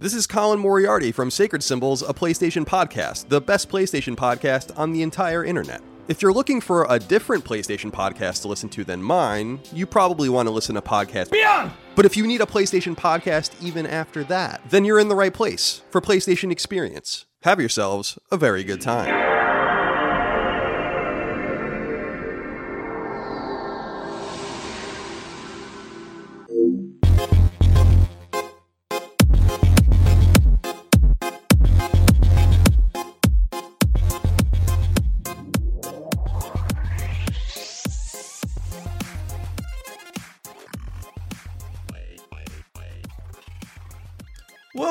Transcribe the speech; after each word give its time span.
This 0.00 0.14
is 0.14 0.28
Colin 0.28 0.60
Moriarty 0.60 1.10
from 1.10 1.28
Sacred 1.28 1.60
Symbols, 1.60 2.02
a 2.02 2.14
PlayStation 2.14 2.64
podcast, 2.64 3.30
the 3.30 3.40
best 3.40 3.68
PlayStation 3.68 4.14
podcast 4.14 4.70
on 4.78 4.92
the 4.92 5.02
entire 5.02 5.44
internet. 5.44 5.82
If 6.06 6.22
you're 6.22 6.32
looking 6.32 6.60
for 6.60 6.86
a 6.88 7.00
different 7.00 7.44
PlayStation 7.44 7.90
podcast 7.90 8.42
to 8.42 8.48
listen 8.48 8.68
to 8.68 8.84
than 8.84 9.02
mine, 9.02 9.58
you 9.72 9.86
probably 9.86 10.28
want 10.28 10.46
to 10.46 10.52
listen 10.52 10.76
to 10.76 10.80
podcast 10.80 11.32
Beyond! 11.32 11.72
But 11.96 12.06
if 12.06 12.16
you 12.16 12.28
need 12.28 12.40
a 12.40 12.46
PlayStation 12.46 12.96
podcast 12.96 13.60
even 13.60 13.88
after 13.88 14.22
that, 14.22 14.60
then 14.70 14.84
you're 14.84 15.00
in 15.00 15.08
the 15.08 15.16
right 15.16 15.34
place 15.34 15.82
for 15.90 16.00
PlayStation 16.00 16.52
Experience. 16.52 17.26
Have 17.42 17.58
yourselves 17.58 18.20
a 18.30 18.36
very 18.36 18.62
good 18.62 18.80
time. 18.80 19.37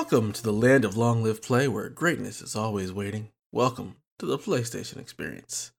Welcome 0.09 0.31
to 0.31 0.43
the 0.43 0.53
land 0.53 0.85
of 0.85 0.95
long 0.95 1.21
live 1.21 1.41
play 1.41 1.67
where 1.67 1.89
greatness 1.89 2.41
is 2.41 2.55
always 2.55 2.93
waiting. 2.93 3.27
Welcome 3.51 3.97
to 4.19 4.25
the 4.25 4.37
PlayStation 4.37 5.01
Experience. 5.01 5.73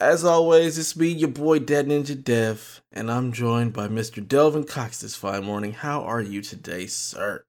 As 0.00 0.24
always, 0.24 0.78
it's 0.78 0.96
me, 0.96 1.08
your 1.08 1.28
boy 1.28 1.58
Dead 1.58 1.86
Ninja 1.86 2.24
Dev, 2.24 2.80
and 2.90 3.10
I'm 3.10 3.32
joined 3.32 3.74
by 3.74 3.88
Mr. 3.88 4.26
Delvin 4.26 4.64
Cox 4.64 5.02
this 5.02 5.16
fine 5.16 5.44
morning. 5.44 5.74
How 5.74 6.00
are 6.00 6.22
you 6.22 6.40
today, 6.40 6.86
sir? 6.86 7.44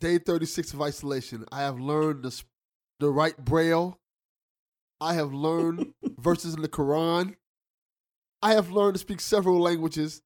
Day 0.00 0.16
36 0.16 0.72
of 0.72 0.80
isolation. 0.80 1.44
I 1.52 1.60
have 1.60 1.78
learned 1.78 2.22
the, 2.22 2.42
the 2.98 3.10
right 3.10 3.36
braille. 3.36 3.98
I 4.98 5.12
have 5.12 5.34
learned 5.34 5.92
verses 6.18 6.54
in 6.54 6.62
the 6.62 6.68
Quran. 6.68 7.34
I 8.40 8.54
have 8.54 8.70
learned 8.70 8.94
to 8.94 9.00
speak 9.00 9.20
several 9.20 9.60
languages. 9.60 10.22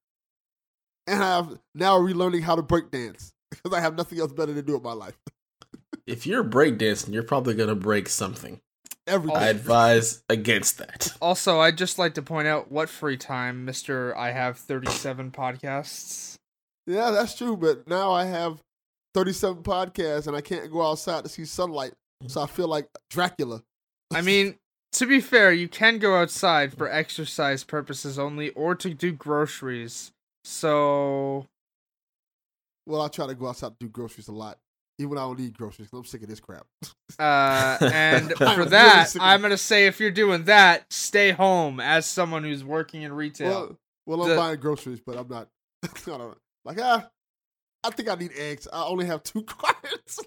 And 1.07 1.21
I 1.21 1.35
have 1.35 1.59
now 1.75 1.99
relearning 1.99 2.43
how 2.43 2.55
to 2.55 2.61
break 2.61 2.89
dance 2.89 3.32
because 3.63 3.77
I 3.77 3.81
have 3.81 3.95
nothing 3.95 4.19
else 4.19 4.33
better 4.33 4.53
to 4.53 4.61
do 4.61 4.75
in 4.75 4.83
my 4.83 4.93
life. 4.93 5.17
If 6.05 6.27
you're 6.27 6.43
breakdancing, 6.43 7.13
you're 7.13 7.23
probably 7.23 7.53
going 7.53 7.69
to 7.69 7.75
break 7.75 8.09
something. 8.09 8.59
Everything. 9.07 9.37
I 9.37 9.47
advise 9.47 10.21
against 10.27 10.77
that. 10.79 11.13
Also, 11.21 11.61
I'd 11.61 11.77
just 11.77 11.97
like 11.97 12.15
to 12.15 12.21
point 12.21 12.45
out 12.45 12.69
what 12.69 12.89
free 12.89 13.15
time, 13.15 13.63
Mister. 13.63 14.13
I 14.17 14.31
have 14.31 14.57
thirty-seven 14.57 15.31
podcasts. 15.31 16.35
Yeah, 16.87 17.11
that's 17.11 17.35
true. 17.35 17.55
But 17.55 17.87
now 17.87 18.11
I 18.11 18.25
have 18.25 18.61
37 19.13 19.63
podcasts 19.63 20.27
and 20.27 20.35
I 20.35 20.41
can't 20.41 20.71
go 20.71 20.81
outside 20.81 21.23
to 21.23 21.29
see 21.29 21.45
sunlight. 21.45 21.93
So 22.27 22.41
I 22.41 22.47
feel 22.47 22.67
like 22.67 22.87
Dracula. 23.09 23.61
I 24.13 24.21
mean, 24.21 24.55
to 24.93 25.05
be 25.05 25.19
fair, 25.19 25.51
you 25.51 25.67
can 25.67 25.99
go 25.99 26.15
outside 26.15 26.73
for 26.73 26.89
exercise 26.89 27.63
purposes 27.63 28.17
only, 28.17 28.49
or 28.51 28.75
to 28.75 28.93
do 28.93 29.11
groceries. 29.11 30.11
So, 30.43 31.47
Well, 32.85 33.01
I 33.01 33.07
try 33.07 33.27
to 33.27 33.35
go 33.35 33.47
outside 33.47 33.69
to 33.69 33.75
do 33.79 33.89
groceries 33.89 34.27
a 34.27 34.31
lot. 34.33 34.59
Even 34.99 35.09
when 35.11 35.17
I 35.17 35.21
don't 35.21 35.39
need 35.39 35.57
groceries, 35.57 35.89
'cause 35.89 35.97
I'm 35.99 36.05
sick 36.05 36.21
of 36.21 36.29
this 36.29 36.39
crap. 36.39 36.67
uh, 37.19 37.77
and 37.81 38.31
for 38.37 38.65
that, 38.65 39.09
sick 39.09 39.21
of- 39.21 39.25
I'm 39.27 39.41
gonna 39.41 39.57
say 39.57 39.87
if 39.87 39.99
you're 39.99 40.11
doing 40.11 40.43
that, 40.45 40.91
stay 40.93 41.31
home. 41.31 41.79
As 41.79 42.05
someone 42.05 42.43
who's 42.43 42.63
working 42.63 43.01
in 43.01 43.11
retail, 43.13 43.49
Well, 43.49 43.77
well, 44.05 44.23
I'm 44.23 44.29
The- 44.29 44.35
buying 44.35 44.59
groceries, 44.59 44.99
but 45.05 45.17
I'm 45.17 45.27
not. 45.27 45.47
I 45.83 45.87
don't. 46.05 46.37
Like, 46.65 46.77
ah, 46.79 47.09
I 47.83 47.89
think 47.89 48.07
I 48.09 48.15
need 48.15 48.31
eggs. 48.37 48.67
I 48.71 48.83
only 48.85 49.05
have 49.07 49.23
two 49.23 49.43
cards. 49.43 50.19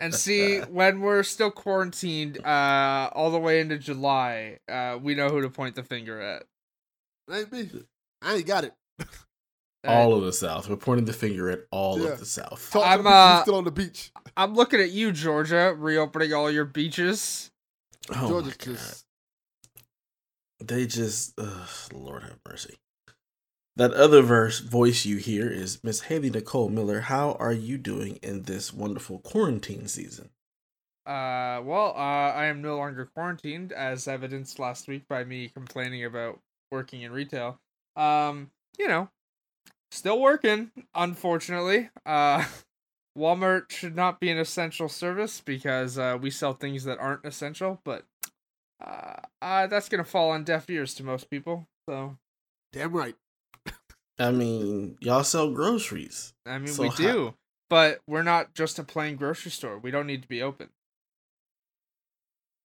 and 0.00 0.14
see 0.14 0.60
when 0.60 1.00
we're 1.00 1.22
still 1.22 1.50
quarantined, 1.50 2.44
uh, 2.44 3.10
all 3.12 3.30
the 3.30 3.38
way 3.38 3.60
into 3.60 3.78
July, 3.78 4.58
uh, 4.68 4.98
we 5.00 5.14
know 5.14 5.28
who 5.28 5.42
to 5.42 5.50
point 5.50 5.74
the 5.74 5.82
finger 5.82 6.20
at. 6.20 6.44
ain't 7.30 7.52
me. 7.52 7.70
I 8.22 8.34
ain't 8.36 8.46
got 8.46 8.64
it. 8.64 8.72
All 9.86 10.14
of 10.14 10.24
the 10.24 10.32
South. 10.32 10.68
We're 10.68 10.76
pointing 10.76 11.04
the 11.06 11.12
finger 11.12 11.50
at 11.50 11.60
all 11.70 11.98
Yeah. 12.00 12.08
of 12.10 12.18
the 12.18 12.26
South. 12.26 12.68
Talk 12.70 12.86
I'm, 12.86 13.04
the 13.04 13.10
uh, 13.10 13.42
still 13.42 13.56
on 13.56 13.64
the 13.64 13.70
beach. 13.70 14.10
I'm 14.36 14.54
looking 14.54 14.80
at 14.80 14.90
you, 14.90 15.12
Georgia, 15.12 15.74
reopening 15.76 16.32
all 16.32 16.50
your 16.50 16.64
beaches. 16.64 17.50
Oh 18.10 18.28
Georgia 18.28 18.46
my 18.48 18.52
God. 18.52 18.58
just 18.76 19.06
They 20.60 20.86
just, 20.86 21.34
ugh, 21.38 21.68
Lord 21.92 22.22
have 22.22 22.38
mercy. 22.48 22.76
That 23.76 23.92
other 23.92 24.22
verse 24.22 24.58
voice 24.58 25.04
you 25.06 25.18
hear 25.18 25.48
is 25.48 25.84
Miss 25.84 26.00
Haley 26.02 26.30
Nicole 26.30 26.68
Miller. 26.68 27.02
How 27.02 27.32
are 27.38 27.52
you 27.52 27.78
doing 27.78 28.16
in 28.22 28.42
this 28.42 28.72
wonderful 28.72 29.20
quarantine 29.20 29.86
season? 29.86 30.30
Uh, 31.06 31.62
well, 31.64 31.94
uh, 31.96 32.32
I 32.34 32.46
am 32.46 32.60
no 32.60 32.76
longer 32.76 33.08
quarantined, 33.14 33.72
as 33.72 34.08
evidenced 34.08 34.58
last 34.58 34.88
week 34.88 35.06
by 35.08 35.22
me 35.24 35.48
complaining 35.48 36.04
about 36.04 36.40
working 36.72 37.02
in 37.02 37.12
retail. 37.12 37.60
Um, 37.96 38.50
you 38.78 38.88
know, 38.88 39.08
still 39.90 40.20
working, 40.20 40.70
unfortunately. 40.94 41.90
Uh, 42.06 42.44
Walmart 43.18 43.70
should 43.72 43.96
not 43.96 44.20
be 44.20 44.30
an 44.30 44.38
essential 44.38 44.88
service 44.88 45.40
because 45.44 45.98
uh, 45.98 46.16
we 46.20 46.30
sell 46.30 46.52
things 46.52 46.84
that 46.84 46.98
aren't 46.98 47.24
essential, 47.24 47.80
but 47.84 48.04
uh, 48.84 49.14
uh, 49.42 49.66
that's 49.66 49.88
gonna 49.88 50.04
fall 50.04 50.30
on 50.30 50.44
deaf 50.44 50.70
ears 50.70 50.94
to 50.94 51.02
most 51.02 51.28
people. 51.28 51.66
So, 51.88 52.16
damn 52.72 52.92
right. 52.92 53.16
I 54.20 54.30
mean, 54.30 54.96
y'all 55.00 55.24
sell 55.24 55.50
groceries. 55.50 56.32
I 56.46 56.58
mean, 56.58 56.68
So 56.68 56.82
we 56.82 56.88
how- 56.90 56.96
do, 56.96 57.34
but 57.70 58.00
we're 58.06 58.22
not 58.22 58.54
just 58.54 58.78
a 58.78 58.84
plain 58.84 59.16
grocery 59.16 59.50
store. 59.50 59.78
We 59.78 59.90
don't 59.90 60.06
need 60.06 60.22
to 60.22 60.28
be 60.28 60.42
open. 60.42 60.68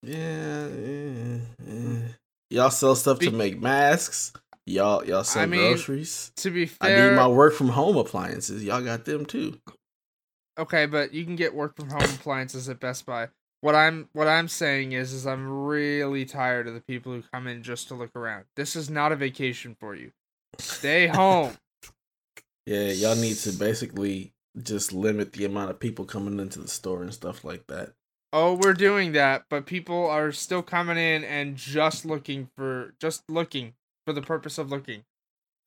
Yeah, 0.03 0.67
eh, 0.67 1.39
eh. 1.67 2.01
y'all 2.49 2.69
sell 2.69 2.95
stuff 2.95 3.19
to 3.19 3.31
make 3.31 3.59
masks. 3.61 4.33
Y'all, 4.65 5.05
y'all 5.05 5.23
sell 5.23 5.43
I 5.43 5.45
mean, 5.45 5.73
groceries. 5.73 6.31
To 6.37 6.49
be 6.49 6.65
fair, 6.65 7.07
I 7.07 7.09
need 7.09 7.15
my 7.15 7.27
work 7.27 7.53
from 7.53 7.69
home 7.69 7.97
appliances. 7.97 8.63
Y'all 8.63 8.81
got 8.81 9.03
them 9.05 9.25
too. 9.25 9.59
Okay, 10.57 10.85
but 10.85 11.13
you 11.13 11.25
can 11.25 11.35
get 11.35 11.53
work 11.53 11.75
from 11.75 11.89
home 11.89 12.03
appliances 12.03 12.69
at 12.69 12.79
Best 12.79 13.05
Buy. 13.05 13.27
What 13.61 13.75
I'm 13.75 14.09
what 14.13 14.27
I'm 14.27 14.47
saying 14.47 14.93
is 14.93 15.11
is 15.13 15.25
I'm 15.27 15.49
really 15.49 16.25
tired 16.25 16.67
of 16.67 16.73
the 16.73 16.81
people 16.81 17.11
who 17.13 17.23
come 17.33 17.47
in 17.47 17.63
just 17.63 17.87
to 17.89 17.95
look 17.95 18.15
around. 18.15 18.45
This 18.55 18.75
is 18.75 18.89
not 18.89 19.11
a 19.11 19.15
vacation 19.15 19.75
for 19.79 19.95
you. 19.95 20.11
Stay 20.57 21.07
home. 21.07 21.53
Yeah, 22.65 22.91
y'all 22.91 23.15
need 23.17 23.35
to 23.39 23.51
basically 23.51 24.31
just 24.61 24.93
limit 24.93 25.33
the 25.33 25.43
amount 25.43 25.71
of 25.71 25.81
people 25.81 26.05
coming 26.05 26.39
into 26.39 26.59
the 26.59 26.69
store 26.69 27.01
and 27.01 27.13
stuff 27.13 27.43
like 27.43 27.67
that. 27.67 27.91
oh, 28.31 28.53
we're 28.53 28.73
doing 28.73 29.11
that, 29.11 29.43
but 29.49 29.65
people 29.65 30.07
are 30.09 30.31
still 30.31 30.61
coming 30.61 30.95
in 30.95 31.25
and 31.25 31.57
just 31.57 32.05
looking 32.05 32.47
for 32.55 32.93
just 33.01 33.29
looking 33.29 33.73
for 34.05 34.13
the 34.13 34.21
purpose 34.21 34.57
of 34.57 34.69
looking. 34.69 35.03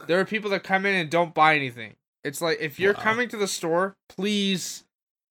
There 0.06 0.20
are 0.20 0.24
people 0.24 0.50
that 0.50 0.62
come 0.62 0.84
in 0.86 0.94
and 0.94 1.10
don't 1.10 1.34
buy 1.34 1.56
anything. 1.56 1.96
It's 2.24 2.40
like 2.40 2.58
if 2.60 2.78
you're 2.78 2.94
Wow. 2.94 3.00
coming 3.00 3.28
to 3.30 3.36
the 3.36 3.48
store, 3.48 3.96
please 4.08 4.84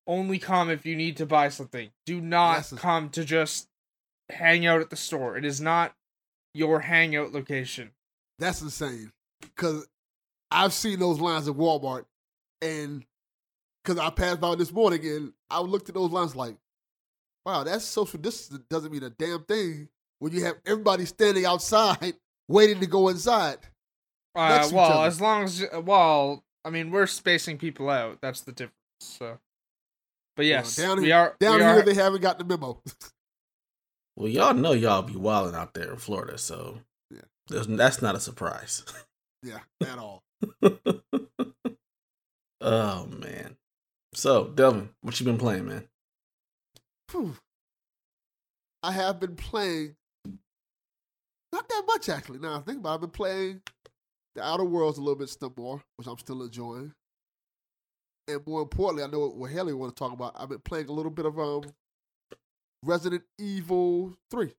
only 0.07 0.39
come 0.39 0.69
if 0.69 0.85
you 0.85 0.95
need 0.95 1.17
to 1.17 1.25
buy 1.25 1.49
something. 1.49 1.91
Do 2.05 2.21
not 2.21 2.55
Yes. 2.57 2.73
come 2.73 3.09
to 3.11 3.23
just 3.23 3.67
hang 4.29 4.65
out 4.65 4.81
at 4.81 4.89
the 4.89 4.95
store. 4.95 5.37
It 5.37 5.45
is 5.45 5.59
not 5.61 5.95
your 6.53 6.79
hangout 6.81 7.31
location. 7.31 7.91
That's 8.39 8.61
insane. 8.61 9.11
Because 9.41 9.87
I've 10.51 10.73
seen 10.73 10.99
those 10.99 11.19
lines 11.19 11.47
at 11.47 11.55
Walmart, 11.55 12.05
and 12.61 13.05
because 13.83 13.99
I 13.99 14.09
passed 14.09 14.39
by 14.39 14.55
this 14.55 14.71
morning 14.71 15.05
and 15.05 15.33
I 15.49 15.59
looked 15.59 15.89
at 15.89 15.95
those 15.95 16.11
lines 16.11 16.35
like, 16.35 16.57
wow, 17.45 17.63
that's 17.63 17.85
social 17.85 18.19
distance 18.19 18.63
doesn't 18.69 18.91
mean 18.91 19.03
a 19.03 19.09
damn 19.09 19.43
thing 19.43 19.89
when 20.19 20.31
you 20.33 20.43
have 20.45 20.57
everybody 20.65 21.05
standing 21.05 21.45
outside 21.45 22.15
waiting 22.47 22.79
to 22.79 22.87
go 22.87 23.09
inside. 23.09 23.57
Uh, 24.35 24.49
Next 24.49 24.67
to 24.69 24.73
each 24.73 24.77
well, 24.77 25.03
as 25.05 25.21
long 25.21 25.43
as 25.43 25.65
well, 25.83 26.43
I 26.65 26.69
mean, 26.69 26.91
we're 26.91 27.07
spacing 27.07 27.57
people 27.57 27.89
out. 27.89 28.19
That's 28.21 28.41
the 28.41 28.51
difference. 28.51 28.73
So, 28.99 29.37
but 30.35 30.45
yes, 30.45 30.75
down 30.75 30.99
we 30.99 31.05
here- 31.07 31.15
are. 31.15 31.35
Down 31.39 31.55
we 31.57 31.61
here, 31.63 31.69
are, 31.69 31.81
they 31.81 31.93
haven't 31.93 32.21
got 32.21 32.37
the 32.37 32.45
memo. 32.45 32.81
Well, 34.17 34.29
y'all 34.29 34.53
know 34.53 34.71
y'all 34.71 35.01
be 35.01 35.17
wilding 35.17 35.55
out 35.55 35.73
there 35.73 35.91
in 35.91 35.97
Florida, 35.97 36.37
so 36.37 36.79
Yeah. 37.11 37.19
there's- 37.49 37.67
that's 37.67 38.01
not 38.01 38.15
a 38.15 38.19
surprise. 38.21 38.85
yeah, 39.43 39.59
at 39.85 39.97
all. 39.99 40.23
oh 42.61 43.05
man. 43.07 43.57
So, 44.13 44.45
Delvin, 44.47 44.89
what 45.01 45.19
you 45.19 45.25
been 45.25 45.37
playing, 45.37 45.67
man? 45.67 45.89
Phew. 47.09 47.35
I 48.81 48.93
have 48.93 49.19
been 49.19 49.35
playing 49.35 49.97
not 51.55 51.67
that 51.69 51.83
much 51.87 52.09
actually. 52.09 52.39
Now 52.39 52.57
I 52.57 52.59
think 52.59 52.79
about 52.79 52.91
it, 52.91 52.93
I've 52.95 53.01
been 53.01 53.09
playing 53.11 53.61
the 54.35 54.43
Outer 54.43 54.65
Worlds 54.65 54.97
a 54.97 55.01
little 55.01 55.15
bit 55.15 55.29
still 55.29 55.53
more, 55.57 55.81
which 55.97 56.07
I'm 56.07 56.17
still 56.17 56.43
enjoying. 56.43 56.93
And 58.27 58.45
more 58.47 58.61
importantly, 58.63 59.03
I 59.03 59.07
know 59.07 59.19
what, 59.19 59.35
what 59.35 59.51
Haley 59.51 59.73
want 59.73 59.95
to 59.95 59.99
talk 59.99 60.11
about. 60.11 60.33
I've 60.35 60.49
been 60.49 60.59
playing 60.59 60.89
a 60.89 60.91
little 60.91 61.11
bit 61.11 61.25
of 61.25 61.39
um 61.39 61.61
Resident 62.83 63.23
Evil 63.39 64.15
Three. 64.31 64.53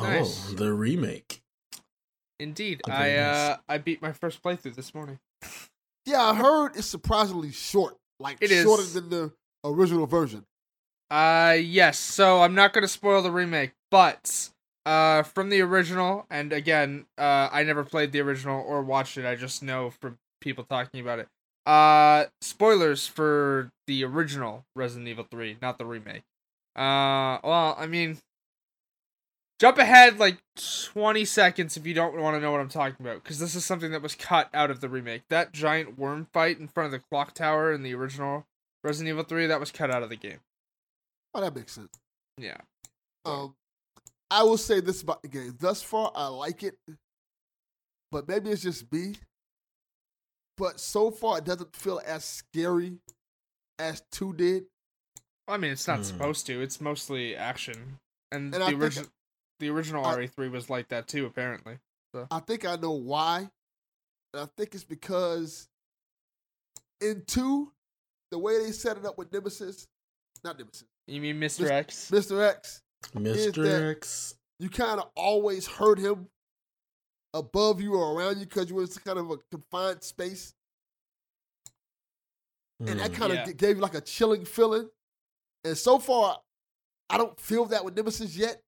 Nice. 0.00 0.48
Oh, 0.50 0.54
the 0.54 0.72
remake. 0.72 1.42
Indeed, 2.38 2.82
Okay, 2.86 2.94
I 2.94 3.16
nice. 3.26 3.36
uh 3.36 3.56
I 3.68 3.78
beat 3.78 4.02
my 4.02 4.12
first 4.12 4.42
playthrough 4.42 4.74
this 4.74 4.94
morning. 4.94 5.18
Yeah, 6.04 6.22
I 6.22 6.34
heard 6.34 6.76
it's 6.76 6.86
surprisingly 6.86 7.50
short. 7.50 7.96
like 8.20 8.38
It 8.40 8.50
is. 8.50 8.62
shorter 8.64 8.82
than 8.84 9.08
the 9.10 9.32
original 9.64 10.06
version. 10.06 10.44
Uh 11.10 11.56
yes. 11.60 11.98
So 11.98 12.42
I'm 12.42 12.54
not 12.54 12.72
gonna 12.72 12.88
spoil 12.88 13.22
the 13.22 13.30
remake, 13.30 13.72
but 13.90 14.50
uh 14.86 15.22
from 15.22 15.50
the 15.50 15.60
original, 15.60 16.26
and 16.30 16.52
again, 16.52 17.06
uh 17.18 17.50
I 17.52 17.62
never 17.64 17.84
played 17.84 18.12
the 18.12 18.20
original 18.20 18.62
or 18.66 18.82
watched 18.82 19.18
it. 19.18 19.26
I 19.26 19.34
just 19.34 19.62
know 19.62 19.90
from 19.90 20.18
people 20.40 20.64
talking 20.64 21.00
about 21.00 21.18
it. 21.18 21.28
Uh 21.66 22.26
spoilers 22.40 23.06
for 23.06 23.72
the 23.86 24.04
original 24.04 24.64
Resident 24.74 25.08
Evil 25.08 25.26
3, 25.30 25.58
not 25.60 25.78
the 25.78 25.84
remake. 25.84 26.22
Uh 26.74 27.38
well, 27.44 27.76
I 27.78 27.86
mean 27.86 28.18
jump 29.58 29.78
ahead 29.78 30.18
like 30.18 30.36
20 30.92 31.24
seconds 31.24 31.78
if 31.78 31.86
you 31.86 31.94
don't 31.94 32.14
want 32.20 32.36
to 32.36 32.40
know 32.40 32.52
what 32.52 32.60
I'm 32.60 32.68
talking 32.68 33.04
about 33.04 33.24
cuz 33.24 33.38
this 33.38 33.54
is 33.54 33.64
something 33.64 33.90
that 33.90 34.02
was 34.02 34.14
cut 34.14 34.48
out 34.54 34.70
of 34.70 34.80
the 34.80 34.88
remake. 34.88 35.22
That 35.28 35.52
giant 35.52 35.98
worm 35.98 36.26
fight 36.32 36.58
in 36.58 36.68
front 36.68 36.86
of 36.86 36.92
the 36.92 37.06
clock 37.10 37.34
tower 37.34 37.72
in 37.72 37.82
the 37.82 37.94
original 37.94 38.46
Resident 38.84 39.08
Evil 39.10 39.24
3 39.24 39.46
that 39.46 39.58
was 39.58 39.72
cut 39.72 39.90
out 39.90 40.02
of 40.04 40.10
the 40.10 40.16
game. 40.16 40.40
Oh, 41.34 41.40
that 41.40 41.54
makes 41.54 41.72
sense. 41.72 41.98
Yeah. 42.38 42.58
Um, 43.24 43.56
I 44.30 44.42
will 44.42 44.58
say 44.58 44.80
this 44.80 45.02
about 45.02 45.22
the 45.22 45.28
game. 45.28 45.56
Thus 45.60 45.82
far, 45.82 46.10
I 46.14 46.26
like 46.28 46.62
it, 46.62 46.76
but 48.10 48.26
maybe 48.28 48.50
it's 48.50 48.62
just 48.62 48.90
me. 48.92 49.14
But 50.56 50.80
so 50.80 51.10
far, 51.10 51.38
it 51.38 51.44
doesn't 51.44 51.76
feel 51.76 52.00
as 52.04 52.24
scary 52.24 52.98
as 53.78 54.02
two 54.10 54.32
did. 54.32 54.64
I 55.46 55.58
mean, 55.58 55.70
it's 55.72 55.86
not 55.86 55.98
Hmm. 55.98 56.04
supposed 56.04 56.46
to. 56.46 56.60
It's 56.60 56.80
mostly 56.80 57.36
action, 57.36 58.00
and, 58.32 58.52
And 58.52 58.54
the 58.54 58.66
think- 58.66 58.82
original, 58.82 59.10
the 59.60 59.68
original 59.68 60.04
I- 60.04 60.14
RE3 60.16 60.48
was 60.50 60.68
like 60.70 60.88
that 60.88 61.06
too. 61.08 61.26
Apparently, 61.26 61.78
I 62.30 62.40
think 62.40 62.64
I 62.64 62.76
know 62.76 62.92
why. 62.92 63.50
And 64.32 64.42
I 64.42 64.46
think 64.56 64.74
it's 64.74 64.82
because 64.84 65.68
in 67.00 67.24
two, 67.26 67.72
the 68.30 68.38
way 68.38 68.58
they 68.64 68.72
set 68.72 68.96
it 68.96 69.04
up 69.04 69.18
with 69.18 69.30
Nemesis, 69.32 69.86
not 70.42 70.58
Nemesis, 70.58 70.88
you 71.06 71.20
mean 71.20 71.36
Mr. 71.36 71.60
Mis- 71.60 71.70
X? 71.70 72.10
Mr. 72.10 72.42
X, 72.42 72.82
Mr. 73.14 73.90
X. 73.92 74.34
you 74.58 74.68
kind 74.70 75.00
of 75.00 75.10
always 75.14 75.66
heard 75.66 75.98
him 75.98 76.28
above 77.34 77.80
you 77.80 77.94
or 77.94 78.18
around 78.18 78.38
you 78.38 78.46
because 78.46 78.68
you 78.70 78.76
were 78.76 78.82
in 78.82 78.88
kind 78.88 79.18
of 79.18 79.30
a 79.30 79.36
confined 79.50 80.02
space. 80.02 80.54
and 82.80 83.00
that 83.00 83.10
Hmm. 83.10 83.16
kind 83.16 83.32
of 83.32 83.38
Yeah. 83.46 83.52
gave 83.52 83.76
you 83.76 83.82
like 83.82 83.94
a 83.94 84.02
chilling 84.02 84.44
feeling. 84.44 84.90
And 85.64 85.78
so 85.78 85.98
far, 85.98 86.42
I 87.08 87.16
don't 87.16 87.40
feel 87.40 87.64
that 87.66 87.84
with 87.86 87.96
Nemesis 87.96 88.36
yet. 88.36 88.62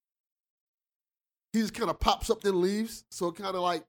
He 1.52 1.60
just 1.60 1.74
kind 1.74 1.90
of 1.90 2.00
pops 2.00 2.30
up 2.30 2.40
then 2.40 2.60
leaves, 2.60 3.04
so 3.10 3.28
it 3.28 3.36
kind 3.36 3.54
of 3.54 3.60
like 3.62 3.84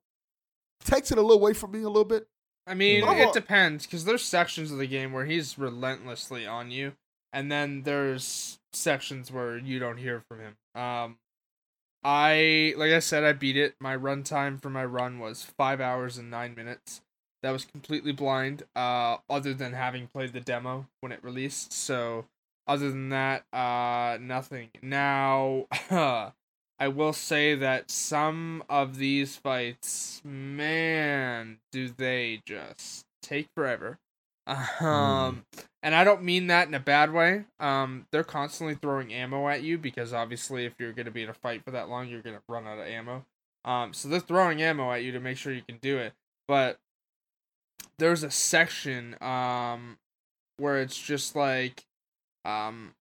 takes 0.83 1.11
it 1.11 1.17
a 1.17 1.21
little 1.21 1.37
away 1.37 1.53
from 1.53 1.71
me 1.71 1.79
a 1.83 1.87
little 1.87 2.03
bit. 2.03 2.27
I 2.67 2.73
mean, 2.73 3.03
it 3.05 3.33
depends 3.33 3.85
because 3.85 4.03
there's 4.05 4.23
sections 4.23 4.71
of 4.71 4.77
the 4.77 4.87
game 4.87 5.13
where 5.13 5.25
he's 5.25 5.57
relentlessly 5.57 6.45
on 6.45 6.69
you, 6.69 6.95
and 7.33 7.51
then 7.51 7.83
there's 7.83 8.59
sections 8.73 9.31
where 9.31 9.57
you 9.57 9.79
don't 9.79 9.97
hear 9.97 10.23
from 10.27 10.39
him. 10.39 10.55
Um, 10.75 11.17
I 12.03 12.73
like 12.77 12.91
I 12.91 12.99
said, 12.99 13.23
I 13.23 13.33
beat 13.33 13.57
it. 13.57 13.75
My 13.79 13.95
run 13.95 14.23
time 14.23 14.57
for 14.57 14.69
my 14.69 14.85
run 14.85 15.19
was 15.19 15.43
five 15.43 15.81
hours 15.81 16.17
and 16.17 16.29
nine 16.29 16.55
minutes. 16.55 17.01
That 17.43 17.51
was 17.51 17.65
completely 17.65 18.11
blind. 18.11 18.63
Uh, 18.75 19.17
other 19.29 19.53
than 19.53 19.73
having 19.73 20.07
played 20.07 20.33
the 20.33 20.41
demo 20.41 20.87
when 21.01 21.11
it 21.11 21.23
released. 21.23 21.73
So, 21.73 22.25
other 22.67 22.89
than 22.89 23.09
that, 23.09 23.43
uh, 23.53 24.17
nothing. 24.21 24.69
Now, 24.81 25.67
I 26.79 26.87
will 26.87 27.13
say 27.13 27.55
that 27.55 27.91
some 27.91 28.63
of 28.69 28.97
these 28.97 29.35
fights, 29.35 30.21
man, 30.23 31.59
do 31.71 31.89
they 31.89 32.41
just 32.45 33.05
take 33.21 33.47
forever. 33.55 33.99
Um, 34.81 35.45
and 35.83 35.93
I 35.95 36.03
don't 36.03 36.23
mean 36.23 36.47
that 36.47 36.67
in 36.67 36.73
a 36.73 36.79
bad 36.79 37.13
way. 37.13 37.45
Um, 37.59 38.05
they're 38.11 38.23
constantly 38.23 38.75
throwing 38.75 39.13
ammo 39.13 39.47
at 39.47 39.61
you 39.63 39.77
because 39.77 40.13
obviously, 40.13 40.65
if 40.65 40.73
you're 40.79 40.91
gonna 40.93 41.11
be 41.11 41.23
in 41.23 41.29
a 41.29 41.33
fight 41.33 41.63
for 41.63 41.71
that 41.71 41.87
long, 41.89 42.07
you're 42.07 42.21
gonna 42.21 42.41
run 42.47 42.65
out 42.67 42.79
of 42.79 42.87
ammo. 42.87 43.25
Um, 43.65 43.93
so 43.93 44.07
they're 44.09 44.19
throwing 44.19 44.61
ammo 44.61 44.91
at 44.91 45.03
you 45.03 45.11
to 45.11 45.19
make 45.19 45.37
sure 45.37 45.53
you 45.53 45.61
can 45.61 45.77
do 45.77 45.97
it. 45.97 46.13
But 46.47 46.79
there's 47.97 48.23
a 48.23 48.31
section 48.31 49.15
um 49.21 49.97
where 50.57 50.81
it's 50.81 50.97
just 50.97 51.35
like 51.35 51.85
um 52.45 52.93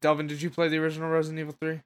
Delvin, 0.00 0.26
did 0.26 0.42
you 0.42 0.50
play 0.50 0.68
the 0.68 0.78
original 0.78 1.08
Resident 1.10 1.40
Evil 1.40 1.54
3? 1.60 1.80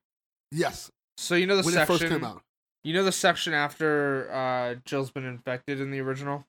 Yes, 0.51 0.91
So 1.17 1.35
you 1.35 1.47
know 1.47 1.57
the 1.57 1.63
when 1.63 1.73
section 1.75 1.95
it 1.95 1.99
first 1.99 2.13
came 2.13 2.25
out. 2.25 2.43
you 2.83 2.93
know 2.95 3.05
the 3.05 3.13
section 3.13 3.53
after 3.55 4.31
uh 4.33 4.75
Jill's 4.85 5.11
been 5.11 5.25
infected 5.25 5.81
in 5.81 5.91
the 5.91 6.01
original? 6.01 6.45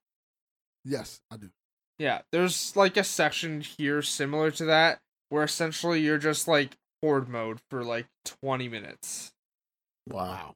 Yes, 0.83 1.21
I 1.31 1.38
do. 1.38 1.50
Yeah, 1.97 2.21
there's 2.31 2.75
like 2.75 2.97
a 2.97 3.03
section 3.03 3.62
here 3.62 4.01
similar 4.01 4.51
to 4.51 4.65
that 4.65 5.00
where 5.30 5.44
essentially 5.44 6.01
you're 6.01 6.18
just 6.18 6.47
like 6.47 6.77
horde 7.01 7.30
mode 7.30 7.59
for 7.69 7.83
like 7.83 8.07
20 8.25 8.68
minutes. 8.68 9.31
Wow. 10.09 10.56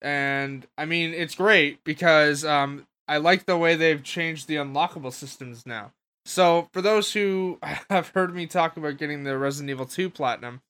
And 0.00 0.66
I 0.76 0.84
mean, 0.84 1.12
it's 1.14 1.34
great 1.34 1.82
because 1.84 2.44
um 2.44 2.86
I 3.08 3.16
like 3.18 3.46
the 3.46 3.56
way 3.56 3.74
they've 3.74 4.02
changed 4.02 4.46
the 4.46 4.56
unlockable 4.56 5.12
systems 5.12 5.66
now. 5.66 5.92
So, 6.26 6.68
for 6.72 6.82
those 6.82 7.12
who 7.14 7.58
have 7.90 8.08
heard 8.10 8.34
me 8.34 8.46
talk 8.46 8.76
about 8.76 8.98
getting 8.98 9.24
the 9.24 9.38
Resident 9.38 9.70
Evil 9.70 9.86
2 9.86 10.10
platinum, 10.10 10.60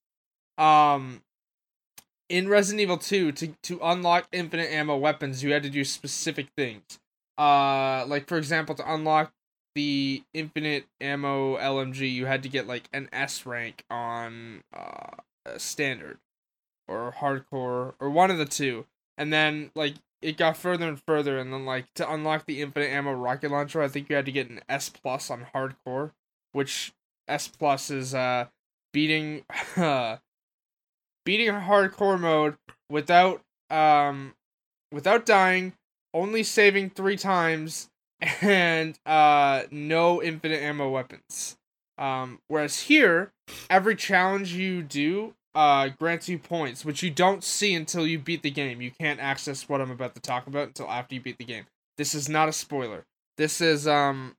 um 0.57 1.23
in 2.29 2.49
Resident 2.49 2.81
Evil 2.81 2.99
2 2.99 3.33
to 3.33 3.49
to 3.65 3.81
unlock 3.83 4.29
infinite 4.33 4.71
ammo 4.71 4.97
weapons, 4.97 5.43
you 5.43 5.53
had 5.53 5.63
to 5.63 5.71
do 5.71 5.85
specific 5.85 6.49
things. 6.57 6.99
Uh 7.37 8.05
like 8.07 8.27
for 8.29 8.39
example, 8.39 8.75
to 8.77 8.93
unlock 8.93 9.33
the 9.79 10.25
infinite 10.35 10.87
ammo 11.01 11.57
LMG, 11.57 12.13
you 12.13 12.27
had 12.27 12.43
to 12.43 12.49
get 12.49 12.67
like 12.67 12.89
an 12.93 13.09
S 13.13 13.47
rank 13.47 13.85
on 13.89 14.65
uh 14.77 15.19
standard 15.57 16.19
or 16.89 17.15
hardcore 17.17 17.95
or 18.01 18.11
one 18.11 18.33
of 18.33 18.39
the 18.39 18.45
two. 18.45 18.87
And 19.17 19.33
then 19.33 19.71
like 19.77 19.95
it 20.21 20.37
got 20.37 20.57
further 20.57 20.89
and 20.89 21.01
further 21.07 21.39
and 21.39 21.53
then 21.53 21.65
like 21.65 21.95
to 21.95 22.13
unlock 22.13 22.47
the 22.47 22.61
infinite 22.61 22.91
ammo 22.91 23.13
rocket 23.13 23.53
launcher, 23.53 23.81
I 23.81 23.87
think 23.87 24.11
you 24.11 24.17
had 24.17 24.27
to 24.27 24.33
get 24.33 24.51
an 24.51 24.63
S 24.69 24.89
plus 24.89 25.31
on 25.31 25.47
hardcore, 25.55 26.11
which 26.51 26.93
S 27.29 27.47
plus 27.47 27.89
is 27.89 28.17
uh 28.17 28.47
beating 28.93 29.45
beating 29.77 30.19
hardcore 31.55 32.19
mode 32.19 32.57
without 32.91 33.43
um 33.71 34.35
without 34.91 35.25
dying, 35.25 35.75
only 36.13 36.43
saving 36.43 36.91
3 36.91 37.17
times 37.17 37.91
and 38.43 38.99
uh 39.07 39.63
no 39.71 40.23
infinite 40.23 40.63
ammo 40.63 40.89
weapons. 40.91 41.57
Um 41.97 42.41
whereas 42.49 42.83
here 42.83 43.33
every 43.71 43.97
challenge 43.97 44.53
you 44.53 44.83
do 44.83 45.35
uh 45.55 45.89
grants 45.99 46.29
you 46.29 46.39
points 46.39 46.85
which 46.85 47.03
you 47.03 47.11
don't 47.11 47.43
see 47.43 47.75
until 47.75 48.07
you 48.07 48.19
beat 48.19 48.43
the 48.43 48.51
game. 48.51 48.81
You 48.81 48.91
can't 48.91 49.21
access 49.21 49.69
what 49.69 49.81
I'm 49.81 49.91
about 49.91 50.15
to 50.15 50.21
talk 50.21 50.47
about 50.47 50.69
until 50.69 50.89
after 50.89 51.15
you 51.15 51.21
beat 51.21 51.39
the 51.39 51.45
game. 51.45 51.67
This 51.97 52.15
is 52.15 52.29
not 52.29 52.49
a 52.49 52.53
spoiler. 52.53 53.05
This 53.37 53.61
is 53.61 53.87
um 53.87 54.37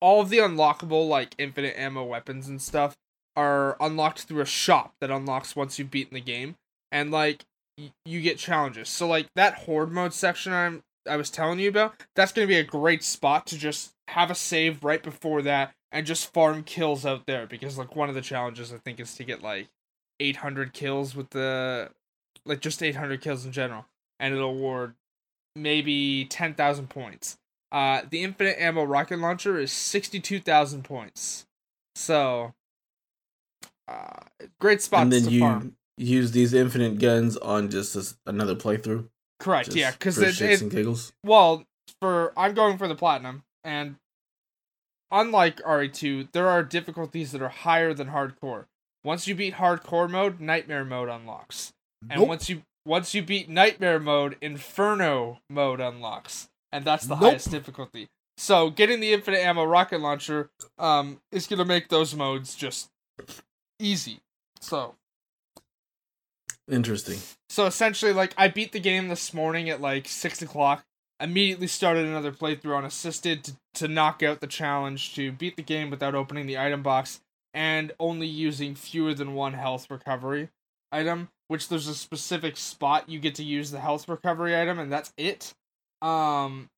all 0.00 0.20
of 0.20 0.30
the 0.30 0.38
unlockable 0.38 1.08
like 1.08 1.34
infinite 1.38 1.76
ammo 1.76 2.04
weapons 2.04 2.48
and 2.48 2.60
stuff 2.60 2.96
are 3.36 3.76
unlocked 3.80 4.22
through 4.22 4.40
a 4.40 4.46
shop 4.46 4.94
that 5.00 5.10
unlocks 5.10 5.54
once 5.54 5.78
you've 5.78 5.90
beaten 5.90 6.14
the 6.14 6.20
game 6.20 6.56
and 6.90 7.10
like 7.10 7.44
y- 7.78 7.92
you 8.04 8.20
get 8.20 8.38
challenges. 8.38 8.88
So 8.88 9.06
like 9.06 9.28
that 9.36 9.54
horde 9.54 9.92
mode 9.92 10.12
section 10.12 10.52
I'm 10.52 10.82
I 11.10 11.16
was 11.16 11.28
telling 11.30 11.58
you 11.58 11.68
about, 11.68 11.94
that's 12.14 12.32
going 12.32 12.46
to 12.46 12.52
be 12.52 12.58
a 12.58 12.64
great 12.64 13.02
spot 13.02 13.46
to 13.48 13.58
just 13.58 13.92
have 14.08 14.30
a 14.30 14.34
save 14.34 14.84
right 14.84 15.02
before 15.02 15.42
that 15.42 15.72
and 15.92 16.06
just 16.06 16.32
farm 16.32 16.62
kills 16.62 17.04
out 17.04 17.26
there 17.26 17.46
because 17.46 17.76
like 17.78 17.96
one 17.96 18.08
of 18.08 18.14
the 18.14 18.20
challenges 18.20 18.72
I 18.72 18.78
think 18.78 19.00
is 19.00 19.14
to 19.16 19.24
get 19.24 19.42
like 19.42 19.68
800 20.20 20.72
kills 20.72 21.14
with 21.16 21.30
the 21.30 21.90
like 22.44 22.60
just 22.60 22.82
800 22.82 23.20
kills 23.20 23.44
in 23.44 23.52
general 23.52 23.86
and 24.18 24.34
it'll 24.34 24.50
award 24.50 24.94
maybe 25.56 26.24
10,000 26.26 26.88
points. 26.88 27.38
Uh 27.72 28.02
the 28.08 28.22
infinite 28.22 28.56
ammo 28.60 28.84
rocket 28.84 29.18
launcher 29.18 29.58
is 29.58 29.72
62,000 29.72 30.84
points. 30.84 31.46
So 31.94 32.54
uh 33.88 34.20
great 34.60 34.82
spot 34.82 35.04
and 35.04 35.12
then 35.12 35.22
to 35.24 35.30
you 35.30 35.40
farm. 35.40 35.76
use 35.96 36.32
these 36.32 36.54
infinite 36.54 36.98
guns 36.98 37.36
on 37.36 37.68
just 37.70 37.96
a 37.96 38.00
s 38.00 38.14
another 38.26 38.54
playthrough. 38.54 39.08
Correct. 39.40 39.66
just 39.66 39.76
yeah, 39.76 39.90
for 39.90 40.08
it, 40.08 40.12
shits 40.12 40.40
it 40.42 40.60
and 40.62 40.70
giggles. 40.70 41.12
well, 41.24 41.64
for 42.00 42.32
I'm 42.36 42.54
going 42.54 42.78
for 42.78 42.86
the 42.86 42.94
platinum, 42.94 43.42
and 43.64 43.96
unlike 45.10 45.56
RE2, 45.62 46.32
there 46.32 46.48
are 46.48 46.62
difficulties 46.62 47.32
that 47.32 47.42
are 47.42 47.48
higher 47.48 47.92
than 47.94 48.08
hardcore. 48.08 48.66
Once 49.04 49.26
you 49.26 49.34
beat 49.34 49.54
hardcore 49.54 50.10
mode, 50.10 50.40
nightmare 50.40 50.84
mode 50.84 51.08
unlocks, 51.08 51.72
and 52.08 52.20
Nope. 52.20 52.28
once 52.28 52.48
you 52.48 52.62
once 52.86 53.14
you 53.14 53.22
beat 53.22 53.48
nightmare 53.48 53.98
mode, 53.98 54.36
inferno 54.40 55.40
mode 55.50 55.80
unlocks, 55.80 56.48
and 56.72 56.84
that's 56.84 57.06
the 57.06 57.14
Nope. 57.14 57.30
highest 57.30 57.50
difficulty. 57.50 58.08
So 58.36 58.70
getting 58.70 59.00
the 59.00 59.12
infinite 59.12 59.38
ammo 59.40 59.64
rocket 59.64 60.00
launcher 60.00 60.50
um 60.78 61.20
is 61.32 61.46
gonna 61.46 61.64
make 61.64 61.88
those 61.88 62.14
modes 62.14 62.54
just 62.54 62.88
easy. 63.78 64.20
So 64.60 64.94
Interesting. 66.70 67.18
so 67.48 67.66
essentially, 67.66 68.12
like 68.12 68.34
I 68.38 68.48
beat 68.48 68.72
the 68.72 68.80
game 68.80 69.08
this 69.08 69.34
morning 69.34 69.68
at 69.70 69.80
like 69.80 70.06
six 70.08 70.40
o'clock. 70.42 70.84
immediately 71.20 71.66
started 71.66 72.06
another 72.06 72.32
playthrough 72.32 72.76
on 72.76 72.84
assisted 72.84 73.44
to, 73.44 73.52
to 73.74 73.88
knock 73.88 74.22
out 74.22 74.40
the 74.40 74.46
challenge 74.46 75.14
to 75.14 75.32
beat 75.32 75.56
the 75.56 75.62
game 75.62 75.90
without 75.90 76.14
opening 76.14 76.46
the 76.46 76.58
item 76.58 76.82
box 76.82 77.20
and 77.52 77.92
only 77.98 78.26
using 78.26 78.74
fewer 78.74 79.12
than 79.12 79.34
one 79.34 79.52
health 79.54 79.90
recovery 79.90 80.48
item, 80.92 81.28
which 81.48 81.68
there's 81.68 81.88
a 81.88 81.94
specific 81.94 82.56
spot 82.56 83.08
you 83.08 83.18
get 83.18 83.34
to 83.34 83.42
use 83.44 83.70
the 83.70 83.80
health 83.80 84.08
recovery 84.08 84.58
item 84.58 84.78
and 84.78 84.90
that's 84.92 85.12
it. 85.16 85.52
Um 86.00 86.68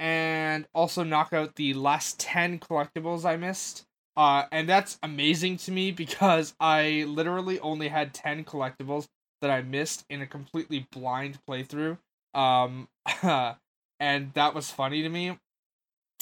and 0.00 0.66
also 0.74 1.04
knock 1.04 1.32
out 1.32 1.54
the 1.54 1.72
last 1.74 2.18
10 2.18 2.58
collectibles 2.58 3.24
I 3.24 3.36
missed. 3.36 3.84
Uh 4.16 4.44
and 4.50 4.68
that's 4.68 4.98
amazing 5.02 5.58
to 5.58 5.70
me 5.70 5.90
because 5.92 6.54
I 6.58 7.04
literally 7.06 7.60
only 7.60 7.88
had 7.88 8.14
10 8.14 8.44
collectibles 8.44 9.06
that 9.44 9.50
I 9.50 9.60
missed 9.60 10.06
in 10.08 10.22
a 10.22 10.26
completely 10.26 10.88
blind 10.90 11.38
playthrough. 11.46 11.98
Um 12.34 12.88
and 14.00 14.32
that 14.32 14.54
was 14.54 14.70
funny 14.70 15.02
to 15.02 15.08
me. 15.10 15.38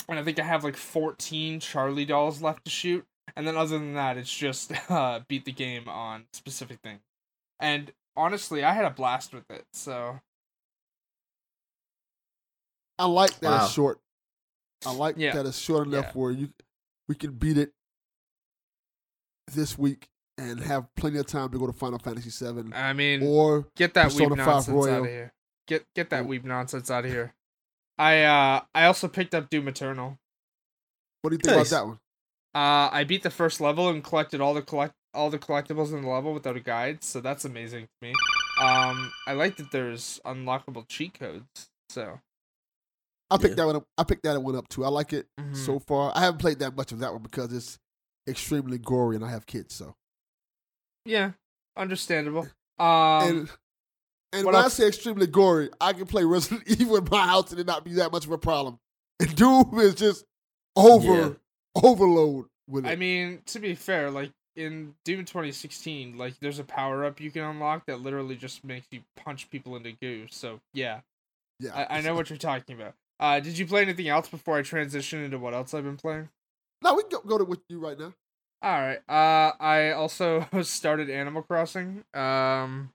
And 0.08 0.18
I 0.18 0.24
think 0.24 0.40
I 0.40 0.42
have 0.42 0.64
like 0.64 0.76
14 0.76 1.60
Charlie 1.60 2.04
dolls 2.04 2.42
left 2.42 2.64
to 2.64 2.70
shoot. 2.70 3.06
And 3.36 3.46
then 3.46 3.56
other 3.56 3.78
than 3.78 3.94
that, 3.94 4.16
it's 4.16 4.34
just 4.34 4.72
uh, 4.90 5.20
beat 5.28 5.44
the 5.44 5.52
game 5.52 5.88
on 5.88 6.24
specific 6.32 6.80
things. 6.82 7.00
And 7.60 7.92
honestly, 8.16 8.64
I 8.64 8.72
had 8.72 8.84
a 8.84 8.90
blast 8.90 9.32
with 9.32 9.48
it. 9.50 9.64
So 9.72 10.18
I 12.98 13.06
like 13.06 13.38
that 13.40 13.50
Wow. 13.50 13.64
it's 13.64 13.72
short. 13.72 14.00
I 14.84 14.92
like 14.92 15.16
Yeah. 15.16 15.32
that 15.32 15.46
it's 15.46 15.58
short 15.58 15.86
enough 15.86 16.06
Yeah. 16.06 16.12
where 16.20 16.32
you 16.32 16.52
we 17.08 17.14
can 17.14 17.32
beat 17.32 17.58
it 17.58 17.72
this 19.46 19.78
week 19.78 20.08
and 20.42 20.60
have 20.60 20.86
plenty 20.96 21.18
of 21.18 21.26
time 21.26 21.50
to 21.50 21.58
go 21.58 21.66
to 21.66 21.72
Final 21.72 21.98
Fantasy 21.98 22.30
VII 22.30 22.72
I 22.74 22.92
mean, 22.92 23.22
or 23.22 23.66
get 23.76 23.94
that 23.94 24.04
Persona 24.04 24.36
weeb 24.36 24.38
5 24.38 24.46
nonsense 24.46 24.86
out 24.86 25.00
of 25.00 25.06
here. 25.06 25.32
Get 25.68 25.84
get 25.94 26.10
that 26.10 26.24
weeb 26.26 26.44
nonsense 26.44 26.90
out 26.90 27.04
of 27.04 27.10
here. 27.10 27.34
I 27.98 28.22
uh 28.24 28.60
I 28.74 28.84
also 28.86 29.08
picked 29.08 29.34
up 29.34 29.48
Doom 29.50 29.68
Eternal. 29.68 30.18
what 31.22 31.30
do 31.30 31.34
you 31.36 31.38
think 31.38 31.56
Nice. 31.56 31.70
about 31.70 31.78
that 31.80 31.86
one? 31.86 31.98
Uh, 32.54 32.90
I 32.92 33.04
beat 33.04 33.22
the 33.22 33.30
first 33.30 33.60
level 33.62 33.88
and 33.88 34.04
collected 34.04 34.40
all 34.42 34.52
the 34.54 34.60
collect 34.62 34.92
all 35.14 35.30
the 35.30 35.38
collectibles 35.38 35.92
in 35.92 36.02
the 36.02 36.08
level 36.08 36.32
without 36.34 36.56
a 36.56 36.60
guide, 36.60 37.02
so 37.04 37.20
that's 37.20 37.44
amazing 37.44 37.84
to 37.84 38.08
me. 38.08 38.14
Um, 38.60 39.12
I 39.26 39.32
like 39.34 39.56
that 39.56 39.70
there's 39.72 40.20
unlockable 40.24 40.86
cheat 40.88 41.18
codes. 41.18 41.68
So 41.90 42.18
I 43.30 43.36
picked 43.38 43.50
Yeah. 43.50 43.54
that 43.56 43.66
one 43.66 43.76
up. 43.76 43.84
I 43.96 44.04
picked 44.04 44.22
that 44.24 44.42
one 44.42 44.56
up 44.56 44.68
too. 44.68 44.84
I 44.84 44.88
like 44.88 45.12
it 45.12 45.26
mhm. 45.40 45.56
so 45.56 45.78
far. 45.78 46.12
I 46.14 46.20
haven't 46.20 46.38
played 46.38 46.58
that 46.58 46.76
much 46.76 46.92
of 46.92 46.98
that 46.98 47.12
one 47.12 47.22
because 47.22 47.52
it's 47.52 47.78
extremely 48.28 48.78
gory 48.78 49.16
and 49.16 49.24
I 49.24 49.30
have 49.30 49.46
kids, 49.46 49.74
so 49.74 49.94
yeah, 51.04 51.32
understandable. 51.76 52.48
Um, 52.78 52.88
and 53.22 53.50
and 54.32 54.46
when 54.46 54.54
I 54.54 54.62
else? 54.62 54.74
say 54.74 54.88
extremely 54.88 55.26
gory, 55.26 55.68
I 55.80 55.92
can 55.92 56.06
play 56.06 56.24
Resident 56.24 56.62
Evil 56.66 56.96
in 56.96 57.08
my 57.10 57.26
house 57.26 57.50
and 57.50 57.60
it 57.60 57.66
not 57.66 57.84
be 57.84 57.94
that 57.94 58.12
much 58.12 58.24
of 58.24 58.32
a 58.32 58.38
problem. 58.38 58.78
And 59.20 59.34
Doom 59.36 59.78
is 59.78 59.94
just 59.94 60.24
over 60.76 61.38
Yeah. 61.76 61.82
overload 61.82 62.46
with 62.68 62.86
it. 62.86 62.88
I 62.88 62.96
mean, 62.96 63.42
to 63.46 63.58
be 63.58 63.74
fair, 63.74 64.10
like 64.10 64.30
in 64.56 64.94
Doom 65.04 65.24
2016, 65.24 66.16
like 66.18 66.38
there's 66.40 66.58
a 66.58 66.64
power 66.64 67.04
up 67.04 67.20
you 67.20 67.30
can 67.30 67.42
unlock 67.42 67.86
that 67.86 68.00
literally 68.00 68.36
just 68.36 68.64
makes 68.64 68.86
you 68.90 69.00
punch 69.16 69.50
people 69.50 69.76
into 69.76 69.92
goo. 69.92 70.26
So 70.30 70.60
yeah, 70.74 71.00
yeah, 71.60 71.74
I, 71.74 71.98
I 71.98 72.00
know 72.00 72.14
what 72.14 72.30
you're 72.30 72.38
talking 72.38 72.76
about. 72.76 72.94
Uh, 73.20 73.38
did 73.38 73.56
you 73.56 73.66
play 73.66 73.82
anything 73.82 74.08
else 74.08 74.28
before 74.28 74.58
I 74.58 74.62
transition 74.62 75.22
into 75.22 75.38
what 75.38 75.54
else 75.54 75.74
I've 75.74 75.84
been 75.84 75.96
playing? 75.96 76.28
No, 76.82 76.94
we 76.94 77.02
can 77.02 77.10
go, 77.10 77.20
go 77.20 77.38
to 77.38 77.44
with 77.44 77.60
you 77.68 77.78
right 77.78 77.96
now. 77.98 78.12
All 78.62 78.80
right. 78.80 79.00
Uh, 79.08 79.52
I 79.58 79.90
also 79.90 80.46
started 80.62 81.10
Animal 81.10 81.42
Crossing. 81.42 82.04
Um, 82.14 82.90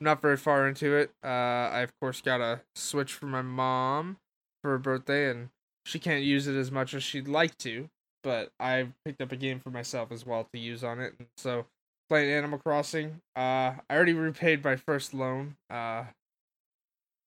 not 0.00 0.20
very 0.20 0.36
far 0.36 0.68
into 0.68 0.94
it. 0.94 1.10
Uh, 1.24 1.26
I 1.26 1.80
of 1.80 1.92
course 2.00 2.20
got 2.20 2.40
a 2.40 2.60
Switch 2.74 3.14
for 3.14 3.26
my 3.26 3.42
mom 3.42 4.18
for 4.62 4.72
her 4.72 4.78
birthday, 4.78 5.30
and 5.30 5.48
she 5.86 5.98
can't 5.98 6.22
use 6.22 6.46
it 6.46 6.56
as 6.56 6.70
much 6.70 6.94
as 6.94 7.02
she'd 7.02 7.28
like 7.28 7.56
to. 7.58 7.88
But 8.22 8.50
I 8.60 8.88
picked 9.04 9.22
up 9.22 9.32
a 9.32 9.36
game 9.36 9.60
for 9.60 9.70
myself 9.70 10.12
as 10.12 10.26
well 10.26 10.46
to 10.52 10.58
use 10.58 10.84
on 10.84 11.00
it, 11.00 11.14
and 11.18 11.28
so 11.38 11.66
playing 12.08 12.30
Animal 12.30 12.58
Crossing. 12.58 13.20
Uh, 13.34 13.74
I 13.88 13.94
already 13.94 14.14
repaid 14.14 14.62
my 14.62 14.76
first 14.76 15.14
loan. 15.14 15.56
Uh, 15.70 16.04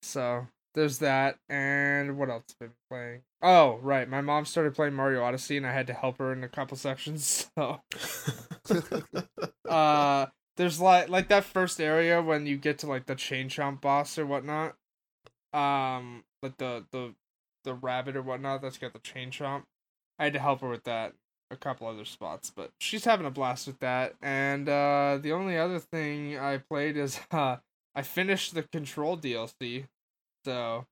so 0.03 0.47
there's 0.73 0.99
that, 0.99 1.37
and 1.49 2.17
what 2.17 2.29
else 2.29 2.43
have 2.47 2.55
I 2.59 2.65
been 2.65 2.75
playing? 2.89 3.21
Oh, 3.41 3.79
right, 3.81 4.07
my 4.07 4.21
mom 4.21 4.45
started 4.45 4.75
playing 4.75 4.93
Mario 4.93 5.23
Odyssey, 5.23 5.57
and 5.57 5.65
I 5.67 5.73
had 5.73 5.87
to 5.87 5.93
help 5.93 6.17
her 6.19 6.31
in 6.31 6.43
a 6.43 6.49
couple 6.49 6.77
sections. 6.77 7.49
So 7.57 7.81
uh 9.69 10.27
there's 10.57 10.79
like 10.79 11.09
like 11.09 11.29
that 11.29 11.43
first 11.43 11.79
area 11.79 12.21
when 12.21 12.45
you 12.45 12.57
get 12.57 12.79
to 12.79 12.87
like 12.87 13.05
the 13.05 13.15
chain 13.15 13.49
chomp 13.49 13.81
boss 13.81 14.17
or 14.17 14.25
whatnot 14.25 14.75
um 15.53 16.23
like 16.41 16.57
the 16.57 16.85
the 16.91 17.13
the 17.63 17.73
rabbit 17.73 18.15
or 18.15 18.21
whatnot 18.21 18.61
that's 18.61 18.77
got 18.77 18.93
the 18.93 18.99
chain 18.99 19.31
chomp 19.31 19.63
i 20.19 20.25
had 20.25 20.33
to 20.33 20.39
help 20.39 20.61
her 20.61 20.69
with 20.69 20.83
that 20.83 21.13
a 21.49 21.55
couple 21.55 21.87
other 21.87 22.05
spots 22.05 22.51
but 22.55 22.71
she's 22.79 23.05
having 23.05 23.25
a 23.25 23.31
blast 23.31 23.67
with 23.67 23.79
that 23.79 24.13
and 24.21 24.69
uh 24.69 25.17
the 25.21 25.31
only 25.31 25.57
other 25.57 25.79
thing 25.79 26.37
i 26.37 26.57
played 26.57 26.95
is 26.95 27.19
uh 27.31 27.57
i 27.95 28.01
finished 28.01 28.53
the 28.53 28.63
control 28.63 29.17
dlc 29.17 29.85
so 30.45 30.85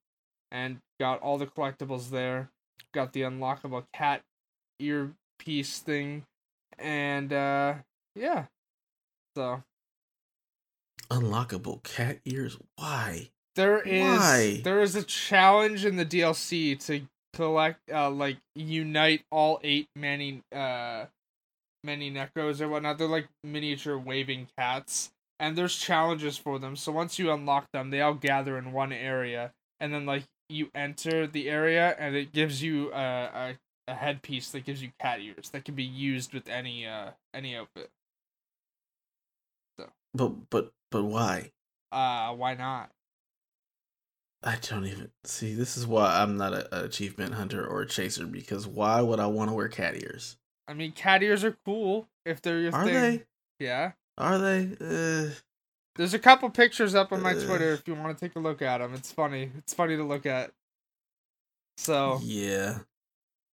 and 0.50 0.78
got 0.98 1.20
all 1.20 1.38
the 1.38 1.46
collectibles 1.46 2.10
there 2.10 2.50
got 2.92 3.12
the 3.12 3.22
unlockable 3.22 3.84
cat 3.92 4.22
earpiece 4.78 5.78
thing 5.78 6.24
and 6.78 7.32
uh 7.32 7.74
yeah 8.14 8.44
so 9.36 9.62
Unlockable 11.10 11.82
cat 11.82 12.20
ears. 12.24 12.56
Why? 12.76 13.30
there 13.56 13.80
is 13.80 14.18
Why? 14.18 14.60
there 14.62 14.80
is 14.80 14.94
a 14.94 15.02
challenge 15.02 15.84
in 15.84 15.96
the 15.96 16.06
DLC 16.06 16.78
to 16.86 17.02
collect 17.34 17.80
uh 17.92 18.08
like 18.10 18.38
unite 18.54 19.22
all 19.30 19.60
eight 19.64 19.88
many 19.96 20.42
uh 20.54 21.06
Maneki-nekos 21.84 22.60
or 22.60 22.68
whatnot. 22.68 22.98
They're 22.98 23.08
like 23.08 23.26
miniature 23.42 23.98
waving 23.98 24.48
cats. 24.56 25.10
And 25.40 25.56
there's 25.56 25.74
challenges 25.76 26.36
for 26.36 26.58
them. 26.58 26.76
So 26.76 26.92
once 26.92 27.18
you 27.18 27.32
unlock 27.32 27.72
them, 27.72 27.88
they 27.88 28.02
all 28.02 28.12
gather 28.14 28.58
in 28.58 28.72
one 28.72 28.92
area. 28.92 29.52
And 29.80 29.92
then 29.92 30.04
like 30.04 30.24
you 30.50 30.70
enter 30.74 31.26
the 31.26 31.48
area 31.48 31.96
and 31.98 32.14
it 32.14 32.32
gives 32.32 32.62
you 32.62 32.92
a, 32.92 32.96
a, 32.98 33.58
a 33.88 33.94
headpiece 33.94 34.50
that 34.50 34.66
gives 34.66 34.82
you 34.82 34.90
cat 35.00 35.20
ears 35.20 35.48
that 35.50 35.64
can 35.64 35.74
be 35.74 35.82
used 35.82 36.34
with 36.34 36.46
any 36.48 36.86
uh 36.86 37.12
any 37.32 37.56
outfit. 37.56 37.90
So. 39.78 39.86
But 40.12 40.50
but 40.50 40.72
but 40.90 41.04
why? 41.04 41.52
Uh 41.90 42.34
why 42.34 42.54
not? 42.54 42.90
I 44.42 44.56
don't 44.60 44.86
even 44.86 45.10
see. 45.24 45.54
This 45.54 45.76
is 45.76 45.86
why 45.86 46.20
I'm 46.20 46.36
not 46.36 46.52
a, 46.52 46.82
a 46.82 46.84
achievement 46.84 47.34
hunter 47.34 47.66
or 47.66 47.82
a 47.82 47.86
chaser 47.86 48.26
because 48.26 48.66
why 48.66 49.00
would 49.00 49.20
I 49.20 49.26
want 49.26 49.50
to 49.50 49.54
wear 49.54 49.68
cat 49.68 49.96
ears? 49.96 50.36
I 50.68 50.74
mean 50.74 50.92
cat 50.92 51.22
ears 51.22 51.44
are 51.44 51.56
cool 51.64 52.08
if 52.26 52.42
they're 52.42 52.60
your 52.60 52.74
Are 52.74 52.84
thing. 52.84 52.94
they? 52.94 53.22
Yeah. 53.58 53.92
Are 54.20 54.38
they? 54.38 54.68
Uh, 54.80 55.30
There's 55.96 56.14
a 56.14 56.18
couple 56.18 56.50
pictures 56.50 56.94
up 56.94 57.12
on 57.12 57.22
my 57.22 57.32
Twitter 57.32 57.72
if 57.72 57.88
you 57.88 57.94
want 57.94 58.16
to 58.16 58.24
take 58.28 58.36
a 58.36 58.38
look 58.38 58.60
at 58.62 58.78
them. 58.78 58.94
It's 58.94 59.10
funny. 59.10 59.50
It's 59.58 59.72
funny 59.74 59.96
to 59.96 60.04
look 60.04 60.26
at. 60.26 60.52
So 61.78 62.20
yeah, 62.22 62.80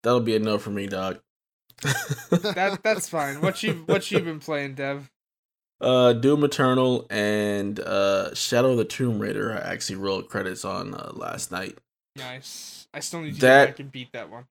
that'll 0.02 0.20
be 0.20 0.34
a 0.34 0.38
no 0.40 0.58
for 0.58 0.70
me, 0.70 0.86
dog. 0.88 1.20
that 1.82 2.80
that's 2.82 3.08
fine. 3.08 3.40
What 3.40 3.62
you 3.62 3.84
what 3.86 4.10
you 4.10 4.20
been 4.20 4.40
playing, 4.40 4.74
Dev? 4.74 5.08
Uh, 5.80 6.14
Doom 6.14 6.42
Eternal 6.42 7.06
and 7.10 7.78
uh 7.78 8.34
Shadow 8.34 8.72
of 8.72 8.78
the 8.78 8.84
Tomb 8.84 9.18
Raider. 9.20 9.52
I 9.52 9.72
actually 9.72 9.96
rolled 9.96 10.28
credits 10.28 10.64
on 10.64 10.94
uh, 10.94 11.12
last 11.14 11.52
night. 11.52 11.78
Nice. 12.16 12.88
I 12.94 13.00
still 13.00 13.20
need 13.20 13.34
to 13.34 13.40
That- 13.42 13.64
go 13.66 13.70
back 13.72 13.80
and 13.80 13.92
beat 13.92 14.12
that 14.12 14.30
one. 14.30 14.46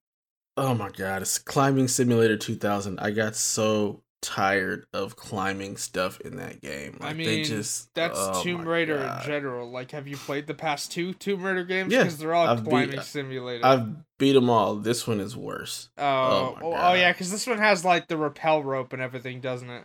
Oh 0.55 0.73
my 0.73 0.89
god, 0.89 1.21
it's 1.21 1.37
Climbing 1.37 1.89
Simulator 1.89 2.37
2000. 2.37 2.97
I 3.01 3.11
got 3.11 3.35
so 3.35 4.03
tired 4.25 4.85
of 4.93 5.15
climbing 5.15 5.77
stuff 5.77 6.19
in 6.21 6.37
that 6.37 6.61
game. 6.61 6.97
I 7.01 7.07
Like, 7.07 7.17
mean, 7.17 7.27
they 7.27 7.43
just 7.43 7.93
That's 7.93 8.17
oh 8.19 8.41
Tomb 8.43 8.67
Raider 8.67 8.97
God. 8.97 9.21
in 9.21 9.25
general. 9.27 9.69
Like, 9.69 9.91
have 9.91 10.07
you 10.07 10.17
played 10.17 10.47
the 10.47 10.53
past 10.53 10.91
two 10.91 11.13
Tomb 11.13 11.43
Raider 11.43 11.63
games? 11.63 11.93
Yeah, 11.93 12.03
because 12.03 12.17
they're 12.17 12.33
all 12.33 12.47
I've 12.47 12.63
beat- 12.63 12.69
climbing 12.69 13.01
simulator. 13.01 13.65
I've 13.65 13.87
beat 14.17 14.33
them 14.33 14.49
all. 14.49 14.75
This 14.75 15.07
one 15.07 15.19
is 15.19 15.35
worse. 15.37 15.89
oh, 15.97 16.03
oh 16.03 16.57
oh, 16.61 16.73
oh 16.73 16.93
yeah, 16.93 17.11
because 17.11 17.31
this 17.31 17.45
one 17.47 17.59
has 17.59 17.85
like 17.85 18.07
the 18.07 18.17
rappel 18.17 18.63
rope 18.63 18.93
and 18.93 19.01
everything, 19.01 19.39
doesn't 19.41 19.69
it? 19.69 19.83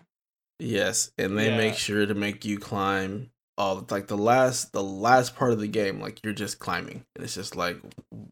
Yes, 0.58 1.10
and 1.18 1.38
they 1.38 1.48
Yeah. 1.48 1.56
make 1.56 1.74
sure 1.74 2.06
to 2.06 2.14
make 2.14 2.44
you 2.44 2.58
climb 2.58 3.30
all 3.58 3.84
like 3.90 4.06
the 4.06 4.16
last 4.16 4.72
the 4.72 4.82
last 4.82 5.36
part 5.36 5.52
of 5.52 5.60
the 5.60 5.66
game 5.68 6.00
like 6.00 6.18
you're 6.24 6.32
just 6.32 6.58
climbing 6.58 7.04
and 7.14 7.22
it's 7.22 7.34
just 7.34 7.56
like 7.56 7.76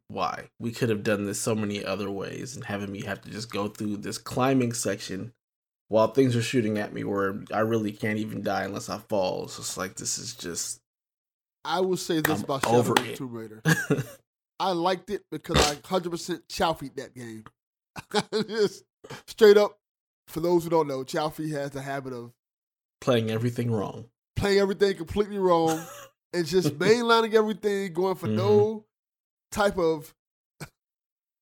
why 0.07 0.49
we 0.59 0.71
could 0.73 0.89
have 0.89 1.03
done 1.03 1.27
this 1.27 1.39
so 1.39 1.55
many 1.55 1.85
other 1.85 2.11
ways 2.11 2.57
and 2.57 2.65
having 2.65 2.91
me 2.91 3.03
have 3.03 3.21
to 3.21 3.29
just 3.29 3.51
go 3.51 3.69
through 3.69 3.95
this 3.99 4.17
climbing 4.17 4.73
section 4.73 5.33
while 5.89 6.09
things 6.09 6.37
are 6.37 6.43
shooting 6.43 6.79
at 6.79 6.93
me 6.93 7.05
where 7.05 7.41
I 7.53 7.61
really 7.61 7.93
can't 7.93 8.19
even 8.19 8.43
die 8.43 8.65
unless 8.65 8.89
I 8.89 8.99
fall 8.99 9.45
it's 9.45 9.57
just 9.57 9.77
like 9.77 9.97
this 9.97 10.19
is 10.19 10.35
just 10.35 10.81
I 11.65 11.81
will 11.81 11.97
say 11.97 12.21
this 12.21 12.39
I'm 12.39 12.45
about 12.45 12.65
Shadow 12.65 12.77
over 12.77 12.93
of 12.93 13.09
it. 13.09 13.17
Tomb 13.17 13.33
Raider. 13.33 13.63
I 14.61 14.73
liked 14.73 15.11
it 15.11 15.23
because 15.31 15.57
I 15.57 15.77
100% 15.77 16.41
Chalfie 16.49 16.95
that 16.97 17.15
game. 17.15 17.45
Just 18.49 18.85
straight 19.27 19.57
up, 19.57 19.79
for 20.27 20.41
those 20.41 20.65
who 20.65 20.71
don't 20.71 20.89
know, 20.89 21.05
Chalfie 21.05 21.53
has 21.53 21.71
the 21.71 21.83
habit 21.83 22.13
of 22.13 22.33
playing 23.01 23.31
everything 23.31 23.71
wrong 23.71 24.07
playing 24.39 24.59
everything 24.59 24.97
completely 24.97 25.39
wrong 25.39 25.83
and 26.33 26.47
just 26.47 26.79
mainlining 26.79 27.35
everything, 27.35 27.93
going 27.93 28.15
for 28.15 28.29
mm-hmm. 28.29 28.37
no 28.37 28.85
type 29.51 29.79
of 29.79 30.15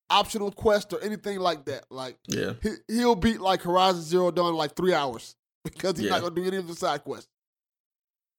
optional 0.09 0.51
quest 0.51 0.93
or 0.93 1.01
anything 1.01 1.39
like 1.39 1.65
that. 1.65 1.85
Like 1.89 2.17
Yeah. 2.27 2.53
he, 2.61 2.69
he'll 2.87 3.15
beat 3.15 3.41
like 3.41 3.61
Horizon 3.61 4.01
Zero 4.01 4.31
Dawn 4.31 4.49
in 4.49 4.55
like 4.55 4.75
three 4.75 4.93
hours 4.93 5.35
because 5.63 5.97
he's 5.97 6.05
Yeah. 6.07 6.11
not 6.19 6.21
gonna 6.21 6.35
do 6.35 6.45
any 6.45 6.57
of 6.57 6.67
the 6.67 6.75
side 6.75 7.03
quests. 7.03 7.27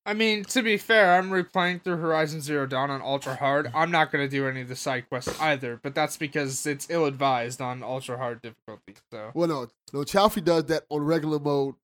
I 0.06 0.14
mean, 0.14 0.44
to 0.44 0.62
be 0.62 0.78
fair, 0.78 1.18
I'm 1.18 1.28
replaying 1.28 1.82
through 1.82 1.98
Horizon 1.98 2.40
Zero 2.40 2.64
Dawn 2.66 2.90
on 2.90 3.02
ultra 3.02 3.34
hard. 3.34 3.70
I'm 3.74 3.90
not 3.90 4.10
gonna 4.10 4.28
do 4.28 4.46
any 4.48 4.62
of 4.62 4.68
the 4.68 4.76
side 4.76 5.08
quests 5.10 5.38
either, 5.40 5.78
but 5.82 5.94
that's 5.94 6.16
because 6.16 6.66
it's 6.66 6.86
ill 6.88 7.04
advised 7.04 7.60
on 7.60 7.82
ultra 7.82 8.16
hard 8.16 8.40
difficulty. 8.40 8.94
So. 9.12 9.30
Well, 9.34 9.48
no, 9.48 9.66
no, 9.92 10.00
Chalfie 10.04 10.42
does 10.42 10.64
that 10.66 10.84
on 10.88 11.02
regular 11.02 11.38
mode, 11.38 11.74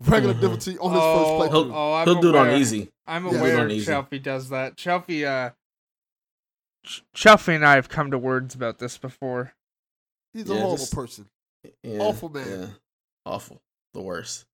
regular 0.00 0.34
Mhm. 0.34 0.40
difficulty 0.40 0.78
on 0.78 0.92
his 0.92 1.00
oh, 1.02 1.18
first 1.18 1.52
He'll- 1.52 1.64
playthrough. 1.64 1.74
oh, 1.74 1.94
I'm 1.94 2.06
He'll 2.06 2.20
do 2.20 2.28
it 2.28 2.36
on 2.36 2.50
easy. 2.52 2.92
I'm 3.08 3.24
Yeah. 3.24 3.30
Do 3.30 3.36
it 3.36 3.40
aware 3.40 3.58
on. 3.60 3.68
Chelfie 3.70 4.22
does 4.22 4.48
that. 4.50 4.76
Chelfie, 4.76 5.24
uh, 5.26 5.50
Ch- 6.84 7.02
Chelfie 7.14 7.54
and 7.54 7.64
I 7.66 7.74
have 7.74 7.88
come 7.88 8.10
to 8.10 8.18
words 8.18 8.54
about 8.54 8.78
this 8.78 8.96
before. 8.98 9.54
He's 10.32 10.48
a 10.48 10.54
Yeah, 10.54 10.60
horrible 10.60 10.76
just- 10.78 10.94
person, 10.94 11.28
Yeah, 11.82 11.98
Awful 11.98 12.28
man. 12.28 12.46
Yeah. 12.60 12.66
Awful. 13.26 13.62
The 13.94 14.02
worst. 14.02 14.44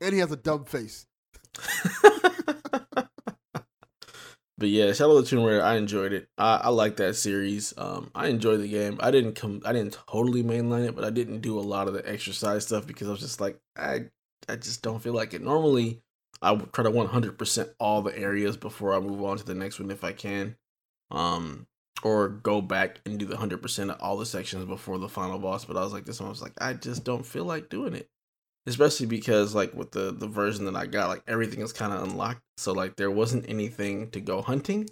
and 0.00 0.12
he 0.12 0.18
has 0.20 0.32
a 0.32 0.36
dumb 0.36 0.64
face. 0.64 1.06
but 4.56 4.68
yeah, 4.68 4.92
Shadow 4.92 5.16
of 5.16 5.24
the 5.24 5.30
Tomb 5.30 5.44
Raider, 5.44 5.62
I 5.62 5.74
enjoyed 5.76 6.12
it. 6.12 6.28
I, 6.38 6.56
I 6.64 6.68
like 6.68 6.96
that 6.96 7.14
series. 7.16 7.74
Um, 7.76 8.10
I 8.14 8.28
enjoyed 8.28 8.60
the 8.60 8.68
game. 8.68 8.98
I 9.00 9.10
didn't 9.10 9.34
come, 9.34 9.60
I 9.64 9.72
didn't 9.72 9.98
totally 10.08 10.42
mainline 10.42 10.86
it, 10.88 10.94
but 10.94 11.04
I 11.04 11.10
didn't 11.10 11.40
do 11.40 11.58
a 11.58 11.60
lot 11.62 11.88
of 11.88 11.94
the 11.94 12.08
exercise 12.08 12.64
stuff 12.66 12.86
because 12.86 13.08
I 13.08 13.10
was 13.12 13.20
just 13.20 13.40
like, 13.40 13.58
I, 13.76 14.06
I 14.48 14.56
just 14.56 14.82
don't 14.82 15.02
feel 15.02 15.12
like 15.14 15.34
it. 15.34 15.42
Normally, 15.42 16.02
I 16.40 16.52
would 16.52 16.72
try 16.72 16.84
to 16.84 16.90
one 16.90 17.06
hundred 17.08 17.38
percent 17.38 17.70
all 17.78 18.02
the 18.02 18.16
areas 18.16 18.56
before 18.56 18.94
I 18.94 19.00
move 19.00 19.22
on 19.22 19.38
to 19.38 19.44
the 19.44 19.54
next 19.54 19.80
one 19.80 19.90
if 19.90 20.04
I 20.04 20.12
can, 20.12 20.56
um, 21.14 21.66
or 22.02 22.28
go 22.28 22.60
back 22.60 23.00
and 23.06 23.18
do 23.18 23.24
the 23.24 23.36
hundred 23.36 23.62
percent 23.62 23.90
of 23.90 24.00
all 24.00 24.18
the 24.18 24.26
sections 24.26 24.66
before 24.66 24.98
the 24.98 25.08
final 25.08 25.38
boss. 25.38 25.64
But 25.64 25.78
I 25.78 25.80
was 25.80 25.92
like, 25.94 26.04
this 26.04 26.20
one 26.20 26.26
I 26.26 26.30
was 26.30 26.42
like, 26.42 26.52
I 26.60 26.74
just 26.74 27.04
don't 27.04 27.24
feel 27.24 27.44
like 27.44 27.70
doing 27.70 27.94
it 27.94 28.08
especially 28.66 29.06
because 29.06 29.54
like 29.54 29.74
with 29.74 29.90
the 29.90 30.10
the 30.10 30.26
version 30.26 30.64
that 30.64 30.76
I 30.76 30.86
got, 30.86 31.08
like 31.08 31.22
everything 31.28 31.60
is 31.60 31.72
kind 31.72 31.92
of 31.92 32.02
unlocked. 32.02 32.40
So 32.56 32.72
like 32.72 32.96
there 32.96 33.10
wasn't 33.10 33.48
anything 33.48 34.10
to 34.12 34.20
go 34.20 34.40
hunting. 34.42 34.88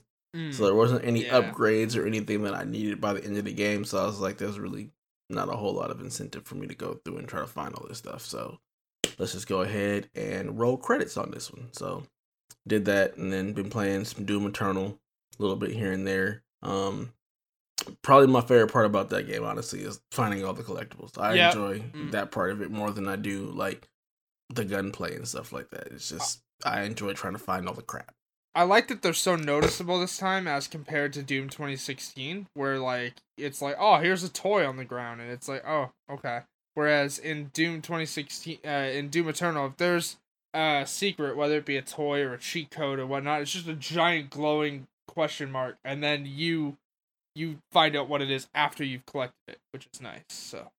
So 0.50 0.64
there 0.64 0.74
wasn't 0.74 1.04
any 1.04 1.24
Yeah. 1.24 1.40
upgrades 1.40 1.96
or 1.96 2.06
anything 2.06 2.42
that 2.42 2.54
I 2.54 2.64
needed 2.64 3.00
by 3.00 3.14
the 3.14 3.24
end 3.24 3.38
of 3.38 3.44
the 3.44 3.52
game. 3.52 3.84
So 3.84 3.98
I 3.98 4.06
was 4.06 4.20
like, 4.20 4.38
there's 4.38 4.58
really 4.58 4.90
not 5.30 5.48
a 5.48 5.56
whole 5.56 5.72
lot 5.72 5.90
of 5.90 6.00
incentive 6.00 6.44
for 6.44 6.56
me 6.56 6.66
to 6.66 6.74
go 6.74 7.00
through 7.04 7.18
and 7.18 7.28
try 7.28 7.40
to 7.40 7.46
find 7.46 7.74
all 7.74 7.86
this 7.88 7.98
stuff. 7.98 8.22
So 8.26 8.58
let's 9.18 9.32
just 9.32 9.48
go 9.48 9.62
ahead 9.62 10.10
and 10.14 10.58
roll 10.58 10.76
credits 10.76 11.16
on 11.16 11.30
this 11.30 11.50
one. 11.50 11.68
So 11.72 12.04
did 12.66 12.84
that 12.84 13.16
and 13.16 13.32
then 13.32 13.52
been 13.54 13.70
playing 13.70 14.04
some 14.04 14.24
Doom 14.24 14.46
Eternal 14.46 14.98
a 15.38 15.42
little 15.42 15.56
bit 15.56 15.70
here 15.72 15.92
and 15.92 16.06
there. 16.06 16.42
Um 16.62 17.12
probably 18.02 18.28
my 18.28 18.40
favorite 18.40 18.72
part 18.72 18.86
about 18.86 19.10
that 19.10 19.26
game 19.26 19.44
honestly 19.44 19.80
is 19.80 20.00
finding 20.12 20.44
all 20.44 20.52
the 20.52 20.62
collectibles. 20.62 21.18
I 21.18 21.34
Yep. 21.34 21.54
enjoy 21.54 21.78
Mm. 21.80 22.10
that 22.12 22.30
part 22.30 22.50
of 22.52 22.62
it 22.62 22.70
more 22.70 22.90
than 22.90 23.08
I 23.08 23.16
do 23.16 23.46
like 23.46 23.88
the 24.48 24.64
gunplay 24.64 25.16
and 25.16 25.26
stuff 25.26 25.52
like 25.52 25.70
that. 25.70 25.88
It's 25.88 26.08
just 26.08 26.42
I 26.64 26.82
enjoy 26.82 27.12
trying 27.14 27.32
to 27.32 27.38
find 27.40 27.66
all 27.66 27.74
the 27.74 27.82
crap. 27.82 28.14
I 28.54 28.64
like 28.64 28.88
that 28.88 29.00
they're 29.02 29.14
so 29.14 29.34
noticeable 29.34 29.98
this 29.98 30.18
time 30.18 30.46
as 30.46 30.68
compared 30.68 31.14
to 31.14 31.22
Doom 31.22 31.48
2016, 31.48 32.46
where 32.54 32.78
like 32.78 33.14
it's 33.38 33.62
like, 33.62 33.76
oh, 33.78 33.96
here's 33.98 34.22
a 34.22 34.28
toy 34.28 34.66
on 34.66 34.76
the 34.76 34.84
ground, 34.84 35.20
and 35.22 35.30
it's 35.30 35.48
like, 35.48 35.64
oh, 35.66 35.90
okay. 36.10 36.42
Whereas 36.74 37.18
in 37.18 37.46
Doom 37.54 37.80
2016, 37.82 38.58
uh, 38.64 38.68
in 38.68 39.08
Doom 39.08 39.28
Eternal, 39.28 39.66
if 39.66 39.76
there's 39.78 40.16
a 40.54 40.84
secret, 40.86 41.36
whether 41.36 41.56
it 41.56 41.64
be 41.66 41.76
a 41.78 41.82
toy 41.82 42.20
or 42.20 42.34
a 42.34 42.38
cheat 42.38 42.70
code 42.70 42.98
or 42.98 43.06
whatnot, 43.06 43.40
it's 43.40 43.52
just 43.52 43.66
a 43.68 43.74
giant 43.74 44.28
glowing 44.30 44.86
question 45.08 45.50
mark, 45.50 45.76
and 45.84 46.02
then 46.02 46.24
you 46.26 46.76
you 47.34 47.58
find 47.72 47.96
out 47.96 48.08
what 48.08 48.20
it 48.22 48.30
is 48.30 48.48
after 48.54 48.84
you've 48.84 49.06
collected 49.06 49.36
it, 49.48 49.58
which 49.72 49.88
is 49.92 50.00
nice. 50.00 50.24
So 50.28 50.70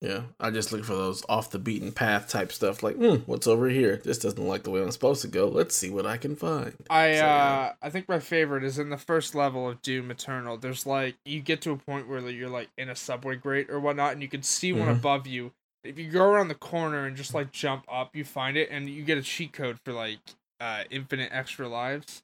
Yeah, 0.00 0.22
I 0.38 0.50
just 0.50 0.72
look 0.72 0.84
for 0.84 0.94
those 0.94 1.24
off 1.28 1.50
the 1.50 1.58
beaten 1.58 1.92
path 1.92 2.28
type 2.28 2.52
stuff. 2.52 2.82
Like, 2.82 2.96
hmm, 2.96 3.16
what's 3.26 3.46
over 3.46 3.68
here? 3.68 4.00
This 4.04 4.18
doesn't 4.18 4.46
like 4.46 4.62
the 4.62 4.70
way 4.70 4.80
I'm 4.80 4.90
supposed 4.92 5.22
to 5.22 5.28
go. 5.28 5.46
Let's 5.48 5.74
see 5.74 5.90
what 5.90 6.06
I 6.06 6.16
can 6.16 6.36
find. 6.36 6.74
I 6.88 7.16
So, 7.16 7.26
uh. 7.26 7.72
I 7.82 7.90
think 7.90 8.08
my 8.08 8.20
favorite 8.20 8.64
is 8.64 8.78
in 8.78 8.90
the 8.90 8.96
first 8.96 9.34
level 9.34 9.68
of 9.68 9.82
Doom 9.82 10.10
Eternal. 10.10 10.56
There's 10.56 10.86
like 10.86 11.16
you 11.24 11.40
get 11.40 11.60
to 11.62 11.72
a 11.72 11.76
point 11.76 12.08
where 12.08 12.20
you're 12.30 12.48
like 12.48 12.68
in 12.78 12.88
a 12.88 12.96
subway 12.96 13.36
grate 13.36 13.68
or 13.70 13.80
whatnot, 13.80 14.12
and 14.12 14.22
you 14.22 14.28
can 14.28 14.42
see 14.42 14.72
one 14.72 14.88
Mhm. 14.88 14.98
above 14.98 15.26
you. 15.26 15.52
If 15.84 15.98
you 15.98 16.10
go 16.10 16.24
around 16.30 16.48
the 16.48 16.54
corner 16.54 17.04
and 17.06 17.16
just 17.16 17.34
like 17.34 17.50
jump 17.52 17.84
up, 17.90 18.14
you 18.16 18.24
find 18.24 18.56
it, 18.56 18.68
and 18.70 18.88
you 18.88 19.02
get 19.04 19.18
a 19.18 19.22
cheat 19.22 19.52
code 19.52 19.78
for 19.84 19.92
like 19.92 20.20
uh 20.60 20.84
infinite 20.90 21.30
extra 21.32 21.68
lives. 21.68 22.22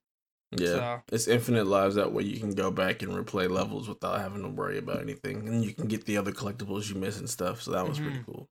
Yeah, 0.60 0.66
So 0.66 1.02
it's 1.12 1.28
infinite 1.28 1.66
lives. 1.66 1.94
That 1.94 2.12
way 2.12 2.22
you 2.24 2.38
can 2.40 2.52
go 2.54 2.70
back 2.70 3.02
and 3.02 3.12
replay 3.12 3.48
levels 3.50 3.88
without 3.88 4.20
having 4.20 4.42
to 4.42 4.48
worry 4.48 4.78
about 4.78 5.00
anything, 5.00 5.46
and 5.48 5.64
you 5.64 5.72
can 5.72 5.86
get 5.86 6.04
the 6.06 6.16
other 6.16 6.32
collectibles 6.32 6.88
you 6.88 6.94
miss 6.96 7.18
and 7.18 7.28
stuff. 7.28 7.62
So 7.62 7.70
that 7.72 7.86
was 7.88 7.98
pretty 7.98 8.18
Mhm. 8.18 8.26
cool. 8.26 8.48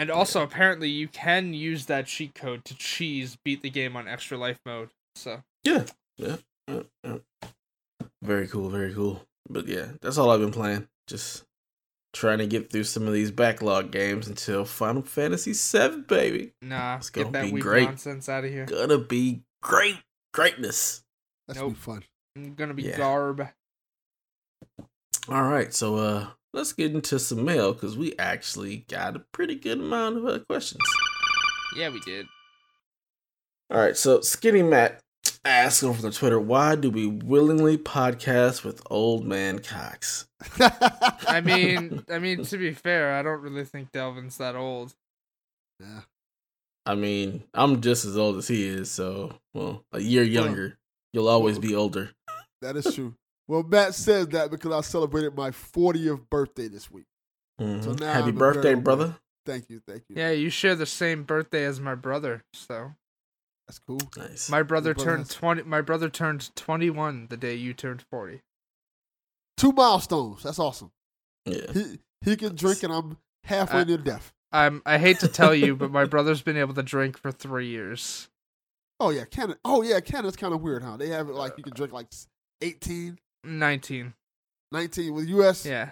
and 0.00 0.10
also 0.12 0.44
apparently 0.44 0.88
you 0.88 1.08
can 1.08 1.52
use 1.54 1.86
that 1.86 2.06
cheat 2.06 2.32
code 2.32 2.64
to 2.64 2.72
cheese 2.76 3.36
beat 3.44 3.62
the 3.62 3.70
game 3.70 3.96
on 3.96 4.06
extra 4.06 4.38
life 4.38 4.60
mode. 4.64 4.90
So 5.16 5.42
Yeah, 5.64 5.86
yeah, 6.16 6.36
yeah, 6.68 6.82
yeah. 7.02 7.18
Very 8.22 8.46
cool, 8.46 8.68
very 8.70 8.94
cool. 8.94 9.24
But 9.48 9.66
yeah, 9.66 9.92
that's 10.00 10.16
all 10.18 10.30
I've 10.30 10.38
been 10.40 10.52
playing. 10.52 10.86
Just 11.08 11.44
trying 12.12 12.38
to 12.38 12.46
get 12.46 12.70
through 12.70 12.84
some 12.84 13.06
of 13.06 13.12
these 13.12 13.30
backlog 13.30 13.90
games 13.90 14.28
until 14.28 14.64
Final 14.64 15.02
Fantasy 15.02 15.52
VII, 15.52 16.02
baby. 16.02 16.52
nah, 16.62 16.96
It's 16.98 17.10
gonna 17.10 17.30
that 17.32 17.52
be 17.52 17.60
great. 17.60 17.84
nonsense 17.84 18.28
out 18.28 18.44
of 18.44 18.50
here. 18.50 18.66
Gonna 18.66 18.98
be 18.98 19.42
great, 19.62 19.98
greatness. 20.32 21.02
That's 21.48 21.58
Nope. 21.60 21.72
be 21.74 21.78
fun. 21.78 22.04
I'm 22.36 22.54
gonna 22.54 22.74
be 22.74 22.84
Yeah. 22.84 22.96
garb. 22.98 23.48
All 25.28 25.42
right, 25.42 25.74
so 25.74 25.96
uh, 25.96 26.28
let's 26.54 26.72
get 26.72 26.94
into 26.94 27.18
some 27.18 27.44
mail 27.44 27.72
because 27.74 27.96
we 27.98 28.16
actually 28.18 28.84
got 28.88 29.16
a 29.16 29.24
pretty 29.32 29.54
good 29.56 29.78
amount 29.78 30.18
of 30.18 30.26
uh, 30.26 30.38
questions. 30.48 30.80
Yeah, 31.76 31.90
we 31.90 32.00
did. 32.00 32.26
All 33.70 33.78
right, 33.78 33.96
so 33.96 34.20
Skinny 34.22 34.62
Matt 34.62 35.00
asked 35.44 35.84
over 35.84 36.00
the 36.00 36.10
Twitter, 36.10 36.40
why 36.40 36.74
do 36.76 36.90
we 36.90 37.06
willingly 37.06 37.76
podcast 37.76 38.64
with 38.64 38.82
old 38.90 39.26
man 39.26 39.58
Cox? 39.58 40.26
I 40.60 41.42
mean, 41.44 42.04
I 42.10 42.18
mean 42.18 42.44
to 42.44 42.56
be 42.56 42.72
fair, 42.72 43.14
I 43.14 43.22
don't 43.22 43.42
really 43.42 43.64
think 43.64 43.92
Delvin's 43.92 44.38
that 44.38 44.56
old. 44.56 44.94
yeah. 45.80 46.00
I 46.86 46.94
mean, 46.94 47.44
I'm 47.52 47.82
just 47.82 48.06
as 48.06 48.16
old 48.16 48.38
as 48.38 48.48
he 48.48 48.66
is, 48.66 48.90
so 48.90 49.38
well, 49.52 49.84
a 49.92 50.00
year 50.00 50.22
younger. 50.22 50.77
You'll 51.12 51.28
always 51.28 51.58
be 51.58 51.74
older. 51.74 52.10
that 52.62 52.76
is 52.76 52.94
true. 52.94 53.14
Well, 53.46 53.62
Matt 53.62 53.94
says 53.94 54.28
that 54.28 54.50
because 54.50 54.72
I 54.72 54.80
celebrated 54.82 55.34
my 55.36 55.50
40th 55.50 56.28
birthday 56.30 56.68
this 56.68 56.90
week. 56.90 57.06
Mhm. 57.60 57.82
So 57.82 57.92
now 57.94 58.12
Happy 58.12 58.28
I'm 58.28 58.34
birthday, 58.36 58.74
brother! 58.74 59.06
man. 59.08 59.16
Thank 59.46 59.70
you, 59.70 59.80
thank 59.88 60.02
you. 60.08 60.16
Yeah, 60.16 60.30
you 60.32 60.50
share 60.50 60.74
the 60.74 60.84
same 60.86 61.22
birthday 61.24 61.64
as 61.64 61.80
my 61.80 61.94
brother. 61.94 62.44
So 62.52 62.92
That's 63.66 63.78
cool. 63.78 64.00
Nice. 64.16 64.50
my 64.50 64.62
brother 64.62 64.92
brother 64.94 65.04
turned 65.10 65.26
has- 65.26 65.34
twenty. 65.34 65.62
My 65.62 65.80
brother 65.80 66.10
turned 66.10 66.54
twenty-one 66.54 67.28
the 67.30 67.36
day 67.38 67.54
you 67.54 67.72
turned 67.72 68.02
forty. 68.10 68.42
Two 69.56 69.72
milestones. 69.72 70.42
That's 70.42 70.58
awesome. 70.58 70.90
yeah. 71.46 71.72
He 71.72 71.98
he 72.22 72.36
can 72.36 72.54
drink 72.54 72.82
and 72.82 72.92
I'm 72.92 73.16
halfway 73.44 73.80
Uh, 73.80 73.84
near 73.84 73.96
death. 73.98 74.32
I'm. 74.52 74.82
I 74.86 74.98
hate 74.98 75.20
to 75.20 75.28
tell 75.28 75.54
you, 75.54 75.74
but 75.74 75.90
my 75.90 76.04
brother's 76.12 76.42
been 76.42 76.56
able 76.58 76.74
to 76.74 76.82
drink 76.82 77.16
for 77.18 77.32
three 77.32 77.68
years. 77.68 78.28
Oh 79.00 79.10
yeah, 79.10 79.24
Canada. 79.24 79.58
Oh 79.64 79.82
yeah, 79.82 80.00
Canada's 80.00 80.36
kind 80.36 80.52
of 80.52 80.60
weird, 80.60 80.82
huh? 80.82 80.96
They 80.96 81.08
have 81.08 81.28
it 81.28 81.34
like 81.34 81.54
you 81.56 81.62
can 81.62 81.72
drink 81.74 81.92
like 81.92 82.08
18, 82.62 83.18
Nineteen. 83.44 84.14
19 84.72 85.14
with 85.14 85.28
US. 85.28 85.64
Yeah, 85.64 85.90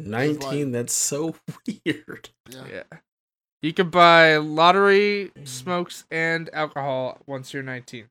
19, 0.00 0.72
that's 0.72 0.92
so 0.92 1.36
weird. 1.86 2.30
yeah. 2.50 2.64
yeah. 2.70 2.82
You 3.62 3.72
can 3.72 3.90
buy 3.90 4.36
lottery, 4.36 5.32
mm. 5.36 5.48
smokes, 5.48 6.04
and 6.10 6.48
alcohol 6.52 7.18
once 7.26 7.52
you're 7.52 7.62
nineteen. 7.62 8.06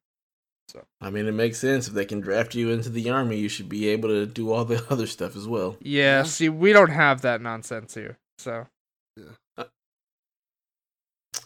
So. 0.70 0.84
I 1.00 1.10
mean, 1.10 1.28
it 1.28 1.34
makes 1.34 1.60
sense. 1.60 1.88
If 1.88 1.94
they 1.94 2.04
can 2.04 2.20
draft 2.20 2.54
you 2.54 2.72
into 2.72 2.90
the 2.90 3.10
army, 3.10 3.38
you 3.38 3.48
should 3.48 3.70
be 3.70 3.88
able 3.88 4.10
to 4.10 4.26
do 4.26 4.52
all 4.52 4.66
the 4.66 4.86
other 4.90 5.08
stuff 5.08 5.38
as 5.38 5.48
well. 5.48 5.78
Yeah. 5.80 6.18
Yeah. 6.18 6.24
See, 6.24 6.50
we 6.50 6.74
don't 6.74 6.90
have 6.90 7.22
that 7.22 7.42
nonsense 7.42 7.94
here. 7.94 8.18
So 8.38 8.68
uh, 9.58 9.64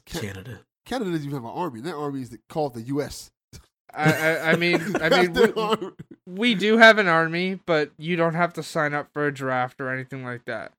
Can- 0.05 0.21
Canada. 0.21 0.61
Canada 0.85 1.11
doesn't 1.11 1.25
even 1.25 1.35
have 1.35 1.45
an 1.45 1.57
army. 1.57 1.81
Their 1.81 1.97
army 1.97 2.21
is 2.21 2.37
called 2.49 2.73
the 2.73 2.81
US. 2.83 3.31
I. 3.93 4.13
I, 4.13 4.51
I 4.51 4.55
mean. 4.55 4.81
I 5.01 5.09
mean. 5.09 5.33
We, 5.33 5.91
we 6.25 6.55
do 6.55 6.77
have 6.77 6.97
an 6.97 7.07
army, 7.07 7.59
but 7.65 7.91
you 7.97 8.15
don't 8.15 8.35
have 8.35 8.53
to 8.53 8.63
sign 8.63 8.93
up 8.93 9.09
for 9.13 9.27
a 9.27 9.33
draft 9.33 9.81
or 9.81 9.89
anything 9.93 10.23
like 10.23 10.45
that. 10.45 10.73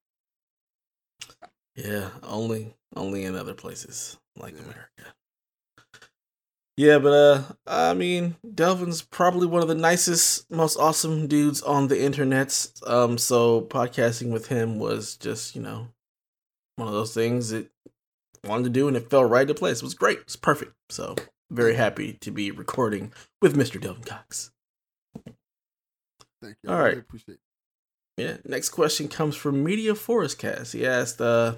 Yeah, 1.75 2.11
only 2.23 2.75
only 2.97 3.25
in 3.25 3.35
other 3.35 3.55
places 3.55 4.19
like 4.37 4.55
Yeah. 4.55 4.61
America. 4.63 5.15
Yeah, 6.77 6.99
but 6.99 7.13
uh 7.13 7.43
I 7.67 7.95
mean, 7.95 8.37
Delvin's 8.55 9.03
probably 9.03 9.47
one 9.47 9.63
of 9.63 9.69
the 9.69 9.75
nicest, 9.75 10.51
most 10.51 10.77
awesome 10.79 11.27
dudes 11.27 11.63
on 11.63 11.89
the 11.89 12.03
internet. 12.03 12.69
Um 12.87 13.19
so 13.19 13.63
podcasting 13.63 14.31
with 14.33 14.49
him 14.49 14.79
was 14.79 15.17
just, 15.17 15.55
you 15.55 15.63
know, 15.63 15.89
one 16.77 16.89
of 16.89 16.95
those 16.95 17.15
things 17.15 17.51
that 17.51 17.67
I 17.67 17.92
wanted 18.45 18.65
to 18.65 18.71
do 18.71 18.89
and 18.89 18.97
it 18.97 19.11
fell 19.11 19.25
right 19.25 19.43
into 19.43 19.55
place. 19.55 19.79
It 19.79 19.85
was 19.85 19.95
great. 19.95 20.19
It 20.19 20.27
was 20.27 20.37
perfect. 20.37 20.73
So, 20.91 21.15
very 21.51 21.75
happy 21.75 22.15
to 22.21 22.31
be 22.31 22.51
recording 22.51 23.13
with 23.41 23.57
Mr. 23.57 23.81
Delvin 23.81 24.05
Cox. 24.05 24.51
Thank 26.43 26.57
you. 26.63 26.71
All 26.71 26.75
I 26.75 26.79
really 26.79 26.89
right. 26.91 26.99
appreciate 26.99 27.35
it. 27.35 27.41
Yeah. 28.23 28.37
Next 28.45 28.71
question 28.71 29.09
comes 29.09 29.37
from 29.37 29.63
Media 29.65 29.95
Forest 29.95 30.39
Cast. 30.39 30.73
He 30.73 30.87
asked, 30.87 31.21
uh, 31.21 31.55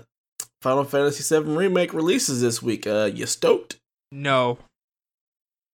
Final 0.63 0.85
Fantasy 0.85 1.23
VII 1.37 1.51
Remake 1.57 1.93
releases 1.93 2.41
this 2.41 2.63
week. 2.63 2.87
Uh, 2.87 3.11
you 3.13 3.27
stoked? 3.27 3.81
No. 4.13 4.59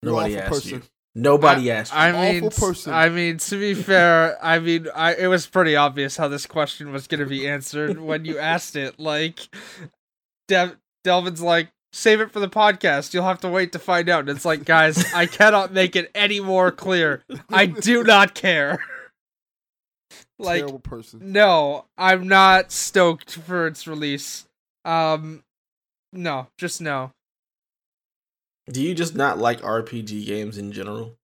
Nobody 0.03 0.37
asked 0.37 0.49
person. 0.51 0.69
you. 0.71 0.81
Nobody 1.13 1.69
asked 1.71 1.93
you. 1.93 1.99
I 1.99 2.11
mean, 2.31 2.45
s- 2.45 2.59
person. 2.59 2.93
I 2.93 3.09
mean, 3.09 3.37
to 3.37 3.59
be 3.59 3.73
fair, 3.73 4.37
I 4.43 4.59
mean, 4.59 4.87
I 4.95 5.13
it 5.15 5.27
was 5.27 5.45
pretty 5.45 5.75
obvious 5.75 6.17
how 6.17 6.27
this 6.29 6.45
question 6.45 6.91
was 6.91 7.05
gonna 7.07 7.25
be 7.25 7.47
answered 7.47 7.99
when 7.99 8.25
you 8.25 8.37
asked 8.39 8.75
it. 8.75 8.97
Like, 8.99 9.39
Dev, 10.47 10.77
Delvin's 11.03 11.41
like, 11.41 11.69
save 11.93 12.21
it 12.21 12.31
for 12.31 12.39
the 12.39 12.49
podcast. 12.49 13.13
You'll 13.13 13.23
have 13.23 13.41
to 13.41 13.49
wait 13.49 13.71
to 13.73 13.79
find 13.79 14.09
out. 14.09 14.21
And 14.21 14.29
it's 14.29 14.45
like, 14.45 14.65
guys, 14.65 15.13
I 15.13 15.25
cannot 15.25 15.73
make 15.73 15.95
it 15.95 16.11
any 16.15 16.39
more 16.39 16.71
clear. 16.71 17.23
I 17.49 17.65
do 17.65 18.03
not 18.03 18.33
care. 18.33 18.79
like, 20.39 20.59
Terrible 20.59 20.79
person. 20.79 21.31
no, 21.31 21.85
I'm 21.97 22.27
not 22.27 22.71
stoked 22.71 23.33
for 23.35 23.67
its 23.67 23.87
release. 23.87 24.47
Um, 24.85 25.43
no, 26.13 26.47
just 26.57 26.81
no. 26.81 27.11
Do 28.69 28.81
you 28.81 28.93
just 28.95 29.15
not 29.15 29.37
like 29.37 29.61
RPG 29.61 30.25
games 30.25 30.57
in 30.57 30.71
general? 30.71 31.15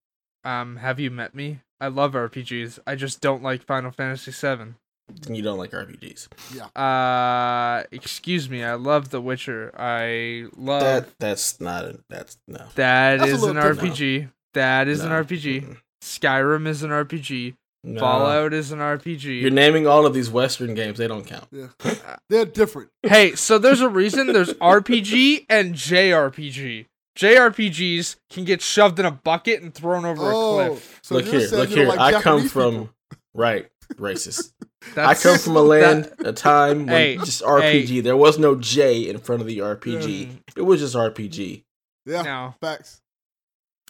Um, 0.44 0.76
have 0.76 1.00
you 1.00 1.10
met 1.10 1.34
me? 1.34 1.60
I 1.80 1.88
love 1.88 2.12
RPGs. 2.12 2.80
I 2.86 2.94
just 2.94 3.20
don't 3.20 3.42
like 3.42 3.62
Final 3.62 3.90
Fantasy 3.90 4.30
VII. 4.32 4.74
Then 5.22 5.34
you 5.34 5.42
don't 5.42 5.58
like 5.58 5.70
RPGs. 5.70 6.28
Yeah. 6.54 6.66
Uh, 6.80 7.84
excuse 7.92 8.48
me. 8.50 8.62
I 8.62 8.74
love 8.74 9.10
The 9.10 9.20
Witcher. 9.20 9.72
I 9.76 10.46
love 10.56 10.82
that 10.82 11.06
that. 11.06 11.18
that's 11.18 11.60
not 11.60 11.84
a 11.84 12.00
that's 12.08 12.38
no. 12.46 12.58
That 12.74 13.18
That's 13.18 13.30
is 13.32 13.42
an 13.42 13.54
little 13.54 13.72
different. 13.74 13.94
RPG. 13.94 14.30
That 14.54 14.88
is 14.88 15.02
No. 15.02 15.06
an 15.06 15.24
RPG. 15.24 15.62
Mm-mm. 15.62 15.76
Skyrim 16.02 16.66
is 16.66 16.82
an 16.82 16.90
RPG. 16.90 17.54
No. 17.84 18.00
Fallout 18.00 18.52
is 18.52 18.72
an 18.72 18.80
RPG. 18.80 19.40
You're 19.40 19.50
naming 19.50 19.86
all 19.86 20.04
of 20.04 20.12
these 20.12 20.28
Western 20.30 20.74
games. 20.74 20.98
They 20.98 21.06
don't 21.06 21.24
count. 21.26 21.46
Yeah. 21.52 21.68
They're 22.28 22.44
different. 22.44 22.90
hey, 23.02 23.34
so 23.34 23.58
there's 23.58 23.80
a 23.80 23.88
reason 23.88 24.26
there's 24.32 24.52
RPG 24.54 25.46
and 25.48 25.74
JRPG. 25.74 26.86
JRPGs 27.16 28.16
can 28.30 28.44
get 28.44 28.62
shoved 28.62 28.98
in 28.98 29.06
a 29.06 29.10
bucket 29.10 29.62
and 29.62 29.72
thrown 29.74 30.04
over 30.04 30.22
oh, 30.24 30.60
a 30.60 30.66
cliff. 30.68 31.00
so 31.02 31.14
look 31.16 31.26
here, 31.26 31.48
look 31.50 31.68
here. 31.68 31.86
like 31.88 31.98
I 31.98 32.20
come 32.20 32.48
from 32.48 32.72
people. 32.72 32.90
right 33.34 33.66
racist. 33.94 34.52
I 34.96 35.14
come 35.14 35.38
from 35.38 35.56
a 35.56 35.62
land, 35.62 36.04
that- 36.18 36.26
a 36.28 36.32
time 36.32 36.86
when 36.86 36.88
Hey, 36.88 37.16
just 37.16 37.42
RPG. 37.42 38.02
There 38.02 38.16
was 38.16 38.38
no 38.38 38.54
J 38.54 39.08
in 39.08 39.18
front 39.18 39.40
of 39.40 39.46
the 39.46 39.58
RPG. 39.58 40.26
Mm. 40.26 40.38
It 40.56 40.62
was 40.62 40.80
just 40.80 40.94
RPG. 40.94 41.64
Yeah, 42.06 42.22
no. 42.22 42.54
facts. 42.60 43.00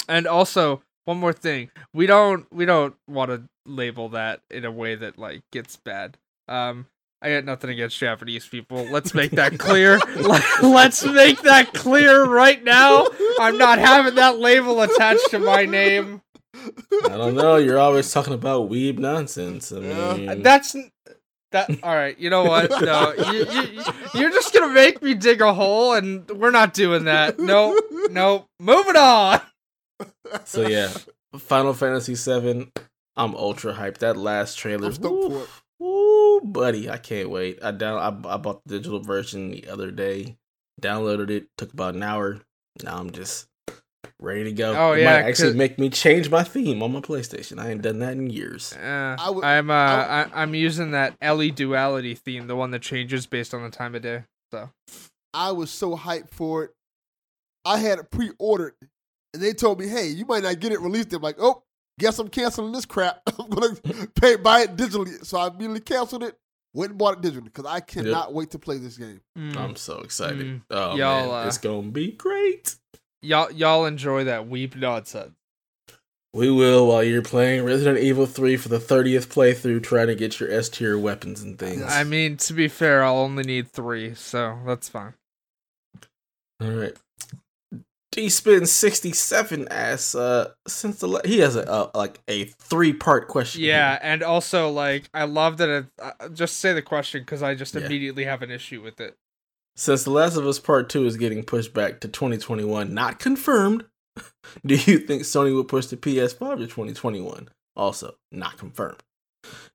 And 0.09 0.27
also, 0.27 0.83
one 1.05 1.19
more 1.19 1.33
thing. 1.33 1.71
We 1.95 2.07
don't 2.07 2.47
we 2.53 2.65
don't 2.65 2.95
want 3.09 3.31
to 3.31 3.45
label 3.65 4.11
that 4.11 4.41
in 4.51 4.65
a 4.65 4.71
way 4.71 4.95
that 4.95 5.19
like 5.19 5.43
gets 5.53 5.77
bad. 5.77 6.19
Um 6.49 6.87
I 7.21 7.31
got 7.31 7.45
nothing 7.45 7.71
against 7.71 7.99
Japanese 7.99 8.47
people. 8.47 8.85
Let's 8.85 9.13
make 9.13 9.33
that 9.33 9.59
clear. 9.59 9.99
Let's 10.63 11.05
make 11.05 11.41
that 11.43 11.73
clear 11.75 12.25
right 12.25 12.63
now. 12.63 13.07
I'm 13.41 13.59
not 13.59 13.79
having 13.79 14.15
that 14.17 14.39
label 14.39 14.81
attached 14.83 15.31
to 15.31 15.39
my 15.39 15.65
name. 15.65 16.23
I 17.05 17.17
don't 17.17 17.35
know. 17.35 17.57
You're 17.57 17.79
always 17.79 18.11
talking 18.13 18.35
about 18.35 18.71
weeb 18.71 18.99
nonsense. 18.99 19.73
I 19.73 19.79
Yeah. 19.81 20.15
mean, 20.15 20.43
That's 20.43 20.75
that. 21.53 21.71
All 21.83 21.95
right. 21.95 22.19
You 22.19 22.31
know 22.31 22.45
what? 22.45 22.71
No, 22.83 23.15
you, 23.33 23.47
you 23.51 23.83
you're 24.15 24.31
just 24.31 24.53
gonna 24.53 24.73
make 24.73 25.03
me 25.03 25.15
dig 25.15 25.41
a 25.41 25.53
hole, 25.55 25.95
and 25.95 26.29
we're 26.31 26.51
not 26.51 26.75
doing 26.75 27.05
that. 27.05 27.39
No, 27.39 27.79
no. 28.11 28.47
Moving 28.61 28.97
on. 28.97 29.41
so 30.45 30.67
yeah. 30.69 30.91
Final 31.39 31.75
Fantasy 31.75 32.15
VII. 32.15 32.71
I'm 33.17 33.35
ultra 33.35 33.75
hyped. 33.75 33.99
That 33.99 34.17
last 34.17 34.57
trailer. 34.59 34.87
I'm 34.89 34.93
stoked 34.93 35.31
woo, 35.33 35.39
for 35.39 35.45
it. 35.45 35.49
woo, 35.81 36.41
buddy, 36.43 36.89
I 36.91 36.99
can't 36.99 37.31
wait. 37.31 37.59
I 37.63 37.71
down. 37.73 37.99
I, 37.99 38.35
I 38.35 38.37
bought 38.37 38.61
the 38.65 38.77
digital 38.79 39.01
version 39.01 39.51
the 39.51 39.69
other 39.69 39.91
day. 39.91 40.37
Downloaded 40.81 41.31
it. 41.31 41.49
Took 41.57 41.73
about 41.73 41.95
an 41.95 42.03
hour. 42.03 42.41
Now 42.83 42.99
I'm 42.99 43.11
just 43.11 43.49
ready 44.21 44.45
to 44.45 44.53
go. 44.53 44.75
Oh, 44.77 44.93
it 44.93 45.01
yeah, 45.01 45.05
might 45.07 45.29
actually 45.29 45.51
'cause- 45.51 45.57
make 45.57 45.79
me 45.79 45.91
change 45.91 46.31
my 46.31 46.43
theme 46.45 46.83
on 46.83 46.93
my 46.93 47.01
PlayStation. 47.01 47.59
I 47.61 47.71
ain't 47.71 47.83
done 47.83 47.99
that 48.01 48.13
in 48.13 48.31
years. 48.31 48.73
Uh, 48.75 49.17
I 49.19 49.31
would- 49.31 49.45
I'm 49.45 49.71
uh, 49.71 49.75
I 49.75 50.23
I, 50.23 50.43
I'm 50.43 50.55
using 50.55 50.91
that 50.93 51.17
Ellie 51.21 51.51
duality 51.51 52.15
theme, 52.15 52.47
the 52.47 52.57
one 52.57 52.71
that 52.73 52.83
changes 52.83 53.27
based 53.27 53.55
on 53.55 53.63
the 53.63 53.71
time 53.71 53.95
of 53.95 54.03
day. 54.03 54.25
So 54.53 54.71
I 55.35 55.53
was 55.53 55.71
so 55.71 55.97
hyped 55.97 56.31
for 56.31 56.65
it. 56.65 56.71
I 57.65 57.79
had 57.79 57.99
it 57.99 58.11
pre-ordered, 58.11 58.75
and 59.35 59.43
they 59.43 59.53
told 59.53 59.79
me, 59.79 59.89
"Hey, 59.89 60.07
you 60.09 60.25
might 60.25 60.43
not 60.43 60.59
get 60.61 60.73
it 60.73 60.81
released." 60.81 61.13
I'm 61.13 61.21
like, 61.23 61.37
"Oh, 61.39 61.63
guess 61.99 62.19
I'm 62.19 62.29
canceling 62.29 62.73
this 62.73 62.87
crap. 62.87 63.21
I'm 63.39 63.49
gonna 63.51 63.77
pay 64.21 64.37
buy 64.37 64.63
it 64.63 64.77
digitally." 64.77 65.25
So 65.25 65.39
I 65.39 65.49
immediately 65.49 65.81
canceled 65.81 66.23
it. 66.25 66.37
Went 66.75 66.91
and 66.91 66.99
bought 66.99 67.15
it 67.15 67.21
digitally 67.23 67.45
because 67.45 67.65
I 67.67 67.81
cannot 67.81 68.33
wait 68.35 68.51
to 68.53 68.59
play 68.59 68.77
this 68.79 68.97
game. 68.99 69.21
mm, 69.39 69.57
I'm 69.57 69.75
so 69.77 69.99
excited. 70.01 70.47
Mm. 70.47 70.63
Oh 70.71 70.97
Y'all, 70.97 71.31
man, 71.31 71.45
uh, 71.45 71.49
it's 71.49 71.59
gonna 71.59 71.89
be 71.91 72.13
great. 72.13 72.77
Y'all 73.23 73.51
y'all 73.53 73.85
enjoy 73.87 74.25
that 74.25 74.49
weep 74.49 74.77
nonsense. 74.77 75.33
We 76.35 76.51
will 76.51 76.87
while 76.87 77.03
you're 77.03 77.23
playing 77.23 77.65
Resident 77.65 77.99
Evil 77.99 78.27
3 78.27 78.57
for 78.59 78.69
the 78.69 78.79
30th 78.79 79.29
playthrough, 79.29 79.83
trying 79.83 80.09
to 80.09 80.15
get 80.15 80.39
your 80.39 80.51
S 80.51 80.69
tier 80.69 80.99
weapons 80.99 81.43
and 81.43 81.59
things. 81.59 81.83
I 81.83 82.05
mean, 82.05 82.37
to 82.39 82.53
be 82.53 82.69
fair, 82.69 83.03
I'll 83.03 83.17
only 83.17 83.45
need 83.45 83.73
three, 83.73 84.15
so 84.15 84.59
that's 84.67 84.89
fine. 84.91 85.15
All 86.61 86.71
right. 86.71 86.93
D 88.13 88.29
spin 88.29 88.67
67 88.67 89.69
asks, 89.71 90.15
uh, 90.15 90.53
since 90.67 90.99
the 90.99 91.09
la- 91.09 91.21
he 91.25 91.39
has 91.41 91.57
a 91.57 91.69
uh, 91.71 91.91
like 91.95 92.21
a 92.29 92.45
three 92.45 92.93
part 92.93 93.29
question. 93.29 93.63
Yeah, 93.63 93.91
here. 93.93 94.01
and 94.03 94.23
also 94.23 94.71
like 94.71 95.09
I 95.15 95.25
love 95.25 95.57
that 95.59 95.69
it. 95.69 95.87
Uh, 96.01 96.29
just 96.31 96.59
say 96.59 96.73
the 96.73 96.83
question 96.83 97.23
because 97.23 97.43
I 97.43 97.55
just 97.55 97.75
Yeah. 97.75 97.83
immediately 97.87 98.25
have 98.25 98.43
an 98.43 98.51
issue 98.51 98.83
with 98.83 99.01
it. 99.01 99.17
Since 99.79 100.03
The 100.03 100.11
Last 100.11 100.37
of 100.37 100.45
Us 100.45 100.59
Part 100.59 100.89
2 100.89 101.07
is 101.07 101.17
getting 101.17 101.45
pushed 101.45 101.73
back 101.73 102.01
to 102.01 102.09
2021, 102.09 102.93
not 102.93 103.21
confirmed, 103.21 103.85
do 104.67 104.75
you 104.75 104.99
think 104.99 105.23
Sony 105.23 105.55
would 105.55 105.69
push 105.69 105.87
the 105.87 105.97
PS5 105.97 106.57
to 106.57 106.67
2021? 106.67 107.49
Also, 107.77 108.17
not 108.33 108.59
confirmed. 108.59 108.99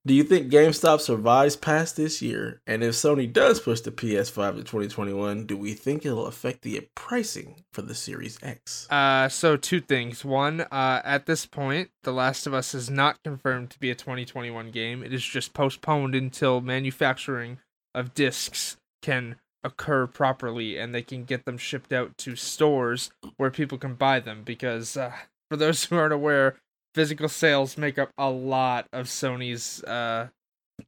Do 0.06 0.14
you 0.14 0.26
think 0.26 0.52
GameStop 0.52 1.00
survives 1.00 1.56
past 1.56 1.96
this 1.96 2.22
year? 2.22 2.62
And 2.68 2.84
if 2.84 2.96
Sony 2.96 3.32
does 3.32 3.62
push 3.62 3.80
the 3.80 3.92
PS5 3.92 4.58
to 4.58 4.64
2021, 4.64 5.46
do 5.46 5.56
we 5.56 5.74
think 5.74 6.06
it'll 6.06 6.28
affect 6.28 6.64
the 6.64 6.86
pricing 6.96 7.64
for 7.72 7.82
the 7.82 7.96
Series 7.96 8.38
X? 8.44 8.92
Uh, 8.92 9.30
so 9.30 9.56
two 9.56 9.80
things. 9.80 10.26
One, 10.26 10.60
uh, 10.70 11.02
at 11.06 11.28
this 11.28 11.46
point, 11.46 11.92
The 12.04 12.12
Last 12.12 12.46
of 12.46 12.54
Us 12.54 12.76
is 12.76 12.90
not 12.90 13.24
confirmed 13.24 13.70
to 13.70 13.80
be 13.80 13.90
a 13.90 13.96
2021 13.96 14.70
game. 14.72 15.02
It 15.02 15.14
is 15.14 15.24
just 15.24 15.54
postponed 15.54 16.14
until 16.14 16.60
manufacturing 16.60 17.60
of 17.96 18.14
discs 18.14 18.76
can 19.02 19.38
occur 19.64 20.08
properly 20.08 20.78
and 20.78 20.94
they 20.94 21.02
can 21.02 21.24
get 21.24 21.46
them 21.46 21.58
shipped 21.58 21.94
out 21.94 22.18
to 22.20 22.36
stores 22.36 23.12
where 23.38 23.52
people 23.52 23.78
can 23.78 23.96
buy 23.96 24.20
them. 24.20 24.44
Because 24.44 24.98
uh, 24.98 25.14
for 25.50 25.58
those 25.58 25.84
who 25.86 25.96
aren't 25.96 26.14
aware, 26.14 26.58
physical 26.94 27.30
sales 27.30 27.78
make 27.78 27.98
up 27.98 28.10
a 28.18 28.30
lot 28.30 28.88
of 28.94 29.08
Sony's 29.08 29.84
uh 29.84 30.28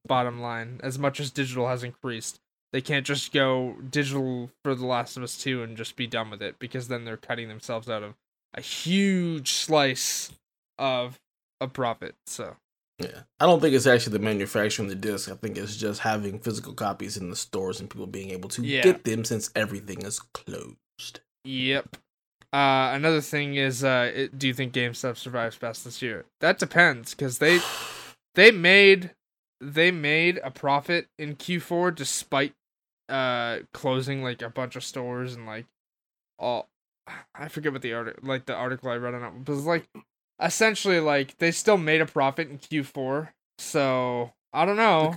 bottom 0.08 0.42
line. 0.42 0.80
As 0.84 0.98
much 0.98 1.20
as 1.20 1.32
digital 1.32 1.68
has 1.68 1.84
increased, 1.84 2.40
they 2.74 2.82
can't 2.82 3.06
just 3.06 3.32
go 3.32 3.76
digital 3.90 4.50
for 4.64 4.76
The 4.76 4.86
Last 4.86 5.18
of 5.18 5.24
Us 5.24 5.38
2 5.38 5.64
and 5.64 5.78
just 5.78 5.96
be 5.96 6.08
done 6.08 6.30
with 6.30 6.42
it 6.42 6.60
because 6.60 6.88
then 6.88 7.06
they're 7.06 7.18
cutting 7.18 7.48
themselves 7.48 7.90
out 7.90 8.04
of 8.04 8.16
a 8.54 8.62
huge 8.62 9.54
slice 9.54 10.32
of 10.78 11.20
a 11.62 11.68
profit. 11.68 12.16
So, 12.26 12.58
Yeah. 13.00 13.22
I 13.40 13.46
don't 13.46 13.60
think 13.60 13.76
it's 13.76 13.88
actually 13.88 14.14
the 14.14 14.24
manufacturing 14.24 14.90
of 14.90 15.02
the 15.02 15.08
disc. 15.12 15.30
I 15.30 15.36
think 15.36 15.58
it's 15.58 15.76
just 15.76 16.00
having 16.02 16.40
physical 16.40 16.74
copies 16.74 17.18
in 17.18 17.30
the 17.30 17.36
stores 17.36 17.80
and 17.82 17.90
people 17.90 18.08
being 18.08 18.30
able 18.32 18.50
to 18.50 18.64
Yeah. 18.64 18.84
get 18.84 19.04
them 19.04 19.26
since 19.26 19.50
everything 19.56 20.02
is 20.04 20.20
closed. 20.20 21.20
yep. 21.44 21.98
Uh, 22.54 22.92
another 22.94 23.20
thing 23.20 23.56
is, 23.56 23.84
uh, 23.84 24.10
it, 24.16 24.40
do 24.40 24.48
you 24.48 24.54
think 24.54 24.72
GameStop 24.72 25.18
survives 25.18 25.58
best 25.58 25.84
this 25.84 26.02
year? 26.02 26.24
That 26.40 26.58
depends 26.58 27.14
because 27.14 27.40
they 27.40 27.60
they 28.36 28.52
made 28.52 29.12
they 29.60 29.92
made 29.92 30.40
a 30.44 30.52
profit 30.52 31.08
in 31.20 31.36
Q4 31.36 31.94
despite 31.96 32.54
uh 33.10 33.60
closing 33.74 34.24
like 34.24 34.42
a 34.42 34.50
bunch 34.50 34.76
of 34.76 34.84
stores 34.84 35.36
and 35.36 35.46
like 35.46 35.66
all 36.40 36.70
I 37.36 37.50
forget 37.50 37.72
what 37.74 37.82
the 37.82 37.94
article 37.94 38.28
like 38.28 38.46
the 38.46 38.56
article 38.56 38.90
I 38.90 38.96
read 38.96 39.14
on 39.14 39.24
it 39.24 39.50
was 39.50 39.66
like 39.66 39.88
essentially 40.42 41.00
like 41.00 41.38
they 41.38 41.52
still 41.52 41.78
made 41.78 42.02
a 42.02 42.06
profit 42.06 42.50
in 42.50 42.58
Q4 42.58 43.30
so 43.58 44.32
I 44.54 44.66
don't 44.66 44.76
know 44.78 45.16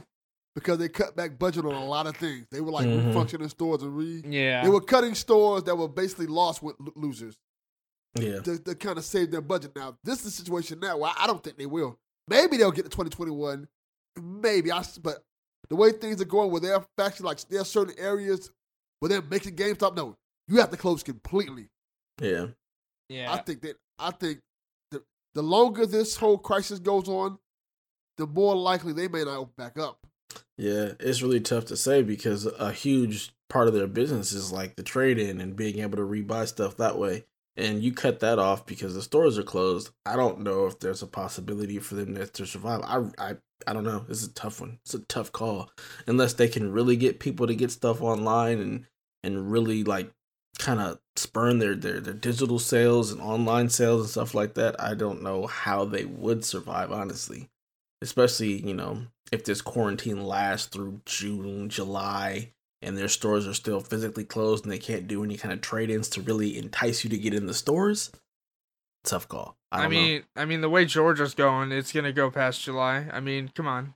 because 0.54 0.78
they 0.78 0.88
cut 0.88 1.14
back 1.16 1.38
budget 1.38 1.64
on 1.64 1.74
a 1.74 1.84
lot 1.84 2.06
of 2.06 2.16
things. 2.16 2.46
They 2.50 2.60
were 2.60 2.70
like 2.72 2.86
Mhm. 2.86 3.12
refunctioning 3.12 3.50
stores 3.50 3.82
and 3.82 3.96
re. 3.96 4.22
yeah 4.26 4.62
They 4.62 4.68
were 4.70 4.80
cutting 4.80 5.14
stores 5.14 5.64
that 5.64 5.76
were 5.76 5.88
basically 5.88 6.26
lost 6.26 6.62
with 6.62 6.76
lo- 6.80 6.92
losers 6.96 7.36
Yeah. 8.18 8.40
to, 8.40 8.58
to 8.58 8.74
kind 8.74 8.98
of 8.98 9.04
save 9.04 9.30
their 9.30 9.40
budget. 9.40 9.74
Now 9.76 9.96
this 10.04 10.18
is 10.18 10.24
the 10.24 10.30
situation 10.30 10.80
now. 10.80 10.98
Where 10.98 11.12
I 11.16 11.26
don't 11.26 11.42
think 11.42 11.58
they 11.58 11.66
will. 11.66 11.98
Maybe 12.28 12.56
they'll 12.56 12.72
get 12.72 12.84
to 12.84 12.90
2021. 12.90 13.68
Maybe 14.20 14.72
I, 14.72 14.84
But 15.02 15.22
the 15.68 15.76
way 15.76 15.92
things 15.92 16.20
are 16.20 16.24
going, 16.26 16.50
where 16.50 16.60
they're 16.60 16.84
actually 17.00 17.26
like 17.26 17.40
there 17.48 17.60
are 17.60 17.64
certain 17.64 17.94
areas 17.98 18.50
where 19.00 19.08
they're 19.08 19.22
making 19.22 19.54
GameStop. 19.56 19.94
No, 19.96 20.16
you 20.48 20.56
have 20.58 20.70
to 20.70 20.76
close 20.76 21.02
completely. 21.02 21.68
Yeah. 22.20 22.46
yeah 23.08 23.32
I 23.32 23.38
think 23.38 23.62
that 23.62 23.76
I 23.98 24.10
think 24.10 24.40
the 25.38 25.42
longer 25.42 25.86
this 25.86 26.16
whole 26.16 26.36
crisis 26.36 26.80
goes 26.80 27.08
on, 27.08 27.38
the 28.16 28.26
more 28.26 28.56
likely 28.56 28.92
they 28.92 29.06
may 29.06 29.22
not 29.22 29.36
open 29.36 29.52
back 29.56 29.78
up. 29.78 30.04
Yeah, 30.56 30.94
it's 30.98 31.22
really 31.22 31.38
tough 31.38 31.66
to 31.66 31.76
say 31.76 32.02
because 32.02 32.44
a 32.44 32.72
huge 32.72 33.30
part 33.48 33.68
of 33.68 33.74
their 33.74 33.86
business 33.86 34.32
is 34.32 34.50
like 34.50 34.74
the 34.74 34.82
trade 34.82 35.16
in 35.16 35.40
and 35.40 35.54
being 35.54 35.78
able 35.78 35.96
to 35.96 36.02
rebuy 36.02 36.48
stuff 36.48 36.76
that 36.78 36.98
way. 36.98 37.24
And 37.56 37.84
you 37.84 37.92
cut 37.92 38.18
that 38.18 38.40
off 38.40 38.66
because 38.66 38.96
the 38.96 39.02
stores 39.02 39.38
are 39.38 39.44
closed. 39.44 39.90
I 40.04 40.16
don't 40.16 40.40
know 40.40 40.66
if 40.66 40.80
there's 40.80 41.02
a 41.02 41.06
possibility 41.06 41.78
for 41.78 41.94
them 41.94 42.16
to, 42.16 42.26
to 42.26 42.44
survive. 42.44 42.80
I, 42.82 43.04
I 43.16 43.36
I 43.64 43.72
don't 43.72 43.84
know. 43.84 44.06
It's 44.08 44.26
a 44.26 44.32
tough 44.32 44.60
one. 44.60 44.80
It's 44.84 44.94
a 44.94 45.00
tough 45.00 45.30
call. 45.30 45.70
Unless 46.08 46.34
they 46.34 46.48
can 46.48 46.72
really 46.72 46.96
get 46.96 47.20
people 47.20 47.46
to 47.46 47.54
get 47.54 47.70
stuff 47.70 48.02
online 48.02 48.58
and 48.58 48.86
and 49.22 49.52
really 49.52 49.84
like 49.84 50.10
kind 50.58 50.80
of 50.80 50.98
spurn 51.16 51.58
their, 51.58 51.74
their 51.74 52.00
their 52.00 52.14
digital 52.14 52.58
sales 52.58 53.10
and 53.12 53.20
online 53.20 53.68
sales 53.70 54.02
and 54.02 54.10
stuff 54.10 54.34
like 54.34 54.54
that. 54.54 54.80
I 54.80 54.94
don't 54.94 55.22
know 55.22 55.46
how 55.46 55.84
they 55.84 56.04
would 56.04 56.44
survive 56.44 56.92
honestly. 56.92 57.48
Especially, 58.00 58.64
you 58.64 58.74
know, 58.74 59.06
if 59.32 59.44
this 59.44 59.60
quarantine 59.60 60.22
lasts 60.22 60.68
through 60.68 61.00
June, 61.04 61.68
July, 61.68 62.52
and 62.80 62.96
their 62.96 63.08
stores 63.08 63.46
are 63.46 63.54
still 63.54 63.80
physically 63.80 64.24
closed 64.24 64.64
and 64.64 64.72
they 64.72 64.78
can't 64.78 65.08
do 65.08 65.24
any 65.24 65.36
kind 65.36 65.52
of 65.52 65.60
trade-ins 65.60 66.08
to 66.10 66.22
really 66.22 66.56
entice 66.56 67.02
you 67.02 67.10
to 67.10 67.18
get 67.18 67.34
in 67.34 67.46
the 67.46 67.54
stores, 67.54 68.12
tough 69.04 69.26
call. 69.26 69.56
I, 69.72 69.84
I, 69.84 69.88
mean, 69.88 70.18
know. 70.36 70.42
I 70.42 70.44
mean, 70.44 70.60
the 70.60 70.70
way 70.70 70.84
Georgia's 70.84 71.34
going, 71.34 71.72
it's 71.72 71.92
gonna 71.92 72.12
go 72.12 72.30
past 72.30 72.62
July. 72.62 73.06
I 73.12 73.20
mean, 73.20 73.50
come 73.54 73.66
on. 73.66 73.94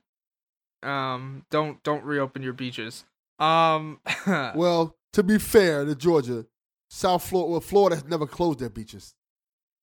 Um, 0.83 1.45
don't 1.49 1.81
don't 1.83 2.03
reopen 2.03 2.43
your 2.43 2.53
beaches. 2.53 3.05
Um, 3.39 3.99
well, 4.27 4.95
to 5.13 5.23
be 5.23 5.37
fair 5.37 5.85
to 5.85 5.95
Georgia, 5.95 6.45
South 6.93 7.27
Florida, 7.27 7.49
well, 7.49 7.59
Florida 7.59 7.95
has 7.95 8.05
never 8.05 8.27
closed 8.27 8.59
their 8.59 8.69
beaches. 8.69 9.15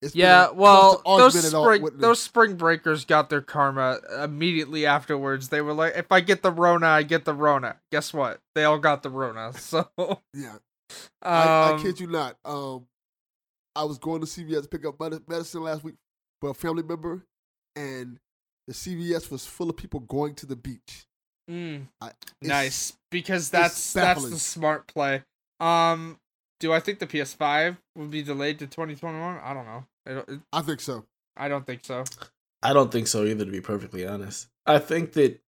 It's 0.01 0.15
yeah, 0.15 0.51
well, 0.51 1.03
those 1.05 1.35
spring 1.45 1.85
those 1.97 2.23
spring 2.23 2.55
breakers 2.55 3.05
got 3.05 3.29
their 3.29 3.41
karma 3.41 3.99
immediately 4.23 4.87
afterwards. 4.87 5.49
They 5.49 5.61
were 5.61 5.75
like, 5.75 5.95
"If 5.97 6.13
I 6.13 6.21
get 6.21 6.43
the 6.43 6.53
Rona, 6.53 6.87
I 6.87 7.03
get 7.03 7.25
the 7.25 7.35
Rona." 7.35 7.81
Guess 7.91 8.15
what? 8.15 8.39
They 8.55 8.63
all 8.63 8.79
got 8.79 9.03
the 9.03 9.11
Rona. 9.11 9.53
So 9.59 9.89
yeah, 9.99 10.53
um, 10.53 10.59
I, 11.23 11.73
I, 11.75 11.83
kid 11.83 11.99
you 11.99 12.07
not. 12.07 12.37
Um, 12.45 12.87
I 13.75 13.83
was 13.83 13.99
going 13.99 14.21
to 14.21 14.27
CVS 14.29 14.63
to 14.63 14.69
pick 14.69 14.87
up 14.87 15.01
medicine 15.29 15.65
last 15.65 15.83
week 15.83 15.97
for 16.41 16.51
a 16.51 16.55
family 16.55 16.85
member, 16.85 17.27
and 17.75 18.21
the 18.69 18.73
CVS 18.73 19.33
was 19.33 19.45
full 19.45 19.69
of 19.69 19.77
people 19.77 19.99
going 19.99 20.37
to 20.37 20.47
the 20.47 20.57
beach. 20.57 21.07
Mm, 21.51 21.89
I, 22.01 22.13
nice, 22.41 22.93
because 23.11 23.51
that's 23.51 23.95
that's 23.95 24.31
the 24.31 24.39
smart 24.39 24.87
play. 24.87 25.25
Um, 25.59 26.20
do 26.61 26.73
I 26.73 26.79
think 26.79 26.99
the 26.99 27.07
PS5 27.07 27.79
will 27.97 28.07
be 28.07 28.23
delayed 28.23 28.59
to 28.61 28.67
2021? 28.67 29.41
I 29.43 29.55
don't 29.55 29.67
know. 29.67 29.85
I, 30.07 30.11
don't, 30.13 30.29
it, 30.29 30.41
I 30.53 30.63
think 30.63 30.81
so. 30.81 31.07
I 31.37 31.49
don't 31.49 31.67
think 31.67 31.85
so. 31.85 32.05
I 32.63 32.75
don't 32.75 32.93
think 32.93 33.07
so 33.07 33.25
either, 33.25 33.47
to 33.47 33.51
be 33.51 33.63
perfectly 33.63 34.07
honest. 34.07 34.49
I 34.67 34.79
think 34.79 35.15
that 35.15 35.41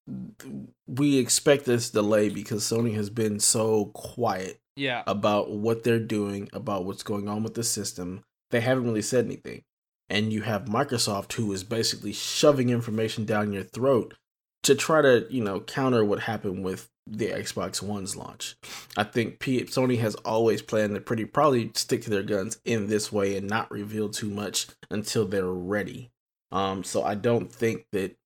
we 0.88 1.18
expect 1.18 1.66
this 1.66 1.90
delay 1.90 2.30
because 2.30 2.64
Sony 2.64 2.96
has 2.96 3.10
been 3.10 3.40
so 3.40 3.86
quiet 3.94 4.62
yeah. 4.78 5.04
about 5.06 5.52
what 5.52 5.84
they're 5.84 6.00
doing, 6.00 6.50
about 6.54 6.86
what's 6.86 7.04
going 7.04 7.28
on 7.28 7.44
with 7.44 7.54
the 7.54 7.64
system. 7.64 8.24
They 8.52 8.62
haven't 8.62 8.86
really 8.86 9.02
said 9.02 9.26
anything. 9.26 9.64
And 10.10 10.32
you 10.32 10.42
have 10.42 10.66
Microsoft 10.66 11.34
who 11.34 11.52
is 11.54 11.64
basically 11.64 12.14
shoving 12.14 12.70
information 12.70 13.26
down 13.26 13.54
your 13.54 13.64
throat 13.64 14.16
to 14.64 14.76
try 14.76 15.02
to, 15.02 15.26
you 15.30 15.44
know, 15.44 15.60
counter 15.60 16.04
what 16.04 16.22
happened 16.22 16.64
with 16.64 16.90
the 17.12 17.28
Xbox 17.28 17.82
One's 17.82 18.16
launch. 18.16 18.56
I 18.96 19.04
think 19.04 19.40
P- 19.40 19.64
Sony 19.66 20.00
has 20.00 20.16
always 20.16 20.62
planned 20.62 20.96
to 20.96 21.02
pretty 21.02 21.26
probably 21.26 21.72
stick 21.76 22.02
to 22.04 22.10
their 22.10 22.24
guns 22.24 22.60
in 22.64 22.88
this 22.88 23.12
way 23.12 23.36
and 23.36 23.48
not 23.48 23.70
reveal 23.70 24.10
too 24.10 24.30
much 24.30 24.68
until 24.90 25.26
they're 25.26 25.46
ready. 25.46 26.12
Um, 26.52 26.84
so 26.84 27.04
I 27.04 27.16
don't 27.16 27.52
think 27.52 27.86
that 27.92 28.18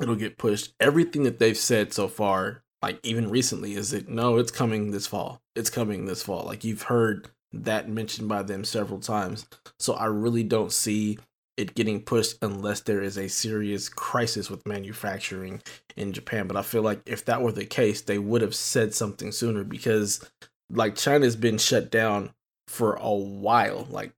it'll 0.00 0.14
get 0.14 0.38
pushed. 0.38 0.74
Everything 0.80 1.24
that 1.24 1.38
they've 1.38 1.56
said 1.56 1.92
so 1.92 2.08
far, 2.08 2.62
like 2.82 3.00
even 3.02 3.30
recently, 3.30 3.74
is 3.74 3.90
that 3.90 4.08
no, 4.08 4.38
it's 4.38 4.52
coming 4.52 4.90
this 4.90 5.06
fall. 5.06 5.40
It's 5.56 5.70
coming 5.70 6.06
this 6.06 6.22
fall. 6.22 6.44
Like 6.44 6.64
you've 6.64 6.82
heard 6.82 7.28
that 7.52 7.88
mentioned 7.88 8.28
by 8.28 8.42
them 8.42 8.64
several 8.64 9.00
times. 9.00 9.46
So 9.78 9.94
I 9.94 10.06
really 10.06 10.44
don't 10.44 10.72
see 10.72 11.18
it 11.56 11.74
getting 11.74 12.02
pushed 12.02 12.38
unless 12.42 12.80
there 12.80 13.02
is 13.02 13.18
a 13.18 13.28
serious 13.28 13.88
crisis 13.88 14.50
with 14.50 14.66
manufacturing 14.66 15.62
in 15.96 16.12
Japan. 16.12 16.46
But 16.46 16.56
I 16.56 16.62
feel 16.62 16.82
like 16.82 17.02
if 17.06 17.24
that 17.26 17.42
were 17.42 17.52
the 17.52 17.66
case, 17.66 18.00
they 18.00 18.18
would 18.18 18.42
have 18.42 18.54
said 18.54 18.94
something 18.94 19.32
sooner 19.32 19.64
because 19.64 20.24
like 20.70 20.96
China's 20.96 21.36
been 21.36 21.58
shut 21.58 21.90
down 21.90 22.32
for 22.68 22.94
a 22.94 23.12
while, 23.12 23.86
like 23.90 24.12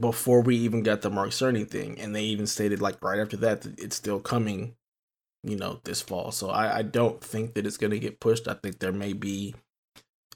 before 0.00 0.40
we 0.40 0.56
even 0.56 0.82
got 0.82 1.02
the 1.02 1.10
Mark 1.10 1.30
Cerny 1.30 1.68
thing. 1.68 1.98
And 2.00 2.14
they 2.14 2.24
even 2.24 2.46
stated 2.46 2.80
like 2.80 3.02
right 3.02 3.20
after 3.20 3.36
that 3.38 3.62
that 3.62 3.78
it's 3.78 3.96
still 3.96 4.20
coming, 4.20 4.74
you 5.42 5.56
know, 5.56 5.80
this 5.84 6.00
fall. 6.00 6.32
So 6.32 6.48
I, 6.48 6.78
I 6.78 6.82
don't 6.82 7.22
think 7.22 7.54
that 7.54 7.66
it's 7.66 7.76
gonna 7.76 7.98
get 7.98 8.20
pushed. 8.20 8.48
I 8.48 8.54
think 8.54 8.78
there 8.78 8.92
may 8.92 9.12
be 9.12 9.54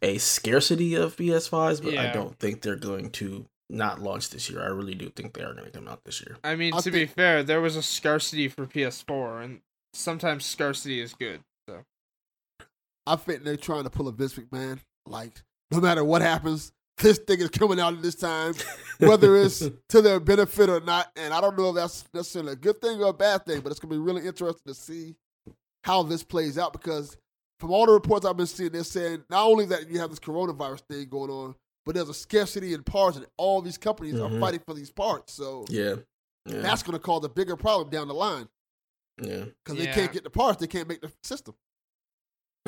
a 0.03 0.19
scarcity 0.19 0.97
of 0.97 1.17
PS5s, 1.17 1.83
but 1.83 1.95
yeah. 1.95 2.11
I 2.11 2.13
don't 2.13 2.39
think 2.39 2.61
they're 2.61 2.77
going 2.77 3.11
to 3.13 3.47
not 3.73 4.01
launch 4.01 4.31
this 4.31 4.51
year. 4.51 4.63
I 4.63 4.67
really 4.67 4.95
do 4.95 5.09
think 5.09 5.35
they 5.35 5.43
are 5.43 5.55
going 5.55 5.65
to 5.65 5.71
come 5.71 5.89
out 5.89 6.05
this 6.05 6.21
year. 6.21 6.37
I 6.45 6.55
mean, 6.55 6.75
I'll 6.75 6.83
to 6.83 6.91
be 6.91 7.07
fair, 7.07 7.43
there 7.43 7.61
was 7.61 7.75
a 7.77 7.83
scarcity 7.83 8.49
for 8.49 8.67
PS4, 8.67 9.45
and 9.45 9.61
sometimes 9.95 10.45
scarcity 10.45 11.01
is 11.01 11.15
good. 11.15 11.41
So 11.69 11.79
I 13.07 13.17
think 13.17 13.43
they're 13.43 13.57
trying 13.57 13.85
to 13.85 13.91
pull 13.91 14.09
a 14.09 14.13
Vince 14.13 14.35
McMahon. 14.35 14.79
Like, 15.07 15.43
no 15.71 15.81
matter 15.81 16.05
what 16.05 16.23
happens, 16.23 16.73
this 16.99 17.19
thing 17.19 17.41
is 17.41 17.49
coming 17.49 17.81
out 17.81 17.95
at 17.95 18.03
this 18.03 18.15
time, 18.15 18.55
whether 18.99 19.37
it's 19.37 19.69
to 19.89 20.03
their 20.03 20.21
benefit 20.21 20.69
or 20.69 20.81
not. 20.81 21.11
And 21.17 21.33
I 21.33 21.41
don't 21.41 21.59
know 21.59 21.71
if 21.71 21.75
that's 21.75 22.05
necessarily 22.13 22.53
a 22.53 22.57
good 22.57 22.81
thing 22.81 23.03
or 23.03 23.09
a 23.09 23.15
bad 23.15 23.47
thing, 23.47 23.61
but 23.61 23.73
it's 23.73 23.81
going 23.81 23.91
to 23.91 23.97
be 23.97 24.03
really 24.03 24.27
interesting 24.27 24.73
to 24.73 24.75
see 24.75 25.17
how 25.83 26.03
this 26.03 26.23
plays 26.23 26.59
out 26.59 26.73
because 26.73 27.17
from 27.59 27.71
all 27.71 27.87
the 27.87 27.93
reports 27.93 28.27
I've 28.27 28.37
been 28.37 28.47
seeing, 28.47 28.71
they're 28.71 28.85
saying 28.85 29.25
not 29.31 29.47
only 29.47 29.65
that 29.67 29.89
you 29.91 29.99
have 29.99 30.11
this 30.11 30.21
coronavirus 30.21 30.83
thing 30.89 31.09
going 31.09 31.31
on, 31.31 31.55
but 31.85 31.95
there's 31.95 32.09
a 32.09 32.15
scarcity 32.15 32.75
in 32.75 32.83
parts, 32.83 33.17
and 33.17 33.27
all 33.37 33.61
these 33.61 33.79
companies 33.79 34.15
mm-hmm. 34.15 34.37
are 34.37 34.41
fighting 34.41 34.61
for 34.67 34.75
these 34.75 34.91
parts. 34.91 35.33
So 35.33 35.65
yeah, 35.69 35.97
yeah. 36.47 36.61
that's 36.61 36.83
going 36.83 36.95
to 36.95 37.03
cause 37.03 37.25
a 37.25 37.29
bigger 37.29 37.57
problem 37.57 37.91
down 37.91 38.09
the 38.09 38.15
line. 38.15 38.49
Yeah, 39.21 39.45
because 39.65 39.79
yeah. 39.79 39.87
they 39.87 40.01
can't 40.01 40.13
get 40.13 40.25
the 40.25 40.31
parts, 40.31 40.61
they 40.61 40.67
can't 40.67 40.89
make 40.89 41.01
the 41.01 41.13
system. 41.23 41.55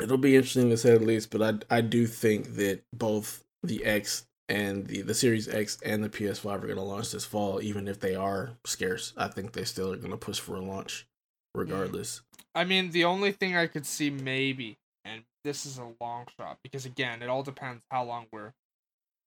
It'll 0.01 0.17
be 0.17 0.35
interesting 0.35 0.69
to 0.69 0.77
say 0.77 0.97
the 0.97 1.05
least, 1.05 1.31
but 1.31 1.41
I 1.41 1.77
I 1.77 1.81
do 1.81 2.05
think 2.05 2.55
that 2.55 2.83
both 2.93 3.43
the 3.63 3.83
X 3.85 4.25
and 4.49 4.85
the 4.87 5.01
the 5.01 5.13
Series 5.13 5.47
X 5.47 5.77
and 5.83 6.03
the 6.03 6.09
PS5 6.09 6.45
are 6.45 6.59
going 6.59 6.75
to 6.75 6.81
launch 6.81 7.11
this 7.11 7.25
fall, 7.25 7.61
even 7.61 7.87
if 7.87 7.99
they 7.99 8.15
are 8.15 8.51
scarce. 8.65 9.13
I 9.17 9.27
think 9.27 9.53
they 9.53 9.63
still 9.63 9.93
are 9.93 9.97
going 9.97 10.11
to 10.11 10.17
push 10.17 10.39
for 10.39 10.55
a 10.55 10.61
launch, 10.61 11.07
regardless. 11.53 12.21
I 12.53 12.63
mean, 12.63 12.91
the 12.91 13.05
only 13.05 13.31
thing 13.31 13.55
I 13.55 13.67
could 13.67 13.85
see 13.85 14.09
maybe, 14.09 14.77
and 15.03 15.23
this 15.43 15.65
is 15.65 15.77
a 15.77 15.91
long 16.01 16.25
shot 16.37 16.59
because 16.63 16.85
again, 16.85 17.21
it 17.21 17.29
all 17.29 17.43
depends 17.43 17.83
how 17.89 18.03
long 18.03 18.27
we're 18.31 18.53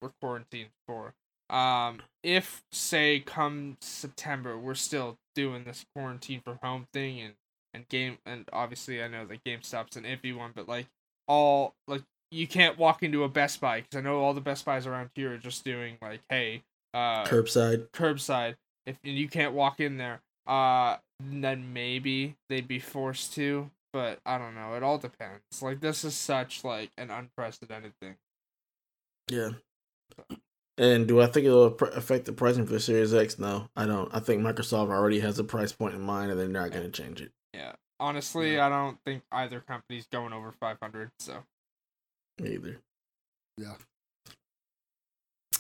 we're 0.01 0.13
quarantined 0.21 0.71
for. 0.87 1.15
Um, 1.51 2.01
if 2.23 2.63
say 2.73 3.21
come 3.21 3.79
September 3.81 4.59
we're 4.59 4.75
still 4.75 5.17
doing 5.35 5.65
this 5.65 5.87
quarantine 5.95 6.43
from 6.45 6.59
home 6.63 6.87
thing 6.93 7.21
and 7.21 7.35
and 7.73 7.89
game 7.89 8.19
and 8.27 8.47
obviously 8.53 9.03
I 9.03 9.09
know 9.09 9.25
that 9.27 9.45
GameStop's 9.45 9.97
an 9.97 10.05
iffy 10.05 10.37
one, 10.37 10.53
but 10.55 10.69
like 10.69 10.87
all 11.27 11.75
like 11.87 12.03
you 12.31 12.47
can't 12.47 12.77
walk 12.77 13.03
into 13.03 13.25
a 13.25 13.29
Best 13.29 13.61
Buy 13.61 13.81
because 13.81 13.97
I 13.97 14.03
know 14.03 14.21
all 14.21 14.35
the 14.35 14.43
Best 14.43 14.65
Buys 14.67 14.87
around 14.87 15.11
here 15.15 15.35
are 15.35 15.39
just 15.39 15.65
doing 15.65 15.97
like 16.03 16.21
hey 16.29 16.63
uh 16.93 17.25
curbside. 17.25 17.89
curbside. 17.91 18.57
If 18.87 18.99
and 19.05 19.17
you 19.17 19.29
can't 19.29 19.55
walk 19.55 19.81
in 19.81 19.97
there 19.97 20.21
uh 20.47 20.97
then 21.21 21.73
maybe 21.73 22.37
they'd 22.51 22.69
be 22.69 22.79
forced 22.79 23.33
to 23.35 23.71
but 23.95 24.19
I 24.27 24.37
don't 24.37 24.55
know. 24.55 24.75
It 24.75 24.83
all 24.83 24.99
depends. 24.99 25.63
Like 25.63 25.81
this 25.81 26.05
is 26.05 26.15
such 26.15 26.63
like 26.63 26.91
an 26.99 27.11
unprecedented 27.11 27.93
thing. 28.03 28.17
Yeah 29.31 29.51
and 30.79 31.09
do 31.09 31.21
I 31.21 31.27
think 31.27 31.47
it'll 31.47 31.67
affect 31.67 32.25
the 32.25 32.33
pricing 32.33 32.65
for 32.65 32.73
the 32.73 32.81
Series 32.81 33.13
X? 33.13 33.39
No, 33.39 33.69
I 33.77 33.85
don't. 33.85 34.15
I 34.15 34.21
think 34.21 34.43
Microsoft 34.43 34.91
already 34.91 35.21
has 35.21 35.39
a 35.39 35.45
price 35.45 35.73
point 35.73 35.95
in 35.95 36.01
mind, 36.01 36.31
and 36.31 36.39
they're 36.39 36.49
not 36.49 36.71
going 36.71 36.85
to 36.85 37.03
change 37.03 37.21
it. 37.21 37.33
Yeah, 37.53 37.73
honestly, 37.99 38.55
yeah. 38.55 38.67
I 38.67 38.69
don't 38.69 38.99
think 39.05 39.23
either 39.33 39.61
company's 39.61 40.07
going 40.07 40.33
over 40.33 40.53
five 40.53 40.79
hundred. 40.81 41.11
So, 41.19 41.43
either. 42.43 42.79
Yeah. 43.59 43.75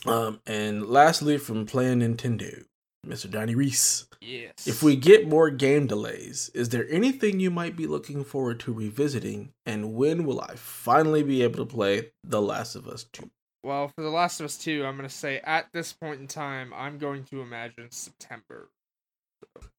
Um, 0.06 0.40
and 0.46 0.86
lastly, 0.86 1.36
from 1.38 1.66
playing 1.66 1.98
Nintendo, 1.98 2.64
Mr. 3.06 3.30
Donnie 3.30 3.56
Reese. 3.56 4.06
Yes. 4.20 4.66
If 4.66 4.82
we 4.82 4.94
get 4.96 5.28
more 5.28 5.50
game 5.50 5.86
delays, 5.86 6.50
is 6.54 6.68
there 6.68 6.86
anything 6.88 7.40
you 7.40 7.50
might 7.50 7.76
be 7.76 7.86
looking 7.86 8.22
forward 8.22 8.60
to 8.60 8.72
revisiting? 8.72 9.52
And 9.66 9.94
when 9.94 10.24
will 10.24 10.40
I 10.40 10.54
finally 10.54 11.22
be 11.22 11.42
able 11.42 11.64
to 11.64 11.66
play 11.66 12.10
The 12.24 12.40
Last 12.40 12.76
of 12.76 12.86
Us 12.86 13.06
2? 13.12 13.30
Well, 13.62 13.88
for 13.88 14.02
The 14.02 14.10
Last 14.10 14.40
of 14.40 14.44
Us 14.44 14.56
2, 14.56 14.84
I'm 14.84 14.96
going 14.96 15.08
to 15.08 15.14
say 15.14 15.40
at 15.44 15.68
this 15.72 15.92
point 15.92 16.20
in 16.20 16.28
time, 16.28 16.72
I'm 16.74 16.98
going 16.98 17.24
to 17.24 17.40
imagine 17.40 17.90
September. 17.90 18.68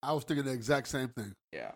I 0.04 0.14
was 0.14 0.24
thinking 0.24 0.46
the 0.46 0.52
exact 0.52 0.88
same 0.90 1.10
thing. 1.10 1.34
Yeah. 1.54 1.72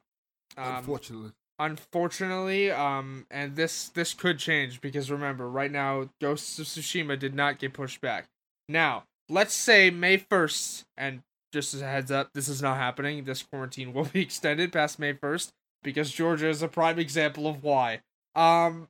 Um, 0.58 0.78
unfortunately. 0.78 1.32
Unfortunately, 1.60 2.72
um, 2.72 3.26
and 3.30 3.56
this 3.56 3.90
this 3.90 4.14
could 4.14 4.40
change 4.40 4.82
because 4.82 5.12
remember, 5.12 5.48
right 5.50 5.72
now, 5.72 6.10
Ghosts 6.20 6.58
of 6.60 6.66
Tsushima 6.66 7.18
did 7.18 7.36
not 7.36 7.60
get 7.60 7.74
pushed 7.74 8.02
back. 8.02 8.26
Now, 8.68 9.04
let's 9.30 9.54
say 9.54 9.90
May 9.90 10.18
1st, 10.18 10.84
and 10.98 11.22
just 11.54 11.74
as 11.74 11.82
a 11.82 11.88
heads 11.88 12.12
up, 12.12 12.32
this 12.34 12.50
is 12.50 12.62
not 12.62 12.78
happening. 12.78 13.24
This 13.24 13.44
quarantine 13.44 13.94
will 13.94 14.06
be 14.14 14.22
extended 14.22 14.74
past 14.74 15.00
May 15.00 15.14
1st 15.14 15.50
because 15.84 16.12
Georgia 16.12 16.50
is 16.50 16.62
a 16.62 16.68
prime 16.68 17.00
example 17.00 17.48
of 17.48 17.64
why. 17.64 18.02
Um, 18.36 18.88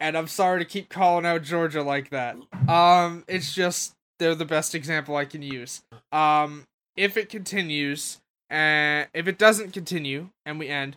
and 0.00 0.16
I'm 0.16 0.26
sorry 0.26 0.58
to 0.60 0.64
keep 0.64 0.88
calling 0.88 1.26
out 1.26 1.42
Georgia 1.42 1.82
like 1.82 2.10
that. 2.10 2.36
Um, 2.68 3.24
it's 3.28 3.54
just 3.54 3.94
they're 4.18 4.34
the 4.34 4.44
best 4.44 4.74
example 4.74 5.16
I 5.16 5.24
can 5.24 5.42
use. 5.42 5.82
Um, 6.12 6.64
if 6.96 7.16
it 7.16 7.28
continues, 7.28 8.18
and 8.48 9.08
if 9.14 9.26
it 9.28 9.38
doesn't 9.38 9.72
continue, 9.72 10.30
and 10.44 10.58
we 10.58 10.68
end, 10.68 10.96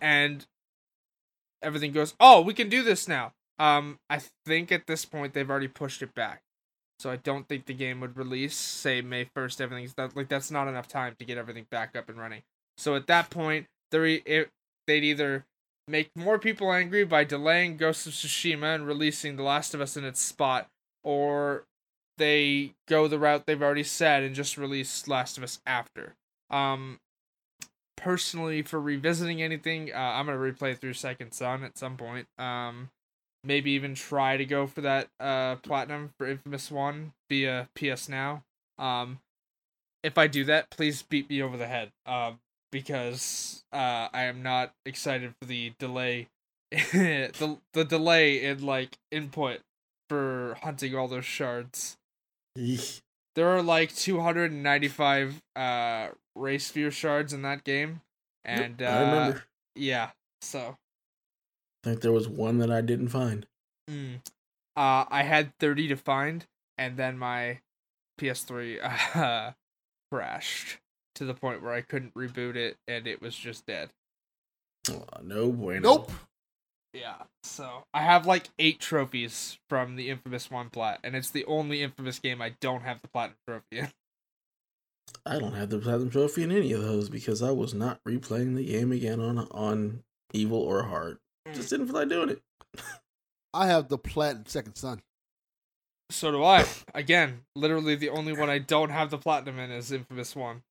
and 0.00 0.46
everything 1.62 1.92
goes, 1.92 2.14
oh, 2.20 2.40
we 2.40 2.54
can 2.54 2.68
do 2.68 2.82
this 2.82 3.08
now. 3.08 3.32
Um, 3.58 3.98
I 4.08 4.20
think 4.46 4.72
at 4.72 4.86
this 4.86 5.04
point 5.04 5.34
they've 5.34 5.48
already 5.48 5.68
pushed 5.68 6.02
it 6.02 6.14
back, 6.14 6.40
so 6.98 7.10
I 7.10 7.16
don't 7.16 7.46
think 7.46 7.66
the 7.66 7.74
game 7.74 8.00
would 8.00 8.16
release. 8.16 8.56
Say 8.56 9.02
May 9.02 9.24
first, 9.34 9.60
everything's 9.60 9.94
that 9.94 10.16
like 10.16 10.28
that's 10.28 10.50
not 10.50 10.66
enough 10.68 10.88
time 10.88 11.14
to 11.18 11.26
get 11.26 11.36
everything 11.36 11.66
back 11.70 11.94
up 11.94 12.08
and 12.08 12.18
running. 12.18 12.42
So 12.78 12.96
at 12.96 13.06
that 13.08 13.28
point, 13.28 13.66
they're 13.90 14.46
they'd 14.86 15.04
either 15.04 15.44
make 15.90 16.10
more 16.14 16.38
people 16.38 16.72
angry 16.72 17.04
by 17.04 17.24
delaying 17.24 17.76
Ghost 17.76 18.06
of 18.06 18.12
Tsushima 18.12 18.74
and 18.74 18.86
releasing 18.86 19.36
The 19.36 19.42
Last 19.42 19.74
of 19.74 19.80
Us 19.80 19.96
in 19.96 20.04
its 20.04 20.20
spot, 20.20 20.68
or 21.02 21.64
they 22.18 22.74
go 22.86 23.08
the 23.08 23.18
route 23.18 23.46
they've 23.46 23.62
already 23.62 23.82
said 23.82 24.22
and 24.22 24.34
just 24.34 24.56
release 24.56 25.08
Last 25.08 25.36
of 25.36 25.44
Us 25.44 25.60
after. 25.66 26.14
Um, 26.50 27.00
personally, 27.96 28.62
for 28.62 28.80
revisiting 28.80 29.42
anything, 29.42 29.92
uh, 29.92 29.96
I'm 29.96 30.26
gonna 30.26 30.38
replay 30.38 30.76
through 30.76 30.94
Second 30.94 31.32
Son 31.32 31.64
at 31.64 31.76
some 31.76 31.96
point. 31.96 32.28
Um, 32.38 32.90
maybe 33.42 33.70
even 33.72 33.94
try 33.94 34.36
to 34.36 34.44
go 34.44 34.66
for 34.66 34.82
that 34.82 35.08
uh 35.18 35.56
platinum 35.56 36.10
for 36.18 36.26
Infamous 36.26 36.70
One 36.70 37.12
via 37.28 37.68
PS 37.74 38.08
Now. 38.08 38.44
Um, 38.78 39.20
if 40.02 40.18
I 40.18 40.26
do 40.26 40.44
that, 40.44 40.70
please 40.70 41.02
beat 41.02 41.28
me 41.28 41.42
over 41.42 41.56
the 41.56 41.66
head. 41.66 41.92
Um, 42.06 42.38
because 42.70 43.64
uh, 43.72 44.08
I 44.12 44.24
am 44.24 44.42
not 44.42 44.72
excited 44.86 45.34
for 45.40 45.46
the 45.46 45.72
delay, 45.78 46.28
the 46.70 47.58
the 47.72 47.84
delay 47.84 48.44
in 48.44 48.64
like 48.64 48.98
input 49.10 49.60
for 50.08 50.56
hunting 50.62 50.94
all 50.94 51.08
those 51.08 51.24
shards. 51.24 51.96
There 53.36 53.48
are 53.48 53.62
like 53.62 53.94
295 53.94 55.42
uh 55.56 56.08
race 56.36 56.66
sphere 56.66 56.90
shards 56.90 57.32
in 57.32 57.42
that 57.42 57.64
game, 57.64 58.00
and 58.44 58.80
uh, 58.82 58.86
I 58.86 59.00
remember. 59.00 59.42
yeah, 59.74 60.10
so 60.42 60.76
I 61.84 61.88
think 61.90 62.00
there 62.00 62.12
was 62.12 62.28
one 62.28 62.58
that 62.58 62.70
I 62.70 62.80
didn't 62.80 63.08
find. 63.08 63.46
mm, 63.88 64.16
uh, 64.76 65.04
I 65.08 65.22
had 65.22 65.52
30 65.58 65.88
to 65.88 65.96
find, 65.96 66.46
and 66.76 66.96
then 66.96 67.18
my 67.18 67.60
PS3 68.18 68.78
uh, 69.14 69.52
crashed 70.12 70.78
to 71.20 71.26
the 71.26 71.34
point 71.34 71.62
where 71.62 71.74
I 71.74 71.82
couldn't 71.82 72.14
reboot 72.14 72.56
it, 72.56 72.78
and 72.88 73.06
it 73.06 73.20
was 73.20 73.36
just 73.36 73.66
dead. 73.66 73.90
Oh, 74.90 75.04
no 75.22 75.52
bueno. 75.52 75.80
Nope. 75.80 76.10
Yeah, 76.94 77.16
so 77.44 77.84
I 77.92 78.00
have 78.00 78.26
like 78.26 78.48
eight 78.58 78.80
trophies 78.80 79.58
from 79.68 79.96
the 79.96 80.08
Infamous 80.08 80.50
One 80.50 80.70
plat, 80.70 80.98
and 81.04 81.14
it's 81.14 81.30
the 81.30 81.44
only 81.44 81.82
Infamous 81.82 82.18
game 82.18 82.40
I 82.40 82.54
don't 82.60 82.82
have 82.82 83.02
the 83.02 83.08
platinum 83.08 83.36
trophy 83.46 83.78
in. 83.80 83.88
I 85.26 85.38
don't 85.38 85.52
have 85.52 85.68
the 85.68 85.78
platinum 85.78 86.08
trophy 86.08 86.42
in 86.42 86.50
any 86.50 86.72
of 86.72 86.80
those 86.80 87.10
because 87.10 87.42
I 87.42 87.50
was 87.50 87.74
not 87.74 88.02
replaying 88.08 88.56
the 88.56 88.64
game 88.64 88.92
again 88.92 89.20
on 89.20 89.38
on 89.50 90.02
evil 90.32 90.58
or 90.58 90.84
hard. 90.84 91.18
Hmm. 91.46 91.52
Just 91.52 91.68
didn't 91.68 91.86
feel 91.86 91.96
like 91.96 92.08
doing 92.08 92.30
it. 92.30 92.42
I 93.52 93.66
have 93.66 93.88
the 93.88 93.98
platinum 93.98 94.46
second 94.46 94.76
son. 94.76 95.02
So 96.10 96.32
do 96.32 96.42
I. 96.42 96.64
Again, 96.94 97.42
literally 97.54 97.94
the 97.94 98.08
only 98.08 98.32
one 98.32 98.48
I 98.48 98.58
don't 98.58 98.90
have 98.90 99.10
the 99.10 99.18
platinum 99.18 99.58
in 99.58 99.70
is 99.70 99.92
Infamous 99.92 100.34
One. 100.34 100.62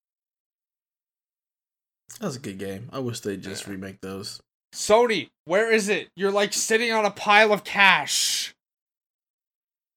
That's 2.20 2.36
a 2.36 2.40
good 2.40 2.58
game. 2.58 2.90
I 2.92 3.00
wish 3.00 3.20
they'd 3.22 3.42
just 3.42 3.68
remake 3.68 4.02
those. 4.02 4.42
Sony, 4.74 5.30
where 5.46 5.72
is 5.72 5.90
it? 5.90 6.10
You're 6.16 6.32
like 6.32 6.54
sitting 6.54 6.92
on 6.92 7.06
a 7.06 7.12
pile 7.12 7.52
of 7.54 7.64
cash. 7.64 8.54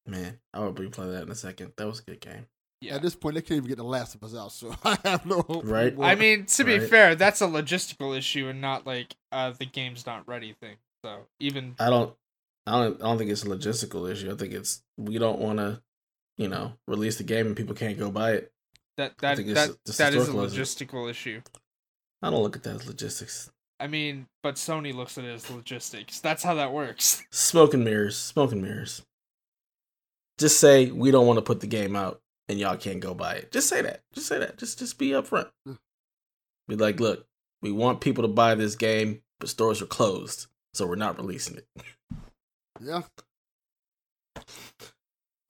Man, 0.06 0.38
I 0.52 0.60
would 0.60 0.74
replay 0.76 1.12
that 1.12 1.22
in 1.22 1.30
a 1.30 1.34
second. 1.34 1.72
That 1.76 1.86
was 1.86 2.00
a 2.00 2.02
good 2.02 2.20
game. 2.20 2.46
Yeah. 2.80 2.96
At 2.96 3.02
this 3.02 3.14
point, 3.14 3.36
they 3.36 3.42
can't 3.42 3.58
even 3.58 3.68
get 3.68 3.76
the 3.76 3.84
last 3.84 4.16
of 4.16 4.24
us 4.24 4.34
out, 4.34 4.50
so 4.50 4.74
I 4.84 4.98
have 5.04 5.24
no 5.24 5.42
hope. 5.42 5.62
Right. 5.64 5.94
I 6.00 6.16
mean, 6.16 6.46
to 6.46 6.64
be 6.64 6.78
Right. 6.80 6.88
fair, 6.90 7.14
that's 7.14 7.40
a 7.40 7.46
logistical 7.46 8.16
issue 8.16 8.48
and 8.48 8.60
not 8.60 8.86
like 8.86 9.14
uh 9.30 9.50
the 9.50 9.66
game's 9.66 10.04
not 10.06 10.26
ready 10.26 10.54
thing. 10.60 10.76
So 11.04 11.26
even 11.38 11.76
I 11.78 11.90
don't 11.90 12.14
I 12.66 12.72
don't 12.82 13.00
I 13.00 13.04
don't 13.06 13.18
think 13.18 13.30
it's 13.30 13.44
a 13.44 13.48
logistical 13.48 14.10
issue. 14.10 14.32
I 14.32 14.36
think 14.36 14.52
it's 14.52 14.82
we 14.96 15.18
don't 15.18 15.38
want 15.38 15.58
to, 15.58 15.80
you 16.36 16.48
know, 16.48 16.72
release 16.88 17.18
the 17.18 17.24
game 17.24 17.46
and 17.46 17.56
people 17.56 17.74
can't 17.76 17.98
go 17.98 18.10
buy 18.10 18.32
it. 18.32 18.52
that 18.96 19.16
that 19.18 19.36
that 19.36 19.44
that 19.46 19.68
is 19.86 20.00
a 20.00 20.08
historical, 20.08 20.42
isn't 20.42 20.58
logistical 20.60 21.08
issue. 21.08 21.40
I 22.22 22.30
don't 22.30 22.42
look 22.42 22.56
at 22.56 22.62
that 22.62 22.76
as 22.76 22.86
logistics. 22.86 23.50
I 23.80 23.88
mean, 23.88 24.26
but 24.42 24.54
Sony 24.54 24.94
looks 24.94 25.18
at 25.18 25.24
it 25.24 25.32
as 25.32 25.50
logistics. 25.50 26.20
That's 26.20 26.42
how 26.42 26.54
that 26.54 26.72
works. 26.72 27.24
Smoke 27.30 27.74
and 27.74 27.84
mirrors, 27.84 28.16
smoke 28.16 28.52
and 28.52 28.62
mirrors. 28.62 29.02
Just 30.38 30.60
say 30.60 30.90
we 30.90 31.10
don't 31.10 31.26
want 31.26 31.38
to 31.38 31.42
put 31.42 31.60
the 31.60 31.66
game 31.66 31.96
out 31.96 32.20
and 32.48 32.60
y'all 32.60 32.76
can't 32.76 33.00
go 33.00 33.14
buy 33.14 33.34
it. 33.34 33.50
Just 33.50 33.68
say 33.68 33.82
that. 33.82 34.02
Just 34.12 34.28
say 34.28 34.38
that. 34.38 34.56
Just 34.56 34.78
just 34.78 34.98
be 34.98 35.10
upfront. 35.10 35.48
Hmm. 35.66 35.74
Be 36.68 36.76
like, 36.76 37.00
look, 37.00 37.26
we 37.60 37.72
want 37.72 38.00
people 38.00 38.22
to 38.22 38.28
buy 38.28 38.54
this 38.54 38.76
game, 38.76 39.22
but 39.40 39.48
stores 39.48 39.82
are 39.82 39.86
closed, 39.86 40.46
so 40.74 40.86
we're 40.86 40.94
not 40.96 41.18
releasing 41.18 41.56
it. 41.56 41.66
yeah. 42.80 43.02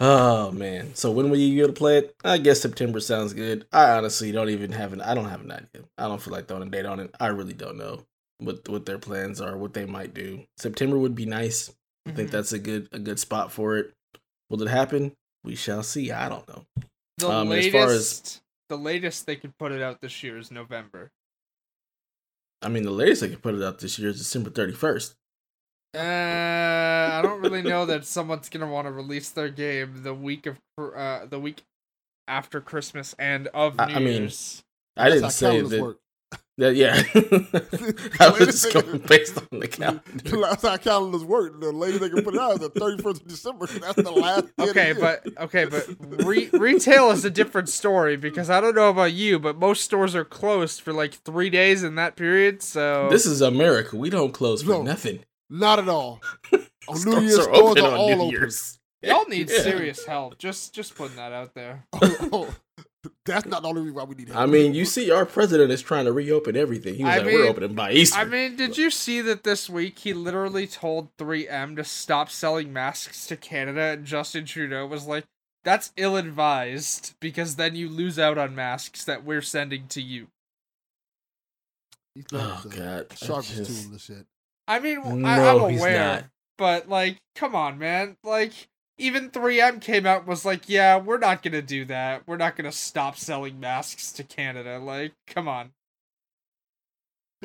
Oh 0.05 0.51
man. 0.51 0.97
So 0.97 1.13
when 1.13 1.31
will 1.31 1.39
you 1.39 1.61
go 1.61 1.69
to 1.69 1.73
play 1.73 1.99
it? 1.99 2.17
I 2.25 2.39
guess 2.39 2.61
September 2.61 2.99
sounds 2.99 3.35
good. 3.35 3.67
I 3.73 3.91
honestly 3.93 4.33
don't 4.33 4.49
even 4.51 4.73
have 4.73 4.93
an 4.93 5.01
I 5.01 5.15
don't 5.15 5.29
have 5.29 5.43
an 5.43 5.53
idea. 5.53 5.85
I 5.97 6.09
don't 6.09 6.21
feel 6.21 6.33
like 6.33 6.49
throwing 6.49 6.65
a 6.67 6.71
date 6.71 6.87
on 6.87 6.99
it. 6.99 7.15
I 7.21 7.29
really 7.29 7.53
don't 7.53 7.77
know 7.77 8.05
what 8.39 8.69
what 8.69 8.85
their 8.85 8.99
plans 8.99 9.41
are, 9.41 9.57
what 9.57 9.75
they 9.75 9.85
might 9.87 10.13
do. 10.13 10.43
September 10.57 10.99
would 10.99 11.15
be 11.15 11.25
nice. 11.27 11.71
I 12.07 12.11
think 12.11 12.31
Mhm. 12.31 12.33
that's 12.33 12.53
a 12.53 12.59
good 12.59 12.89
a 12.91 12.99
good 12.99 13.21
spot 13.21 13.53
for 13.53 13.77
it. 13.77 13.93
Will 14.51 14.61
it 14.63 14.69
happen? 14.69 15.13
We 15.45 15.55
shall 15.55 15.85
see. 15.85 16.11
I 16.11 16.29
don't 16.29 16.49
know. 16.49 16.65
the 17.19 17.29
um, 17.31 17.53
as 17.53 17.67
latest 17.67 17.73
far 17.73 17.87
as- 17.93 18.41
the 18.71 18.79
latest 18.79 19.27
they 19.27 19.37
could 19.37 19.57
put 19.59 19.71
it 19.71 19.83
out 19.83 20.01
this 20.01 20.23
year 20.25 20.37
is 20.39 20.51
November. 20.51 21.11
I 22.63 22.69
mean, 22.69 22.83
the 22.85 22.91
latest 22.91 23.21
they 23.21 23.29
could 23.29 23.43
put 23.43 23.55
it 23.55 23.63
out 23.63 23.79
this 23.79 23.99
year 23.99 24.11
is 24.11 24.19
December 24.19 24.51
thirty 24.51 24.73
first. 24.73 25.15
Uh, 25.95 25.99
I 27.19 27.21
don't 27.23 27.41
really 27.41 27.63
know 27.63 27.85
that 27.87 28.05
someone's 28.07 28.49
gonna 28.49 28.67
want 28.67 28.87
to 28.87 28.93
release 28.93 29.29
their 29.31 29.51
game 29.51 30.03
the 30.03 30.15
week 30.15 30.47
of 30.47 30.59
uh 30.79 31.27
the 31.27 31.39
week 31.39 31.63
after 32.27 32.61
Christmas 32.61 33.15
and 33.19 33.49
of 33.49 33.79
I- 33.79 33.87
New 33.87 33.95
I 33.95 33.99
mean, 33.99 34.21
Year's. 34.23 34.65
I 34.97 35.09
didn't 35.11 35.25
how 35.25 35.29
say 35.29 35.61
that. 35.61 35.81
work. 35.83 35.99
that 36.57 36.75
yeah, 36.77 37.03
I 38.21 38.31
was 38.31 38.47
just 38.63 38.73
going 38.73 38.99
based 39.07 39.37
on 39.39 39.59
the 39.59 39.69
calendar. 39.69 40.03
That's 40.25 40.63
how 40.63 40.77
calendars 40.79 41.25
work. 41.25 41.61
The 41.61 41.73
latest 41.73 42.01
they 42.01 42.09
can 42.11 42.23
put 42.25 42.35
it 42.35 42.41
out 42.41 42.53
is 42.55 42.59
the 42.61 42.71
31st 42.71 43.07
of 43.23 43.27
December. 43.29 43.67
That's 43.81 44.03
the 44.03 44.11
last 44.13 44.45
day 44.45 44.49
of 44.49 44.57
the 44.57 44.71
Okay, 44.71 44.87
year. 44.93 44.95
but 44.95 45.27
okay, 45.45 45.65
but 45.67 45.87
re- 46.25 46.49
retail 46.53 47.11
is 47.11 47.25
a 47.27 47.31
different 47.31 47.69
story 47.69 48.17
because 48.17 48.49
I 48.49 48.61
don't 48.63 48.75
know 48.75 48.89
about 48.91 49.13
you, 49.13 49.39
but 49.39 49.59
most 49.59 49.83
stores 49.85 50.15
are 50.15 50.25
closed 50.25 50.81
for 50.81 50.93
like 50.95 51.13
three 51.15 51.51
days 51.51 51.83
in 51.83 51.97
that 51.97 52.17
period. 52.17 52.63
So 52.63 53.09
This 53.11 53.27
is 53.27 53.43
America. 53.43 53.97
We 53.97 54.09
don't 54.09 54.33
close 54.33 54.63
for 54.63 54.71
No. 54.71 54.83
nothing. 54.83 55.21
Not 55.55 55.79
at 55.79 55.89
all. 55.89 56.21
On 56.89 57.01
New 57.05 57.21
Year's, 57.21 57.39
are 57.39 57.43
stores 57.43 57.59
open 57.59 57.85
are 57.85 57.89
on 57.89 57.95
all 57.95 58.09
New 58.09 58.15
open. 58.15 58.29
Year's. 58.31 58.79
y'all 59.03 59.25
need 59.27 59.51
Yeah. 59.51 59.61
serious 59.61 60.05
help. 60.07 60.39
Just 60.39 60.75
just 60.75 60.95
putting 60.97 61.17
that 61.17 61.33
out 61.33 61.55
there. 61.55 61.85
Oh, 62.03 62.55
oh, 63.05 63.11
that's 63.27 63.47
not 63.47 63.63
the 63.63 63.69
only 63.69 63.83
reason 63.83 63.95
why 63.97 64.05
we 64.05 64.15
need 64.15 64.29
help. 64.29 64.39
I 64.41 64.47
mean, 64.47 64.75
you 64.75 64.85
see, 64.85 65.11
our 65.11 65.27
president 65.27 65.71
is 65.73 65.83
trying 65.83 66.05
to 66.07 66.13
reopen 66.13 66.57
everything. 66.57 66.95
He 66.95 67.03
was 67.05 67.13
I 67.13 67.17
like, 67.19 67.27
"We're 67.27 67.41
mean- 67.43 67.51
opening 67.51 67.75
by 67.75 67.93
Easter." 67.93 68.19
I 68.19 68.25
mean, 68.25 68.55
did 68.57 68.79
you 68.79 68.91
see 68.91 69.21
that 69.23 69.43
this 69.45 69.69
week 69.69 69.99
he 70.01 70.13
literally 70.15 70.67
told 70.69 71.09
3M 71.19 71.77
to 71.77 71.85
stop 71.85 72.31
selling 72.31 72.73
masks 72.73 73.27
to 73.27 73.37
Canada 73.37 73.81
and 73.81 74.05
Justin 74.07 74.45
Trudeau 74.47 74.87
was 74.87 75.07
like, 75.07 75.25
that's 75.65 75.93
ill 75.97 76.17
advised 76.17 77.15
because 77.21 77.57
then 77.57 77.75
you 77.77 77.89
lose 77.89 78.19
out 78.19 78.39
on 78.39 78.55
masks 78.55 79.05
that 79.05 79.25
we're 79.25 79.43
sending 79.43 79.87
to 79.89 80.01
you. 80.03 80.29
He's 82.15 82.25
oh 82.33 82.63
god, 82.69 83.07
I 83.11 83.15
sharpest 83.15 83.57
just- 83.57 83.71
tool 83.71 83.87
in 83.87 83.93
this 83.93 84.03
shit. 84.05 84.27
I 84.69 84.79
mean, 84.79 85.01
I, 85.25 85.37
No, 85.37 85.65
I'm 85.65 85.71
he's 85.73 85.81
aware, 85.81 86.31
but 86.59 86.89
like, 86.89 87.19
come 87.35 87.55
on, 87.55 87.79
man. 87.79 88.17
Like, 88.23 88.53
even 88.99 89.31
3M 89.31 89.81
came 89.81 90.07
out 90.07 90.21
and 90.21 90.29
was 90.29 90.45
like, 90.45 90.69
yeah, 90.69 90.97
we're 90.97 91.19
not 91.19 91.43
gonna 91.43 91.63
do 91.63 91.85
that. 91.87 92.23
We're 92.27 92.37
not 92.37 92.57
gonna 92.57 92.73
stop 92.73 93.17
selling 93.17 93.59
masks 93.59 94.13
to 94.13 94.23
Canada. 94.23 94.79
Like, 94.79 95.13
come 95.27 95.49
on. 95.49 95.73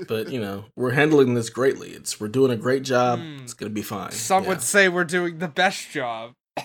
But 0.08 0.30
you 0.30 0.40
know, 0.40 0.66
we're 0.76 0.92
handling 0.92 1.34
this 1.34 1.50
greatly. 1.50 1.90
It's 1.90 2.20
we're 2.20 2.28
doing 2.28 2.52
a 2.52 2.56
great 2.56 2.84
job. 2.84 3.20
Hmm. 3.20 3.38
It's 3.42 3.56
gonna 3.56 3.72
be 3.72 3.82
fine. 3.82 4.12
Some 4.12 4.44
Yeah. 4.44 4.50
would 4.50 4.62
say 4.62 4.90
we're 4.90 5.04
doing 5.04 5.40
the 5.40 5.48
best 5.48 5.90
job. 5.90 6.34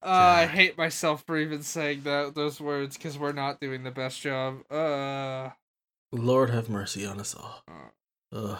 Uh, 0.00 0.02
I 0.02 0.46
hate 0.46 0.78
myself 0.78 1.24
for 1.26 1.36
even 1.38 1.62
saying 1.62 2.02
that 2.02 2.34
those 2.34 2.60
words 2.60 2.96
because 2.96 3.18
we're 3.18 3.32
not 3.32 3.60
doing 3.60 3.82
the 3.82 3.90
best 3.90 4.20
job. 4.20 4.60
Uh, 4.70 5.50
Lord 6.12 6.50
have 6.50 6.68
mercy 6.68 7.04
on 7.06 7.20
us 7.20 7.34
all. 7.34 7.62
uh, 7.68 8.36
Ugh. 8.36 8.58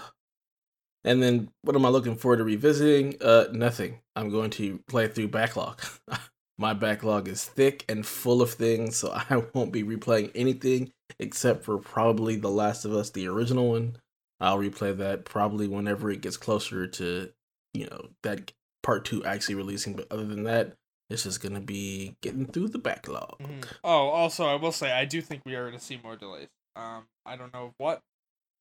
And 1.05 1.23
then, 1.23 1.51
what 1.63 1.77
am 1.77 1.87
I 1.87 1.89
looking 1.91 2.17
forward 2.17 2.39
to 2.39 2.45
revisiting? 2.45 3.17
Uh, 3.21 3.45
nothing. 3.53 4.01
I'm 4.17 4.31
going 4.31 4.51
to 4.51 4.81
play 4.89 5.09
through 5.09 5.29
backlog. 5.29 5.81
My 6.59 6.73
backlog 6.75 7.29
is 7.29 7.45
thick 7.45 7.85
and 7.89 8.05
full 8.05 8.43
of 8.43 8.51
things, 8.51 8.97
so 8.97 9.13
I 9.31 9.45
won't 9.55 9.73
be 9.73 9.85
replaying 9.85 10.33
anything 10.35 10.93
except 11.21 11.65
for 11.65 11.79
probably 11.79 12.37
The 12.37 12.51
Last 12.51 12.85
of 12.85 12.93
Us, 12.93 13.11
the 13.11 13.29
original 13.29 13.71
one. 13.71 13.97
I'll 14.41 14.59
replay 14.59 14.97
that 14.99 15.25
probably 15.25 15.69
whenever 15.69 16.11
it 16.11 16.21
gets 16.21 16.37
closer 16.37 16.87
to, 16.87 17.31
you 17.75 17.87
know, 17.87 18.09
that 18.23 18.53
part 18.83 19.05
two 19.05 19.25
actually 19.25 19.55
releasing. 19.55 19.95
But 19.95 20.11
other 20.11 20.25
than 20.27 20.45
that, 20.45 20.75
it's 21.11 21.23
just 21.25 21.41
gonna 21.41 21.61
be 21.61 22.17
getting 22.23 22.45
through 22.47 22.69
the 22.69 22.79
backlog. 22.79 23.39
Mhm. 23.41 23.65
Oh, 23.83 24.09
also, 24.09 24.45
I 24.47 24.57
will 24.57 24.73
say 24.73 24.93
I 24.93 25.05
do 25.07 25.23
think 25.23 25.43
we 25.47 25.55
are 25.55 25.67
going 25.67 25.79
to 25.79 25.85
see 25.85 25.99
more 26.03 26.17
delays. 26.17 26.49
Um, 26.79 27.05
I 27.27 27.37
don't 27.37 27.53
know 27.53 27.73
what 27.79 28.01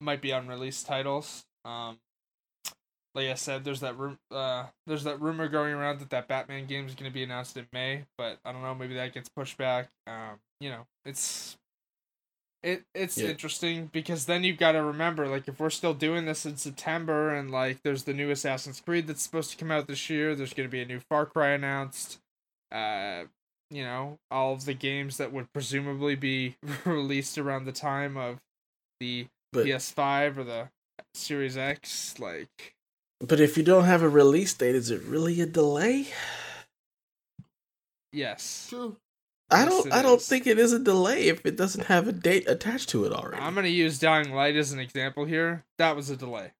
might 0.01 0.21
be 0.21 0.31
unreleased 0.31 0.85
titles. 0.87 1.43
Um, 1.65 1.97
like 3.15 3.29
I 3.29 3.35
said, 3.35 3.63
there's 3.63 3.79
that 3.79 3.97
room. 3.97 4.17
Uh, 4.31 4.65
there's 4.85 5.03
that 5.05 5.21
rumor 5.21 5.47
going 5.47 5.73
around 5.73 5.99
that 5.99 6.09
that 6.11 6.27
Batman 6.27 6.65
game 6.67 6.85
is 6.85 6.95
going 6.95 7.09
to 7.09 7.13
be 7.13 7.23
announced 7.23 7.57
in 7.57 7.67
May, 7.73 8.03
but 8.17 8.37
I 8.45 8.51
don't 8.51 8.61
know. 8.61 8.75
Maybe 8.75 8.95
that 8.95 9.13
gets 9.13 9.29
pushed 9.29 9.57
back. 9.57 9.89
Um, 10.05 10.39
you 10.59 10.69
know, 10.69 10.85
it's 11.05 11.57
it 12.63 12.83
it's 12.93 13.17
Yeah. 13.17 13.29
interesting 13.29 13.87
because 13.93 14.25
then 14.25 14.43
you've 14.43 14.57
got 14.57 14.73
to 14.73 14.83
remember, 14.83 15.27
like, 15.27 15.47
if 15.47 15.59
we're 15.59 15.69
still 15.69 15.93
doing 15.93 16.25
this 16.25 16.45
in 16.45 16.57
September, 16.57 17.33
and 17.33 17.49
like, 17.49 17.81
there's 17.83 18.03
the 18.03 18.13
new 18.13 18.29
Assassin's 18.29 18.81
Creed 18.81 19.07
that's 19.07 19.21
supposed 19.23 19.51
to 19.51 19.57
come 19.57 19.71
out 19.71 19.87
this 19.87 20.09
year. 20.09 20.35
There's 20.35 20.53
going 20.53 20.67
to 20.67 20.71
be 20.71 20.81
a 20.81 20.85
new 20.85 20.99
Far 20.99 21.25
Cry 21.25 21.49
announced. 21.49 22.19
Uh, 22.71 23.23
you 23.69 23.83
know, 23.83 24.17
all 24.31 24.53
of 24.53 24.65
the 24.65 24.73
games 24.73 25.17
that 25.17 25.31
would 25.33 25.51
presumably 25.53 26.15
be 26.15 26.55
released 26.85 27.37
around 27.37 27.65
the 27.65 27.71
time 27.71 28.17
of 28.17 28.39
the 28.99 29.27
But 29.51 29.65
PS5 29.65 30.37
or 30.37 30.43
the 30.43 30.69
Series 31.13 31.57
X. 31.57 32.15
Like, 32.19 32.75
but 33.19 33.39
if 33.39 33.57
you 33.57 33.63
don't 33.63 33.85
have 33.85 34.01
a 34.01 34.09
release 34.09 34.53
date, 34.53 34.75
is 34.75 34.91
it 34.91 35.01
really 35.03 35.41
a 35.41 35.45
delay? 35.45 36.07
yes, 38.11 38.67
True. 38.69 38.97
I 39.49 39.63
Yes, 39.63 39.69
don't. 39.69 39.87
it 39.87 39.93
I 39.93 40.01
don't 40.01 40.17
is. 40.17 40.27
think 40.27 40.45
it 40.45 40.59
is 40.59 40.73
a 40.73 40.79
delay 40.79 41.29
if 41.29 41.45
it 41.45 41.55
doesn't 41.55 41.85
have 41.85 42.07
a 42.07 42.11
date 42.11 42.47
attached 42.49 42.89
to 42.89 43.05
it 43.05 43.13
already. 43.13 43.41
I'm 43.41 43.55
gonna 43.55 43.67
use 43.69 43.97
Dying 43.99 44.33
Light 44.33 44.55
as 44.55 44.71
an 44.73 44.79
example 44.79 45.25
here. 45.25 45.63
That 45.77 45.95
was 45.95 46.09
a 46.09 46.17
delay. 46.17 46.51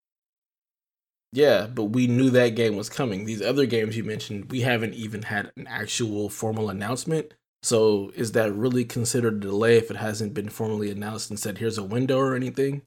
Yeah, 1.34 1.68
but 1.68 1.86
we 1.86 2.08
knew 2.08 2.30
that 2.30 2.56
game 2.56 2.76
was 2.76 2.90
coming. 2.90 3.26
These 3.26 3.42
other 3.42 3.66
games 3.66 3.98
you 3.98 4.04
mentioned, 4.04 4.50
we 4.50 4.62
haven't 4.62 4.94
even 4.94 5.24
had 5.24 5.52
an 5.58 5.68
actual 5.68 6.30
formal 6.30 6.70
announcement. 6.70 7.34
So 7.64 8.12
is 8.16 8.32
that 8.32 8.54
really 8.54 8.86
considered 8.86 9.36
a 9.36 9.40
delay 9.40 9.78
if 9.78 9.92
it 9.92 9.98
hasn't 9.98 10.34
been 10.34 10.50
formally 10.50 10.90
announced 10.90 11.30
and 11.30 11.40
said 11.40 11.58
here's 11.58 11.78
a 11.78 11.84
window 11.84 12.18
or 12.18 12.36
anything? 12.36 12.84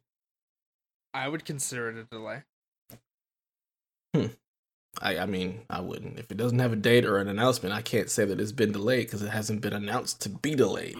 I 1.12 1.28
would 1.28 1.45
consider 1.45 1.91
it 1.91 1.99
a 1.99 2.05
delay. 2.05 2.43
Hmm. 4.14 4.26
I, 5.01 5.18
I 5.18 5.26
mean, 5.26 5.61
I 5.68 5.80
wouldn't. 5.80 6.18
If 6.18 6.30
it 6.30 6.36
doesn't 6.36 6.59
have 6.59 6.72
a 6.72 6.76
date 6.76 7.05
or 7.05 7.18
an 7.18 7.28
announcement, 7.28 7.74
I 7.74 7.82
can't 7.82 8.11
say 8.11 8.24
that 8.24 8.41
it's 8.41 8.53
been 8.53 8.72
delayed 8.72 9.07
because 9.07 9.22
it 9.22 9.30
hasn't 9.30 9.61
been 9.61 9.72
announced 9.72 10.20
to 10.22 10.28
be 10.28 10.55
delayed. 10.55 10.97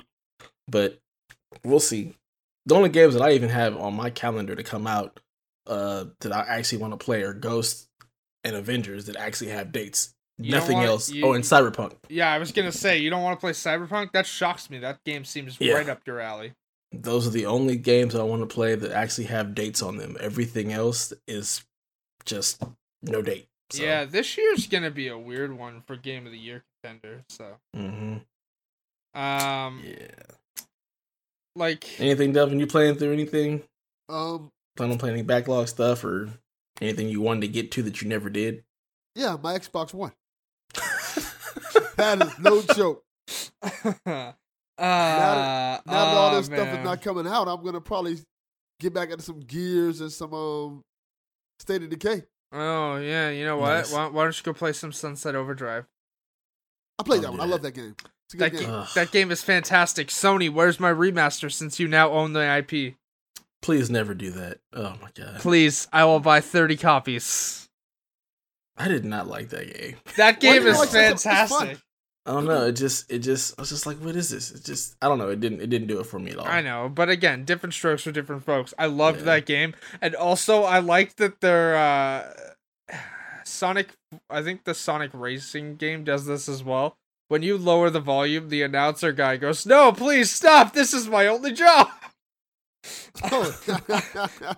But 0.69 1.01
we'll 1.65 1.81
see. 1.81 2.17
The 2.67 2.75
only 2.75 2.89
games 2.89 3.15
that 3.15 3.23
I 3.23 3.33
even 3.33 3.49
have 3.49 3.77
on 3.77 3.95
my 3.95 4.11
calendar 4.11 4.55
to 4.55 4.63
come 4.63 4.87
out 4.87 5.21
uh, 5.71 6.05
that 6.21 6.33
I 6.33 6.41
actually 6.49 6.79
want 6.79 6.93
to 6.99 7.03
play 7.03 7.23
are 7.23 7.33
Ghost 7.33 7.89
and 8.45 8.55
Avengers 8.57 9.07
that 9.07 9.17
actually 9.17 9.51
have 9.51 9.73
dates. 9.73 10.13
You 10.39 10.53
Nothing 10.53 10.79
want- 10.79 10.89
else. 10.89 11.11
you- 11.11 11.25
oh, 11.25 11.33
and 11.35 11.45
Cyberpunk. 11.45 11.97
Yeah, 12.09 12.33
I 12.33 12.39
was 12.39 12.53
gonna 12.53 12.73
say 12.73 12.99
you 12.99 13.09
don't 13.11 13.23
want 13.23 13.39
to 13.39 13.41
play 13.41 13.53
Cyberpunk. 13.53 14.13
That 14.13 14.27
shocks 14.27 14.69
me. 14.71 14.79
That 14.79 15.03
game 15.05 15.25
seems 15.25 15.57
Yeah. 15.61 15.75
right 15.75 15.89
up 15.89 16.07
your 16.07 16.21
alley. 16.21 16.53
Those 16.93 17.27
are 17.27 17.31
the 17.31 17.47
only 17.47 17.77
games 17.77 18.15
I 18.15 18.23
want 18.25 18.43
to 18.43 18.53
play 18.53 18.75
that 18.75 18.91
actually 18.91 19.27
have 19.29 19.55
dates 19.55 19.81
on 19.83 19.97
them. 19.99 20.17
Everything 20.19 20.73
else 20.73 21.13
is 21.29 21.63
just 22.25 22.63
no 23.03 23.23
date. 23.23 23.47
So, 23.71 23.83
Yeah, 23.85 24.05
this 24.07 24.37
year's 24.37 24.67
gonna 24.67 24.91
be 24.91 25.07
a 25.09 25.17
weird 25.17 25.53
one 25.57 25.83
for 25.83 25.95
Game 25.97 26.27
of 26.27 26.33
the 26.33 26.39
Year 26.39 26.65
contender. 26.83 27.23
So, 27.29 27.59
hmm 27.75 28.17
um, 29.15 29.83
Yeah. 29.85 30.09
like 31.55 32.01
Anything, 32.01 32.33
Devin? 32.33 32.59
You 32.61 32.67
playing 32.67 32.97
through 32.97 33.13
anything? 33.13 33.63
Um, 34.09 34.51
Plan 34.77 34.91
on 34.91 34.99
playing 34.99 35.15
any 35.15 35.23
backlog 35.23 35.69
stuff 35.69 36.05
or 36.05 36.31
anything 36.81 37.09
you 37.09 37.21
wanted 37.21 37.43
to 37.43 37.49
get 37.49 37.71
to 37.73 37.83
that 37.83 38.01
you 38.03 38.09
never 38.09 38.31
did? 38.31 38.65
yeah, 39.15 39.37
my 39.43 39.59
Xbox 39.59 39.93
One. 39.95 40.13
That 41.97 42.23
is 42.23 42.39
no 42.39 42.63
joke. 42.63 43.05
uh, 43.63 44.33
Now 44.79 45.81
that 45.85 45.85
all 45.87 46.35
this 46.35 46.47
stuff 46.47 46.69
is 46.79 46.83
not 46.85 47.03
coming 47.03 47.27
out, 47.27 47.47
I'm 47.47 47.63
gonna 47.63 47.81
probably 47.81 48.17
get 48.81 48.95
back 48.95 49.11
into 49.11 49.23
some 49.23 49.41
Gears 49.41 50.01
and 50.01 50.11
some 50.11 50.33
um 50.33 50.85
State 51.59 51.83
of 51.83 51.91
Decay. 51.91 52.25
Oh 52.53 52.97
yeah, 52.97 53.29
you 53.29 53.45
know 53.45 53.59
what? 53.59 53.69
Nice. 53.75 53.93
Why, 53.93 54.07
why 54.07 54.25
don't 54.25 54.37
you 54.37 54.43
go 54.43 54.55
play 54.55 54.73
some 54.73 54.93
Sunset 54.93 55.35
Overdrive? 55.35 55.87
I 56.99 57.03
played 57.03 57.19
I'll 57.19 57.33
that 57.33 57.33
do 57.33 57.39
one. 57.39 57.49
I 57.49 57.53
love 57.53 57.63
that 57.63 57.73
game. 57.73 57.95
That 58.35 58.53
game. 58.53 58.63
game, 58.63 58.85
that 58.95 59.11
game 59.13 59.31
is 59.31 59.43
fantastic. 59.43 60.09
Sony, 60.09 60.49
where's 60.51 60.81
my 60.81 60.93
remaster? 60.93 61.53
Since 61.53 61.79
you 61.79 61.87
now 61.87 62.11
own 62.13 62.33
the 62.33 62.57
IP, 62.59 62.95
Please 63.63 63.91
never 63.91 64.15
do 64.15 64.31
that. 64.31 64.59
Oh 64.73 64.95
my 65.03 65.09
god. 65.15 65.41
please, 65.41 65.87
I 65.93 66.05
will 66.05 66.21
buy 66.21 66.41
thirty 66.41 66.77
copies. 66.77 67.69
I 68.77 68.89
did 68.89 69.05
not 69.05 69.29
like 69.29 69.51
that 69.51 69.75
game. 69.77 69.97
That 70.17 70.41
game 70.41 70.55
do 70.63 70.63
you 70.63 70.69
is 70.71 70.79
like 70.79 70.89
Sunset? 70.89 71.13
It's 71.13 71.23
fun. 71.25 71.35
fantastic. 71.37 71.79
I 72.27 72.33
don't 72.33 72.45
know. 72.47 72.67
It 72.67 72.73
just, 72.73 73.11
it 73.11 73.19
just, 73.21 73.59
I 73.59 73.63
was 73.63 73.71
just 73.71 73.87
like, 73.87 73.97
what 73.99 74.15
is 74.15 74.29
this? 74.31 74.51
It 74.53 74.63
just, 74.65 74.95
I 75.03 75.09
don't 75.09 75.19
know. 75.19 75.29
It 75.31 75.41
didn't, 75.41 75.61
it 75.63 75.69
didn't 75.69 75.89
do 75.89 76.01
it 76.01 76.07
for 76.07 76.19
me 76.19 76.31
at 76.33 76.39
all. 76.39 76.47
I 76.47 76.61
know, 76.61 76.89
but 76.89 77.09
again, 77.09 77.45
different 77.45 77.73
strokes 77.75 78.03
for 78.03 78.13
different 78.13 78.45
folks. 78.45 78.73
I 78.79 78.87
loved 78.87 79.21
Yeah. 79.21 79.25
that 79.25 79.47
game, 79.47 79.75
and 80.01 80.15
also 80.15 80.63
I 80.65 80.79
liked 80.81 81.17
that 81.17 81.41
their 81.41 81.77
uh, 81.77 82.33
Sonic. 83.45 83.89
I 84.29 84.43
think 84.43 84.65
the 84.65 84.75
Sonic 84.75 85.11
Racing 85.13 85.77
game 85.77 86.05
does 86.05 86.27
this 86.27 86.49
as 86.49 86.63
well. 86.63 86.97
When 87.29 87.43
you 87.43 87.57
lower 87.59 87.91
the 87.91 88.01
volume, 88.01 88.49
the 88.49 88.63
announcer 88.63 89.13
guy 89.13 89.37
goes, 89.37 89.65
"No, 89.67 89.93
please 89.93 90.31
stop! 90.31 90.73
This 90.73 90.93
is 90.95 91.09
my 91.09 91.27
only 91.27 91.53
job." 91.53 91.89
Oh. 93.23 93.45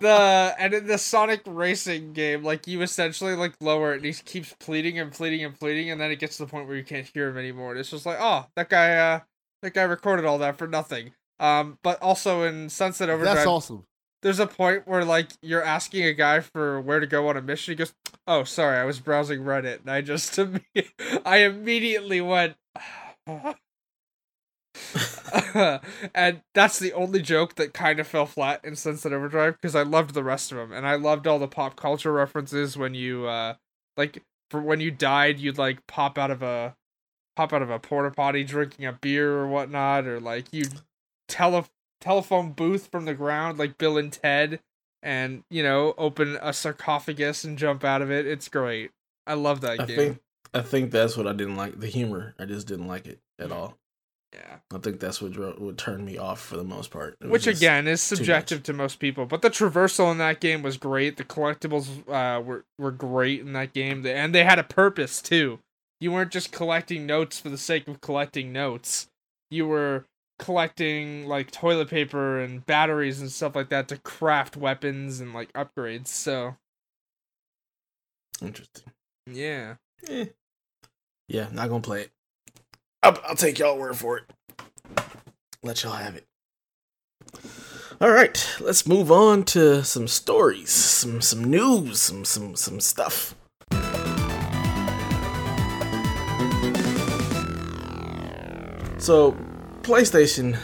the 0.01 0.55
and 0.57 0.73
in 0.73 0.87
the 0.87 0.97
Sonic 0.97 1.41
Racing 1.45 2.13
game, 2.13 2.43
like 2.43 2.67
you 2.67 2.81
essentially 2.81 3.35
like 3.35 3.53
lower 3.59 3.93
it, 3.93 3.97
and 3.97 4.05
he 4.05 4.13
keeps 4.13 4.55
pleading 4.59 4.99
and 4.99 5.11
pleading 5.11 5.43
and 5.43 5.57
pleading, 5.57 5.91
and 5.91 5.99
then 5.99 6.11
it 6.11 6.19
gets 6.19 6.37
to 6.37 6.45
the 6.45 6.49
point 6.49 6.67
where 6.67 6.77
you 6.77 6.83
can't 6.83 7.09
hear 7.13 7.29
him 7.29 7.37
anymore. 7.37 7.71
And 7.71 7.79
it's 7.79 7.89
just 7.89 8.05
like, 8.05 8.17
oh, 8.19 8.45
that 8.55 8.69
guy, 8.69 8.95
uh, 8.95 9.19
that 9.61 9.73
guy 9.73 9.83
recorded 9.83 10.25
all 10.25 10.37
that 10.39 10.57
for 10.57 10.67
nothing. 10.67 11.11
Um, 11.39 11.77
but 11.83 12.01
also 12.01 12.43
in 12.43 12.69
Sunset 12.69 13.09
Overdrive, 13.09 13.35
That's 13.35 13.47
awesome. 13.47 13.85
there's 14.21 14.39
a 14.39 14.47
point 14.47 14.87
where 14.87 15.03
like 15.03 15.31
you're 15.41 15.63
asking 15.63 16.05
a 16.05 16.13
guy 16.13 16.39
for 16.39 16.79
where 16.79 16.99
to 16.99 17.07
go 17.07 17.27
on 17.27 17.35
a 17.35 17.41
mission. 17.41 17.73
He 17.73 17.75
goes, 17.75 17.93
"Oh, 18.27 18.43
sorry, 18.45 18.77
I 18.77 18.85
was 18.85 18.99
browsing 18.99 19.41
Reddit," 19.41 19.81
and 19.81 19.89
I 19.89 20.01
just 20.01 20.39
I 21.25 21.37
immediately 21.37 22.21
went. 22.21 22.55
and 26.15 26.41
that's 26.53 26.79
the 26.79 26.93
only 26.93 27.21
joke 27.21 27.55
that 27.55 27.73
kind 27.73 27.99
of 27.99 28.07
fell 28.07 28.25
flat 28.25 28.63
in 28.63 28.75
Sunset 28.75 29.13
Overdrive 29.13 29.55
because 29.61 29.75
I 29.75 29.83
loved 29.83 30.13
the 30.13 30.23
rest 30.23 30.51
of 30.51 30.57
them 30.57 30.71
and 30.71 30.87
I 30.87 30.95
loved 30.95 31.27
all 31.27 31.39
the 31.39 31.47
pop 31.47 31.75
culture 31.75 32.11
references 32.11 32.77
when 32.77 32.93
you 32.93 33.27
uh 33.27 33.55
like 33.97 34.23
for 34.49 34.61
when 34.61 34.79
you 34.79 34.91
died 34.91 35.39
you'd 35.39 35.57
like 35.57 35.85
pop 35.87 36.17
out 36.17 36.31
of 36.31 36.43
a 36.43 36.75
pop 37.35 37.53
out 37.53 37.61
of 37.61 37.69
a 37.69 37.79
porta 37.79 38.11
potty 38.11 38.43
drinking 38.43 38.85
a 38.85 38.93
beer 38.93 39.33
or 39.33 39.47
whatnot 39.47 40.05
or 40.05 40.19
like 40.19 40.45
you 40.51 40.65
tele 41.27 41.65
telephone 42.01 42.51
booth 42.51 42.87
from 42.91 43.05
the 43.05 43.13
ground 43.13 43.57
like 43.57 43.77
Bill 43.77 43.97
and 43.97 44.11
Ted 44.11 44.59
and 45.01 45.43
you 45.49 45.63
know 45.63 45.93
open 45.97 46.37
a 46.41 46.53
sarcophagus 46.53 47.43
and 47.43 47.57
jump 47.57 47.83
out 47.83 48.01
of 48.01 48.11
it. 48.11 48.25
It's 48.25 48.49
great. 48.49 48.91
I 49.27 49.35
love 49.35 49.61
that 49.61 49.79
I 49.79 49.85
game. 49.85 49.95
think, 49.95 50.19
I 50.53 50.61
think 50.61 50.91
that's 50.91 51.15
what 51.15 51.27
I 51.27 51.33
didn't 51.33 51.55
like. 51.55 51.79
The 51.79 51.87
humor, 51.87 52.35
I 52.39 52.45
just 52.45 52.67
didn't 52.67 52.87
like 52.87 53.07
it 53.07 53.19
at 53.39 53.51
all. 53.51 53.77
Yeah. 54.33 54.57
I 54.73 54.77
think 54.79 54.99
that's 54.99 55.21
what 55.21 55.31
dro- 55.33 55.55
would 55.59 55.77
turn 55.77 56.03
me 56.03 56.17
off 56.17 56.41
for 56.41 56.57
the 56.57 56.63
most 56.63 56.89
part. 56.91 57.17
Which 57.21 57.47
again 57.47 57.87
is 57.87 58.01
subjective 58.01 58.63
to 58.63 58.73
most 58.73 58.99
people, 58.99 59.25
but 59.25 59.41
the 59.41 59.49
traversal 59.49 60.11
in 60.11 60.17
that 60.17 60.39
game 60.39 60.61
was 60.63 60.77
great. 60.77 61.17
The 61.17 61.23
collectibles 61.23 61.87
uh, 62.09 62.41
were 62.41 62.65
were 62.79 62.91
great 62.91 63.41
in 63.41 63.53
that 63.53 63.73
game, 63.73 64.05
and 64.05 64.33
they 64.33 64.43
had 64.43 64.59
a 64.59 64.63
purpose 64.63 65.21
too. 65.21 65.59
You 66.01 66.11
weren't 66.11 66.31
just 66.31 66.51
collecting 66.51 67.05
notes 67.05 67.39
for 67.39 67.49
the 67.49 67.57
sake 67.57 67.87
of 67.87 68.01
collecting 68.01 68.51
notes. 68.51 69.07
You 69.51 69.67
were 69.67 70.05
collecting 70.39 71.27
like 71.27 71.51
toilet 71.51 71.89
paper 71.89 72.39
and 72.39 72.65
batteries 72.65 73.21
and 73.21 73.31
stuff 73.31 73.55
like 73.55 73.69
that 73.69 73.87
to 73.89 73.97
craft 73.97 74.57
weapons 74.57 75.19
and 75.19 75.33
like 75.33 75.53
upgrades. 75.53 76.07
So 76.07 76.55
interesting. 78.41 78.91
yeah, 79.31 79.75
Eh. 80.09 80.25
Yeah, 81.29 81.47
not 81.51 81.69
gonna 81.69 81.81
play 81.81 82.01
it. 82.01 82.11
I'll, 83.03 83.19
I'll 83.27 83.35
take 83.35 83.59
y'all 83.59 83.77
word 83.77 83.97
for 83.97 84.17
it. 84.17 84.23
Let 85.61 85.83
y'all 85.83 85.93
have 85.93 86.15
it. 86.15 86.25
All 88.01 88.09
right, 88.09 88.57
let's 88.59 88.87
move 88.87 89.11
on 89.11 89.43
to 89.45 89.83
some 89.83 90.07
stories, 90.07 90.71
some 90.71 91.21
some 91.21 91.43
news, 91.43 91.99
some 92.01 92.25
some 92.25 92.55
some 92.55 92.79
stuff. 92.79 93.35
So, 98.97 99.35
PlayStation, 99.81 100.57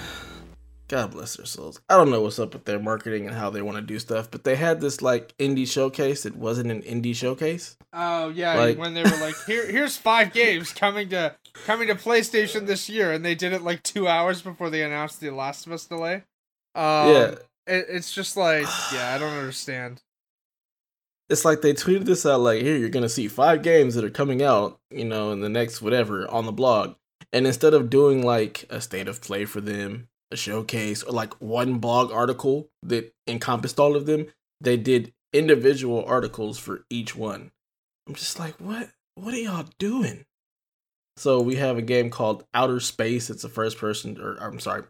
God 0.88 1.12
bless 1.12 1.36
their 1.36 1.46
souls. 1.46 1.82
I 1.90 1.98
don't 1.98 2.10
know 2.10 2.22
what's 2.22 2.40
up 2.40 2.54
with 2.54 2.64
their 2.64 2.80
marketing 2.80 3.28
and 3.28 3.36
how 3.36 3.50
they 3.50 3.62
want 3.62 3.76
to 3.78 3.82
do 3.82 4.00
stuff, 4.00 4.32
but 4.32 4.46
they 4.46 4.56
had 4.56 4.80
this 4.80 5.02
like 5.02 5.36
indie 5.38 5.68
showcase. 5.68 6.26
It 6.26 6.38
wasn't 6.38 6.72
an 6.72 6.82
indie 6.84 7.14
showcase. 7.14 7.76
Oh 7.92 8.30
yeah, 8.30 8.54
Like- 8.56 8.78
when 8.78 8.94
they 8.94 9.04
were 9.04 9.10
like, 9.20 9.36
"Here, 9.46 9.70
here's 9.70 9.98
five 9.98 10.32
games 10.32 10.72
coming 10.72 11.10
to 11.10 11.36
coming 11.54 11.88
to 11.88 11.96
PlayStation 11.96 12.66
this 12.66 12.90
year, 12.90 13.12
and 13.12 13.24
they 13.26 13.36
did 13.36 13.54
it 13.54 13.62
like 13.62 13.84
two 13.84 14.08
hours 14.08 14.42
before 14.42 14.70
they 14.70 14.84
announced 14.84 15.20
the 15.20 15.30
Last 15.32 15.66
of 15.68 15.72
Us 15.74 15.86
delay. 15.86 16.24
Um, 16.76 17.10
Yeah. 17.14 17.36
it, 17.68 17.86
it's 17.90 18.12
just 18.14 18.38
like, 18.38 18.68
yeah, 18.94 19.14
I 19.14 19.18
don't 19.18 19.38
understand. 19.38 20.02
it's 21.30 21.46
like 21.46 21.62
they 21.62 21.74
tweeted 21.74 22.06
this 22.06 22.26
out 22.26 22.40
like 22.40 22.62
here 22.62 22.76
you're 22.76 22.90
gonna 22.90 23.08
see 23.10 23.28
five 23.28 23.62
games 23.62 23.94
that 23.96 24.04
are 24.04 24.10
coming 24.10 24.42
out 24.42 24.80
you 24.90 25.06
know 25.06 25.32
in 25.32 25.42
the 25.42 25.50
next 25.50 25.82
whatever 25.82 26.28
on 26.32 26.46
the 26.48 26.52
blog 26.52 26.96
and 27.32 27.46
instead 27.46 27.74
of 27.74 27.90
doing 27.90 28.24
like 28.24 28.66
a 28.72 28.82
state 28.82 29.08
of 29.08 29.22
play 29.22 29.46
for 29.46 29.62
them 29.62 30.08
a 30.32 30.36
showcase 30.36 31.04
or 31.04 31.12
like 31.14 31.34
one 31.40 31.78
blog 31.78 32.12
article 32.12 32.68
that 32.82 33.14
encompassed 33.28 33.80
all 33.80 33.96
of 33.96 34.08
them 34.08 34.26
they 34.60 34.76
did 34.76 35.14
individual 35.32 36.04
articles 36.06 36.58
for 36.58 36.84
each 36.90 37.16
one 37.16 37.52
i'm 38.08 38.16
just 38.16 38.40
like 38.40 38.56
what 38.60 38.90
what 39.14 39.34
are 39.36 39.38
y'all 39.38 39.68
doing 39.78 40.26
so 41.20 41.42
we 41.42 41.56
have 41.56 41.78
a 41.78 41.82
game 41.82 42.10
called 42.10 42.44
outer 42.54 42.80
space 42.80 43.30
it's 43.30 43.44
a 43.44 43.50
first 43.50 43.78
person 43.78 44.20
or 44.20 44.36
i'm 44.42 44.60
sorry 44.60 44.84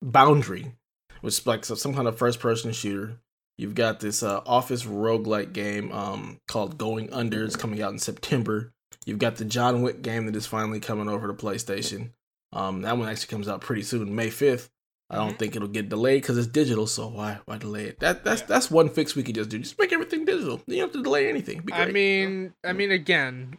boundary 0.00 0.72
which 1.20 1.38
is 1.38 1.46
like 1.46 1.64
some 1.64 1.94
kind 1.94 2.08
of 2.08 2.18
first 2.18 2.40
person 2.40 2.72
shooter 2.72 3.18
You've 3.58 3.74
got 3.74 4.00
this 4.00 4.22
uh, 4.22 4.40
Office 4.46 4.84
roguelike 4.84 5.52
game 5.52 5.92
um, 5.92 6.40
called 6.48 6.78
Going 6.78 7.12
Under. 7.12 7.44
It's 7.44 7.54
coming 7.54 7.82
out 7.82 7.92
in 7.92 7.98
September. 7.98 8.72
You've 9.04 9.18
got 9.18 9.36
the 9.36 9.44
John 9.44 9.82
Wick 9.82 10.00
game 10.00 10.24
that 10.24 10.34
is 10.34 10.46
finally 10.46 10.80
coming 10.80 11.06
over 11.06 11.28
to 11.28 11.34
PlayStation. 11.34 12.12
Um, 12.52 12.80
that 12.80 12.96
one 12.96 13.08
actually 13.10 13.28
comes 13.28 13.48
out 13.48 13.60
pretty 13.60 13.82
soon, 13.82 14.16
May 14.16 14.30
fifth. 14.30 14.70
I 15.10 15.16
don't 15.16 15.34
Mhm. 15.34 15.38
think 15.38 15.54
it'll 15.54 15.68
get 15.68 15.90
delayed 15.90 16.22
because 16.22 16.38
it's 16.38 16.46
digital. 16.48 16.86
So 16.86 17.08
why 17.08 17.40
why 17.44 17.58
delay 17.58 17.84
it? 17.84 18.00
That 18.00 18.24
that's 18.24 18.40
Yeah. 18.40 18.46
that's 18.48 18.70
one 18.70 18.88
fix 18.88 19.14
we 19.14 19.22
could 19.22 19.34
just 19.34 19.50
do. 19.50 19.58
Just 19.58 19.78
make 19.78 19.92
everything 19.92 20.24
digital. 20.24 20.62
You 20.66 20.76
don't 20.76 20.84
have 20.88 20.92
to 20.92 21.02
delay 21.02 21.28
anything. 21.28 21.62
I 21.72 21.86
mean, 21.92 22.54
I 22.64 22.72
mean, 22.72 22.90
again, 22.90 23.58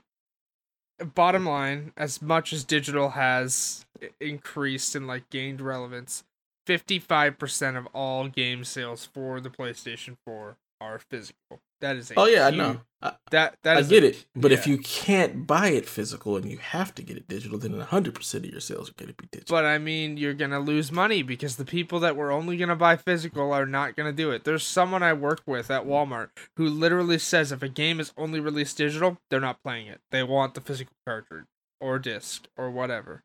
bottom 0.99 1.45
line, 1.45 1.93
as 1.97 2.21
much 2.21 2.53
as 2.53 2.63
digital 2.63 3.11
has 3.11 3.85
increased 4.19 4.95
and 4.95 5.07
like 5.07 5.29
gained 5.29 5.61
relevance, 5.61 6.23
fifty-five 6.65 7.37
percent 7.37 7.77
of 7.77 7.87
all 7.93 8.27
game 8.27 8.63
sales 8.63 9.05
for 9.05 9.39
the 9.39 9.49
PlayStation 9.49 10.17
Four 10.25 10.57
are 10.83 10.99
physical. 10.99 11.61
That 11.81 11.97
is 11.97 12.11
a 12.11 12.13
oh 12.17 12.25
yeah, 12.25 12.45
I 12.47 12.51
huge- 12.51 12.57
know. 12.57 12.81
I, 13.01 13.13
that 13.31 13.57
that 13.63 13.75
I 13.77 13.79
is 13.81 13.87
a- 13.87 13.89
get 13.89 14.03
it. 14.05 14.25
But 14.35 14.51
if 14.53 14.65
you 14.67 14.77
can't 14.77 15.45
buy 15.45 15.69
it 15.69 15.85
physical 15.87 16.37
and 16.37 16.49
you 16.49 16.57
have 16.57 16.95
to 16.95 17.03
get 17.03 17.17
it 17.17 17.27
digital, 17.27 17.57
then 17.57 17.77
hundred 17.79 18.15
percent 18.15 18.45
of 18.45 18.51
your 18.51 18.61
sales 18.61 18.89
are 18.89 18.93
going 18.93 19.09
to 19.09 19.15
be 19.21 19.27
digital. 19.31 19.53
But 19.55 19.65
I 19.65 19.77
mean, 19.77 20.15
you're 20.15 20.33
gonna 20.33 20.59
lose 20.61 20.91
money 20.91 21.23
because 21.23 21.57
the 21.57 21.65
people 21.65 21.99
that 21.99 22.15
were 22.15 22.31
only 22.31 22.55
gonna 22.55 22.75
buy 22.77 22.95
physical 22.95 23.51
are 23.51 23.65
not 23.65 23.95
gonna 23.97 24.13
do 24.13 24.31
it. 24.31 24.45
There's 24.45 24.65
someone 24.65 25.03
I 25.03 25.11
work 25.13 25.41
with 25.45 25.69
at 25.69 25.85
Walmart 25.85 26.29
who 26.55 26.69
literally 26.69 27.19
says 27.19 27.51
if 27.51 27.61
a 27.61 27.67
game 27.69 27.99
is 27.99 28.13
only 28.17 28.39
released 28.39 28.77
digital, 28.77 29.17
they're 29.29 29.41
not 29.41 29.61
playing 29.63 29.87
it. 29.87 29.99
They 30.11 30.23
want 30.23 30.53
the 30.53 30.61
physical 30.61 30.95
cartridge 31.05 31.45
or 31.81 31.99
disc 31.99 32.45
or 32.57 32.71
whatever. 32.71 33.23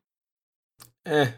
eh, 1.05 1.31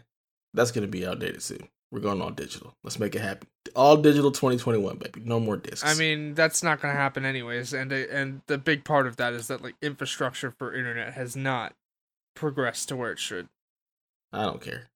that's 0.54 0.72
going 0.72 0.82
to 0.84 0.90
be 0.90 1.06
outdated 1.06 1.42
soon. 1.42 1.68
We're 1.92 2.00
going 2.00 2.22
all 2.22 2.30
digital. 2.30 2.74
Let's 2.82 2.98
make 2.98 3.14
it 3.14 3.20
happen. 3.20 3.48
All 3.76 3.98
digital 3.98 4.30
2021, 4.32 4.96
baby. 4.96 5.20
No 5.26 5.38
more 5.38 5.58
discs. 5.58 5.84
I 5.84 5.92
mean, 5.98 6.32
that's 6.34 6.62
not 6.62 6.80
gonna 6.80 6.94
happen 6.94 7.26
anyways. 7.26 7.74
And 7.74 7.92
uh, 7.92 7.96
and 8.10 8.40
the 8.46 8.56
big 8.56 8.82
part 8.82 9.06
of 9.06 9.16
that 9.16 9.34
is 9.34 9.48
that 9.48 9.62
like 9.62 9.74
infrastructure 9.82 10.50
for 10.50 10.74
internet 10.74 11.12
has 11.12 11.36
not 11.36 11.74
progressed 12.34 12.88
to 12.88 12.96
where 12.96 13.12
it 13.12 13.18
should. 13.18 13.48
I 14.32 14.42
don't 14.44 14.62
care. 14.62 14.88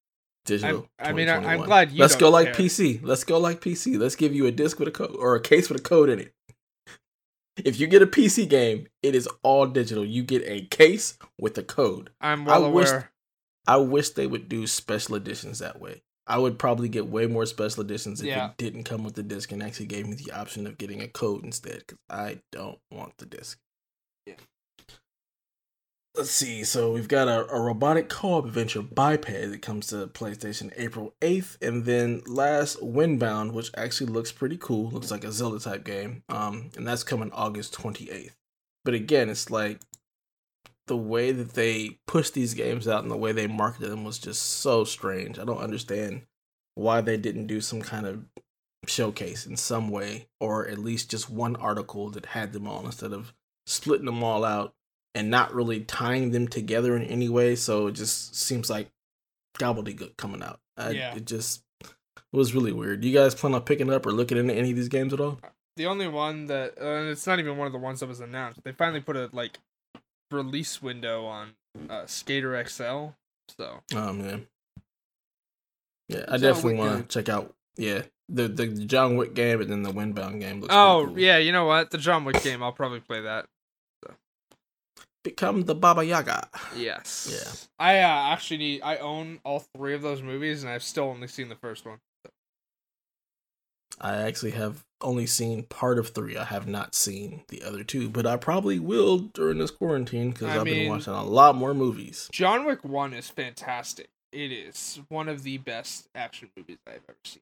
Digital. 0.45 0.87
I 0.97 1.13
mean, 1.13 1.29
I- 1.29 1.53
I'm 1.53 1.61
glad 1.65 1.91
you 1.91 1.99
Let's 2.01 2.15
go 2.15 2.29
like 2.31 2.53
care. 2.53 2.65
PC. 2.65 2.99
Let's 3.03 3.23
go 3.23 3.37
like 3.37 3.61
PC. 3.61 3.99
Let's 3.99 4.15
give 4.15 4.33
you 4.33 4.47
a 4.47 4.51
disc 4.51 4.79
with 4.79 4.87
a 4.87 4.91
code 4.91 5.15
or 5.19 5.35
a 5.35 5.41
case 5.41 5.69
with 5.69 5.79
a 5.79 5.83
code 5.83 6.09
in 6.09 6.19
it. 6.19 6.33
If 7.63 7.79
you 7.79 7.85
get 7.87 8.01
a 8.01 8.07
PC 8.07 8.49
game, 8.49 8.87
it 9.03 9.13
is 9.13 9.27
all 9.43 9.67
digital. 9.67 10.03
You 10.05 10.23
get 10.23 10.43
a 10.47 10.65
case 10.65 11.17
with 11.39 11.57
a 11.59 11.63
code. 11.63 12.09
I'm 12.19 12.45
well 12.45 12.65
I 12.65 12.67
wish- 12.69 12.89
aware. 12.89 13.11
I 13.67 13.77
wish 13.77 14.11
they 14.11 14.25
would 14.25 14.49
do 14.49 14.65
special 14.65 15.13
editions 15.15 15.59
that 15.59 15.79
way. 15.79 16.01
I 16.27 16.37
would 16.37 16.59
probably 16.59 16.89
get 16.89 17.07
way 17.07 17.25
more 17.27 17.45
special 17.45 17.81
editions 17.83 18.19
if 18.21 18.27
Yeah. 18.27 18.49
it 18.49 18.57
didn't 18.57 18.83
come 18.83 19.03
with 19.03 19.15
the 19.15 19.23
disc 19.23 19.51
and 19.51 19.63
actually 19.63 19.85
gave 19.87 20.07
me 20.07 20.15
the 20.15 20.31
option 20.31 20.67
of 20.67 20.77
getting 20.77 21.01
a 21.01 21.07
code 21.07 21.43
instead 21.43 21.79
because 21.79 21.97
I 22.09 22.39
don't 22.51 22.79
want 22.91 23.17
the 23.17 23.25
disc. 23.25 23.57
Yeah. 24.25 24.35
Let's 26.15 26.31
see. 26.31 26.63
So 26.63 26.91
we've 26.93 27.07
got 27.07 27.27
a, 27.27 27.47
a 27.53 27.61
robotic 27.61 28.09
co-op 28.09 28.45
adventure 28.45 28.81
Biped 28.81 29.27
that 29.27 29.61
comes 29.61 29.87
to 29.87 30.07
PlayStation 30.07 30.73
April 30.75 31.13
8th, 31.21 31.57
and 31.61 31.85
then 31.85 32.23
last 32.25 32.81
Windbound, 32.81 33.51
which 33.53 33.69
actually 33.77 34.07
looks 34.11 34.31
pretty 34.31 34.57
cool. 34.57 34.89
Looks 34.89 35.11
like 35.11 35.23
a 35.23 35.31
Zelda 35.31 35.59
type 35.59 35.83
game. 35.83 36.23
Um, 36.29 36.71
and 36.75 36.87
that's 36.87 37.03
coming 37.03 37.31
August 37.33 37.73
28th. 37.75 38.31
But 38.83 38.95
again, 38.95 39.29
it's 39.29 39.51
like 39.51 39.79
the 40.87 40.97
way 40.97 41.31
that 41.31 41.53
they 41.53 41.99
pushed 42.07 42.33
these 42.33 42.53
games 42.53 42.87
out 42.87 43.03
and 43.03 43.11
the 43.11 43.17
way 43.17 43.31
they 43.31 43.47
marketed 43.47 43.91
them 43.91 44.03
was 44.03 44.19
just 44.19 44.41
so 44.41 44.83
strange. 44.83 45.37
I 45.37 45.45
don't 45.45 45.57
understand 45.57 46.23
why 46.75 47.01
they 47.01 47.17
didn't 47.17 47.47
do 47.47 47.61
some 47.61 47.81
kind 47.81 48.05
of 48.05 48.23
showcase 48.87 49.45
in 49.45 49.57
some 49.57 49.89
way, 49.89 50.27
or 50.39 50.67
at 50.67 50.77
least 50.77 51.11
just 51.11 51.29
one 51.29 51.55
article 51.57 52.09
that 52.11 52.27
had 52.27 52.53
them 52.53 52.67
all 52.67 52.85
instead 52.85 53.13
of 53.13 53.33
splitting 53.65 54.05
them 54.05 54.23
all 54.23 54.45
out 54.45 54.73
and 55.13 55.29
not 55.29 55.53
really 55.53 55.81
tying 55.81 56.31
them 56.31 56.47
together 56.47 56.95
in 56.95 57.03
any 57.03 57.29
way. 57.29 57.55
So 57.55 57.87
it 57.87 57.93
just 57.93 58.35
seems 58.35 58.69
like 58.69 58.89
gobbledygook 59.57 60.17
coming 60.17 60.43
out. 60.43 60.59
I, 60.77 60.91
Yeah. 60.91 61.15
It 61.15 61.25
just 61.25 61.63
it 61.81 62.35
was 62.37 62.53
really 62.53 62.71
weird. 62.71 63.03
You 63.03 63.13
guys 63.13 63.35
plan 63.35 63.55
on 63.55 63.61
picking 63.61 63.91
up 63.91 64.05
or 64.05 64.11
looking 64.11 64.37
into 64.37 64.53
any 64.53 64.69
of 64.69 64.75
these 64.75 64.89
games 64.89 65.13
at 65.13 65.19
all? 65.19 65.39
The 65.75 65.85
only 65.85 66.07
one 66.07 66.47
that, 66.47 66.73
uh, 66.81 66.85
and 66.85 67.09
it's 67.09 67.27
not 67.27 67.39
even 67.39 67.57
one 67.57 67.67
of 67.67 67.73
the 67.73 67.79
ones 67.79 67.99
that 67.99 68.07
was 68.07 68.19
announced. 68.19 68.63
They 68.63 68.71
finally 68.71 68.99
put 68.99 69.15
a 69.15 69.29
like 69.31 69.59
release 70.31 70.81
window 70.81 71.25
on 71.25 71.53
uh, 71.89 72.05
Skater 72.05 72.63
XL. 72.67 73.09
So 73.57 73.81
Oh 73.93 74.13
man. 74.13 74.47
Yeah, 76.09 76.23
I 76.27 76.37
John 76.37 76.41
definitely 76.41 76.75
want 76.75 77.09
to 77.09 77.13
check 77.13 77.29
out. 77.29 77.53
Yeah, 77.75 78.03
the 78.29 78.47
the 78.47 78.67
John 78.67 79.17
Wick 79.17 79.33
game 79.33 79.61
and 79.61 79.69
then 79.69 79.83
the 79.83 79.91
Windbound 79.91 80.39
game 80.39 80.61
looks. 80.61 80.73
oh 80.73 81.05
cool. 81.07 81.19
yeah, 81.19 81.37
you 81.37 81.51
know 81.51 81.65
what? 81.65 81.91
The 81.91 81.97
John 81.97 82.25
Wick 82.25 82.41
game. 82.43 82.63
I'll 82.63 82.71
probably 82.71 82.99
play 82.99 83.21
that. 83.21 83.45
become 85.23 85.63
the 85.63 85.75
Baba 85.75 86.05
Yaga. 86.05 86.47
Yes. 86.75 87.29
Yeah. 87.31 87.85
I 87.85 87.99
uh, 87.99 88.33
actually 88.33 88.57
need. 88.57 88.81
I 88.81 88.97
own 88.97 89.39
all 89.43 89.59
three 89.75 89.93
of 89.93 90.01
those 90.01 90.21
movies, 90.21 90.63
and 90.63 90.71
I've 90.71 90.83
still 90.83 91.05
only 91.05 91.27
seen 91.27 91.49
the 91.49 91.55
first 91.55 91.85
one. 91.85 91.99
I 93.99 94.15
actually 94.17 94.51
have 94.51 94.83
only 95.01 95.25
seen 95.25 95.63
part 95.63 95.97
of 95.99 96.09
three. 96.09 96.37
I 96.37 96.43
have 96.45 96.67
not 96.67 96.93
seen 96.95 97.43
the 97.49 97.63
other 97.63 97.83
two, 97.83 98.09
but 98.09 98.25
I 98.25 98.37
probably 98.37 98.79
will 98.79 99.17
during 99.19 99.57
this 99.59 99.71
quarantine 99.71 100.31
because 100.31 100.47
I 100.49 100.57
I've 100.57 100.63
mean- 100.65 100.83
been 100.83 100.89
watching 100.89 101.13
a 101.13 101.23
lot 101.23 101.55
more 101.55 101.73
movies. 101.73 102.29
John 102.31 102.65
Wick 102.65 102.83
One 102.83 103.13
is 103.13 103.29
fantastic. 103.29 104.07
It 104.31 104.51
is 104.51 104.99
one 105.09 105.29
of 105.29 105.43
the 105.43 105.57
best 105.57 106.07
action 106.13 106.49
movies 106.55 106.77
I've 106.87 107.01
ever 107.07 107.17
seen. 107.23 107.41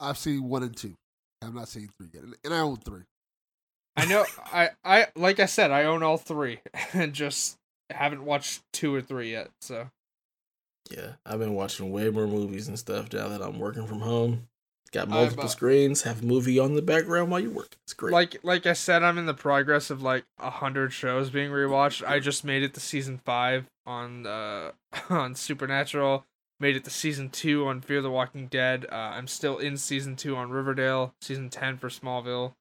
I've 0.00 0.18
seen 0.18 0.44
one 0.48 0.62
and 0.62 0.76
two. 0.76 0.94
I 1.42 1.46
have 1.46 1.54
not 1.54 1.68
seen 1.68 1.90
three 1.98 2.08
yet, 2.12 2.22
and- 2.24 2.36
and 2.44 2.54
I 2.54 2.60
own 2.60 2.76
three. 2.76 3.02
I 3.96 4.04
know. 4.06 4.24
I 4.44 4.70
I 4.84 5.06
like 5.16 5.40
I 5.40 5.46
said, 5.46 5.70
I 5.72 5.84
own 5.84 6.02
all 6.02 6.16
three, 6.18 6.60
and 6.92 7.12
just 7.12 7.56
haven't 7.90 8.24
watched 8.24 8.62
two 8.72 8.94
or 8.94 9.00
three 9.02 9.32
yet. 9.32 9.50
So 9.60 9.90
Yeah, 10.90 11.14
I've 11.26 11.38
been 11.40 11.54
watching 11.54 11.90
way 11.90 12.08
more 12.10 12.26
movies 12.26 12.68
and 12.68 12.78
stuff 12.78 13.12
now 13.12 13.28
that 13.28 13.42
I'm 13.42 13.58
working 13.58 13.86
from 13.86 14.00
home. 14.00 14.47
Got 14.90 15.08
multiple 15.08 15.44
uh, 15.44 15.48
screens, 15.48 16.02
have 16.02 16.22
movie 16.22 16.58
on 16.58 16.74
the 16.74 16.80
background 16.82 17.30
while 17.30 17.40
you 17.40 17.50
work. 17.50 17.76
It's 17.84 17.92
great. 17.92 18.12
like 18.12 18.36
like 18.42 18.64
I 18.66 18.72
said, 18.72 19.02
I'm 19.02 19.18
in 19.18 19.26
the 19.26 19.34
progress 19.34 19.90
of 19.90 20.00
like 20.02 20.24
a 20.38 20.48
hundred 20.50 20.92
shows 20.94 21.28
being 21.30 21.50
rewatched. 21.50 22.06
I 22.08 22.20
just 22.20 22.42
made 22.44 22.62
it 22.62 22.72
to 22.74 22.80
season 22.80 23.18
five 23.24 23.66
on 23.86 24.26
uh 24.26 24.72
on 25.10 25.34
Supernatural. 25.34 26.24
Made 26.60 26.74
it 26.74 26.84
to 26.84 26.90
season 26.90 27.28
two 27.30 27.66
on 27.68 27.80
Fear 27.82 28.02
the 28.02 28.10
Walking 28.10 28.46
Dead. 28.48 28.86
Uh, 28.90 28.94
I'm 28.94 29.28
still 29.28 29.58
in 29.58 29.76
season 29.76 30.16
two 30.16 30.34
on 30.36 30.50
Riverdale. 30.50 31.14
Season 31.20 31.50
ten 31.50 31.76
for 31.76 31.88
Smallville. 31.88 32.54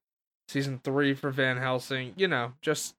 Season 0.49 0.79
three 0.83 1.13
for 1.13 1.31
Van 1.31 1.57
Helsing. 1.57 2.13
You 2.17 2.27
know, 2.27 2.53
just 2.61 2.93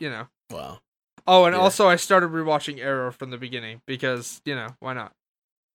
you 0.00 0.08
know. 0.08 0.28
wow, 0.50 0.80
Oh, 1.26 1.44
and 1.44 1.54
Yeah. 1.54 1.60
also 1.60 1.88
I 1.88 1.96
started 1.96 2.30
rewatching 2.30 2.78
Arrow 2.80 3.12
from 3.12 3.30
the 3.30 3.36
beginning 3.38 3.82
because 3.86 4.40
you 4.46 4.54
know 4.54 4.68
why 4.80 4.94
not? 4.94 5.12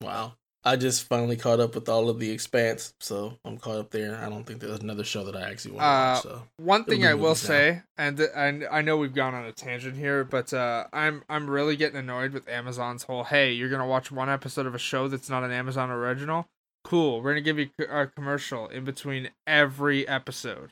wow. 0.02 0.34
I 0.68 0.76
just 0.78 1.04
finally 1.04 1.38
caught 1.38 1.60
up 1.60 1.76
with 1.76 1.88
all 1.88 2.10
of 2.10 2.20
the 2.20 2.32
Expanse, 2.32 2.96
so 3.00 3.38
I'm 3.46 3.58
caught 3.60 3.78
up 3.78 3.92
there. 3.92 4.18
I 4.18 4.30
don't 4.30 4.46
think 4.46 4.62
there's 4.62 4.80
another 4.80 5.04
show 5.04 5.24
that 5.26 5.36
I 5.36 5.42
actually 5.50 5.74
want 5.76 5.84
to 5.84 5.86
Uh, 5.88 6.14
watch. 6.16 6.24
So 6.24 6.48
One 6.58 6.84
thing 6.86 7.06
I 7.06 7.14
will 7.14 7.30
movies 7.30 7.40
say, 7.42 7.84
and 7.98 8.20
and 8.20 8.66
I 8.72 8.82
know 8.82 8.98
we've 8.98 9.14
gone 9.14 9.36
on 9.36 9.46
a 9.46 9.52
tangent 9.52 9.96
here, 9.96 10.24
but 10.24 10.52
uh, 10.54 10.88
I'm 10.92 11.24
I'm 11.30 11.48
really 11.50 11.76
getting 11.76 12.00
annoyed 12.00 12.34
with 12.34 12.50
Amazon's 12.50 13.04
whole 13.04 13.26
hey, 13.26 13.52
you're 13.54 13.70
gonna 13.70 13.86
watch 13.88 14.12
one 14.12 14.28
episode 14.30 14.66
of 14.66 14.74
a 14.74 14.80
show 14.80 15.08
that's 15.08 15.30
not 15.30 15.44
an 15.44 15.52
Amazon 15.52 15.92
original. 15.92 16.48
Cool, 16.84 17.22
we're 17.22 17.32
gonna 17.34 17.42
give 17.42 17.60
you 17.60 17.70
a 17.88 18.08
commercial 18.08 18.68
in 18.68 18.86
between 18.86 19.30
every 19.46 20.08
episode. 20.08 20.72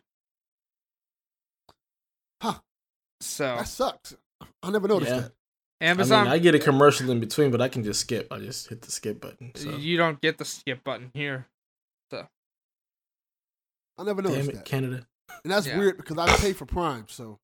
Huh. 2.42 2.60
So 3.22 3.58
That 3.58 3.68
sucks. 3.68 4.16
I 4.64 4.72
never 4.72 4.88
noticed 4.88 5.12
Yeah. 5.12 5.20
that. 5.22 5.32
Amazon, 5.84 6.22
I 6.22 6.24
mean, 6.24 6.34
I 6.34 6.38
get 6.40 6.56
a 6.56 6.60
commercial 6.60 7.10
in 7.10 7.20
between, 7.20 7.52
but 7.52 7.62
I 7.62 7.68
can 7.68 7.84
just 7.84 8.00
skip. 8.02 8.28
I 8.32 8.40
just 8.40 8.70
hit 8.70 8.82
the 8.82 8.92
skip 8.92 9.20
button. 9.22 9.52
So 9.56 9.72
you 9.76 9.98
don't 9.98 10.20
get 10.22 10.38
the 10.38 10.46
skip 10.46 10.84
button 10.84 11.12
here. 11.14 11.48
So. 12.12 12.28
I 13.98 14.04
never 14.04 14.22
damn 14.22 14.32
noticed 14.32 14.50
it, 14.50 14.56
that. 14.56 14.66
Canada. 14.66 15.06
And 15.44 15.52
that's 15.52 15.68
Yeah. 15.68 15.78
weird 15.78 15.98
because 15.98 16.18
I 16.18 16.36
pay 16.38 16.54
for 16.54 16.66
Prime, 16.66 17.06
so 17.08 17.40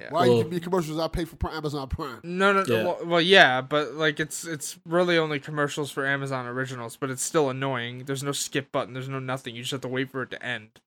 Yeah. 0.00 0.08
Why 0.08 0.24
you 0.24 0.30
Well- 0.32 0.42
give 0.44 0.52
me 0.52 0.58
commercials? 0.60 0.98
I 0.98 1.06
pay 1.08 1.26
for 1.26 1.36
Prime- 1.36 1.54
Amazon 1.54 1.86
Prime. 1.86 2.20
No, 2.24 2.50
no, 2.54 2.64
Yeah. 2.66 2.82
Well, 2.84 2.98
well, 3.04 3.20
yeah, 3.20 3.60
but 3.60 3.92
like 3.92 4.20
it's 4.20 4.46
it's 4.46 4.78
really 4.86 5.18
only 5.18 5.38
commercials 5.38 5.90
for 5.90 6.06
Amazon 6.06 6.46
Originals, 6.46 6.96
but 6.96 7.10
it's 7.10 7.22
still 7.22 7.50
annoying. 7.50 8.04
There's 8.06 8.22
no 8.22 8.32
skip 8.32 8.72
button. 8.72 8.94
There's 8.94 9.10
no 9.10 9.18
nothing. 9.18 9.54
You 9.54 9.60
just 9.62 9.72
have 9.72 9.82
to 9.82 9.88
wait 9.88 10.10
for 10.10 10.22
it 10.22 10.30
to 10.30 10.42
end. 10.42 10.80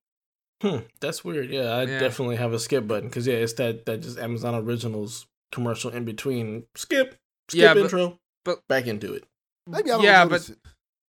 Hmm, 0.63 0.77
that's 1.01 1.23
weird. 1.23 1.51
Yeah, 1.51 1.69
I 1.69 1.83
Yeah. 1.83 1.99
definitely 1.99 2.37
have 2.37 2.51
a 2.53 2.57
skip 2.57 2.87
button 2.87 3.09
because 3.09 3.27
yeah, 3.27 3.35
it's 3.35 3.53
that 3.53 3.85
that 3.85 4.01
just 4.01 4.17
Amazon 4.17 4.55
Originals 4.55 5.27
commercial 5.55 5.89
in 5.91 6.05
between. 6.05 6.65
Skip, 6.75 7.15
skip 7.49 7.61
Yeah, 7.61 7.73
but- 7.73 7.83
intro, 7.83 8.19
but- 8.43 8.59
back 8.67 8.85
into 8.87 9.13
it. 9.13 9.23
Maybe 9.67 9.89
I 9.89 9.95
don't 9.95 10.03
Yeah, 10.03 10.23
notice 10.25 10.49
it. 10.49 10.59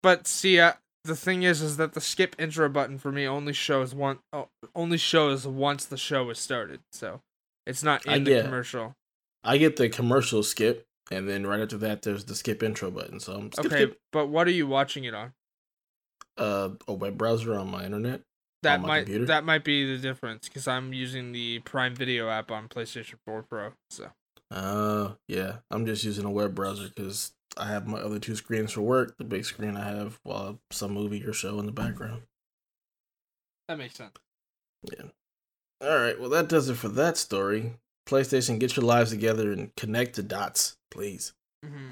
But 0.04 0.28
see, 0.28 0.60
uh, 0.60 0.74
the 1.06 1.16
thing 1.16 1.42
is, 1.44 1.62
is 1.62 1.78
that 1.78 1.94
the 1.94 2.02
skip 2.02 2.36
intro 2.38 2.70
button 2.70 3.00
for 3.00 3.12
me 3.12 3.26
only 3.28 3.54
shows 3.54 3.96
one, 3.96 4.20
oh, 4.32 4.50
only 4.76 4.98
shows 4.98 5.48
once 5.48 5.86
the 5.86 5.98
show 5.98 6.30
is 6.30 6.38
started. 6.40 6.82
So 6.92 7.22
it's 7.66 7.82
not 7.82 8.08
I 8.08 8.18
in 8.18 8.26
the 8.26 8.32
get- 8.32 8.46
commercial. 8.46 8.94
I 9.44 9.58
get 9.58 9.76
the 9.78 9.90
commercial 9.90 10.44
skip, 10.44 10.86
and 11.12 11.28
then 11.28 11.46
right 11.48 11.60
after 11.60 11.78
that, 11.80 12.04
there's 12.04 12.26
the 12.26 12.36
skip 12.36 12.62
intro 12.64 12.92
button. 12.92 13.20
So 13.20 13.34
I'm 13.34 13.52
skip, 13.52 13.66
Okay, 13.66 13.76
skip. 13.86 13.98
but 14.12 14.28
what 14.28 14.48
are 14.48 14.52
you 14.52 14.68
watching 14.68 15.04
it 15.06 15.14
on? 15.14 15.34
Uh, 16.38 16.70
a 16.88 16.94
web 16.94 17.18
browser 17.18 17.54
on 17.56 17.70
my 17.70 17.86
internet. 17.86 18.22
That 18.64 18.82
my 18.82 18.88
might 18.88 19.00
computer? 19.02 19.26
that 19.26 19.44
might 19.44 19.64
be 19.66 19.86
the 19.86 20.02
difference 20.02 20.48
because 20.48 20.68
I'm 20.70 20.94
using 20.94 21.34
the 21.34 21.60
Prime 21.60 21.94
Video 21.96 22.30
app 22.30 22.50
on 22.52 22.70
PlayStation 22.70 23.16
4 23.26 23.44
Pro. 23.44 23.74
So 23.90 24.12
Uh, 24.54 25.14
yeah, 25.28 25.58
I'm 25.72 25.86
just 25.86 26.04
using 26.04 26.26
a 26.26 26.32
web 26.32 26.54
browser 26.54 26.88
because 26.88 27.32
I 27.58 27.68
have 27.68 27.88
my 27.88 28.00
other 28.00 28.20
two 28.20 28.36
screens 28.36 28.72
for 28.72 28.82
work. 28.82 29.18
The 29.18 29.24
big 29.24 29.46
screen 29.46 29.76
I 29.76 29.88
have 29.88 30.20
while 30.24 30.60
some 30.72 30.92
movie 30.94 31.26
or 31.26 31.34
show 31.34 31.60
in 31.60 31.66
the 31.66 31.72
background. 31.72 32.22
that 33.68 33.78
makes 33.80 33.96
sense. 33.96 34.14
Yeah. 34.84 35.06
All 35.82 35.98
right. 35.98 36.20
Well, 36.20 36.30
that 36.30 36.50
does 36.50 36.70
it 36.70 36.76
for 36.76 36.90
that 36.90 37.18
story. 37.18 37.74
PlayStation, 38.08 38.60
get 38.60 38.76
your 38.76 38.86
lives 38.86 39.12
together 39.12 39.52
and 39.52 39.76
connect 39.76 40.16
the 40.16 40.24
dots, 40.24 40.78
please. 40.92 41.34
hmm 41.66 41.92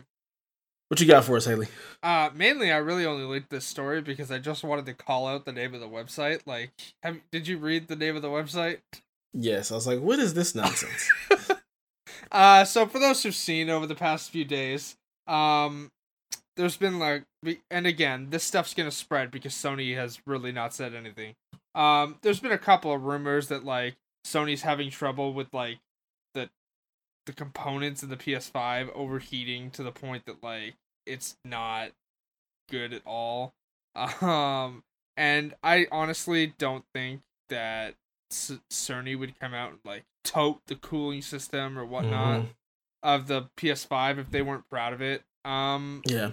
What 0.89 0.99
you 0.99 1.07
got 1.07 1.23
for 1.23 1.37
us, 1.37 1.45
Haley? 1.45 1.67
Uh, 2.03 2.29
mainly, 2.35 2.71
I 2.71 2.77
really 2.77 3.05
only 3.05 3.23
linked 3.23 3.49
this 3.49 3.65
story 3.65 4.01
because 4.01 4.29
I 4.29 4.37
just 4.39 4.63
wanted 4.63 4.85
to 4.87 4.93
call 4.93 5.27
out 5.27 5.45
the 5.45 5.53
name 5.53 5.73
of 5.73 5.79
the 5.81 5.87
website. 5.87 6.41
Like, 6.45 6.71
have 7.01 7.17
did 7.31 7.47
you 7.47 7.57
read 7.57 7.87
the 7.87 7.95
name 7.95 8.15
of 8.15 8.21
the 8.21 8.27
website? 8.29 8.79
Yes, 9.33 9.71
I 9.71 9.75
was 9.75 9.87
like, 9.87 10.01
what 10.01 10.19
is 10.19 10.33
this 10.33 10.53
nonsense? 10.53 11.09
uh, 12.31 12.63
so 12.65 12.85
for 12.85 12.99
those 12.99 13.23
who've 13.23 13.35
seen 13.35 13.69
over 13.69 13.85
the 13.85 13.95
past 13.95 14.31
few 14.31 14.45
days, 14.45 14.95
um, 15.27 15.89
there's 16.55 16.77
been 16.77 16.99
like, 16.99 17.23
and 17.69 17.87
again, 17.87 18.27
this 18.29 18.43
stuff's 18.43 18.73
gonna 18.73 18.91
spread 18.91 19.31
because 19.31 19.53
Sony 19.53 19.95
has 19.95 20.19
really 20.25 20.51
not 20.51 20.73
said 20.73 20.93
anything. 20.93 21.35
Um, 21.75 22.17
there's 22.21 22.39
been 22.39 22.51
a 22.51 22.57
couple 22.57 22.93
of 22.93 23.03
rumors 23.03 23.47
that 23.47 23.63
like 23.63 23.95
Sony's 24.25 24.61
having 24.61 24.89
trouble 24.89 25.33
with 25.33 25.47
like 25.53 25.79
the 26.33 26.49
the 27.25 27.33
components 27.33 28.03
in 28.03 28.09
the 28.09 28.17
PS5 28.17 28.89
overheating 28.93 29.71
to 29.71 29.83
the 29.83 29.91
point 29.91 30.25
that 30.25 30.43
like 30.43 30.75
it's 31.05 31.35
not 31.45 31.91
good 32.69 32.93
at 32.93 33.01
all. 33.05 33.53
Um, 34.21 34.83
and 35.17 35.53
I 35.61 35.87
honestly 35.91 36.53
don't 36.57 36.85
think 36.93 37.19
that 37.49 37.95
Sony 38.31 39.17
would 39.17 39.39
come 39.39 39.53
out 39.53 39.71
and 39.71 39.79
like 39.85 40.03
tote 40.23 40.61
the 40.67 40.75
cooling 40.75 41.21
system 41.21 41.77
or 41.77 41.85
whatnot 41.85 42.41
Mhm. 42.41 42.49
of 43.03 43.27
the 43.27 43.49
PS5 43.57 44.17
if 44.19 44.31
they 44.31 44.41
weren't 44.41 44.69
proud 44.69 44.93
of 44.93 45.01
it. 45.01 45.23
Um, 45.45 46.01
Yeah. 46.05 46.31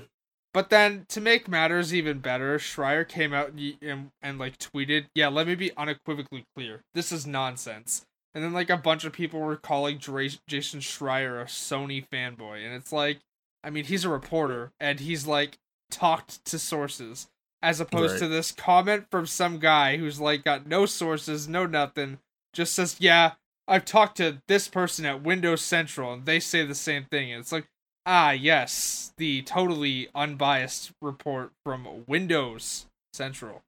but 0.52 0.70
then 0.70 1.06
to 1.08 1.20
make 1.20 1.48
matters 1.48 1.94
even 1.94 2.18
better, 2.20 2.58
Schreier 2.58 3.06
came 3.08 3.32
out 3.32 3.50
and, 3.50 3.76
and 3.82 4.10
and 4.22 4.38
like 4.38 4.58
tweeted, 4.58 5.06
"Yeah, 5.14 5.28
let 5.28 5.46
me 5.46 5.54
be 5.54 5.74
unequivocally 5.76 6.44
clear. 6.54 6.82
This 6.94 7.10
is 7.12 7.26
nonsense." 7.26 8.04
And 8.34 8.44
then 8.44 8.52
like 8.52 8.70
a 8.70 8.76
bunch 8.76 9.04
of 9.04 9.12
people 9.12 9.40
were 9.40 9.56
calling 9.56 9.98
Dra- 9.98 10.28
Jason 10.46 10.80
Schreier 10.80 11.40
a 11.40 11.46
Sony 11.46 12.06
fanboy, 12.06 12.64
and 12.64 12.74
it's 12.74 12.92
like, 12.92 13.20
I 13.64 13.70
mean, 13.70 13.84
he's 13.86 14.04
a 14.04 14.08
reporter 14.10 14.70
and 14.78 15.00
he's 15.00 15.26
like 15.26 15.58
talked 15.90 16.44
to 16.44 16.58
sources 16.58 17.28
as 17.62 17.80
opposed 17.80 18.12
Right. 18.14 18.18
to 18.20 18.28
this 18.28 18.52
comment 18.52 19.06
from 19.10 19.26
some 19.26 19.58
guy 19.58 19.96
who's 19.96 20.20
like 20.20 20.44
got 20.44 20.66
no 20.66 20.86
sources, 20.86 21.48
no 21.48 21.66
nothing, 21.66 22.18
just 22.54 22.74
says, 22.74 22.96
"Yeah, 22.98 23.32
I've 23.66 23.84
talked 23.84 24.16
to 24.18 24.40
this 24.48 24.68
person 24.68 25.04
at 25.04 25.22
Windows 25.22 25.60
Central 25.62 26.12
and 26.12 26.24
they 26.26 26.40
say 26.40 26.64
the 26.64 26.74
same 26.74 27.04
thing." 27.04 27.32
And 27.32 27.40
it's 27.40 27.52
like, 27.52 27.66
ah, 28.06 28.30
yes, 28.30 29.12
the 29.18 29.42
totally 29.42 30.08
unbiased 30.14 30.92
report 31.02 31.52
from 31.64 32.04
Windows 32.06 32.86
Central. 33.12 33.62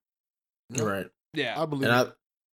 Yep. 0.71 0.87
Right. 0.87 1.11
Yeah. 1.35 1.61
I 1.61 1.67
believe 1.67 1.91
And 1.91 1.93
I, 1.93 2.13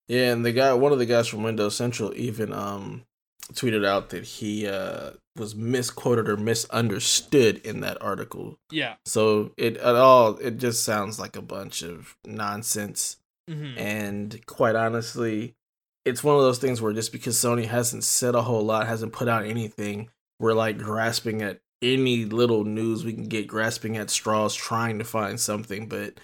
yeah, 0.08 0.32
and 0.32 0.44
the 0.44 0.52
guy, 0.52 0.72
one 0.74 0.92
of 0.92 0.98
the 0.98 1.06
guys 1.06 1.28
from 1.28 1.42
Windows 1.42 1.76
Central, 1.76 2.14
even 2.14 2.52
um 2.52 3.04
tweeted 3.52 3.84
out 3.86 4.10
that 4.10 4.24
he 4.24 4.66
uh 4.66 5.10
was 5.36 5.54
misquoted 5.54 6.28
or 6.28 6.36
misunderstood 6.36 7.58
in 7.64 7.80
that 7.80 8.00
article. 8.00 8.56
yeah. 8.70 8.94
So 9.04 9.52
it 9.56 9.76
at 9.78 9.96
all, 9.96 10.36
it 10.38 10.58
just 10.58 10.84
sounds 10.84 11.18
like 11.18 11.36
a 11.36 11.42
bunch 11.42 11.82
of 11.82 12.16
nonsense. 12.24 13.16
hmm 13.48 13.76
And 13.76 14.44
quite 14.46 14.76
honestly, 14.76 15.54
it's 16.04 16.22
one 16.22 16.36
of 16.36 16.42
those 16.42 16.58
things 16.58 16.80
where 16.80 16.92
just 16.92 17.12
because 17.12 17.36
Sony 17.36 17.66
hasn't 17.66 18.04
said 18.04 18.34
a 18.34 18.42
whole 18.42 18.62
lot, 18.64 18.86
hasn't 18.86 19.12
put 19.12 19.28
out 19.28 19.44
anything, 19.44 20.08
we're 20.38 20.52
like 20.52 20.78
grasping 20.78 21.42
at 21.42 21.60
any 21.82 22.24
little 22.24 22.64
news 22.64 23.04
we 23.04 23.12
can 23.12 23.24
get, 23.24 23.46
grasping 23.46 23.96
at 23.96 24.10
straws, 24.10 24.54
trying 24.54 24.98
to 24.98 25.04
find 25.04 25.40
something. 25.40 25.88
But 25.88 26.14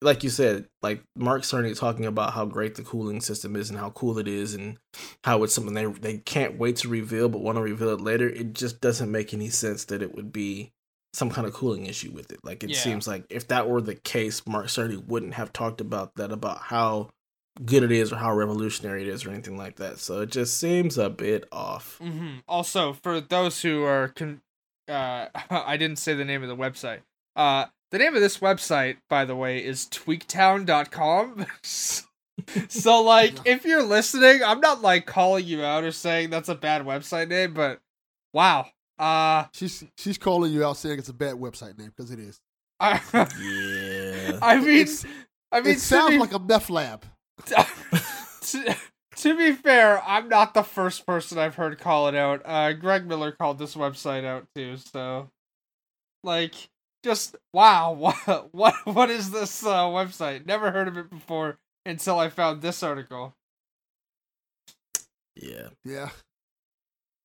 like 0.00 0.22
you 0.22 0.30
said, 0.30 0.66
like 0.82 1.02
Mark 1.16 1.42
Cerny 1.42 1.76
talking 1.78 2.06
about 2.06 2.32
how 2.32 2.44
great 2.44 2.76
the 2.76 2.82
cooling 2.82 3.20
system 3.20 3.56
is 3.56 3.68
and 3.70 3.78
how 3.78 3.90
cool 3.90 4.18
it 4.18 4.28
is 4.28 4.54
and 4.54 4.78
how 5.24 5.42
it's 5.42 5.54
something 5.54 5.74
they 5.74 5.86
they 5.86 6.18
can't 6.18 6.58
wait 6.58 6.76
to 6.76 6.88
reveal 6.88 7.28
but 7.28 7.40
want 7.40 7.56
to 7.56 7.62
reveal 7.62 7.90
it 7.90 8.00
later. 8.00 8.28
It 8.28 8.52
just 8.54 8.80
doesn't 8.80 9.10
make 9.10 9.34
any 9.34 9.48
sense 9.48 9.84
that 9.86 10.02
it 10.02 10.14
would 10.14 10.32
be 10.32 10.72
some 11.14 11.30
kind 11.30 11.46
of 11.46 11.52
cooling 11.54 11.86
issue 11.86 12.12
with 12.12 12.30
it. 12.30 12.38
Like 12.44 12.62
it 12.62 12.70
Yeah. 12.70 12.76
seems 12.76 13.08
like 13.08 13.24
if 13.30 13.48
that 13.48 13.68
were 13.68 13.80
the 13.80 13.94
case, 13.96 14.46
Mark 14.46 14.66
Cerny 14.66 15.04
wouldn't 15.04 15.34
have 15.34 15.52
talked 15.52 15.80
about 15.80 16.14
that 16.16 16.30
about 16.30 16.58
how 16.58 17.08
good 17.64 17.82
it 17.82 17.90
is 17.90 18.12
or 18.12 18.16
how 18.16 18.32
revolutionary 18.32 19.02
it 19.02 19.08
is 19.08 19.24
or 19.26 19.30
anything 19.30 19.56
like 19.56 19.76
that. 19.76 19.98
So 19.98 20.20
it 20.20 20.30
just 20.30 20.58
seems 20.58 20.96
a 20.96 21.10
bit 21.10 21.48
off. 21.50 21.98
hmm 22.00 22.36
Also, 22.46 22.92
for 22.92 23.20
those 23.20 23.62
who 23.62 23.82
are, 23.82 24.08
con- 24.14 24.42
uh, 24.86 25.26
I 25.50 25.76
didn't 25.76 25.98
say 25.98 26.14
the 26.14 26.24
name 26.24 26.44
of 26.44 26.48
the 26.48 26.56
website. 26.56 27.00
Uh, 27.34 27.66
the 27.90 27.98
name 27.98 28.14
of 28.14 28.20
this 28.20 28.38
website, 28.38 28.96
by 29.08 29.24
the 29.24 29.34
way, 29.36 29.64
is 29.64 29.86
tweaktown.com. 29.86 31.46
so, 32.68 33.02
like, 33.02 33.34
if 33.46 33.64
you're 33.64 33.82
listening, 33.82 34.42
I'm 34.44 34.60
not 34.60 34.82
like 34.82 35.06
calling 35.06 35.44
you 35.44 35.64
out 35.64 35.84
or 35.84 35.92
saying 35.92 36.30
that's 36.30 36.48
a 36.48 36.54
bad 36.54 36.82
website 36.84 37.28
name, 37.28 37.54
but 37.54 37.80
wow. 38.32 38.66
Uh, 38.98 39.44
She's 39.52 39.84
she's 39.96 40.18
calling 40.18 40.52
you 40.52 40.64
out 40.64 40.76
saying 40.76 40.98
it's 40.98 41.08
a 41.08 41.14
bad 41.14 41.36
website 41.36 41.78
name 41.78 41.92
because 41.96 42.10
it 42.10 42.18
is. 42.18 42.40
I, 42.80 43.00
Yeah. 43.14 44.38
I 44.42 44.56
mean, 44.60 44.68
It's- 44.80 45.06
I 45.50 45.60
mean, 45.60 45.74
it 45.74 45.80
sounds 45.80 46.10
be- 46.10 46.18
like 46.18 46.32
a 46.34 46.38
meth 46.38 46.68
lab. 46.68 47.04
to, 47.46 48.76
to 49.16 49.36
be 49.36 49.52
fair, 49.52 50.02
I'm 50.04 50.28
not 50.28 50.52
the 50.52 50.62
first 50.62 51.06
person 51.06 51.38
I've 51.38 51.54
heard 51.54 51.78
call 51.78 52.08
it 52.08 52.14
out. 52.14 52.42
Uh, 52.44 52.72
Greg 52.74 53.06
Miller 53.06 53.32
called 53.32 53.58
this 53.58 53.74
website 53.74 54.24
out 54.24 54.46
too. 54.54 54.76
So, 54.76 55.30
like, 56.22 56.54
just 57.04 57.36
wow, 57.52 57.92
what 58.24 58.48
what 58.52 58.74
what 58.84 59.10
is 59.10 59.30
this 59.30 59.64
uh, 59.64 59.84
website? 59.84 60.46
Never 60.46 60.70
heard 60.70 60.88
of 60.88 60.96
it 60.96 61.10
before 61.10 61.58
until 61.86 62.18
I 62.18 62.28
found 62.28 62.62
this 62.62 62.82
article. 62.82 63.34
yeah. 65.36 65.68
Yeah. 65.84 66.10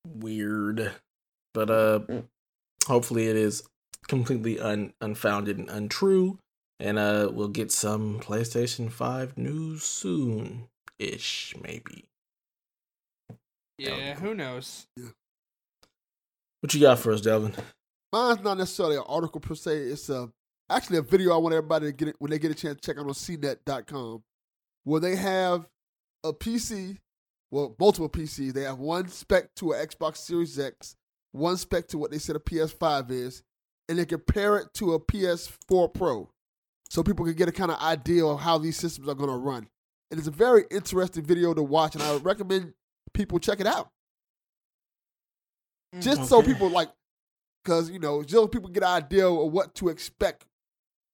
Weird. 0.08 0.92
But 1.54 1.70
uh 1.70 2.00
hopefully 2.88 3.28
it 3.28 3.36
is 3.36 3.64
completely 4.08 4.60
un- 4.60 4.94
unfounded 5.02 5.58
and 5.58 5.70
untrue. 5.70 6.38
And 6.80 6.98
uh 7.00 7.30
we'll 7.32 7.48
get 7.48 7.72
some 7.72 8.20
PlayStation 8.20 8.92
5 8.92 9.38
news 9.38 9.84
soon 9.84 10.68
ish, 11.00 11.56
maybe. 11.62 12.06
Yeah, 13.78 14.16
who 14.16 14.34
knows? 14.36 14.86
What 16.62 16.74
you 16.74 16.80
got 16.82 17.00
for 17.00 17.12
us, 17.12 17.22
Delvin? 17.22 17.56
Mine's 18.14 18.44
not 18.44 18.60
necessarily 18.60 18.96
an 18.96 19.04
article 19.08 19.42
per 19.42 19.56
se. 19.56 19.76
It's 19.76 20.08
a 20.08 20.30
actually 20.70 20.98
a 20.98 21.02
video 21.02 21.34
I 21.34 21.38
want 21.38 21.56
everybody 21.56 21.88
to 21.88 21.92
get 21.92 22.10
it 22.10 22.16
when 22.20 22.30
they 22.30 22.38
get 22.38 22.52
a 22.52 22.54
chance 22.54 22.80
to 22.80 22.82
check 22.82 23.00
out 23.00 23.08
on 23.08 23.14
CNET.com, 23.14 24.24
where 24.84 25.02
they 25.02 25.16
have 25.16 25.68
a 26.24 26.32
PC, 26.32 27.00
well, 27.50 27.76
multiple 27.80 28.10
PCs. 28.10 28.54
They 28.54 28.62
have 28.62 28.78
one 28.78 29.08
spec 29.08 29.56
to 29.56 29.72
an 29.72 29.84
Xbox 29.88 30.18
Series 30.18 30.60
X, 30.60 30.96
one 31.32 31.58
spec 31.58 31.88
to 31.88 31.98
what 31.98 32.12
they 32.12 32.20
said 32.20 32.36
a 32.36 32.40
PS5 32.40 33.10
is, 33.10 33.42
and 33.90 33.98
they 33.98 34.06
compare 34.06 34.58
it 34.58 34.68
to 34.76 34.94
a 34.94 35.00
PS4 35.00 35.92
Pro, 35.92 36.30
so 36.92 37.02
people 37.02 37.26
can 37.26 37.34
get 37.34 37.50
a 37.50 37.52
kind 37.52 37.72
of 37.72 37.82
idea 37.82 38.24
of 38.24 38.40
how 38.40 38.60
these 38.60 38.78
systems 38.78 39.10
are 39.10 39.16
going 39.16 39.32
to 39.32 39.38
run. 39.38 39.68
And 40.12 40.20
it's 40.20 40.28
a 40.28 40.32
very 40.32 40.66
interesting 40.70 41.24
video 41.24 41.56
to 41.56 41.64
watch, 41.64 41.96
and 41.96 42.04
I 42.04 42.14
would 42.14 42.24
recommend 42.24 42.76
people 43.12 43.40
check 43.40 43.60
it 43.60 43.66
out 43.66 43.90
just 46.00 46.26
so 46.30 46.44
people 46.44 46.70
like 46.70 46.90
because 47.64 47.90
you 47.90 48.00
know 48.00 48.24
just 48.24 48.52
people 48.52 48.70
get 48.70 48.84
an 48.84 48.90
idea 48.90 49.28
of 49.28 49.52
what 49.52 49.74
to 49.76 49.90
expect 49.90 50.46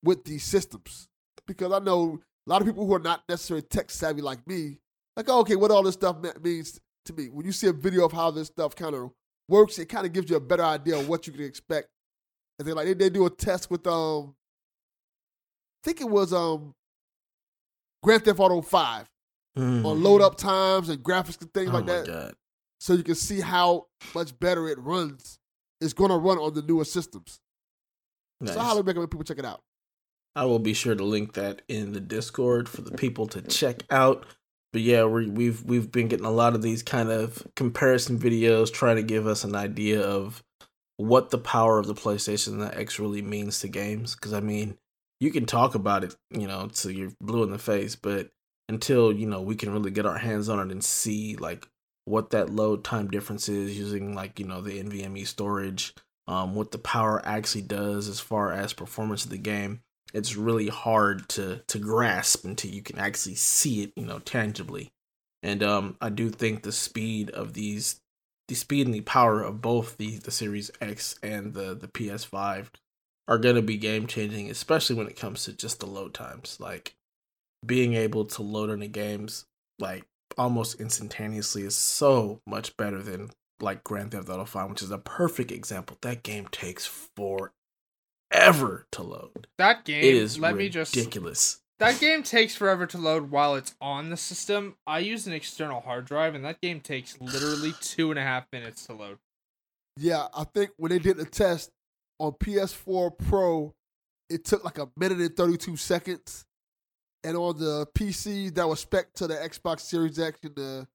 with 0.04 0.24
these 0.24 0.44
systems 0.44 1.08
because 1.46 1.72
i 1.72 1.80
know 1.80 2.20
a 2.48 2.50
lot 2.50 2.62
of 2.62 2.68
people 2.68 2.86
who 2.86 2.94
are 2.94 3.00
not 3.00 3.24
necessarily 3.30 3.62
tech 3.62 3.90
savvy 3.92 4.22
like 4.22 4.46
me 4.48 4.80
like 5.18 5.28
oh, 5.30 5.40
okay 5.40 5.56
what 5.56 5.72
all 5.72 5.84
this 5.84 5.96
stuff 5.96 6.16
means 6.42 6.80
to 7.06 7.14
me. 7.14 7.30
When 7.30 7.46
you 7.46 7.52
see 7.52 7.68
a 7.68 7.74
video 7.74 8.06
of 8.06 8.12
how 8.12 8.32
this 8.32 8.48
stuff 8.48 8.76
kind 8.76 8.96
of 8.96 9.12
works, 9.48 9.80
it 9.80 9.88
kind 9.88 10.06
of 10.06 10.14
gives 10.14 10.30
you 10.30 10.38
a 10.38 10.40
better 10.40 10.64
idea 10.64 10.98
of 10.98 11.10
what 11.10 11.28
you 11.28 11.34
can 11.34 11.44
expect. 11.44 11.88
And 12.58 12.68
they 12.68 12.74
like 12.74 12.86
they, 12.86 12.94
they 12.94 13.10
do 13.10 13.26
a 13.26 13.30
test 13.30 13.70
with 13.70 13.86
um, 13.88 14.36
I 15.84 15.86
think 15.86 16.02
it 16.02 16.10
was 16.10 16.34
um, 16.34 16.74
Grand 18.04 18.24
Theft 18.24 18.40
Auto 18.40 18.62
Five 18.62 19.10
Mm. 19.58 19.84
on 19.84 20.04
load 20.04 20.22
up 20.22 20.38
times 20.38 20.90
and 20.90 21.02
graphics 21.04 21.42
and 21.42 21.52
things 21.52 21.72
oh 21.72 21.74
like 21.74 21.88
that, 21.88 22.06
god. 22.06 22.34
so 22.80 22.94
you 22.94 23.02
can 23.04 23.16
see 23.16 23.42
how 23.42 23.88
much 24.14 24.40
better 24.40 24.70
it 24.70 24.78
runs. 24.78 25.39
It's 25.82 25.94
going 25.94 26.12
to 26.12 26.18
run 26.18 26.38
on 26.38 26.54
the 26.54 26.62
newer 26.62 26.86
systems. 26.86 27.40
Nice. 28.42 28.54
So 28.54 28.60
I 28.60 28.64
highly 28.64 28.82
recommend 28.82 29.12
people 29.12 29.24
check 29.24 29.40
it 29.40 29.46
out. 29.46 29.62
I 30.36 30.46
will 30.46 30.60
be 30.60 30.74
sure 30.74 30.96
to 30.96 31.04
link 31.04 31.34
that 31.34 31.62
in 31.68 31.94
the 31.94 32.00
Discord 32.00 32.70
for 32.70 32.82
the 32.82 32.96
people 32.96 33.28
to 33.28 33.42
check 33.42 33.84
out. 33.90 34.26
But 34.72 34.82
yeah, 34.82 35.04
we, 35.06 35.28
we've 35.30 35.64
we've 35.64 35.92
been 35.92 36.08
getting 36.08 36.26
a 36.26 36.32
lot 36.32 36.54
of 36.54 36.62
these 36.62 36.84
kind 36.84 37.10
of 37.10 37.46
comparison 37.56 38.20
videos, 38.20 38.72
trying 38.72 38.98
to 38.98 39.04
give 39.04 39.26
us 39.26 39.44
an 39.44 39.56
idea 39.56 40.02
of 40.02 40.44
what 40.98 41.32
the 41.32 41.40
power 41.40 41.80
of 41.80 41.88
the 41.88 41.96
PlayStation 41.96 42.50
and 42.50 42.62
the 42.62 42.78
X 42.78 43.00
really 43.00 43.22
means 43.22 43.60
to 43.62 43.68
games. 43.68 44.16
Because 44.16 44.34
I 44.34 44.42
mean, 44.42 44.78
you 45.20 45.32
can 45.32 45.46
talk 45.46 45.74
about 45.74 46.04
it, 46.04 46.16
you 46.30 46.48
know, 46.48 46.70
till 46.72 46.92
you're 46.92 47.12
blue 47.20 47.44
in 47.44 47.52
the 47.52 47.58
face, 47.58 47.96
but 47.96 48.30
until 48.70 49.12
you 49.12 49.26
know 49.26 49.42
we 49.42 49.56
can 49.56 49.74
really 49.74 49.92
get 49.92 50.06
our 50.06 50.18
hands 50.18 50.48
on 50.48 50.60
it 50.60 50.72
and 50.72 50.84
see 50.84 51.36
like 51.36 51.68
what 52.10 52.32
that 52.32 52.50
load 52.50 52.84
time 52.84 53.10
difference 53.10 53.48
is 53.48 53.78
using 53.78 54.14
like 54.16 54.40
you 54.40 54.46
know 54.46 54.62
the 54.62 54.82
NVMe 54.84 55.26
storage, 55.26 55.94
um, 56.28 56.56
what 56.56 56.72
the 56.72 56.78
power 56.78 57.22
actually 57.26 57.62
does 57.62 58.08
as 58.08 58.20
far 58.20 58.52
as 58.52 58.74
performance 58.74 59.26
of 59.26 59.32
the 59.32 59.38
game 59.38 59.82
it's 60.14 60.36
really 60.36 60.68
hard 60.68 61.28
to 61.30 61.62
to 61.68 61.80
grasp 61.80 62.46
until 62.46 62.72
you 62.72 62.82
can 62.82 62.98
actually 62.98 63.36
see 63.36 63.84
it, 63.84 63.94
you 63.96 64.06
know, 64.06 64.20
tangibly. 64.20 64.90
And 65.44 65.64
um, 65.64 65.98
I 66.02 66.10
do 66.10 66.30
think 66.30 66.64
the 66.64 66.72
speed 66.72 67.30
of 67.30 67.54
these, 67.54 68.02
the 68.48 68.56
speed 68.56 68.88
and 68.88 68.94
the 68.94 69.02
power 69.02 69.42
of 69.42 69.62
both 69.62 69.98
the 69.98 70.18
the 70.18 70.32
Series 70.32 70.72
X 70.82 71.16
and 71.22 71.54
the 71.54 71.76
the 71.76 71.88
PS5 71.88 72.68
are 73.28 73.38
gonna 73.38 73.62
be 73.62 73.78
game 73.78 74.08
changing, 74.08 74.50
especially 74.50 74.96
when 74.96 75.08
it 75.08 75.16
comes 75.16 75.46
to 75.46 75.54
just 75.54 75.80
the 75.80 75.86
load 75.86 76.14
times. 76.14 76.58
Like 76.60 76.96
being 77.66 77.94
able 77.94 78.26
to 78.26 78.42
load 78.42 78.70
into 78.70 78.88
games 78.88 79.46
like 79.80 80.06
almost 80.40 80.80
instantaneously 80.80 81.64
is 81.64 81.76
so 81.76 82.42
much 82.48 82.76
better 82.78 83.04
than 83.04 83.30
like 83.60 83.84
Grand 83.84 84.12
Theft 84.12 84.30
Auto 84.30 84.46
5, 84.46 84.70
which 84.70 84.82
is 84.82 84.90
a 84.90 84.98
perfect 84.98 85.52
example. 85.52 85.98
That 86.02 86.24
game 86.24 86.48
takes 86.50 86.86
forever 86.86 87.52
to 88.92 89.04
load. 89.04 89.48
That 89.58 89.84
game. 89.84 90.04
It 90.04 90.16
is 90.16 90.40
let 90.40 90.56
me 90.56 90.64
ridiculous. 90.64 91.60
That 91.80 92.00
game 92.00 92.24
takes 92.24 92.56
forever 92.56 92.86
to 92.88 92.98
load 92.98 93.32
while 93.32 93.56
it's 93.56 93.76
on 93.80 94.10
the 94.10 94.18
system. 94.18 94.76
I 94.88 95.00
use 95.00 95.28
an 95.28 95.34
external 95.34 95.82
hard 95.82 96.06
drive, 96.06 96.36
and 96.36 96.44
that 96.46 96.62
game 96.62 96.80
takes 96.80 97.20
literally 97.20 97.74
two 97.82 98.10
and 98.10 98.20
a 98.20 98.24
half 98.24 98.46
minutes 98.52 98.86
to 98.88 98.94
load. 98.94 99.18
Yeah, 99.98 100.28
I 100.34 100.46
think 100.46 100.72
when 100.78 100.92
they 100.92 101.00
did 101.00 101.18
the 101.18 101.26
test 101.26 101.72
on 102.18 102.32
PS4 102.32 103.18
Pro, 103.18 103.74
it 104.30 104.46
took 104.46 104.64
like 104.64 104.78
a 104.78 104.90
minute 104.96 105.20
and 105.20 105.36
32 105.36 105.76
seconds. 105.76 106.46
And 107.24 107.36
on 107.36 107.58
the 107.58 107.88
PC 107.98 108.54
that 108.56 108.68
was 108.68 108.80
spec 108.80 109.14
to 109.16 109.28
the 109.28 109.36
Xbox 109.36 109.82
Series 109.82 110.20
X 110.20 110.40
and 110.44 110.56
the, 110.56 110.88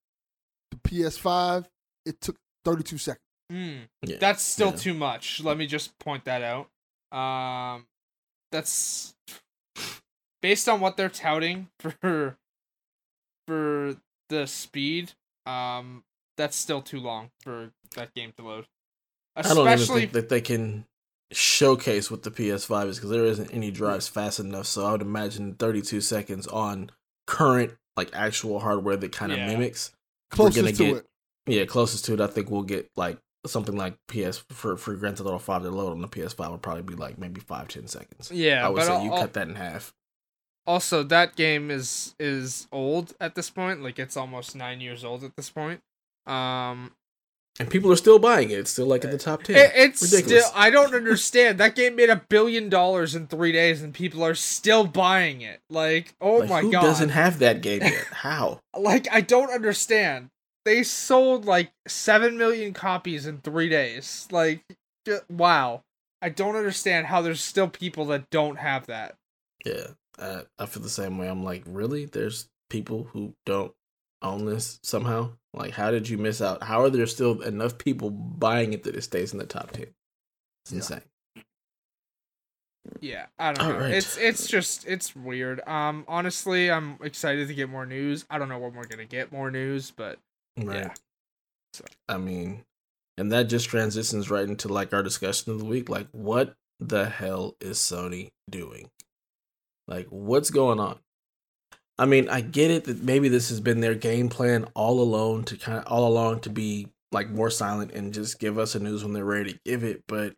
the 0.71 0.77
PS5, 0.79 1.67
it 2.07 2.21
took 2.21 2.37
32 2.65 2.99
seconds. 2.99 3.21
Mm. 3.53 3.89
Yeah. 4.07 4.17
That's 4.19 4.43
still 4.43 4.71
yeah. 4.71 4.77
too 4.77 4.95
much. 4.95 5.43
Let 5.43 5.59
me 5.59 5.67
just 5.67 5.99
point 5.99 6.25
that 6.25 6.43
out. 6.43 6.69
Um, 7.17 7.87
that's 8.51 9.15
based 10.41 10.69
on 10.69 10.81
what 10.81 10.97
they're 10.97 11.09
touting 11.09 11.69
for 11.79 12.37
for 13.47 13.97
the 14.29 14.47
speed. 14.47 15.13
Um, 15.47 16.05
that's 16.37 16.57
still 16.57 16.81
too 16.81 17.01
long 17.01 17.31
for 17.41 17.71
that 17.97 18.15
game 18.15 18.33
to 18.39 18.45
load. 18.45 18.67
I 19.37 19.43
don't 19.43 19.59
even 19.59 19.73
Especially, 19.73 20.01
think 20.01 20.13
that 20.13 20.29
they 20.29 20.41
can 20.41 20.87
showcase 21.35 22.11
what 22.11 22.23
the 22.23 22.31
PS5 22.31 22.89
is 22.89 22.97
because 22.99 23.11
there 23.11 23.25
isn't 23.25 23.51
any 23.53 23.71
drives 23.71 24.09
fast 24.09 24.41
enough. 24.41 24.67
So 24.67 24.87
I 24.87 24.93
would 24.93 25.03
imagine 25.03 25.55
32 25.55 26.01
seconds 26.01 26.47
on 26.47 26.91
current 27.27 27.73
like 27.97 28.11
actual 28.13 28.61
hardware 28.61 28.97
that 28.97 29.13
kind 29.13 29.33
of 29.33 29.39
Yeah. 29.39 29.47
mimics. 29.49 29.93
We're 30.37 30.51
gonna 30.51 30.73
to 30.73 30.77
get- 30.85 30.97
it. 30.97 31.07
Yeah, 31.47 31.65
closest 31.67 32.05
to 32.07 32.15
it, 32.15 32.21
I 32.21 32.27
think 32.27 32.51
we'll 32.51 32.63
get 32.63 32.91
like 32.97 33.19
something 33.47 33.77
like 33.77 33.99
PS 34.09 34.39
for 34.51 34.77
for 34.77 34.95
Grand 34.95 35.19
Theft 35.19 35.29
Auto 35.29 35.39
5 35.39 35.63
to 35.63 35.71
load 35.71 35.91
on 35.93 36.01
the 36.01 36.09
PS5 36.09 36.51
would 36.51 36.63
probably 36.63 36.83
be 36.83 36.95
like 36.95 37.19
maybe 37.19 37.41
five 37.41 37.69
ten 37.69 37.87
seconds. 37.87 38.31
yeah, 38.33 38.65
I 38.67 38.71
would 38.71 38.77
but 38.77 38.87
say 38.87 38.95
al- 38.95 39.05
you 39.05 39.13
al- 39.13 39.19
cut 39.21 39.33
that 39.35 39.49
in 39.49 39.55
half. 39.57 39.93
also 40.67 41.03
that 41.03 41.37
game 41.37 41.71
is 41.71 42.15
is 42.19 42.67
old 42.73 43.15
at 43.21 43.35
this 43.35 43.51
point. 43.51 43.83
Like 43.83 43.99
it's 43.99 44.17
almost 44.17 44.57
nine 44.57 44.81
years 44.81 45.05
old 45.05 45.23
at 45.25 45.37
this 45.37 45.51
point. 45.51 45.83
Um, 46.27 46.93
And 47.61 47.71
people 47.71 47.93
are 47.93 47.97
still 47.97 48.19
buying 48.19 48.51
it. 48.51 48.59
It's 48.59 48.71
still 48.73 48.87
like 48.87 49.05
in 49.05 49.11
the 49.11 49.19
top 49.19 49.45
10. 49.45 49.55
It, 49.55 49.71
it's 49.77 50.03
Ridiculous. 50.03 50.47
still 50.47 50.59
I 50.59 50.71
don't 50.71 50.93
understand. 50.95 51.59
that 51.61 51.77
game 51.77 51.95
made 51.95 52.11
a 52.11 52.23
billion 52.29 52.69
dollars 52.69 53.15
in 53.15 53.29
three 53.29 53.53
days, 53.53 53.81
and 53.81 53.95
people 53.95 54.25
are 54.25 54.35
still 54.35 54.87
buying 54.87 55.41
it. 55.41 55.61
Like, 55.71 56.15
oh 56.21 56.39
Like, 56.39 56.49
my 56.51 56.61
who 56.63 56.73
god! 56.73 56.83
doesn't 56.83 57.11
have 57.11 57.39
that 57.39 57.61
game 57.61 57.83
yet? 57.83 58.07
How? 58.13 58.59
like, 58.77 59.07
I 59.13 59.21
don't 59.21 59.51
understand. 59.53 60.31
They 60.65 60.83
sold 60.83 61.45
like 61.45 61.71
seven 61.87 62.37
million 62.39 62.73
copies 62.73 63.25
in 63.27 63.39
three 63.39 63.69
days. 63.69 64.27
Like, 64.33 64.65
ju- 65.07 65.21
wow! 65.31 65.83
I 66.23 66.31
don't 66.31 66.57
understand 66.57 67.07
how 67.07 67.21
there's 67.23 67.43
still 67.43 67.69
people 67.69 68.07
that 68.07 68.31
don't 68.31 68.57
have 68.57 68.87
that. 68.87 69.15
Yeah, 69.65 69.89
I, 70.19 70.43
I 70.59 70.67
feel 70.67 70.83
the 70.83 70.89
same 70.89 71.19
way. 71.19 71.29
I'm 71.29 71.45
like, 71.45 71.63
really? 71.67 72.07
There's 72.07 72.49
people 72.71 73.05
who 73.13 73.35
don't 73.45 73.73
own 74.25 74.45
this 74.47 74.81
somehow? 74.83 75.31
Like, 75.53 75.73
how 75.73 75.91
did 75.93 76.09
you 76.09 76.19
miss 76.19 76.41
out? 76.43 76.63
How 76.65 76.81
are 76.83 76.91
there 76.91 77.07
still 77.07 77.41
enough 77.43 77.79
people 77.79 78.11
buying 78.11 78.73
it 78.73 78.83
that 78.85 78.97
it 78.97 79.03
stays 79.03 79.33
in 79.33 79.39
the 79.39 79.47
top 79.47 79.71
10? 79.71 79.87
It's 80.65 80.73
Yeah. 80.73 80.77
insane. 80.79 81.01
Yeah, 83.01 83.27
I 83.39 83.53
don't 83.53 83.67
know. 83.69 83.75
Alright. 83.77 83.93
It's 83.95 84.19
it's 84.19 84.47
just 84.47 84.87
it's 84.87 85.17
weird. 85.17 85.67
Um, 85.67 86.05
honestly, 86.07 86.71
I'm 86.71 86.99
excited 87.03 87.49
to 87.49 87.55
get 87.55 87.71
more 87.71 87.87
news. 87.87 88.27
I 88.29 88.39
don't 88.39 88.49
know 88.51 88.59
when 88.59 88.75
we're 88.75 88.85
gonna 88.87 89.07
get 89.07 89.33
more 89.33 89.51
news, 89.51 89.91
but 89.91 90.19
Right. 90.57 90.77
Yeah. 90.85 90.95
So- 91.73 91.85
I 92.09 92.19
mean, 92.19 92.65
and 93.17 93.33
that 93.33 93.45
just 93.45 93.69
transitions 93.69 94.31
right 94.31 94.47
into 94.49 94.69
like 94.69 94.93
our 94.93 95.03
discussion 95.03 95.53
of 95.53 95.59
the 95.61 95.65
week. 95.65 95.89
Like, 95.89 96.09
what 96.13 96.55
the 96.79 97.09
hell 97.09 97.57
is 97.61 97.79
Sony 97.79 98.31
doing? 98.51 98.91
Like, 99.89 100.07
what's 100.09 100.51
going 100.51 100.79
on? 100.79 100.99
I 101.99 102.07
mean, 102.07 102.29
I 102.29 102.41
get 102.41 102.71
it 102.71 102.85
that 102.85 103.03
maybe 103.03 103.29
this 103.29 103.49
has 103.51 103.61
been 103.61 103.81
their 103.81 103.95
game 103.95 104.29
plan 104.29 104.67
all 104.75 105.01
alone 105.01 105.45
to 105.45 105.57
kind 105.57 105.79
of 105.79 105.87
all 105.87 106.07
along 106.09 106.41
to 106.41 106.51
be 106.51 106.89
like 107.13 107.31
more 107.31 107.51
silent 107.51 107.93
and 107.93 108.13
just 108.13 108.41
give 108.41 108.59
us 108.59 108.73
the 108.73 108.81
news 108.81 109.05
when 109.05 109.13
they're 109.13 109.25
ready 109.25 109.53
to 109.53 109.59
give 109.65 109.85
it. 109.85 110.03
But 110.09 110.35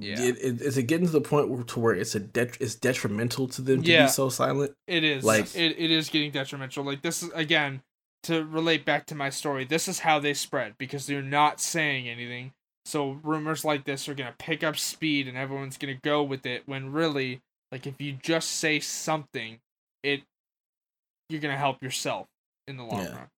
yeah, 0.00 0.20
it, 0.20 0.36
it, 0.40 0.60
is 0.60 0.76
it 0.76 0.84
getting 0.84 1.06
to 1.06 1.12
the 1.12 1.20
point 1.20 1.48
where, 1.48 1.62
to 1.62 1.80
where 1.80 1.94
it's 1.94 2.14
a 2.16 2.20
det- 2.20 2.56
it's 2.60 2.74
detrimental 2.74 3.46
to 3.48 3.62
them 3.62 3.82
to 3.82 3.90
Yeah. 3.90 4.06
be 4.06 4.10
so 4.10 4.28
silent? 4.28 4.72
It 4.88 5.04
is 5.04 5.24
Like- 5.24 5.54
it, 5.54 5.78
it 5.78 5.90
is 5.90 6.08
getting 6.08 6.30
detrimental. 6.32 6.84
Like 6.84 7.02
this 7.02 7.22
is 7.22 7.30
again 7.34 7.82
to 8.24 8.44
relate 8.44 8.84
back 8.84 9.06
to 9.06 9.14
my 9.14 9.30
story. 9.30 9.64
This 9.64 9.86
is 9.86 10.00
how 10.00 10.18
they 10.18 10.34
spread 10.34 10.74
because 10.78 11.06
they're 11.06 11.22
not 11.22 11.60
saying 11.60 12.08
anything. 12.08 12.52
So 12.84 13.20
rumors 13.22 13.64
like 13.64 13.84
this 13.84 14.08
are 14.08 14.14
gonna 14.14 14.34
pick 14.38 14.64
up 14.64 14.76
speed 14.76 15.28
and 15.28 15.36
everyone's 15.36 15.76
gonna 15.78 15.94
go 16.02 16.22
with 16.24 16.44
it. 16.46 16.64
When 16.66 16.90
really, 16.90 17.40
like 17.70 17.86
if 17.86 18.00
you 18.00 18.14
just 18.20 18.50
say 18.50 18.80
something, 18.80 19.58
it 20.02 20.22
you're 21.28 21.40
gonna 21.40 21.56
help 21.56 21.82
yourself 21.82 22.26
in 22.66 22.76
the 22.76 22.84
long 22.84 23.02
Yeah. 23.02 23.14
run. 23.14 23.30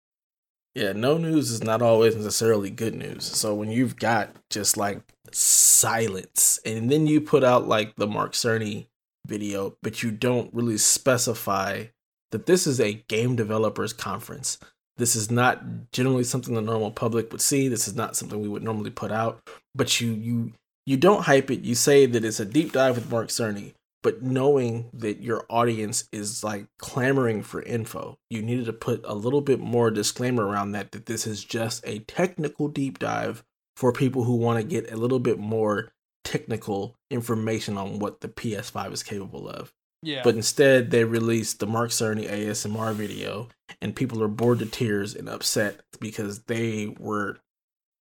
Yeah, 0.73 0.93
no 0.93 1.17
news 1.17 1.51
is 1.51 1.61
not 1.61 1.81
always 1.81 2.15
necessarily 2.15 2.69
good 2.69 2.95
news. 2.95 3.25
So 3.25 3.53
when 3.53 3.71
you've 3.71 3.97
got 3.97 4.33
just 4.49 4.77
like 4.77 5.01
silence, 5.31 6.59
and 6.65 6.89
then 6.89 7.07
you 7.07 7.19
put 7.19 7.43
out 7.43 7.67
like 7.67 7.95
the 7.97 8.07
Mark 8.07 8.33
Cerny 8.33 8.87
video, 9.27 9.75
but 9.83 10.01
you 10.01 10.11
don't 10.11 10.53
really 10.53 10.77
specify 10.77 11.85
that 12.31 12.45
this 12.45 12.65
is 12.65 12.79
a 12.79 12.93
game 13.09 13.35
developers 13.35 13.91
conference. 13.91 14.57
This 14.97 15.15
is 15.15 15.29
not 15.29 15.91
generally 15.91 16.23
something 16.23 16.53
the 16.53 16.61
normal 16.61 16.91
public 16.91 17.31
would 17.31 17.41
see. 17.41 17.67
This 17.67 17.87
is 17.87 17.95
not 17.95 18.15
something 18.15 18.39
we 18.41 18.47
would 18.47 18.63
normally 18.63 18.91
put 18.91 19.11
out. 19.11 19.41
But 19.75 19.99
you 19.99 20.13
you 20.13 20.53
you 20.85 20.95
don't 20.97 21.23
hype 21.23 21.51
it. 21.51 21.61
You 21.61 21.75
say 21.75 22.05
that 22.05 22.23
it's 22.23 22.39
a 22.39 22.45
deep 22.45 22.71
dive 22.71 22.95
with 22.95 23.11
Mark 23.11 23.27
Cerny, 23.27 23.73
but 24.03 24.21
knowing 24.21 24.89
that 24.93 25.21
your 25.21 25.45
audience 25.49 26.07
is 26.11 26.43
like 26.43 26.67
clamoring 26.79 27.43
for 27.43 27.61
info, 27.61 28.17
you 28.29 28.41
needed 28.41 28.65
to 28.65 28.73
put 28.73 29.01
a 29.05 29.13
little 29.13 29.41
bit 29.41 29.59
more 29.59 29.91
disclaimer 29.91 30.45
around 30.45 30.71
that 30.71 30.91
that 30.91 31.05
this 31.05 31.27
is 31.27 31.43
just 31.43 31.83
a 31.85 31.99
technical 31.99 32.67
deep 32.67 32.99
dive 32.99 33.43
for 33.75 33.91
people 33.91 34.23
who 34.23 34.35
want 34.35 34.59
to 34.59 34.67
get 34.67 34.91
a 34.91 34.97
little 34.97 35.19
bit 35.19 35.39
more 35.39 35.91
technical 36.23 36.95
information 37.09 37.77
on 37.77 37.99
what 37.99 38.21
the 38.21 38.27
PS5 38.27 38.93
is 38.93 39.03
capable 39.03 39.47
of. 39.47 39.71
Yeah. 40.03 40.21
But 40.23 40.35
instead, 40.35 40.89
they 40.89 41.03
released 41.03 41.59
the 41.59 41.67
Mark 41.67 41.91
Cerny 41.91 42.27
ASMR 42.27 42.93
video, 42.93 43.49
and 43.81 43.95
people 43.95 44.23
are 44.23 44.27
bored 44.27 44.59
to 44.59 44.65
tears 44.65 45.13
and 45.15 45.29
upset 45.29 45.81
because 45.99 46.43
they 46.43 46.95
were 46.99 47.37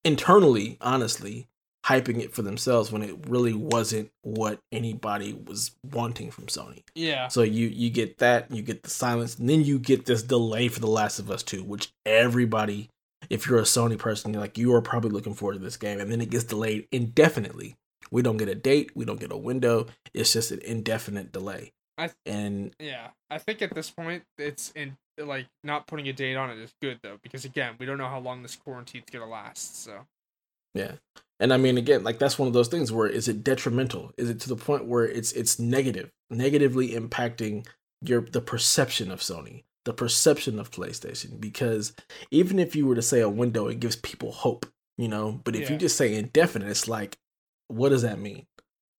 internally, 0.02 0.78
honestly, 0.80 1.48
hyping 1.90 2.20
it 2.20 2.32
for 2.32 2.42
themselves 2.42 2.92
when 2.92 3.02
it 3.02 3.16
really 3.28 3.54
wasn't 3.54 4.10
what 4.22 4.60
anybody 4.70 5.32
was 5.32 5.72
wanting 5.92 6.30
from 6.30 6.46
Sony. 6.46 6.82
yeah. 6.94 7.28
So 7.28 7.42
you 7.42 7.66
you 7.66 7.90
get 7.90 8.18
that, 8.18 8.50
you 8.50 8.62
get 8.62 8.82
the 8.82 8.90
silence, 8.90 9.38
and 9.38 9.48
then 9.48 9.64
you 9.64 9.78
get 9.78 10.06
this 10.06 10.22
delay 10.22 10.68
for 10.68 10.80
The 10.80 10.86
Last 10.86 11.18
of 11.18 11.30
Us 11.30 11.42
2, 11.42 11.64
which 11.64 11.92
everybody 12.06 12.88
if 13.28 13.46
you're 13.46 13.58
a 13.58 13.62
Sony 13.62 13.98
person, 13.98 14.32
you're 14.32 14.40
like 14.40 14.56
you 14.56 14.74
are 14.74 14.80
probably 14.80 15.10
looking 15.10 15.34
forward 15.34 15.54
to 15.54 15.58
this 15.58 15.76
game, 15.76 16.00
and 16.00 16.10
then 16.10 16.20
it 16.20 16.30
gets 16.30 16.44
delayed 16.44 16.86
indefinitely. 16.90 17.76
We 18.10 18.22
don't 18.22 18.38
get 18.38 18.48
a 18.48 18.54
date, 18.54 18.90
we 18.94 19.04
don't 19.04 19.20
get 19.20 19.32
a 19.32 19.36
window. 19.36 19.86
It's 20.14 20.32
just 20.32 20.50
an 20.50 20.60
indefinite 20.64 21.32
delay. 21.32 21.72
I 21.98 22.06
th- 22.06 22.16
and 22.24 22.74
Yeah, 22.80 23.08
I 23.30 23.38
think 23.38 23.62
at 23.62 23.74
this 23.74 23.90
point 23.90 24.22
it's 24.38 24.72
in 24.74 24.96
like 25.18 25.46
not 25.62 25.86
putting 25.86 26.08
a 26.08 26.12
date 26.14 26.36
on 26.36 26.50
it 26.50 26.58
is 26.58 26.72
good 26.80 26.98
though 27.02 27.18
because 27.22 27.44
again 27.44 27.74
we 27.78 27.84
don't 27.84 27.98
know 27.98 28.08
how 28.08 28.20
long 28.20 28.42
this 28.42 28.56
quarantine's 28.56 29.10
gonna 29.12 29.28
last. 29.28 29.84
So 29.84 30.06
yeah, 30.74 30.92
and 31.40 31.52
I 31.52 31.56
mean 31.56 31.78
again, 31.78 32.04
like 32.04 32.18
that's 32.18 32.38
one 32.38 32.46
of 32.48 32.54
those 32.54 32.68
things 32.68 32.92
where 32.92 33.08
is 33.08 33.28
it 33.28 33.42
detrimental? 33.42 34.12
Is 34.16 34.30
it 34.30 34.40
to 34.40 34.48
the 34.48 34.56
point 34.56 34.84
where 34.86 35.04
it's 35.06 35.32
it's 35.32 35.58
negative, 35.58 36.10
negatively 36.30 36.90
impacting 36.90 37.66
your 38.02 38.20
the 38.20 38.40
perception 38.40 39.10
of 39.10 39.20
Sony, 39.20 39.64
the 39.84 39.92
perception 39.92 40.58
of 40.58 40.70
PlayStation? 40.70 41.40
Because 41.40 41.92
even 42.30 42.58
if 42.58 42.76
you 42.76 42.86
were 42.86 42.94
to 42.94 43.02
say 43.02 43.20
a 43.20 43.28
window, 43.28 43.66
it 43.66 43.80
gives 43.80 43.96
people 43.96 44.32
hope, 44.32 44.66
you 44.98 45.08
know. 45.08 45.40
But 45.44 45.56
if 45.56 45.70
you 45.70 45.76
just 45.76 45.96
say 45.96 46.14
indefinite, 46.14 46.68
it's 46.68 46.88
like, 46.88 47.16
what 47.68 47.88
does 47.88 48.02
that 48.02 48.18
mean? 48.20 48.46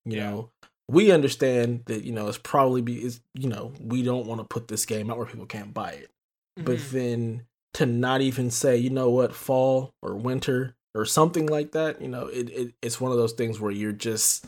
You 0.06 0.18
Yeah. 0.18 0.32
know, 0.32 0.52
we 0.90 1.12
understand 1.12 1.84
that 1.86 2.04
you 2.04 2.12
know 2.12 2.28
it's 2.28 2.40
probably 2.40 2.82
be 2.82 3.04
is 3.04 3.22
you 3.36 3.48
know 3.48 3.72
we 3.80 4.04
don't 4.04 4.26
want 4.28 4.42
to 4.42 4.46
put 4.46 4.68
this 4.68 4.86
game 4.86 5.10
out 5.10 5.18
where 5.18 5.28
people 5.28 5.46
can't 5.46 5.74
buy 5.74 5.92
it 5.92 6.10
but 6.58 6.78
Mhm. 6.78 6.90
then 6.90 7.48
to 7.76 7.86
not 7.86 8.20
even 8.22 8.52
say, 8.52 8.76
you 8.76 8.90
know 8.90 9.10
what, 9.10 9.34
fall 9.34 9.94
or 10.02 10.16
winter 10.16 10.76
or 10.96 11.06
something 11.06 11.48
like 11.48 11.72
that, 11.72 12.02
you 12.02 12.08
know, 12.08 12.28
it, 12.28 12.50
it 12.50 12.74
it's 12.82 13.00
one 13.00 13.12
of 13.12 13.18
those 13.18 13.34
things 13.34 13.60
where 13.60 13.72
you're 13.72 13.92
just 13.94 14.46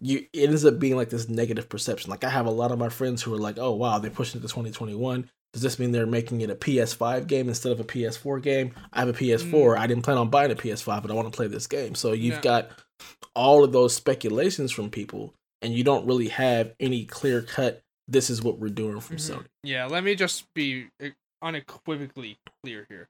you 0.00 0.26
it 0.32 0.48
ends 0.48 0.64
up 0.64 0.78
being 0.78 0.96
like 0.96 1.10
this 1.10 1.28
negative 1.28 1.68
perception. 1.68 2.10
Like 2.10 2.24
I 2.24 2.28
have 2.30 2.46
a 2.46 2.50
lot 2.50 2.72
of 2.72 2.78
my 2.78 2.88
friends 2.88 3.22
who 3.22 3.32
are 3.34 3.38
like, 3.38 3.58
oh 3.58 3.72
wow, 3.72 3.98
they're 3.98 4.10
pushing 4.10 4.38
it 4.40 4.42
to 4.42 4.48
2021. 4.48 5.28
Does 5.52 5.62
this 5.62 5.78
mean 5.78 5.92
they're 5.92 6.06
making 6.06 6.40
it 6.40 6.48
a 6.50 6.54
PS5 6.54 7.26
game 7.26 7.48
instead 7.48 7.72
of 7.72 7.78
a 7.80 7.84
PS4 7.84 8.40
game? 8.42 8.72
I 8.92 9.00
have 9.00 9.08
a 9.08 9.12
PS4. 9.12 9.76
I 9.76 9.86
didn't 9.86 10.02
plan 10.02 10.16
on 10.16 10.30
buying 10.30 10.50
a 10.50 10.54
PS5, 10.54 11.02
but 11.02 11.10
I 11.10 11.14
want 11.14 11.30
to 11.30 11.36
play 11.36 11.46
this 11.46 11.66
game. 11.66 11.94
So 11.94 12.12
you've 12.12 12.36
Yeah. 12.36 12.40
got 12.40 12.70
all 13.34 13.62
of 13.62 13.70
those 13.72 13.94
speculations 13.94 14.72
from 14.72 14.88
people, 14.88 15.34
and 15.60 15.74
you 15.74 15.84
don't 15.84 16.06
really 16.06 16.28
have 16.28 16.72
any 16.80 17.04
clear 17.04 17.42
cut. 17.42 17.82
This 18.08 18.30
is 18.30 18.42
what 18.42 18.58
we're 18.58 18.70
doing 18.70 19.00
from 19.00 19.16
Mhm. 19.16 19.36
Sony. 19.36 19.46
Yeah, 19.62 19.86
let 19.86 20.04
me 20.04 20.14
just 20.14 20.46
be 20.54 20.86
uh, 21.02 21.08
unequivocally 21.42 22.38
clear 22.64 22.86
here. 22.88 23.08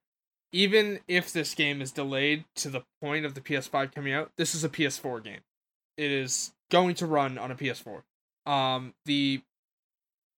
Even 0.52 1.00
if 1.08 1.32
this 1.32 1.54
game 1.54 1.80
is 1.80 1.92
delayed 1.92 2.44
to 2.56 2.68
the 2.68 2.82
point 3.00 3.24
of 3.24 3.34
the 3.34 3.40
PS5 3.40 3.94
coming 3.94 4.12
out, 4.12 4.32
this 4.36 4.54
is 4.54 4.64
a 4.64 4.68
PS4 4.68 5.22
game. 5.24 5.40
It 5.96 6.10
is 6.10 6.52
going 6.70 6.94
to 6.96 7.06
run 7.06 7.38
on 7.38 7.50
a 7.50 7.54
PS4. 7.54 8.02
Um, 8.46 8.94
the 9.04 9.42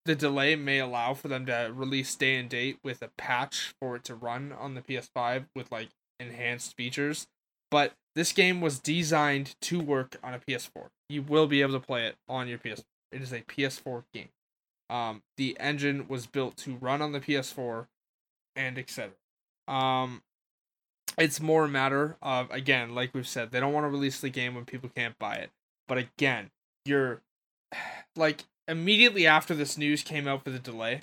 the 0.05 0.15
delay 0.15 0.55
may 0.55 0.81
allow 0.81 1.15
for 1.15 1.29
them 1.29 1.47
to 1.47 1.73
release 1.75 2.15
day 2.15 2.37
and 2.37 2.49
date 2.49 2.79
with 2.85 3.01
a 3.01 3.09
patch 3.17 3.73
for 3.81 3.97
it 3.97 4.05
to 4.05 4.15
run 4.15 4.53
on 4.53 4.75
the 4.75 4.83
PS5 4.83 5.47
with 5.57 5.73
like 5.73 5.89
enhanced 6.21 6.77
features. 6.77 7.27
But 7.71 7.95
this 8.15 8.33
game 8.33 8.61
was 8.61 8.79
designed 8.79 9.57
to 9.63 9.81
work 9.81 10.19
on 10.23 10.35
a 10.35 10.39
PS4. 10.39 10.89
You 11.09 11.23
will 11.23 11.47
be 11.47 11.63
able 11.63 11.73
to 11.73 11.81
play 11.81 12.07
it 12.07 12.17
on 12.29 12.49
your 12.49 12.59
PS. 12.59 12.85
It 13.11 13.23
is 13.23 13.33
a 13.33 13.41
PS4 13.41 14.05
game. 14.13 14.29
Um, 14.91 15.23
the 15.39 15.57
engine 15.59 16.07
was 16.07 16.27
built 16.27 16.57
to 16.59 16.77
run 16.77 17.01
on 17.01 17.13
the 17.13 17.21
PS4, 17.21 17.87
and 18.55 18.79
etc. 18.79 19.13
Um, 19.69 20.23
it's 21.17 21.41
more 21.41 21.65
a 21.65 21.69
matter 21.69 22.17
of 22.23 22.51
again, 22.51 22.95
like 22.95 23.15
we've 23.15 23.29
said, 23.29 23.51
they 23.51 23.61
don't 23.61 23.73
want 23.73 23.85
to 23.85 23.91
release 23.91 24.21
the 24.21 24.31
game 24.31 24.55
when 24.55 24.65
people 24.65 24.91
can't 24.95 25.19
buy 25.19 25.37
it. 25.37 25.51
But 25.87 25.99
again, 25.99 26.51
you're 26.85 27.23
like 28.17 28.45
immediately 28.67 29.27
after 29.27 29.55
this 29.55 29.79
news 29.79 30.03
came 30.03 30.27
out 30.27 30.45
for 30.45 30.51
the 30.51 30.59
delay, 30.59 31.01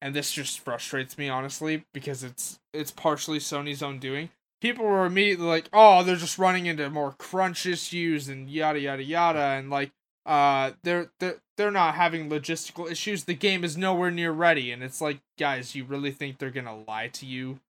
and 0.00 0.14
this 0.14 0.32
just 0.32 0.60
frustrates 0.60 1.16
me 1.18 1.28
honestly 1.28 1.84
because 1.92 2.22
it's 2.22 2.58
it's 2.72 2.90
partially 2.90 3.38
Sony's 3.38 3.82
own 3.82 3.98
doing. 3.98 4.30
People 4.60 4.84
were 4.86 5.04
immediately 5.06 5.46
like, 5.46 5.68
"Oh, 5.72 6.02
they're 6.02 6.16
just 6.16 6.38
running 6.38 6.66
into 6.66 6.88
more 6.90 7.12
crunch 7.18 7.66
issues 7.66 8.28
and 8.28 8.48
yada 8.48 8.80
yada 8.80 9.02
yada," 9.02 9.38
and 9.38 9.70
like, 9.70 9.92
uh, 10.26 10.72
they're 10.82 11.10
they're 11.20 11.36
they're 11.56 11.70
not 11.70 11.94
having 11.94 12.30
logistical 12.30 12.90
issues. 12.90 13.24
The 13.24 13.34
game 13.34 13.62
is 13.62 13.76
nowhere 13.76 14.10
near 14.10 14.32
ready, 14.32 14.72
and 14.72 14.82
it's 14.82 15.00
like, 15.00 15.20
guys, 15.38 15.74
you 15.74 15.84
really 15.84 16.10
think 16.10 16.38
they're 16.38 16.50
gonna 16.50 16.82
lie 16.88 17.08
to 17.08 17.26
you, 17.26 17.60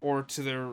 or 0.00 0.22
to 0.22 0.42
their, 0.42 0.70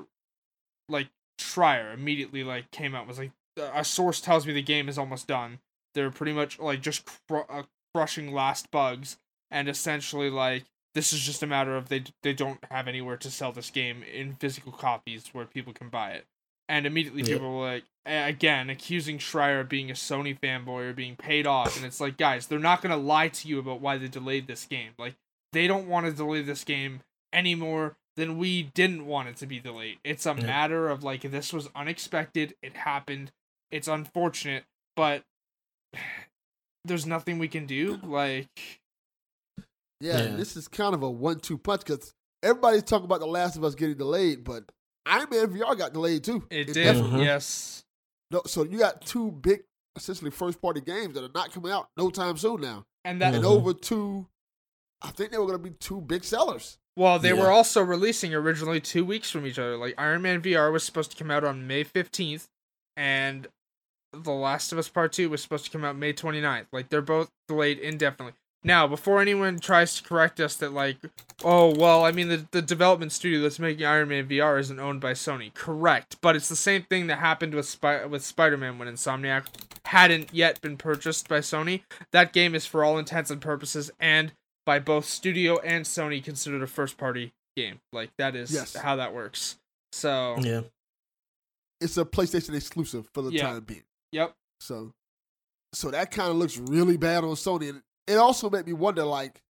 like, 0.87 1.09
Schreier 1.39 1.93
immediately 1.93 2.43
like 2.43 2.69
came 2.71 2.93
out 2.93 3.01
and 3.01 3.07
was 3.07 3.19
like, 3.19 3.31
a 3.57 3.83
source 3.83 4.19
tells 4.21 4.45
me 4.45 4.53
the 4.53 4.61
game 4.61 4.89
is 4.89 4.97
almost 4.97 5.27
done. 5.27 5.59
They're 5.95 6.11
pretty 6.11 6.33
much 6.33 6.59
like 6.59 6.81
just 6.81 7.05
cr- 7.27 7.39
uh, 7.49 7.63
crushing 7.93 8.31
last 8.33 8.71
bugs, 8.71 9.17
and 9.49 9.67
essentially 9.69 10.29
like 10.29 10.65
this 10.95 11.13
is 11.13 11.19
just 11.21 11.41
a 11.43 11.47
matter 11.47 11.75
of 11.77 11.87
they 11.89 12.03
they 12.23 12.33
don't 12.33 12.59
have 12.69 12.87
anywhere 12.87 13.17
to 13.17 13.31
sell 13.31 13.51
this 13.51 13.69
game 13.69 14.03
in 14.03 14.35
physical 14.35 14.71
copies 14.71 15.27
where 15.33 15.45
people 15.45 15.73
can 15.73 15.89
buy 15.89 16.11
it. 16.11 16.25
And 16.67 16.85
immediately 16.85 17.21
Yeah. 17.21 17.33
people 17.35 17.57
were 17.59 17.65
like 17.67 17.83
again 18.05 18.69
accusing 18.69 19.17
Schreier 19.17 19.61
of 19.61 19.69
being 19.69 19.89
a 19.89 19.93
Sony 19.93 20.37
fanboy 20.39 20.89
or 20.89 20.93
being 20.93 21.15
paid 21.15 21.47
off 21.47 21.75
and 21.77 21.85
it's 21.85 22.01
like 22.01 22.17
guys, 22.17 22.47
they're 22.47 22.59
not 22.59 22.81
going 22.81 22.91
to 22.91 22.97
lie 22.97 23.29
to 23.29 23.47
you 23.47 23.59
about 23.59 23.81
why 23.81 23.97
they 23.97 24.07
delayed 24.07 24.47
this 24.47 24.65
game. 24.65 24.91
Like 24.97 25.15
they 25.53 25.67
don't 25.67 25.87
want 25.87 26.05
to 26.05 26.11
delay 26.11 26.41
this 26.41 26.63
game 26.63 27.01
any 27.33 27.55
more 28.19 28.25
than 28.25 28.37
we 28.37 28.63
didn't 28.63 29.05
want 29.05 29.29
it 29.29 29.37
to 29.37 29.45
be 29.47 29.59
delayed. 29.59 29.97
It's 30.03 30.25
a 30.25 30.35
Yeah. 30.37 30.45
matter 30.45 30.89
of 30.89 31.03
like 31.03 31.21
this 31.21 31.53
was 31.53 31.69
unexpected, 31.75 32.55
it 32.61 32.75
happened. 32.75 33.31
It's 33.71 33.87
unfortunate, 33.87 34.65
but 34.95 35.23
there's 36.85 37.05
nothing 37.05 37.39
we 37.39 37.47
can 37.47 37.65
do. 37.65 37.97
Like 38.03 38.79
Yeah, 40.01 40.21
Yeah. 40.23 40.35
this 40.37 40.55
is 40.55 40.67
kind 40.69 40.95
of 40.95 41.03
a 41.03 41.09
one-two 41.11 41.57
punch 41.57 41.81
because 41.85 42.13
everybody's 42.41 42.83
talking 42.83 43.03
about 43.05 43.19
The 43.19 43.25
Last 43.27 43.57
of 43.57 43.63
Us 43.65 43.75
getting 43.75 43.97
delayed, 43.97 44.43
but 44.45 44.63
Iron 45.05 45.27
Man 45.29 45.47
VR 45.47 45.75
got 45.77 45.91
delayed 45.93 46.23
too. 46.23 46.47
it 46.49 46.65
did. 46.65 46.73
definitely- 46.75 47.19
Mhm. 47.21 47.25
Yes. 47.25 47.83
no, 48.31 48.41
so 48.45 48.63
you 48.63 48.77
got 48.79 49.01
two 49.01 49.31
big, 49.31 49.63
essentially 49.97 50.31
first-party 50.31 50.79
games 50.81 51.15
that 51.15 51.23
are 51.25 51.31
not 51.33 51.51
coming 51.51 51.71
out 51.71 51.89
no 51.97 52.09
time 52.09 52.37
soon 52.37 52.61
now, 52.61 52.85
And 53.03 53.21
that 53.21 53.33
and 53.35 53.43
Mhm. 53.43 53.47
over 53.47 53.73
two. 53.73 54.27
I 55.01 55.11
think 55.11 55.31
they 55.31 55.37
were 55.37 55.45
going 55.47 55.57
to 55.61 55.69
be 55.69 55.75
two 55.77 55.99
big 56.01 56.23
sellers. 56.23 56.77
Well, 56.99 57.17
they 57.17 57.29
Yeah. 57.29 57.35
were 57.43 57.49
also 57.49 57.81
releasing 57.81 58.33
originally 58.33 58.81
two 58.81 59.05
weeks 59.05 59.31
from 59.31 59.47
each 59.47 59.57
other. 59.57 59.77
Like 59.77 59.95
Iron 59.97 60.21
Man 60.21 60.41
VR 60.41 60.69
was 60.69 60.83
supposed 60.83 61.11
to 61.11 61.17
come 61.17 61.31
out 61.31 61.45
on 61.45 61.65
May 61.65 61.85
15th, 61.85 62.49
and 62.97 63.47
The 64.11 64.31
Last 64.33 64.73
of 64.73 64.77
Us 64.79 64.89
Part 64.89 65.13
2 65.13 65.29
was 65.29 65.41
supposed 65.41 65.63
to 65.63 65.71
come 65.71 65.85
out 65.85 65.95
May 65.95 66.11
29th. 66.11 66.65
Like 66.73 66.89
they're 66.89 67.01
both 67.01 67.29
delayed 67.47 67.79
indefinitely. 67.79 68.33
Now, 68.65 68.85
before 68.85 69.21
anyone 69.21 69.59
tries 69.59 69.95
to 69.95 70.03
correct 70.03 70.41
us 70.41 70.55
that 70.57 70.73
like, 70.73 70.97
oh 71.45 71.73
well, 71.73 72.03
I 72.03 72.11
mean 72.11 72.27
the 72.27 72.45
the 72.51 72.61
development 72.61 73.13
studio 73.13 73.39
that's 73.39 73.59
making 73.59 73.85
Iron 73.85 74.09
Man 74.09 74.27
VR 74.27 74.59
isn't 74.59 74.79
owned 74.79 74.99
by 74.99 75.13
Sony. 75.13 75.53
Correct, 75.53 76.17
but 76.19 76.35
it's 76.35 76.49
the 76.49 76.57
same 76.57 76.83
thing 76.83 77.07
that 77.07 77.19
happened 77.19 77.53
with 77.53 77.65
Spy- 77.67 78.03
with 78.03 78.25
Spider-Man 78.25 78.77
when 78.77 78.89
Insomniac 78.89 79.45
hadn't 79.85 80.33
yet 80.33 80.59
been 80.59 80.75
purchased 80.75 81.29
by 81.29 81.39
Sony. 81.39 81.83
That 82.11 82.33
game 82.33 82.53
is 82.53 82.65
for 82.65 82.83
all 82.83 82.97
intents 82.97 83.31
and 83.31 83.39
purposes 83.39 83.89
and 84.01 84.33
by 84.69 84.77
both 84.77 85.03
studio 85.03 85.57
and 85.61 85.83
Sony 85.83 86.23
considered 86.23 86.61
a 86.61 86.67
first 86.67 86.95
party 86.95 87.33
game. 87.57 87.79
Like 87.91 88.11
that 88.19 88.35
is 88.35 88.51
Yes. 88.53 88.75
how 88.75 88.97
that 88.97 89.15
works. 89.15 89.55
So 89.93 90.35
Yeah. 90.37 90.61
It's 91.81 91.97
a 91.97 92.05
PlayStation 92.05 92.53
exclusive 92.53 93.09
for 93.11 93.23
the 93.23 93.31
Yeah. 93.31 93.47
time 93.47 93.63
being. 93.63 93.83
yep. 94.11 94.35
So, 94.59 94.93
so 95.73 95.89
that 95.89 96.11
kind 96.11 96.29
of 96.29 96.35
looks 96.37 96.57
really 96.57 96.97
bad 96.97 97.23
on 97.23 97.31
Sony, 97.31 97.69
and 97.69 97.81
it 98.05 98.17
also 98.17 98.47
made 98.47 98.67
me 98.67 98.73
wonder. 98.73 99.05
Like, 99.05 99.41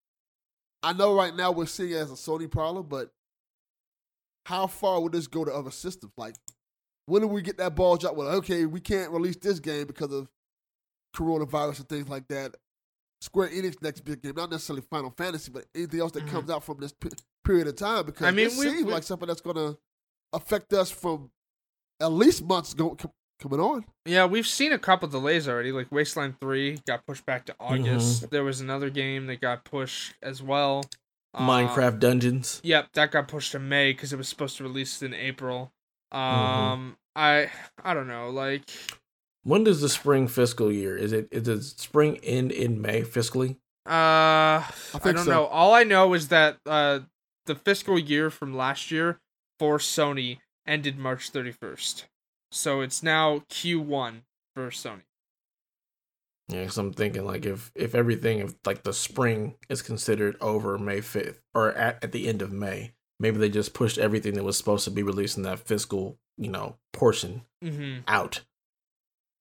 I 0.85 0.93
know 0.93 1.16
right 1.16 1.35
now 1.35 1.51
we're 1.51 1.66
seeing 1.66 1.91
it 1.91 1.97
as 1.97 2.12
a 2.12 2.14
Sony 2.14 2.49
problem, 2.49 2.87
but 2.87 3.11
how 4.47 4.69
far 4.69 5.01
would 5.01 5.11
this 5.12 5.27
go 5.27 5.45
to 5.45 5.53
other 5.53 5.73
systems? 5.73 6.12
Like, 6.16 6.37
when 7.07 7.23
do 7.23 7.27
we 7.29 7.43
get 7.43 7.57
that 7.57 7.75
ball 7.75 7.97
drop? 7.97 8.14
Well, 8.14 8.29
okay, 8.37 8.66
we 8.66 8.79
can't 8.81 9.11
release 9.11 9.37
this 9.37 9.59
game 9.59 9.89
because 9.89 10.12
of 10.12 10.29
coronavirus 11.16 11.81
and 11.81 11.89
things 11.89 12.09
like 12.09 12.29
that. 12.29 12.55
Square 13.21 13.49
Enix 13.49 13.81
next 13.83 14.01
big 14.03 14.23
game, 14.23 14.35
not 14.37 14.51
necessarily 14.51 14.83
Final 14.91 15.12
Fantasy, 15.16 15.51
but 15.51 15.64
anything 15.75 16.01
else 16.01 16.12
that 16.12 16.25
Mhm. 16.25 16.31
comes 16.31 16.51
out 16.51 16.62
from 16.64 16.79
this 16.79 16.93
pe- 16.93 17.11
period 17.45 17.66
of 17.66 17.77
time. 17.77 18.07
Because 18.07 18.27
I 18.27 18.31
mean, 18.31 18.47
it 18.47 18.57
we- 18.59 18.64
seems 18.66 18.85
we- 18.85 18.93
like 18.93 19.03
something 19.03 19.27
that's 19.27 19.41
going 19.41 19.57
to 19.57 19.79
affect 20.33 20.73
us 20.73 20.91
from 20.91 21.31
at 22.01 22.12
least 22.12 22.45
months 22.45 22.75
go, 22.75 22.95
com- 22.95 23.12
coming 23.41 23.59
on. 23.61 23.85
Yeah, 24.05 24.25
we've 24.27 24.47
seen 24.47 24.73
a 24.73 24.79
couple 24.79 25.09
delays 25.09 25.49
already. 25.49 25.73
Like 25.73 25.91
Wasteland 25.91 26.41
3 26.41 26.79
got 26.87 27.07
pushed 27.07 27.25
back 27.27 27.45
to 27.47 27.57
August. 27.59 28.31
There 28.31 28.45
was 28.45 28.61
another 28.61 28.91
game 28.91 29.27
that 29.27 29.41
got 29.41 29.64
pushed 29.64 30.14
as 30.23 30.43
well. 30.43 30.85
Minecraft 31.37 31.99
Dungeons. 32.01 32.61
Yep, 32.64 32.93
that 32.95 33.11
got 33.12 33.29
pushed 33.29 33.53
to 33.53 33.59
May 33.59 33.93
because 33.93 34.12
it 34.12 34.16
was 34.16 34.29
supposed 34.29 34.57
to 34.57 34.62
release 34.64 35.03
in 35.03 35.12
April. 35.14 35.73
Mm-hmm. 36.12 36.19
Um, 36.19 36.97
I 37.14 37.51
I 37.85 37.95
don't 37.95 38.09
know, 38.09 38.31
like 38.31 38.71
When 39.43 39.64
does 39.64 39.80
the 39.80 39.89
spring 39.89 40.28
fiscal 40.28 40.70
year? 40.72 40.97
Is 40.97 41.12
it 41.12 41.28
is 41.30 41.49
it 41.49 41.62
spring 41.62 42.18
end 42.18 42.53
in 42.53 42.80
May 42.82 43.03
fiscally? 43.03 43.57
Uh, 43.86 44.61
I, 44.61 44.70
think 44.93 45.16
don't 45.16 45.24
so. 45.24 45.30
know. 45.30 45.47
All 45.47 45.72
I 45.72 45.82
know 45.84 46.12
is 46.12 46.28
that 46.28 46.59
uh, 46.66 47.01
the 47.47 47.55
fiscal 47.55 47.99
year 47.99 48.28
from 48.30 48.55
last 48.55 48.91
year 48.91 49.20
for 49.59 49.78
Sony 49.78 50.39
ended 50.66 50.99
March 50.99 51.32
31st. 51.32 52.05
So 52.53 52.80
it's 52.82 53.03
now 53.03 53.45
Q1 53.51 54.22
for 54.55 54.68
Sony. 54.68 55.03
Yeah, 56.49 56.61
because 56.62 56.78
I'm 56.78 56.93
thinking 56.93 57.24
like 57.24 57.45
if 57.47 57.70
if 57.74 57.95
everything 57.95 58.39
if 58.39 58.55
like 58.64 58.82
the 58.82 58.93
spring 58.95 59.55
is 59.68 59.82
considered 59.82 60.36
over 60.41 60.78
May 60.78 61.01
5th 61.01 61.39
or 61.55 61.72
at, 61.72 62.03
at 62.03 62.12
the 62.12 62.26
end 62.26 62.41
of 62.43 62.53
May, 62.53 62.93
maybe 63.20 63.39
they 63.39 63.51
just 63.51 63.74
pushed 63.74 63.99
everything 63.99 64.34
that 64.34 64.45
was 64.45 64.57
supposed 64.57 64.84
to 64.84 64.91
be 64.91 65.03
released 65.03 65.36
in 65.36 65.43
that 65.45 65.61
fiscal, 65.61 66.18
you 66.36 66.51
know, 66.51 66.76
portion 66.93 67.43
Mm-hmm. 67.62 68.01
out. 68.07 68.45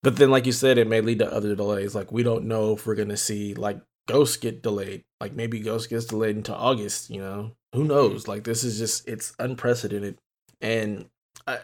But 0.08 0.16
then, 0.16 0.32
like 0.32 0.46
you 0.46 0.54
said, 0.54 0.78
it 0.78 0.88
may 0.88 1.02
lead 1.02 1.20
to 1.20 1.30
other 1.30 1.54
delays. 1.54 1.94
Like 1.94 2.14
we 2.14 2.24
don't 2.24 2.46
know 2.46 2.72
if 2.72 2.88
we're 2.88 2.96
gonna 2.96 3.18
see 3.18 3.54
like 3.54 3.82
Ghost 4.08 4.40
get 4.40 4.64
delayed. 4.64 5.04
Like 5.20 5.34
maybe 5.34 5.60
Ghost 5.60 5.90
gets 5.90 6.06
delayed 6.06 6.38
into 6.38 6.56
August. 6.56 7.10
You 7.10 7.20
know, 7.20 7.52
who 7.74 7.80
mm-hmm. 7.80 7.90
knows? 7.90 8.26
Like 8.26 8.46
this 8.46 8.64
is 8.64 8.78
just 8.78 9.06
it's 9.06 9.36
unprecedented. 9.38 10.18
And 10.62 11.10
I, 11.46 11.60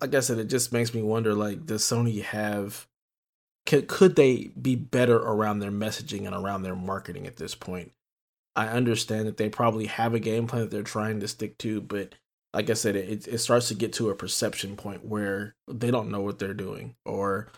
like 0.00 0.14
I 0.14 0.20
said, 0.20 0.38
it 0.38 0.44
just 0.44 0.72
makes 0.72 0.94
me 0.94 1.02
wonder. 1.02 1.34
Like, 1.34 1.66
does 1.66 1.82
Sony 1.82 2.22
have? 2.22 2.86
Could 3.66 3.88
could 3.88 4.14
they 4.14 4.52
be 4.62 4.76
better 4.76 5.16
around 5.16 5.58
their 5.58 5.72
messaging 5.72 6.24
and 6.24 6.36
around 6.36 6.62
their 6.62 6.76
marketing 6.76 7.26
at 7.26 7.38
this 7.38 7.56
point? 7.56 7.90
I 8.54 8.68
understand 8.68 9.26
that 9.26 9.38
they 9.38 9.48
probably 9.48 9.86
have 9.86 10.14
a 10.14 10.20
game 10.20 10.46
plan 10.46 10.62
that 10.62 10.70
they're 10.70 10.84
trying 10.84 11.18
to 11.18 11.26
stick 11.26 11.58
to, 11.58 11.80
but 11.80 12.14
like 12.54 12.70
I 12.70 12.74
said, 12.74 12.94
it 12.94 13.26
it 13.26 13.38
starts 13.38 13.66
to 13.66 13.74
get 13.74 13.92
to 13.94 14.08
a 14.08 14.14
perception 14.14 14.76
point 14.76 15.04
where 15.04 15.56
they 15.66 15.90
don't 15.90 16.12
know 16.12 16.20
what 16.20 16.38
they're 16.38 16.54
doing, 16.54 16.94
or 17.04 17.48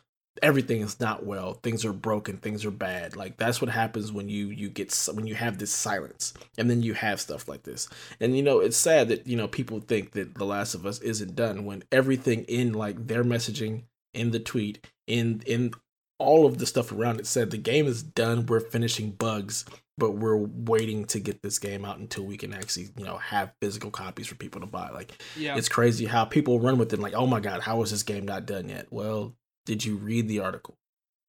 everything 0.42 0.80
is 0.80 1.00
not 1.00 1.24
well. 1.26 1.54
Things 1.54 1.84
are 1.84 1.92
broken. 1.92 2.36
Things 2.36 2.64
are 2.64 2.70
bad. 2.70 3.16
Like 3.16 3.36
that's 3.36 3.60
what 3.60 3.70
happens 3.70 4.12
when 4.12 4.28
you 4.28 4.48
you 4.48 4.68
get 4.68 4.94
when 5.12 5.26
you 5.26 5.34
have 5.34 5.58
this 5.58 5.70
silence, 5.70 6.34
and 6.58 6.70
then 6.70 6.82
you 6.82 6.94
have 6.94 7.20
stuff 7.20 7.48
like 7.48 7.62
this. 7.62 7.88
And 8.20 8.36
you 8.36 8.42
know, 8.42 8.60
it's 8.60 8.76
sad 8.76 9.08
that 9.08 9.26
you 9.26 9.36
know 9.36 9.48
people 9.48 9.80
think 9.80 10.12
that 10.12 10.34
The 10.34 10.44
Last 10.44 10.74
of 10.74 10.86
Us 10.86 10.98
isn't 11.00 11.36
done 11.36 11.64
when 11.64 11.82
everything 11.92 12.44
in 12.44 12.72
like 12.72 13.06
their 13.06 13.24
messaging 13.24 13.84
in 14.14 14.30
the 14.30 14.40
tweet 14.40 14.86
in 15.06 15.42
in 15.46 15.72
all 16.18 16.44
of 16.44 16.58
the 16.58 16.66
stuff 16.66 16.92
around 16.92 17.18
it 17.18 17.26
said 17.26 17.50
the 17.50 17.56
game 17.58 17.86
is 17.86 18.02
done. 18.02 18.44
We're 18.46 18.60
finishing 18.60 19.12
bugs, 19.12 19.64
but 19.96 20.12
we're 20.12 20.36
waiting 20.36 21.06
to 21.06 21.18
get 21.20 21.40
this 21.42 21.58
game 21.58 21.84
out 21.84 21.98
until 21.98 22.24
we 22.24 22.36
can 22.36 22.52
actually 22.52 22.88
you 22.96 23.04
know 23.04 23.16
have 23.18 23.52
physical 23.60 23.90
copies 23.90 24.26
for 24.26 24.34
people 24.34 24.60
to 24.60 24.66
buy. 24.66 24.90
Like 24.90 25.12
Yeah. 25.36 25.56
it's 25.56 25.68
crazy 25.68 26.04
how 26.06 26.24
people 26.26 26.60
run 26.60 26.76
with 26.78 26.92
it. 26.92 27.00
Like, 27.00 27.14
oh 27.14 27.26
my 27.26 27.40
god, 27.40 27.62
how 27.62 27.82
is 27.82 27.90
this 27.90 28.02
game 28.02 28.26
not 28.26 28.46
done 28.46 28.68
yet? 28.68 28.86
Well, 28.90 29.34
did 29.70 29.84
you 29.84 29.96
read 29.96 30.26
the 30.26 30.40
article? 30.40 30.74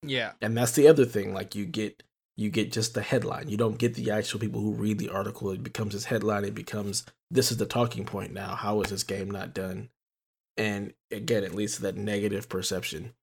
yeah. 0.04 0.32
And 0.42 0.58
that's 0.58 0.72
the 0.72 0.88
other 0.88 1.06
thing. 1.06 1.32
Like 1.32 1.54
you 1.54 1.64
get 1.68 2.02
you 2.36 2.50
get 2.50 2.72
just 2.72 2.96
the 2.96 3.04
headline. 3.04 3.50
You 3.50 3.58
don't 3.58 3.78
get 3.78 3.94
the 3.94 4.10
actual 4.10 4.40
people 4.40 4.62
who 4.62 4.72
read 4.72 4.98
the 4.98 5.10
article. 5.10 5.52
It 5.52 5.62
becomes 5.62 5.94
this 5.94 6.06
headline. 6.06 6.44
It 6.44 6.56
becomes 6.56 7.06
this 7.30 7.52
is 7.52 7.58
the 7.58 7.68
talking 7.68 8.04
point 8.04 8.34
now. 8.34 8.56
How 8.56 8.82
is 8.82 8.90
this 8.90 9.04
game 9.04 9.30
not 9.30 9.54
done? 9.54 9.90
And 10.58 10.94
again, 11.12 11.44
it 11.44 11.54
leads 11.54 11.76
to 11.76 11.84
that 11.84 11.98
negative 11.98 12.50
perception. 12.50 13.14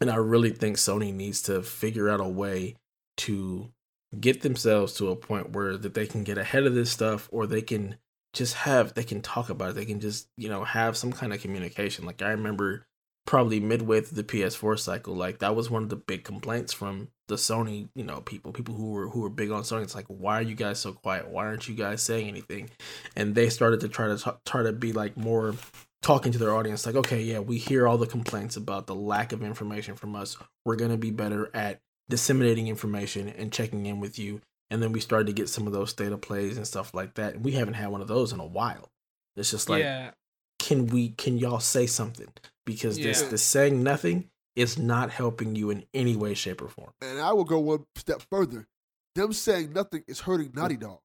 And 0.00 0.10
I 0.10 0.16
really 0.16 0.50
think 0.50 0.78
Sony 0.78 1.12
needs 1.12 1.42
to 1.42 1.62
figure 1.62 2.08
out 2.08 2.20
a 2.20 2.24
way 2.24 2.76
to 3.18 3.70
get 4.18 4.40
themselves 4.40 4.94
to 4.94 5.10
a 5.10 5.16
point 5.16 5.50
where 5.50 5.76
that 5.76 5.92
they 5.92 6.06
can 6.06 6.24
get 6.24 6.38
ahead 6.38 6.64
of 6.64 6.74
this 6.74 6.90
stuff 6.90 7.28
or 7.30 7.46
they 7.46 7.60
can 7.60 7.96
just 8.32 8.54
have 8.54 8.94
they 8.94 9.04
can 9.04 9.20
talk 9.20 9.50
about 9.50 9.70
it. 9.70 9.74
They 9.74 9.84
can 9.84 10.00
just, 10.00 10.28
you 10.38 10.48
know, 10.48 10.64
have 10.64 10.96
some 10.96 11.12
kind 11.12 11.34
of 11.34 11.42
communication. 11.42 12.06
Like 12.06 12.22
I 12.22 12.30
remember 12.30 12.86
probably 13.26 13.60
midway 13.60 14.00
through 14.00 14.22
the 14.22 14.24
PS4 14.24 14.78
cycle, 14.78 15.14
like 15.14 15.38
that 15.38 15.54
was 15.54 15.70
one 15.70 15.82
of 15.82 15.88
the 15.88 15.96
big 15.96 16.24
complaints 16.24 16.72
from 16.72 17.08
the 17.28 17.36
Sony, 17.36 17.88
you 17.94 18.04
know, 18.04 18.20
people, 18.20 18.52
people 18.52 18.74
who 18.74 18.92
were 18.92 19.08
who 19.08 19.20
were 19.20 19.30
big 19.30 19.50
on 19.50 19.62
Sony. 19.62 19.82
It's 19.82 19.94
like, 19.94 20.06
why 20.08 20.38
are 20.38 20.42
you 20.42 20.54
guys 20.54 20.80
so 20.80 20.92
quiet? 20.92 21.28
Why 21.28 21.46
aren't 21.46 21.68
you 21.68 21.74
guys 21.74 22.02
saying 22.02 22.28
anything? 22.28 22.70
And 23.16 23.34
they 23.34 23.48
started 23.48 23.80
to 23.80 23.88
try 23.88 24.08
to 24.08 24.18
talk, 24.18 24.40
try 24.44 24.62
to 24.62 24.72
be 24.72 24.92
like 24.92 25.16
more 25.16 25.54
talking 26.02 26.32
to 26.32 26.38
their 26.38 26.54
audience, 26.54 26.84
like, 26.84 26.96
okay, 26.96 27.22
yeah, 27.22 27.38
we 27.38 27.58
hear 27.58 27.86
all 27.86 27.96
the 27.96 28.06
complaints 28.06 28.56
about 28.56 28.86
the 28.86 28.94
lack 28.94 29.32
of 29.32 29.42
information 29.42 29.94
from 29.94 30.16
us. 30.16 30.36
We're 30.64 30.76
gonna 30.76 30.96
be 30.96 31.12
better 31.12 31.50
at 31.54 31.80
disseminating 32.08 32.66
information 32.68 33.28
and 33.28 33.52
checking 33.52 33.86
in 33.86 34.00
with 34.00 34.18
you. 34.18 34.40
And 34.68 34.82
then 34.82 34.92
we 34.92 35.00
started 35.00 35.26
to 35.26 35.32
get 35.32 35.48
some 35.48 35.66
of 35.66 35.72
those 35.72 35.90
state 35.90 36.12
of 36.12 36.20
plays 36.20 36.56
and 36.56 36.66
stuff 36.66 36.92
like 36.94 37.14
that. 37.14 37.34
And 37.34 37.44
we 37.44 37.52
haven't 37.52 37.74
had 37.74 37.88
one 37.88 38.00
of 38.00 38.08
those 38.08 38.32
in 38.32 38.40
a 38.40 38.46
while. 38.46 38.90
It's 39.36 39.50
just 39.50 39.68
like, 39.68 39.82
yeah. 39.82 40.10
can 40.58 40.86
we 40.86 41.10
can 41.10 41.38
y'all 41.38 41.60
say 41.60 41.86
something 41.86 42.28
because 42.64 42.96
this 42.96 43.22
Yeah. 43.22 43.28
this 43.28 43.42
saying 43.42 43.82
nothing 43.82 44.30
is 44.54 44.78
not 44.78 45.10
helping 45.10 45.56
you 45.56 45.70
in 45.70 45.84
any 45.94 46.14
way 46.16 46.34
shape 46.34 46.60
or 46.60 46.68
form 46.68 46.92
And 47.00 47.20
I 47.20 47.32
will 47.32 47.44
go 47.44 47.58
one 47.58 47.86
step 47.96 48.22
further. 48.30 48.68
Them 49.14 49.32
saying 49.32 49.72
nothing 49.72 50.04
is 50.06 50.20
hurting 50.20 50.52
Naughty 50.54 50.76
Dog. 50.76 51.00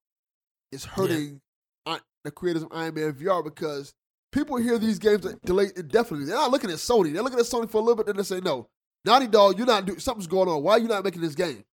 It's 0.72 0.86
hurting 0.86 1.42
I- 1.86 2.02
the 2.24 2.32
creators 2.32 2.64
of 2.64 2.70
Iron 2.72 2.96
Man 2.96 3.14
VR 3.14 3.44
because 3.44 3.94
people 4.32 4.58
hear 4.58 4.78
these 4.78 5.00
games 5.00 5.26
delayed 5.46 5.72
indefinitely. 5.78 6.26
They're 6.26 6.36
not 6.36 6.52
looking 6.52 6.70
at 6.70 6.78
Sony. 6.78 7.14
They're 7.14 7.24
looking 7.24 7.40
at 7.40 7.46
Sony 7.46 7.70
for 7.70 7.78
a 7.78 7.82
little 7.82 7.96
bit, 7.96 8.06
then 8.08 8.18
they 8.18 8.24
say, 8.24 8.40
"No, 8.40 8.68
Naughty 9.06 9.28
Dog, 9.28 9.58
you're 9.58 9.68
not 9.68 9.86
doing 9.86 10.00
something's 10.00 10.28
going 10.28 10.50
on. 10.50 10.64
Why 10.64 10.74
are 10.74 10.80
you 10.80 10.88
not 10.88 11.04
making 11.04 11.22
this 11.22 11.36
game? 11.36 11.64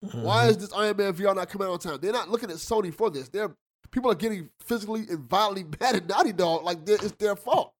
Why 0.00 0.10
mm-hmm. 0.10 0.50
is 0.50 0.58
this 0.58 0.72
Iron 0.72 0.96
Man 0.96 1.12
VR 1.12 1.34
not 1.34 1.48
coming 1.48 1.68
out 1.68 1.72
on 1.72 1.78
time?" 1.78 1.98
They're 2.00 2.12
not 2.12 2.30
looking 2.30 2.50
at 2.50 2.56
Sony 2.56 2.94
for 2.94 3.10
this. 3.10 3.28
They're 3.28 3.54
people 3.90 4.10
are 4.10 4.16
getting 4.16 4.50
physically 4.60 5.06
and 5.08 5.20
violently 5.28 5.64
mad 5.80 5.96
at 5.96 6.08
Naughty 6.08 6.32
Dog 6.32 6.64
like 6.64 6.78
it's 6.86 7.12
their 7.12 7.36
fault. 7.36 7.73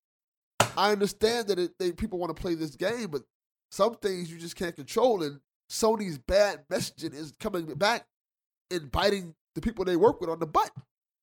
I 0.77 0.93
understand 0.93 1.49
that 1.49 1.59
it, 1.59 1.73
they 1.79 1.93
people 1.93 2.19
want 2.19 2.35
to 2.35 2.41
play 2.41 2.55
this 2.55 2.77
game, 2.77 3.09
but 3.11 3.23
some 3.71 3.95
things 3.97 4.31
you 4.31 4.39
just 4.39 4.57
can't 4.57 4.75
control, 4.77 5.23
and 5.23 5.41
Sony's 5.71 6.19
bad 6.19 6.65
messaging 6.71 7.15
is 7.15 7.33
coming 7.41 7.67
back 7.75 8.07
and 8.71 8.91
biting 8.91 9.35
the 9.55 9.61
people 9.61 9.85
they 9.85 9.97
work 9.97 10.21
with 10.21 10.31
on 10.31 10.39
the 10.39 10.47
butt. 10.47 10.71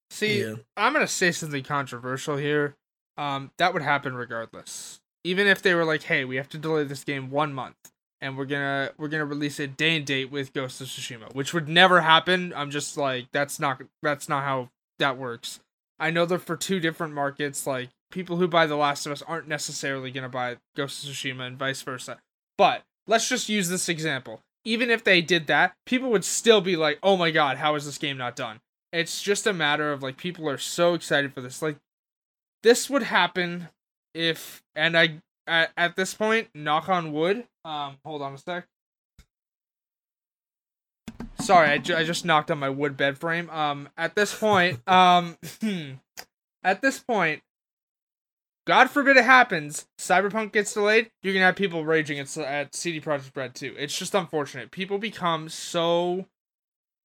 See, 0.10 0.42
Yeah. 0.42 0.56
I'm 0.76 0.94
gonna 0.94 1.08
say 1.08 1.32
something 1.32 1.64
controversial 1.64 2.38
here. 2.38 2.76
Um, 3.18 3.52
that 3.58 3.74
would 3.74 3.82
happen 3.84 4.16
regardless. 4.16 5.00
Even 5.24 5.48
if 5.48 5.62
they 5.62 5.74
were 5.76 5.86
like, 5.86 6.04
"Hey, 6.04 6.26
we 6.26 6.38
have 6.38 6.50
to 6.50 6.58
delay 6.58 6.84
this 6.84 7.04
game 7.04 7.30
one 7.30 7.54
month, 7.54 7.76
and 8.20 8.38
we're 8.38 8.46
gonna 8.46 8.92
we're 8.98 9.08
gonna 9.08 9.26
release 9.26 9.60
it 9.60 9.78
day 9.78 9.96
and 9.96 10.06
date 10.06 10.32
with 10.32 10.54
Ghost 10.54 10.82
of 10.82 10.88
Tsushima," 10.88 11.34
which 11.36 11.54
would 11.54 11.68
never 11.70 12.02
happen. 12.02 12.54
I'm 12.56 12.72
just 12.72 12.98
like, 12.98 13.32
that's 13.32 13.60
not 13.60 13.82
that's 14.02 14.28
not 14.28 14.44
how 14.44 14.70
that 15.00 15.18
works. 15.18 15.60
I 16.00 16.10
know 16.10 16.26
they're 16.26 16.40
for 16.40 16.58
two 16.58 16.80
different 16.80 17.14
markets. 17.14 17.68
Like 17.68 17.90
people 18.12 18.38
who 18.38 18.48
buy 18.48 18.66
The 18.66 18.76
Last 18.76 19.06
of 19.06 19.12
Us 19.12 19.22
aren't 19.22 19.48
necessarily 19.48 20.12
gonna 20.12 20.30
buy 20.30 20.58
Ghost 20.76 21.04
of 21.04 21.10
Tsushima, 21.10 21.48
and 21.48 21.58
vice 21.58 21.82
versa. 21.82 22.18
But 22.58 22.84
let's 23.08 23.28
just 23.28 23.50
use 23.50 23.70
this 23.70 23.90
example. 23.90 24.42
Even 24.64 24.92
if 24.92 25.04
they 25.04 25.22
did 25.22 25.48
that, 25.48 25.74
people 25.86 26.12
would 26.12 26.26
still 26.26 26.62
be 26.62 26.76
like, 26.76 27.00
"Oh 27.02 27.18
my 27.18 27.32
god, 27.32 27.58
how 27.58 27.76
is 27.76 27.86
this 27.86 27.98
game 27.98 28.18
not 28.18 28.36
done?" 28.36 28.60
it's 28.92 29.22
just 29.22 29.48
a 29.48 29.54
matter 29.54 29.92
of 29.92 30.04
like 30.04 30.18
people 30.18 30.50
are 30.50 30.58
so 30.58 30.94
excited 30.94 31.34
for 31.34 31.42
this 31.42 31.62
like 31.62 31.78
this 32.64 32.90
would 32.90 33.04
happen 33.04 33.70
if 34.14 34.62
and 34.76 34.98
i 34.98 35.22
at, 35.48 35.72
at 35.78 35.96
this 35.96 36.14
point 36.14 36.50
knock 36.54 36.90
on 36.90 37.12
wood 37.12 37.46
um 37.66 37.98
hold 38.06 38.22
on 38.22 38.34
a 38.34 38.38
sec 38.38 38.68
sorry 41.40 41.70
I, 41.70 41.78
ju- 41.78 41.96
I 41.96 42.04
just 42.04 42.26
knocked 42.26 42.52
on 42.52 42.60
my 42.60 42.70
wood 42.70 42.98
bed 42.98 43.18
frame 43.18 43.50
um 43.50 43.90
at 43.98 44.16
this 44.16 44.38
point 44.38 44.88
um 44.88 45.38
at 46.64 46.82
this 46.82 47.00
point 47.00 47.42
god 48.68 48.90
forbid 48.90 49.18
it 49.18 49.26
happens 49.26 49.88
cyberpunk 49.98 50.52
gets 50.52 50.74
delayed 50.74 51.10
you're 51.24 51.34
gonna 51.34 51.46
have 51.46 51.56
people 51.56 51.84
raging 51.86 52.20
at, 52.20 52.36
at 52.38 52.76
CD 52.76 53.00
Projekt 53.02 53.36
Red 53.36 53.56
too. 53.56 53.76
It's 53.78 53.98
just 53.98 54.14
unfortunate. 54.16 54.72
People 54.72 54.98
become 54.98 55.50
so 55.50 56.26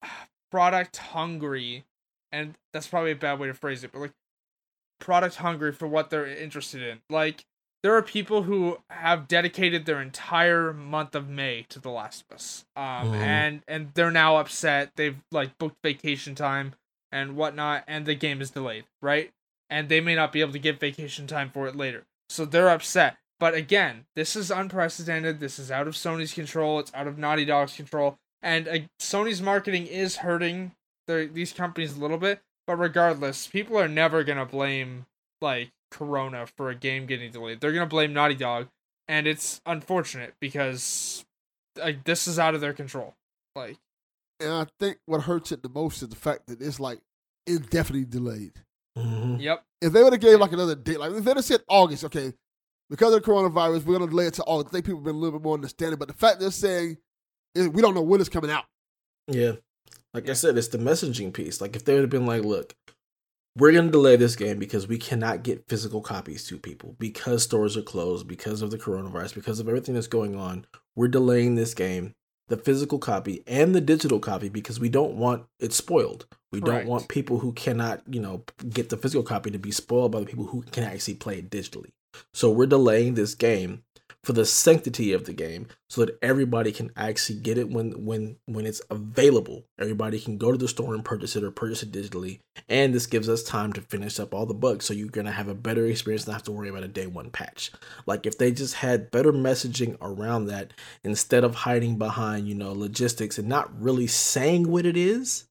product 0.50 0.96
hungry 0.98 1.84
and 2.32 2.54
that's 2.72 2.86
probably 2.86 3.12
a 3.12 3.16
bad 3.16 3.38
way 3.38 3.46
to 3.48 3.54
phrase 3.54 3.84
it 3.84 3.92
but 3.92 4.00
like 4.00 4.12
product 5.00 5.36
hungry 5.36 5.72
for 5.72 5.86
what 5.86 6.11
they're 6.11 6.26
interested 6.26 6.82
in. 6.82 7.00
Like 7.11 7.44
there 7.82 7.94
are 7.94 8.02
people 8.02 8.42
who 8.44 8.78
have 8.90 9.28
dedicated 9.28 9.84
their 9.84 10.00
entire 10.00 10.72
month 10.72 11.14
of 11.14 11.28
may 11.28 11.66
to 11.68 11.78
the 11.78 11.90
last 11.90 12.24
of 12.28 12.34
us 12.36 12.64
um 12.76 12.84
Mhm. 13.12 13.14
and 13.16 13.62
and 13.68 13.94
they're 13.94 14.11
now 14.11 14.36
upset. 14.36 14.92
They've 14.96 15.16
like 15.30 15.57
booked 15.59 15.76
vacation 15.82 16.34
time 16.34 16.74
and 17.12 17.36
whatnot 17.36 17.84
and 17.86 18.04
the 18.07 18.14
game 18.14 18.40
is 18.40 18.50
delayed 18.50 18.84
right 19.00 19.30
and 19.70 19.88
they 19.88 20.00
may 20.00 20.14
not 20.14 20.32
be 20.32 20.40
able 20.40 20.52
to 20.52 20.58
get 20.58 20.80
vacation 20.80 21.26
time 21.26 21.50
for 21.50 21.66
it 21.66 21.76
later 21.76 22.04
so 22.28 22.44
they're 22.44 22.70
upset 22.70 23.16
but 23.38 23.54
again 23.54 24.04
this 24.14 24.36
is 24.36 24.50
unprecedented 24.50 25.40
this 25.40 25.58
is 25.58 25.70
out 25.70 25.86
of 25.86 25.94
sony's 25.94 26.34
control 26.34 26.78
it's 26.78 26.92
out 26.94 27.06
of 27.06 27.18
naughty 27.18 27.44
dog's 27.44 27.74
control 27.74 28.18
and 28.46 28.68
uh, 28.68 28.78
Sony's 29.00 29.42
marketing 29.42 29.86
is 29.86 30.18
hurting 30.18 30.72
these 31.08 31.52
companies 31.52 31.96
a 31.96 32.00
little 32.00 32.16
bit. 32.16 32.40
But 32.66 32.76
regardless, 32.76 33.46
people 33.46 33.76
are 33.78 33.88
never 33.88 34.24
gonna 34.24 34.46
blame 34.46 35.06
like 35.40 35.70
Corona 35.90 36.46
for 36.56 36.70
a 36.70 36.74
game 36.74 37.06
getting 37.06 37.30
delayed. 37.32 37.60
They're 37.60 37.72
gonna 37.72 37.86
blame 37.86 38.12
Naughty 38.12 38.34
Dog, 38.34 38.68
and 39.08 39.26
it's 39.26 39.60
unfortunate 39.66 40.34
because 40.40 41.24
like 41.76 42.04
this 42.04 42.26
is 42.26 42.38
out 42.38 42.54
of 42.54 42.60
their 42.60 42.72
control. 42.72 43.14
Like 43.54 43.78
And 44.40 44.50
I 44.50 44.66
think 44.80 44.98
what 45.06 45.22
hurts 45.22 45.52
it 45.52 45.62
the 45.62 45.68
most 45.68 46.02
is 46.02 46.08
the 46.08 46.16
fact 46.16 46.46
that 46.46 46.60
it's 46.60 46.80
like 46.80 47.00
indefinitely 47.46 48.06
delayed. 48.06 48.52
Mhm. 48.97 49.40
yep, 49.40 49.64
If 49.80 49.92
they 49.92 50.03
would 50.03 50.12
have 50.12 50.22
gave 50.22 50.40
like 50.40 50.53
another 50.53 50.74
date, 50.74 50.99
like 50.99 51.12
if 51.12 51.24
they'd 51.24 51.36
have 51.36 51.44
said 51.44 51.62
August, 51.68 52.05
okay, 52.05 52.32
because 52.88 53.12
of 53.14 53.22
the 53.22 53.30
coronavirus, 53.30 53.84
we're 53.84 53.99
gonna 53.99 54.11
delay 54.11 54.26
it 54.26 54.34
to 54.34 54.44
August. 54.44 54.68
I 54.68 54.72
think 54.72 54.86
people 54.86 55.01
have 55.01 55.05
been 55.05 55.16
a 55.16 55.18
little 55.18 55.38
bit 55.38 55.44
more 55.44 55.55
understanding. 55.55 55.99
But 55.99 56.09
the 56.09 56.14
fact 56.14 56.40
they're 56.40 56.51
saying 56.51 56.97
is 57.55 57.68
we 57.68 57.82
don't 57.82 57.94
know 57.94 58.03
when 58.03 58.20
it's 58.20 58.28
coming 58.28 58.51
out. 58.51 58.64
yeah 59.28 59.53
like 60.14 60.28
i 60.28 60.32
said 60.34 60.57
it's 60.57 60.68
the 60.68 60.78
messaging 60.78 61.32
piece 61.32 61.61
like 61.61 61.74
if 61.74 61.84
they 61.84 61.92
would 61.94 62.03
have 62.03 62.11
been 62.11 62.26
like 62.26 62.42
look 62.44 62.74
we're 63.57 63.72
going 63.72 63.86
to 63.86 63.90
delay 63.90 64.14
this 64.16 64.36
game 64.36 64.59
because 64.59 64.86
we 64.86 64.99
cannot 64.99 65.42
get 65.42 65.66
physical 65.68 66.01
copies 66.03 66.47
to 66.47 66.59
people 66.59 66.94
because 66.99 67.42
stores 67.42 67.76
are 67.76 67.82
closed 67.82 68.28
because 68.28 68.62
of 68.62 68.70
the 68.70 68.78
coronavirus 68.78 69.34
because 69.34 69.59
of 69.59 69.68
everything 69.68 69.94
that's 69.94 70.07
going 70.07 70.36
on 70.36 70.64
we're 70.94 71.09
delaying 71.09 71.55
this 71.55 71.74
game 71.74 72.14
the 72.49 72.57
physical 72.57 72.99
copy 72.99 73.42
and 73.47 73.74
the 73.74 73.80
digital 73.80 74.20
copy 74.20 74.49
because 74.49 74.78
we 74.78 74.88
don't 74.88 75.16
want 75.16 75.44
it 75.59 75.72
spoiled. 75.72 76.26
We 76.53 76.61
don't 76.61 76.86
want 76.86 77.09
people 77.09 77.38
who 77.38 77.53
cannot, 77.53 78.03
you 78.09 78.20
know, 78.20 78.44
get 78.70 78.88
the 78.88 78.97
physical 78.97 79.24
copy 79.24 79.51
to 79.51 79.59
be 79.59 79.72
spoiled 79.72 80.12
by 80.12 80.20
the 80.20 80.26
people 80.26 80.47
who 80.47 80.62
can 80.62 80.84
actually 80.84 81.14
play 81.14 81.38
it 81.38 81.51
digitally. 81.51 81.90
So 82.32 82.51
we're 82.51 82.66
delaying 82.66 83.14
this 83.14 83.34
game 83.34 83.82
for 84.27 84.33
the 84.33 84.45
sanctity 84.45 85.12
of 85.12 85.24
the 85.24 85.33
game 85.33 85.68
so 85.89 86.05
that 86.05 86.18
everybody 86.20 86.72
can 86.72 86.91
actually 86.97 87.39
get 87.39 87.57
it 87.57 87.70
when 87.70 88.05
when 88.05 88.37
when 88.47 88.66
it's 88.66 88.83
available. 88.91 89.64
Everybody 89.79 90.18
can 90.18 90.37
go 90.37 90.51
to 90.51 90.59
the 90.59 90.66
store 90.66 90.95
and 90.95 91.05
purchase 91.05 91.37
it 91.37 91.45
or 91.45 91.53
purchase 91.53 91.85
it 91.85 91.93
digitally. 91.93 92.41
And 92.68 92.93
this 92.93 93.07
gives 93.07 93.29
us 93.29 93.45
time 93.45 93.72
to 93.74 93.81
finish 93.81 94.18
up 94.18 94.35
all 94.35 94.45
the 94.45 94.53
bugs 94.53 94.85
so 94.85 94.95
you're 94.95 95.11
gonna 95.11 95.31
have 95.31 95.47
a 95.47 95.55
better 95.55 95.87
experience 95.87 96.24
and 96.24 96.33
not 96.33 96.39
have 96.39 96.43
to 96.47 96.51
worry 96.51 96.68
about 96.68 96.83
a 96.83 96.89
day 96.89 97.07
one 97.07 97.31
patch. 97.31 97.70
Like 98.05 98.27
if 98.27 98.37
they 98.37 98.51
just 98.51 98.74
had 98.74 99.12
better 99.12 99.33
messaging 99.33 99.97
around 100.01 100.47
that 100.47 100.72
instead 101.05 101.45
of 101.45 101.55
hiding 101.55 101.97
behind, 101.97 102.49
you 102.49 102.57
know, 102.57 102.72
logistics 102.72 103.39
and 103.39 103.49
not 103.49 103.81
really 103.81 104.09
saying 104.09 104.68
what 104.68 104.87
it 104.87 104.97
is, 104.97 105.47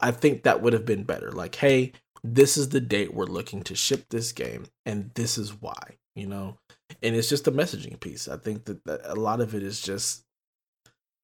I 0.00 0.10
think 0.10 0.42
that 0.42 0.60
would 0.60 0.72
have 0.72 0.84
been 0.84 1.04
better. 1.04 1.30
Like, 1.30 1.54
hey, 1.54 1.92
this 2.24 2.56
is 2.56 2.70
the 2.70 2.80
date 2.80 3.14
we're 3.14 3.26
looking 3.26 3.62
to 3.62 3.76
ship 3.76 4.06
this 4.10 4.32
game, 4.32 4.66
and 4.84 5.12
this 5.14 5.38
is 5.38 5.60
why, 5.60 5.98
you 6.16 6.26
know? 6.26 6.58
And 7.02 7.16
it's 7.16 7.28
just 7.28 7.48
a 7.48 7.52
messaging 7.52 7.98
piece. 7.98 8.28
I 8.28 8.36
think 8.36 8.64
that, 8.66 8.84
that 8.84 9.00
a 9.04 9.14
lot 9.14 9.40
of 9.40 9.54
it 9.54 9.62
is 9.62 9.80
just 9.80 10.24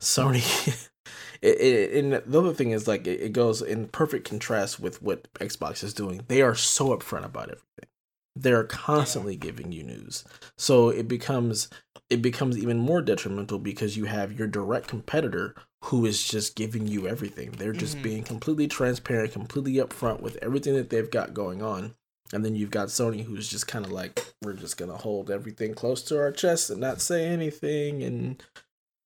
Sony. 0.00 0.88
it, 1.42 1.60
it, 1.60 2.04
and 2.04 2.12
the 2.14 2.38
other 2.38 2.52
thing 2.52 2.70
is, 2.70 2.88
like, 2.88 3.06
it, 3.06 3.20
it 3.20 3.32
goes 3.32 3.62
in 3.62 3.88
perfect 3.88 4.28
contrast 4.28 4.80
with 4.80 5.02
what 5.02 5.32
Xbox 5.34 5.82
is 5.82 5.94
doing. 5.94 6.22
They 6.28 6.42
are 6.42 6.54
so 6.54 6.88
upfront 6.88 7.24
about 7.24 7.50
everything. 7.50 7.88
They're 8.36 8.64
constantly 8.64 9.34
giving 9.36 9.72
you 9.72 9.82
news. 9.82 10.24
So 10.56 10.90
it 10.90 11.08
becomes 11.08 11.68
it 12.08 12.22
becomes 12.22 12.56
even 12.56 12.78
more 12.78 13.02
detrimental 13.02 13.58
because 13.58 13.96
you 13.96 14.06
have 14.06 14.32
your 14.32 14.48
direct 14.48 14.88
competitor 14.88 15.54
who 15.84 16.06
is 16.06 16.24
just 16.24 16.56
giving 16.56 16.86
you 16.86 17.06
everything. 17.06 17.50
They're 17.50 17.72
just 17.72 17.98
Mhm. 17.98 18.02
being 18.02 18.22
completely 18.24 18.66
transparent, 18.66 19.32
completely 19.32 19.74
upfront 19.74 20.20
with 20.20 20.36
everything 20.40 20.74
that 20.74 20.88
they've 20.88 21.10
got 21.10 21.34
going 21.34 21.62
on. 21.62 21.94
And 22.32 22.44
then 22.44 22.54
you've 22.54 22.70
got 22.70 22.88
Sony 22.88 23.24
who's 23.24 23.48
just 23.48 23.66
kind 23.66 23.84
of 23.86 23.90
like, 23.92 24.34
we're 24.42 24.52
just 24.52 24.76
going 24.76 24.90
to 24.90 24.96
hold 24.96 25.30
everything 25.30 25.74
close 25.74 26.02
to 26.04 26.18
our 26.18 26.30
chest 26.30 26.68
and 26.70 26.80
not 26.80 27.00
say 27.00 27.24
anything. 27.26 28.02
And 28.02 28.42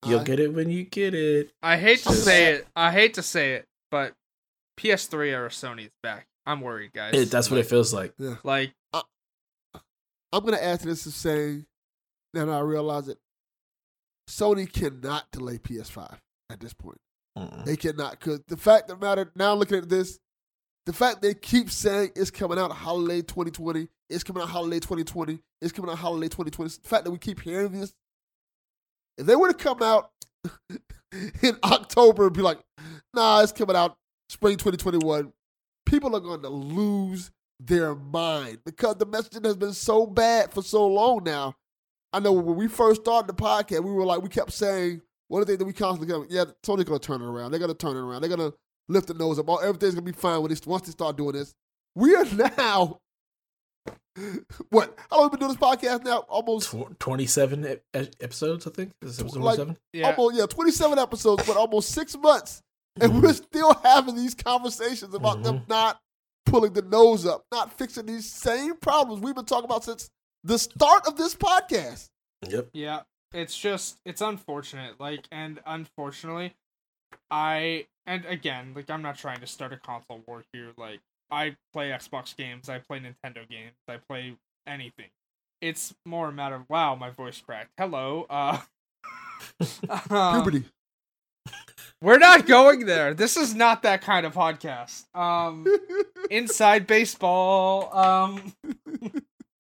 you'll 0.05 0.20
I- 0.20 0.25
get 0.25 0.41
it 0.41 0.53
when 0.53 0.70
you 0.70 0.85
get 0.85 1.14
it. 1.14 1.53
I 1.62 1.77
hate 1.77 1.99
to 2.01 2.09
Just- 2.11 2.25
say 2.25 2.55
it. 2.55 2.66
I 2.75 2.91
hate 2.91 3.14
to 3.14 3.23
say 3.23 3.55
it, 3.55 3.66
but 3.91 4.14
PS3 4.79 5.29
era 5.31 5.49
Sony 5.51 5.85
is 5.87 5.93
back. 6.03 6.27
I'm 6.47 6.61
worried, 6.61 6.93
guys. 6.93 7.14
it 7.14 7.31
that's 7.31 7.49
what 7.51 7.61
it 7.61 7.66
feels 7.66 7.95
like. 7.95 8.14
like. 8.43 8.73
I'm 10.35 10.45
gonna 10.45 10.57
add 10.57 10.81
to 10.81 10.87
this 10.87 11.05
of 11.07 11.12
say 11.12 11.64
now 12.35 12.47
that 12.47 12.53
I 12.53 12.61
realize 12.61 13.07
it, 13.09 13.18
Sony 14.29 14.70
cannot 14.70 15.31
delay 15.31 15.59
PS5 15.59 16.16
at 16.51 16.59
this 16.59 16.73
point. 16.73 16.99
Mm-mm. 17.39 17.64
They 17.64 17.77
cannot 17.77 18.12
because 18.18 18.41
the 18.49 18.57
fact 18.57 18.91
of 18.91 18.99
the 18.99 19.07
matter 19.07 19.31
now 19.37 19.55
looking 19.55 19.79
at 19.79 19.89
this, 19.89 20.18
the 20.87 20.93
fact 20.93 21.22
they 21.22 21.35
keep 21.35 21.70
saying 21.70 22.11
it's 22.16 22.30
coming 22.30 22.59
out 22.59 22.72
holiday 22.72 23.22
2020, 23.22 23.89
it's 24.11 24.24
coming 24.24 24.43
out 24.43 24.49
holiday 24.49 24.80
2020, 24.80 25.39
it's 25.61 25.72
coming 25.72 25.91
out 25.91 25.99
holiday 25.99 26.28
2020. 26.28 26.70
The 26.83 26.89
fact 26.89 27.05
that 27.05 27.11
we 27.11 27.18
keep 27.18 27.41
hearing 27.41 27.72
this, 27.72 27.93
if 29.18 29.26
they 29.26 29.37
were 29.37 29.49
to 29.49 29.55
come 29.55 29.83
out 29.83 30.11
in 31.43 31.57
October 31.64 32.26
and 32.26 32.35
be 32.35 32.43
like, 32.43 32.59
nah, 33.14 33.43
it's 33.43 33.53
coming 33.53 33.76
out 33.76 33.97
spring 34.28 34.57
2021, 34.57 35.33
people 35.87 36.16
are 36.16 36.20
going 36.20 36.43
to 36.43 36.49
lose 36.49 37.30
their 37.61 37.95
mind 37.95 38.59
because 38.64 38.97
the 38.97 39.07
messaging 39.07 39.45
has 39.45 39.57
been 39.57 39.72
so 39.72 40.07
bad 40.07 40.53
for 40.53 40.62
so 40.62 40.87
long 40.87 41.22
now. 41.22 41.55
I 42.12 42.20
know 42.20 42.33
when 42.33 42.57
we 42.57 42.68
first 42.68 43.03
started 43.03 43.28
the 43.28 43.41
podcast, 43.41 43.85
we 43.85 43.93
were 43.93 44.05
like, 44.05 44.20
we 44.20 44.28
kept 44.28 44.53
saying, 44.53 45.01
one 45.28 45.41
of 45.41 45.47
the 45.47 45.53
things 45.53 45.61
that 45.61 45.64
we 45.64 45.72
constantly 45.72 46.09
go, 46.09 46.26
yeah, 46.28 46.45
Sony's 46.62 46.85
gonna 46.85 46.99
turn 46.99 47.22
it 47.22 47.26
around. 47.26 47.53
They're 47.53 47.61
gonna 47.61 47.72
turn 47.72 47.97
it 47.97 48.01
around. 48.01 48.20
They're 48.20 48.28
gonna 48.28 48.53
lift 48.93 49.09
the 49.09 49.14
nose 49.14 49.38
up. 49.38 49.49
All 49.49 49.61
everything's 49.61 49.95
gonna 49.95 50.03
be 50.05 50.12
fine 50.12 50.40
when 50.43 50.53
they 50.53 50.61
once 50.66 50.86
they 50.86 50.93
start 50.93 51.16
doing 51.16 51.32
this. 51.32 51.53
We 51.95 52.14
are 52.14 52.24
now 52.57 52.99
what? 54.70 54.97
How 55.11 55.16
long 55.16 55.24
have 55.24 55.32
we 55.32 55.38
been 55.38 55.49
doing 55.49 55.59
this 55.59 55.68
podcast 55.68 56.05
now? 56.05 56.18
Almost 56.28 56.70
Tw- 56.70 56.99
27 57.01 57.64
ep- 57.66 57.82
ep- 57.95 58.14
episodes, 58.20 58.66
I 58.66 58.70
think. 58.70 58.93
This 59.01 59.12
is 59.12 59.20
episode 59.20 59.40
Like- 59.40 59.57
27. 59.57 59.76
Yeah. 59.95 60.14
almost 60.14 60.36
yeah, 60.36 60.47
twenty 60.47 60.70
seven 60.70 60.99
episodes, 60.99 61.45
but 61.47 61.57
almost 61.57 61.90
six 61.93 62.16
months, 62.16 62.61
and 63.01 63.12
Mhm. 63.12 63.22
we're 63.22 63.32
still 63.32 63.72
having 63.82 64.14
these 64.16 64.34
conversations 64.34 65.14
about 65.14 65.43
them 65.43 65.61
Mhm. 65.61 65.68
not 65.68 65.99
pulling 66.45 66.72
the 66.74 66.82
nose 66.82 67.24
up, 67.24 67.45
not 67.51 67.72
fixing 67.78 68.05
these 68.07 68.30
same 68.30 68.76
problems 68.76 69.22
we've 69.22 69.34
been 69.34 69.45
talking 69.47 69.64
about 69.64 69.84
since 69.84 70.11
the 70.45 70.59
start 70.59 71.07
of 71.07 71.16
this 71.16 71.34
podcast. 71.34 72.09
Yep. 72.49 72.68
Yeah, 72.74 73.03
it's 73.32 73.57
just 73.57 73.99
it's 74.05 74.20
unfortunate. 74.20 75.01
Like, 75.01 75.26
and 75.32 75.61
unfortunately, 75.64 76.55
I 77.30 77.86
and 78.07 78.24
again, 78.26 78.72
like, 78.74 78.90
I'm 78.90 79.03
not 79.03 79.16
trying 79.16 79.40
to 79.40 79.46
start 79.46 79.72
a 79.72 79.76
console 79.76 80.22
war 80.26 80.44
here. 80.53 80.70
Like, 80.76 81.00
I 81.30 81.57
play 81.72 81.90
Xbox 81.90 82.36
games, 82.36 82.68
I 82.68 82.78
play 82.78 82.98
Nintendo 82.98 83.48
games, 83.48 83.72
I 83.88 83.96
play 83.96 84.36
anything. 84.66 85.09
It's 85.61 85.94
more 86.05 86.28
a 86.28 86.32
matter 86.32 86.57
of 86.57 86.68
wow, 86.68 86.94
my 86.94 87.11
voice 87.11 87.40
cracked. 87.40 87.70
Hello, 87.78 88.26
uh, 88.28 88.59
um, 90.11 90.42
Puberty. 90.42 90.64
we're 92.03 92.18
not 92.18 92.46
going 92.46 92.86
there. 92.86 93.14
This 93.14 93.36
is 93.36 93.55
not 93.55 93.82
that 93.82 94.03
kind 94.03 94.26
of 94.26 94.34
podcast. 94.34 95.05
Um, 95.16 95.66
inside 96.30 96.86
baseball. 96.86 97.96
Um, 97.96 98.55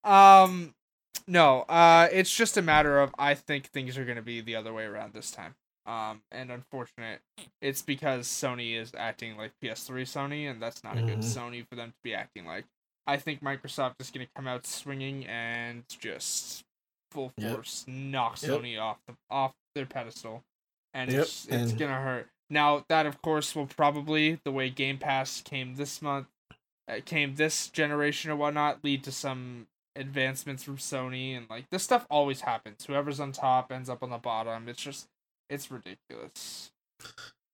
um, 0.04 0.74
no. 1.26 1.60
Uh, 1.62 2.08
it's 2.12 2.34
just 2.34 2.56
a 2.56 2.62
matter 2.62 3.00
of 3.00 3.14
I 3.18 3.34
think 3.34 3.66
things 3.68 3.96
are 3.96 4.04
gonna 4.04 4.22
be 4.22 4.40
the 4.40 4.56
other 4.56 4.72
way 4.72 4.84
around 4.84 5.14
this 5.14 5.30
time. 5.30 5.54
Um, 5.84 6.22
and 6.30 6.50
unfortunate, 6.52 7.20
it's 7.60 7.82
because 7.82 8.28
Sony 8.28 8.76
is 8.76 8.92
acting 8.96 9.36
like 9.36 9.52
PS3 9.62 10.02
Sony, 10.02 10.48
and 10.50 10.62
that's 10.62 10.84
not 10.84 10.96
a 10.96 11.02
good 11.02 11.18
Mhm. 11.18 11.24
Sony 11.24 11.66
for 11.68 11.74
them 11.74 11.90
to 11.90 11.98
be 12.04 12.14
acting 12.14 12.46
like. 12.46 12.66
I 13.06 13.16
think 13.16 13.42
Microsoft 13.42 13.96
is 13.98 14.10
gonna 14.12 14.28
come 14.36 14.46
out 14.46 14.64
swinging 14.66 15.26
and 15.26 15.84
just 15.88 16.64
full 17.10 17.32
Yep. 17.36 17.54
force 17.54 17.84
knock 17.88 18.40
Yep. 18.40 18.50
Sony 18.50 18.80
off 18.80 18.98
the 19.06 19.16
off 19.28 19.54
their 19.74 19.86
pedestal, 19.86 20.44
and 20.94 21.10
Yep, 21.10 21.22
it's 21.22 21.44
it's 21.46 21.70
and- 21.72 21.78
gonna 21.78 22.00
hurt. 22.00 22.30
Now 22.48 22.84
that 22.88 23.06
of 23.06 23.20
course 23.20 23.56
will 23.56 23.66
probably 23.66 24.36
the 24.44 24.52
way 24.52 24.70
Game 24.70 24.98
Pass 24.98 25.40
came 25.40 25.74
this 25.74 26.00
month, 26.00 26.28
uh, 26.86 27.00
came 27.04 27.34
this 27.34 27.68
generation 27.68 28.30
or 28.30 28.36
whatnot, 28.36 28.84
lead 28.84 29.02
to 29.04 29.10
some 29.12 29.66
advancements 29.96 30.62
from 30.62 30.76
Sony 30.78 31.36
and 31.36 31.50
like 31.50 31.68
this 31.70 31.82
stuff 31.82 32.06
always 32.08 32.42
happens. 32.42 32.84
Whoever's 32.86 33.18
on 33.20 33.32
top 33.32 33.72
ends 33.72 33.88
up 33.90 34.02
on 34.02 34.10
the 34.10 34.18
bottom. 34.18 34.68
It's 34.68 34.80
just 34.82 35.08
it's 35.52 35.70
ridiculous. 35.70 36.70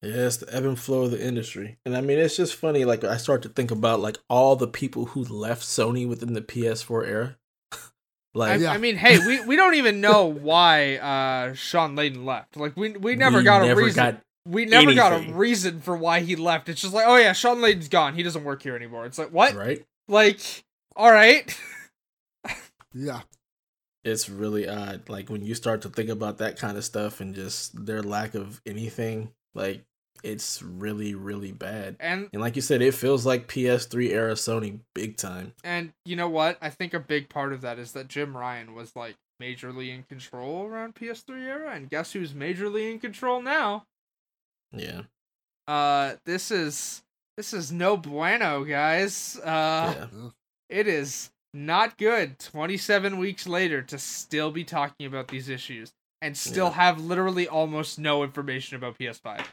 Yeah, 0.03 0.27
it's 0.27 0.37
the 0.37 0.55
ebb 0.55 0.65
and 0.65 0.79
flow 0.79 1.03
of 1.03 1.11
the 1.11 1.21
industry. 1.25 1.79
And 1.85 1.97
I 1.97 2.01
mean, 2.01 2.19
it's 2.19 2.37
just 2.37 2.55
funny. 2.55 2.85
Like, 2.85 3.03
I 3.03 3.17
start 3.17 3.43
to 3.43 3.49
think 3.49 3.73
about, 3.73 3.99
like, 3.99 4.17
all 4.29 4.55
the 4.55 4.69
people 4.69 5.07
who 5.07 5.25
left 5.25 5.63
Sony 5.63 6.07
within 6.09 6.35
the 6.35 6.41
PS4 6.41 7.07
era. 7.09 7.37
I, 7.73 7.79
like, 8.35 8.61
Yeah. 8.61 8.73
I 8.73 8.79
mean, 8.79 8.95
hey, 8.97 9.19
we, 9.19 9.45
we 9.45 9.57
don't 9.57 9.75
even 9.75 10.01
know 10.01 10.27
why 10.27 10.97
uh 10.99 11.55
Shawn 11.55 11.97
Layden 11.97 12.25
left. 12.25 12.57
Like 12.57 12.77
we 12.77 12.91
we 12.93 13.17
never 13.17 13.39
we 13.39 13.45
got 13.45 13.69
a 13.69 13.75
reason. 13.75 13.97
got- 13.97 14.23
we 14.47 14.65
never 14.65 14.95
got 14.95 15.13
a 15.13 15.33
reason 15.33 15.81
for 15.81 15.95
why 15.97 16.21
he 16.21 16.35
left. 16.37 16.69
It's 16.71 16.81
just 16.81 16.95
like, 16.95 17.05
oh 17.07 17.17
yeah, 17.17 17.33
Shawn 17.33 17.59
Layden's 17.59 17.89
gone. 17.89 18.15
He 18.15 18.23
doesn't 18.23 18.45
work 18.45 18.63
here 18.63 18.75
anymore. 18.77 19.05
It's 19.05 19.19
like 19.19 19.31
what? 19.31 19.55
right? 19.55 19.85
Like, 20.07 20.41
all 20.97 21.11
right. 21.13 21.59
Yeah. 22.95 23.21
It's 24.05 24.29
really 24.29 24.69
odd. 24.69 25.09
Like, 25.09 25.29
when 25.29 25.45
you 25.45 25.55
start 25.55 25.83
to 25.83 25.89
think 25.89 26.09
about 26.09 26.39
that 26.39 26.59
kind 26.59 26.77
of 26.77 26.85
stuff 26.85 27.21
and 27.21 27.35
just 27.35 27.87
their 27.87 28.03
lack 28.03 28.35
of 28.35 28.61
anything, 28.67 29.33
like, 29.55 29.85
it's 30.23 30.63
really, 30.63 31.15
really 31.15 31.53
bad. 31.53 31.97
and 32.01 32.29
And 32.33 32.43
like 32.43 32.57
you 32.57 32.63
said, 32.63 32.83
it 32.83 32.95
feels 32.95 33.25
like 33.25 33.49
PS3 33.49 34.11
era 34.11 34.35
Sony 34.35 34.81
big 34.95 35.17
time. 35.17 35.53
And 35.63 35.93
you 36.05 36.17
know 36.17 36.29
what? 36.29 36.59
I 36.61 36.71
think 36.71 36.95
a 36.95 37.01
big 37.01 37.29
part 37.29 37.53
of 37.53 37.61
that 37.61 37.79
is 37.79 37.93
that 37.93 38.09
Jim 38.09 38.37
Ryan 38.37 38.75
was 38.75 38.97
like 38.97 39.17
majorly 39.41 39.95
in 39.95 40.03
control 40.05 40.67
around 40.67 40.95
PS3 40.95 41.43
era, 41.43 41.73
and 41.73 41.89
guess 41.89 42.13
who's 42.13 42.33
majorly 42.33 42.91
in 42.91 42.99
control 42.99 43.41
now? 43.43 43.85
Yeah. 44.73 45.03
Uh, 45.67 46.15
this 46.25 46.51
is 46.51 47.03
this 47.37 47.53
is 47.53 47.71
no 47.71 47.97
bueno, 47.97 48.65
guys. 48.65 49.39
Uh, 49.39 50.09
yeah. 50.13 50.31
it 50.69 50.89
is 50.89 51.31
not 51.55 51.97
good. 51.99 52.39
Twenty 52.39 52.77
seven 52.77 53.19
weeks 53.19 53.47
later 53.47 53.83
to 53.83 53.99
still 53.99 54.51
be 54.51 54.65
talking 54.65 55.07
about 55.07 55.29
these 55.29 55.49
issues 55.49 55.93
and 56.21 56.37
still 56.37 56.67
Yeah. 56.67 56.73
have 56.73 57.01
literally 57.01 57.47
almost 57.49 57.99
no 57.99 58.23
information 58.25 58.77
about 58.77 58.99
PS5. 58.99 59.45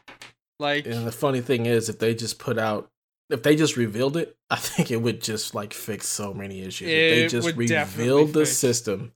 Like, 0.58 0.86
And 0.86 1.06
the 1.06 1.12
funny 1.12 1.40
thing 1.40 1.66
is, 1.66 1.88
if 1.88 1.98
they 1.98 2.14
just 2.14 2.38
put 2.38 2.58
out, 2.58 2.88
if 3.30 3.42
they 3.42 3.56
just 3.56 3.76
revealed 3.76 4.16
it, 4.16 4.36
I 4.50 4.56
think 4.56 4.90
it 4.90 5.02
would 5.02 5.20
just 5.20 5.54
like 5.54 5.72
fix 5.74 6.06
so 6.08 6.32
many 6.34 6.62
issues. 6.62 6.88
if 6.88 6.94
they 6.94 7.24
It 7.24 7.28
just 7.28 7.56
revealed 7.56 8.32
the 8.32 8.40
fix- 8.46 8.56
system, 8.56 9.12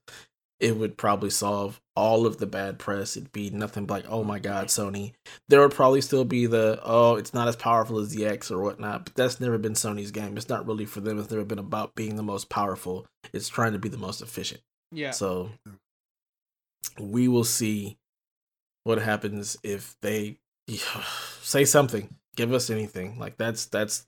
it 0.61 0.77
would 0.77 0.99
probably 0.99 1.31
solve 1.31 1.81
all 1.97 2.27
of 2.27 2.37
the 2.37 2.47
bad 2.47 2.79
press. 2.79 3.17
It'd 3.17 3.33
be 3.33 3.49
nothing 3.51 3.87
but 3.87 4.05
like, 4.05 4.13
oh 4.13 4.23
my 4.23 4.39
god, 4.39 4.69
Sony. 4.69 5.13
There 5.49 5.61
would 5.61 5.75
probably 5.75 6.03
still 6.03 6.25
be 6.25 6.47
the 6.47 6.79
oh, 6.85 7.17
it's 7.17 7.35
not 7.35 7.49
as 7.49 7.57
powerful 7.57 7.99
as 7.99 8.11
the 8.11 8.27
X 8.27 8.51
or 8.51 8.63
whatnot, 8.63 9.07
but 9.07 9.15
that's 9.15 9.41
never 9.41 9.59
been 9.59 9.73
Sony's 9.73 10.11
game. 10.11 10.37
It's 10.37 10.49
not 10.51 10.67
really 10.67 10.85
for 10.85 11.01
them. 11.01 11.19
It's 11.19 11.31
never 11.31 11.45
been 11.45 11.59
about 11.59 11.95
being 11.95 12.17
the 12.17 12.23
most 12.23 12.51
powerful. 12.51 13.07
It's 13.33 13.49
trying 13.49 13.73
to 13.73 13.79
be 13.79 13.89
the 13.89 13.97
most 13.97 14.21
efficient. 14.21 14.61
yeah, 14.93 15.13
So 15.13 15.51
we 16.99 17.27
will 17.27 17.45
see 17.45 17.99
what 18.85 18.99
happens 18.99 19.57
if 19.63 19.97
they 20.03 20.39
say 21.43 21.65
something, 21.65 22.15
give 22.37 22.53
us 22.53 22.69
anything. 22.69 23.19
Like 23.19 23.39
that's 23.39 23.65
that's 23.65 24.07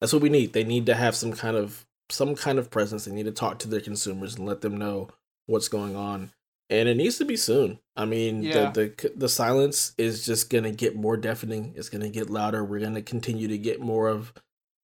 that's 0.00 0.12
what 0.12 0.22
we 0.22 0.28
need. 0.28 0.52
They 0.52 0.64
need 0.64 0.86
to 0.86 0.94
have 0.94 1.14
some 1.14 1.32
kind 1.32 1.56
of 1.56 1.86
some 2.10 2.34
kind 2.34 2.58
of 2.58 2.70
presence. 2.70 3.04
They 3.04 3.12
need 3.12 3.26
to 3.26 3.32
talk 3.32 3.60
to 3.60 3.68
their 3.68 3.80
consumers 3.80 4.34
and 4.34 4.46
let 4.46 4.62
them 4.62 4.76
know 4.76 5.10
what's 5.46 5.68
going 5.68 5.96
on. 5.96 6.30
And 6.68 6.88
it 6.88 6.96
needs 6.96 7.18
to 7.18 7.24
be 7.24 7.36
soon. 7.36 7.80
I 7.96 8.04
mean, 8.04 8.42
Yeah. 8.44 8.70
the, 8.70 8.92
the 8.96 9.12
the 9.16 9.28
silence 9.28 9.92
is 9.98 10.24
just 10.24 10.50
gonna 10.50 10.70
get 10.70 10.94
more 10.94 11.16
deafening. 11.16 11.72
It's 11.76 11.88
gonna 11.88 12.08
get 12.10 12.30
louder. 12.30 12.64
We're 12.64 12.80
gonna 12.80 13.02
continue 13.02 13.48
to 13.48 13.58
get 13.58 13.80
more 13.80 14.08
of 14.08 14.32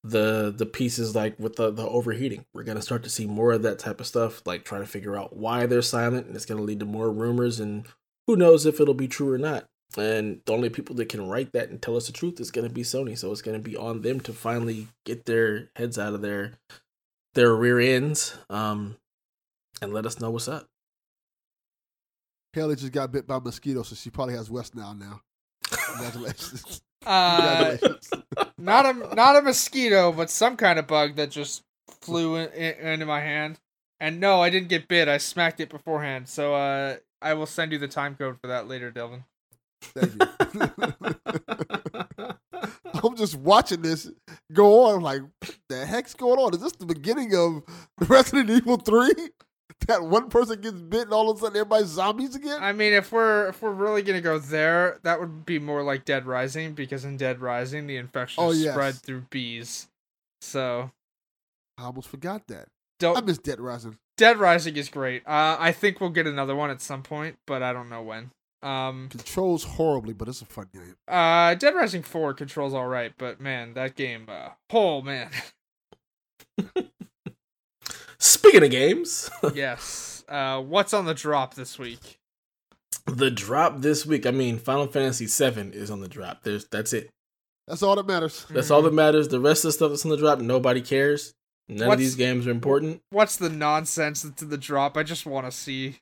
the 0.02 0.52
the 0.56 0.66
pieces 0.66 1.14
like 1.14 1.38
with 1.38 1.56
the, 1.56 1.70
the 1.70 1.86
overheating. 1.86 2.44
We're 2.54 2.62
gonna 2.62 2.82
start 2.82 3.02
to 3.04 3.10
see 3.10 3.26
more 3.26 3.52
of 3.52 3.62
that 3.62 3.78
type 3.78 4.00
of 4.00 4.06
stuff, 4.06 4.42
like 4.46 4.64
trying 4.64 4.80
to 4.82 4.86
figure 4.86 5.16
out 5.16 5.36
why 5.36 5.66
they're 5.66 5.82
silent, 5.82 6.26
and 6.26 6.34
it's 6.36 6.46
gonna 6.46 6.62
lead 6.62 6.80
to 6.80 6.86
more 6.86 7.10
rumors 7.10 7.60
and 7.60 7.86
who 8.26 8.36
knows 8.36 8.64
if 8.64 8.80
it'll 8.80 8.94
be 8.94 9.08
true 9.08 9.30
or 9.32 9.38
not. 9.38 9.66
And 9.96 10.40
the 10.46 10.52
only 10.54 10.70
people 10.70 10.96
that 10.96 11.08
can 11.10 11.28
write 11.28 11.52
that 11.52 11.68
and 11.68 11.80
tell 11.80 11.96
us 11.96 12.06
the 12.06 12.12
truth 12.12 12.40
is 12.40 12.50
gonna 12.50 12.70
be 12.70 12.82
Sony. 12.82 13.16
So 13.16 13.30
it's 13.30 13.42
gonna 13.42 13.58
be 13.58 13.76
on 13.76 14.00
them 14.00 14.20
to 14.20 14.32
finally 14.32 14.88
get 15.04 15.26
their 15.26 15.68
heads 15.76 15.98
out 15.98 16.14
of 16.14 16.22
their 16.22 16.52
their 17.34 17.54
rear 17.54 17.78
ends, 17.80 18.36
um, 18.48 18.96
and 19.82 19.92
let 19.92 20.06
us 20.06 20.20
know 20.20 20.30
what's 20.30 20.48
up. 20.48 20.66
Haley 22.52 22.76
just 22.76 22.92
got 22.92 23.10
bit 23.10 23.26
by 23.26 23.36
a 23.36 23.40
mosquito, 23.40 23.82
so 23.82 23.94
she 23.94 24.10
probably 24.10 24.34
has 24.34 24.50
West 24.50 24.74
now. 24.74 24.92
Now, 24.92 25.20
congratulations. 25.62 26.82
Uh, 27.04 27.76
congratulations. 27.76 28.10
not 28.56 28.86
a 28.86 29.14
not 29.14 29.36
a 29.36 29.42
mosquito, 29.42 30.10
but 30.10 30.30
some 30.30 30.56
kind 30.56 30.78
of 30.78 30.86
bug 30.86 31.16
that 31.16 31.30
just 31.30 31.62
flew 32.00 32.36
in, 32.36 32.50
in, 32.52 32.72
into 32.76 33.04
my 33.04 33.20
hand. 33.20 33.60
And 34.00 34.20
no, 34.20 34.40
I 34.40 34.48
didn't 34.48 34.68
get 34.68 34.88
bit. 34.88 35.06
I 35.06 35.18
smacked 35.18 35.60
it 35.60 35.68
beforehand. 35.68 36.30
So 36.30 36.54
uh, 36.54 36.96
I 37.20 37.34
will 37.34 37.44
send 37.44 37.72
you 37.72 37.78
the 37.78 37.88
time 37.88 38.16
code 38.16 38.38
for 38.40 38.46
that 38.48 38.68
later, 38.68 38.90
Delvin. 38.90 39.24
Thank 39.82 40.14
you. 40.14 41.14
I'm 43.04 43.16
just 43.16 43.36
watching 43.36 43.82
this 43.82 44.10
go 44.52 44.84
on. 44.84 44.96
I'm 44.96 45.02
like, 45.02 45.22
what 45.22 45.58
the 45.68 45.84
heck's 45.84 46.14
going 46.14 46.38
on? 46.38 46.54
Is 46.54 46.60
this 46.60 46.72
the 46.72 46.86
beginning 46.86 47.34
of 47.34 47.62
Resident 48.08 48.48
Evil 48.50 48.76
3? 48.78 49.10
That 49.86 50.02
one 50.02 50.30
person 50.30 50.60
gets 50.62 50.80
bit 50.80 51.02
and 51.02 51.12
all 51.12 51.30
of 51.30 51.36
a 51.36 51.40
sudden 51.40 51.56
everybody's 51.58 51.88
zombies 51.88 52.34
again? 52.34 52.62
I 52.62 52.72
mean, 52.72 52.94
if 52.94 53.12
we're 53.12 53.48
if 53.48 53.60
we're 53.60 53.70
really 53.72 54.02
gonna 54.02 54.20
go 54.22 54.38
there, 54.38 54.98
that 55.02 55.20
would 55.20 55.44
be 55.44 55.58
more 55.58 55.82
like 55.82 56.04
Dead 56.06 56.24
Rising 56.26 56.72
because 56.72 57.04
in 57.04 57.16
Dead 57.18 57.40
Rising 57.40 57.86
the 57.86 57.96
infection 57.98 58.42
Oh, 58.42 58.50
yes. 58.52 58.72
spread 58.72 58.94
through 58.94 59.26
bees. 59.30 59.88
So 60.40 60.90
I 61.76 61.84
almost 61.84 62.08
forgot 62.08 62.46
that. 62.46 62.68
Don't 62.98 63.18
I 63.18 63.20
miss 63.20 63.36
Dead 63.38 63.60
Rising. 63.60 63.98
Dead 64.16 64.38
Rising 64.38 64.76
is 64.76 64.88
great. 64.88 65.22
Uh, 65.26 65.56
I 65.58 65.72
think 65.72 66.00
we'll 66.00 66.10
get 66.10 66.26
another 66.26 66.54
one 66.56 66.70
at 66.70 66.80
some 66.80 67.02
point, 67.02 67.36
but 67.46 67.62
I 67.62 67.72
don't 67.74 67.90
know 67.90 68.00
when. 68.02 68.30
Um, 68.62 69.08
Controls 69.10 69.64
horribly, 69.64 70.14
but 70.14 70.28
it's 70.28 70.40
a 70.40 70.46
fun 70.46 70.68
game. 70.72 70.94
uh, 71.08 71.54
Dead 71.56 71.74
Rising 71.74 72.02
Four 72.02 72.32
controls 72.32 72.72
all 72.72 72.86
right, 72.86 73.12
but 73.18 73.38
man, 73.38 73.74
that 73.74 73.96
game, 73.96 74.26
uh, 74.28 74.50
oh 74.72 75.02
man, 75.02 75.28
Speaking 78.24 78.62
of 78.62 78.70
games, 78.70 79.30
yes. 79.54 80.24
Uh, 80.26 80.58
what's 80.62 80.94
on 80.94 81.04
the 81.04 81.12
drop 81.12 81.54
this 81.54 81.78
week? 81.78 82.18
the 83.06 83.30
drop 83.30 83.82
this 83.82 84.06
week. 84.06 84.24
I 84.24 84.30
mean, 84.30 84.58
Final 84.58 84.86
Fantasy 84.86 85.26
VII 85.26 85.76
is 85.76 85.90
on 85.90 86.00
the 86.00 86.08
drop. 86.08 86.42
There's 86.42 86.66
that's 86.66 86.94
it. 86.94 87.10
That's 87.68 87.82
all 87.82 87.96
that 87.96 88.06
matters. 88.06 88.46
That's 88.48 88.70
all 88.70 88.80
that 88.80 88.94
matters. 88.94 89.28
The 89.28 89.40
rest 89.40 89.64
of 89.64 89.68
the 89.68 89.72
stuff 89.72 89.90
that's 89.90 90.06
on 90.06 90.10
the 90.10 90.16
drop, 90.16 90.38
nobody 90.38 90.80
cares. 90.80 91.34
None 91.68 91.92
of 91.92 91.98
these 91.98 92.14
games 92.14 92.46
are 92.46 92.50
important. 92.50 93.02
What's 93.10 93.36
the 93.36 93.50
nonsense 93.50 94.22
that's 94.22 94.42
in 94.42 94.48
the 94.48 94.56
drop? 94.56 94.96
I 94.96 95.02
just 95.02 95.26
want 95.26 95.46
to 95.46 95.52
see. 95.52 95.98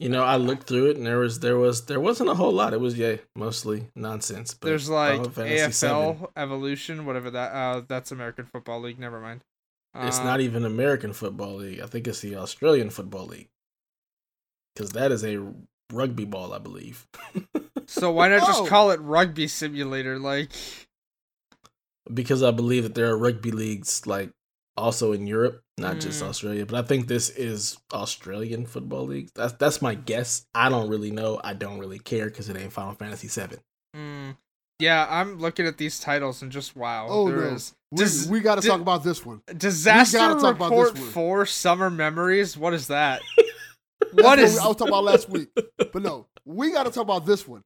You 0.00 0.08
know, 0.08 0.24
I 0.24 0.34
looked 0.34 0.66
through 0.68 0.90
it 0.90 0.96
and 0.96 1.06
there 1.06 1.18
was 1.18 1.38
there 1.38 1.58
was 1.58 1.86
there 1.86 2.00
wasn't 2.00 2.30
a 2.30 2.34
whole 2.34 2.52
lot. 2.52 2.72
It 2.72 2.80
was 2.80 2.98
yeah, 2.98 3.18
mostly 3.36 3.86
nonsense. 3.94 4.52
But 4.52 4.66
There's 4.66 4.88
like 4.88 5.32
Final 5.32 5.48
AFL 5.48 6.18
VII, 6.18 6.26
Evolution, 6.36 7.06
whatever 7.06 7.30
that. 7.30 7.52
Uh, 7.52 7.82
that's 7.86 8.10
American 8.10 8.46
Football 8.46 8.80
League. 8.80 8.98
Never 8.98 9.20
mind. 9.20 9.42
It's 10.00 10.18
Uh, 10.18 10.24
not 10.24 10.40
even 10.40 10.64
American 10.64 11.12
Football 11.12 11.56
League. 11.56 11.80
I 11.80 11.86
think 11.86 12.06
it's 12.06 12.20
the 12.20 12.36
Australian 12.36 12.90
Football 12.90 13.26
League. 13.26 13.48
Because 14.74 14.90
that 14.92 15.10
is 15.12 15.24
a 15.24 15.40
rugby 15.92 16.24
ball, 16.24 16.52
I 16.52 16.58
believe. 16.58 17.06
So 17.86 18.12
why 18.12 18.28
not 18.28 18.46
just 18.46 18.60
Oh. 18.62 18.66
call 18.66 18.90
it 18.90 19.00
Rugby 19.00 19.48
Simulator? 19.48 20.18
Like, 20.18 20.50
because 22.12 22.42
I 22.42 22.50
believe 22.50 22.84
that 22.84 22.94
there 22.94 23.08
are 23.10 23.18
rugby 23.18 23.50
leagues 23.50 24.06
like 24.06 24.30
also 24.76 25.12
in 25.12 25.26
Europe, 25.26 25.62
not 25.78 25.98
just 26.00 26.22
Mm. 26.22 26.28
Australia. 26.28 26.66
But 26.66 26.84
I 26.84 26.86
think 26.86 27.08
this 27.08 27.30
is 27.30 27.76
Australian 27.92 28.66
Football 28.66 29.06
League. 29.06 29.30
That's 29.34 29.54
that's 29.54 29.82
my 29.82 29.94
guess. 29.94 30.46
I 30.54 30.68
don't 30.68 30.88
really 30.88 31.10
know. 31.10 31.40
I 31.42 31.54
don't 31.54 31.78
really 31.78 31.98
care 31.98 32.26
because 32.26 32.48
it 32.48 32.56
ain't 32.56 32.72
Final 32.72 32.94
Fantasy 32.94 33.28
VII. 33.28 33.56
mm, 33.96 34.36
yeah, 34.78 35.06
I'm 35.10 35.38
looking 35.38 35.66
at 35.66 35.78
these 35.78 35.98
titles 35.98 36.40
and 36.42 36.52
just 36.52 36.76
wow. 36.76 37.06
Oh, 37.08 37.28
there 37.28 37.38
no. 37.40 37.54
is 37.54 37.74
We, 37.90 38.04
we 38.28 38.40
got 38.40 38.60
to 38.60 38.68
talk 38.68 38.80
about 38.80 39.02
this 39.02 39.24
one. 39.24 39.40
Disaster 39.56 40.18
gotta 40.18 40.40
talk 40.40 40.56
about 40.56 40.70
Report 40.70 40.94
this 40.94 41.02
one. 41.02 41.12
for 41.12 41.46
Summer 41.46 41.88
Memories. 41.88 42.56
What 42.56 42.74
is 42.74 42.88
that? 42.88 43.22
what 44.12 44.38
is? 44.38 44.54
what 44.56 44.60
we- 44.60 44.64
I 44.64 44.68
was 44.68 44.76
talking 44.76 44.88
about 44.88 45.04
last 45.04 45.28
week. 45.30 45.48
But 45.54 46.02
no, 46.02 46.26
we 46.44 46.70
got 46.70 46.84
to 46.84 46.90
talk 46.90 47.02
about 47.04 47.24
this 47.24 47.48
one 47.48 47.62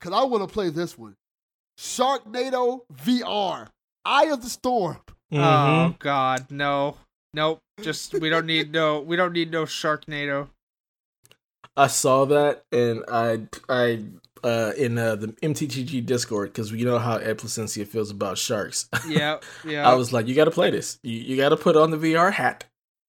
because 0.00 0.18
I 0.18 0.24
want 0.24 0.48
to 0.48 0.52
play 0.52 0.70
this 0.70 0.96
one. 0.96 1.14
Sharknado 1.78 2.80
VR, 3.04 3.68
Eye 4.04 4.26
of 4.26 4.42
the 4.42 4.48
Storm. 4.48 4.98
Mm-hmm. 5.32 5.42
Oh 5.42 5.94
God, 5.98 6.50
no, 6.50 6.96
nope. 7.34 7.58
Just 7.82 8.14
we 8.14 8.30
don't 8.30 8.46
need 8.46 8.72
no. 8.72 9.00
We 9.00 9.16
don't 9.16 9.32
need 9.32 9.50
no 9.50 9.64
Sharknado. 9.64 10.48
I 11.76 11.88
saw 11.88 12.24
that 12.26 12.62
and 12.72 13.04
I 13.12 13.42
I 13.68 14.04
uh 14.44 14.72
in 14.76 14.98
uh, 14.98 15.16
the 15.16 15.28
MTGG 15.28 16.04
Discord 16.04 16.52
because 16.52 16.72
you 16.72 16.84
know 16.84 16.98
how 16.98 17.16
Ed 17.16 17.38
Placencia 17.38 17.86
feels 17.86 18.10
about 18.10 18.38
sharks. 18.38 18.88
Yeah, 19.08 19.38
yeah. 19.64 19.88
I 19.88 19.94
was 19.94 20.12
like, 20.12 20.26
you 20.26 20.34
got 20.34 20.46
to 20.46 20.50
play 20.50 20.70
this. 20.70 20.98
You 21.02 21.18
you 21.18 21.36
got 21.36 21.50
to 21.50 21.56
put 21.56 21.76
on 21.76 21.90
the 21.90 21.96
VR 21.96 22.32
hat 22.32 22.64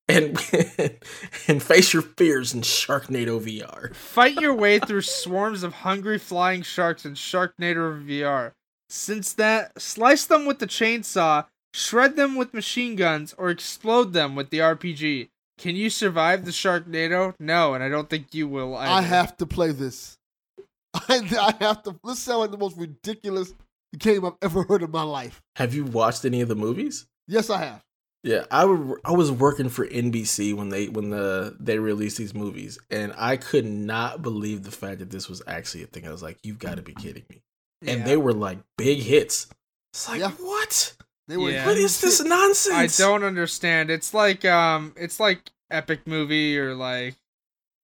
and 0.08 0.38
and 1.48 1.62
face 1.62 1.92
your 1.92 2.02
fears 2.02 2.54
in 2.54 2.62
Sharknado 2.62 3.40
VR. 3.40 3.94
Fight 3.94 4.40
your 4.40 4.54
way 4.54 4.78
through 4.86 5.02
swarms 5.02 5.62
of 5.62 5.74
hungry 5.74 6.18
flying 6.18 6.62
sharks 6.62 7.04
in 7.04 7.14
Sharknado 7.14 8.04
VR. 8.04 8.52
Since 8.88 9.34
that, 9.34 9.80
slice 9.80 10.24
them 10.24 10.46
with 10.46 10.60
the 10.60 10.66
chainsaw, 10.66 11.46
shred 11.74 12.16
them 12.16 12.36
with 12.36 12.54
machine 12.54 12.96
guns, 12.96 13.34
or 13.36 13.50
explode 13.50 14.14
them 14.14 14.34
with 14.34 14.50
the 14.50 14.58
RPG. 14.58 15.28
Can 15.58 15.76
you 15.76 15.90
survive 15.90 16.44
the 16.44 16.52
Sharknado? 16.52 17.34
No, 17.38 17.74
and 17.74 17.82
I 17.84 17.88
don't 17.88 18.08
think 18.08 18.32
you 18.32 18.48
will. 18.48 18.76
Either. 18.76 18.90
I 18.90 19.02
have 19.02 19.36
to 19.38 19.46
play 19.46 19.72
this. 19.72 20.17
I, 21.08 21.54
I 21.60 21.64
have 21.64 21.82
to. 21.84 21.98
This 22.04 22.18
sounds 22.20 22.38
like 22.40 22.50
the 22.50 22.58
most 22.58 22.76
ridiculous 22.76 23.54
game 23.96 24.24
I've 24.24 24.36
ever 24.42 24.62
heard 24.64 24.82
in 24.82 24.90
my 24.90 25.02
life. 25.02 25.42
Have 25.56 25.74
you 25.74 25.84
watched 25.84 26.24
any 26.24 26.40
of 26.40 26.48
the 26.48 26.54
movies? 26.56 27.06
Yes, 27.26 27.50
I 27.50 27.64
have. 27.64 27.84
Yeah, 28.24 28.44
I 28.50 28.64
would. 28.64 28.98
I 29.04 29.12
was 29.12 29.30
working 29.30 29.68
for 29.68 29.86
NBC 29.86 30.54
when 30.54 30.70
they 30.70 30.88
when 30.88 31.10
the 31.10 31.56
they 31.60 31.78
released 31.78 32.18
these 32.18 32.34
movies, 32.34 32.78
and 32.90 33.14
I 33.16 33.36
could 33.36 33.64
not 33.64 34.22
believe 34.22 34.64
the 34.64 34.70
fact 34.72 34.98
that 34.98 35.10
this 35.10 35.28
was 35.28 35.40
actually 35.46 35.84
a 35.84 35.86
thing. 35.86 36.06
I 36.06 36.10
was 36.10 36.22
like, 36.22 36.38
"You've 36.42 36.58
got 36.58 36.76
to 36.76 36.82
be 36.82 36.94
kidding 36.94 37.24
me!" 37.30 37.42
And 37.86 38.04
they 38.04 38.16
were 38.16 38.32
like 38.32 38.58
big 38.76 38.98
hits. 38.98 39.46
It's 39.92 40.08
like, 40.08 40.20
Yeah. 40.20 40.30
what? 40.32 40.96
They 41.28 41.36
were. 41.36 41.50
Yeah. 41.50 41.64
What 41.66 41.76
is 41.76 42.00
this 42.00 42.20
nonsense? 42.22 42.98
I 42.98 43.02
don't 43.04 43.22
understand. 43.22 43.88
It's 43.90 44.12
like 44.12 44.44
um, 44.44 44.94
it's 44.96 45.20
like 45.20 45.50
epic 45.70 46.06
movie 46.06 46.58
or 46.58 46.74
like 46.74 47.14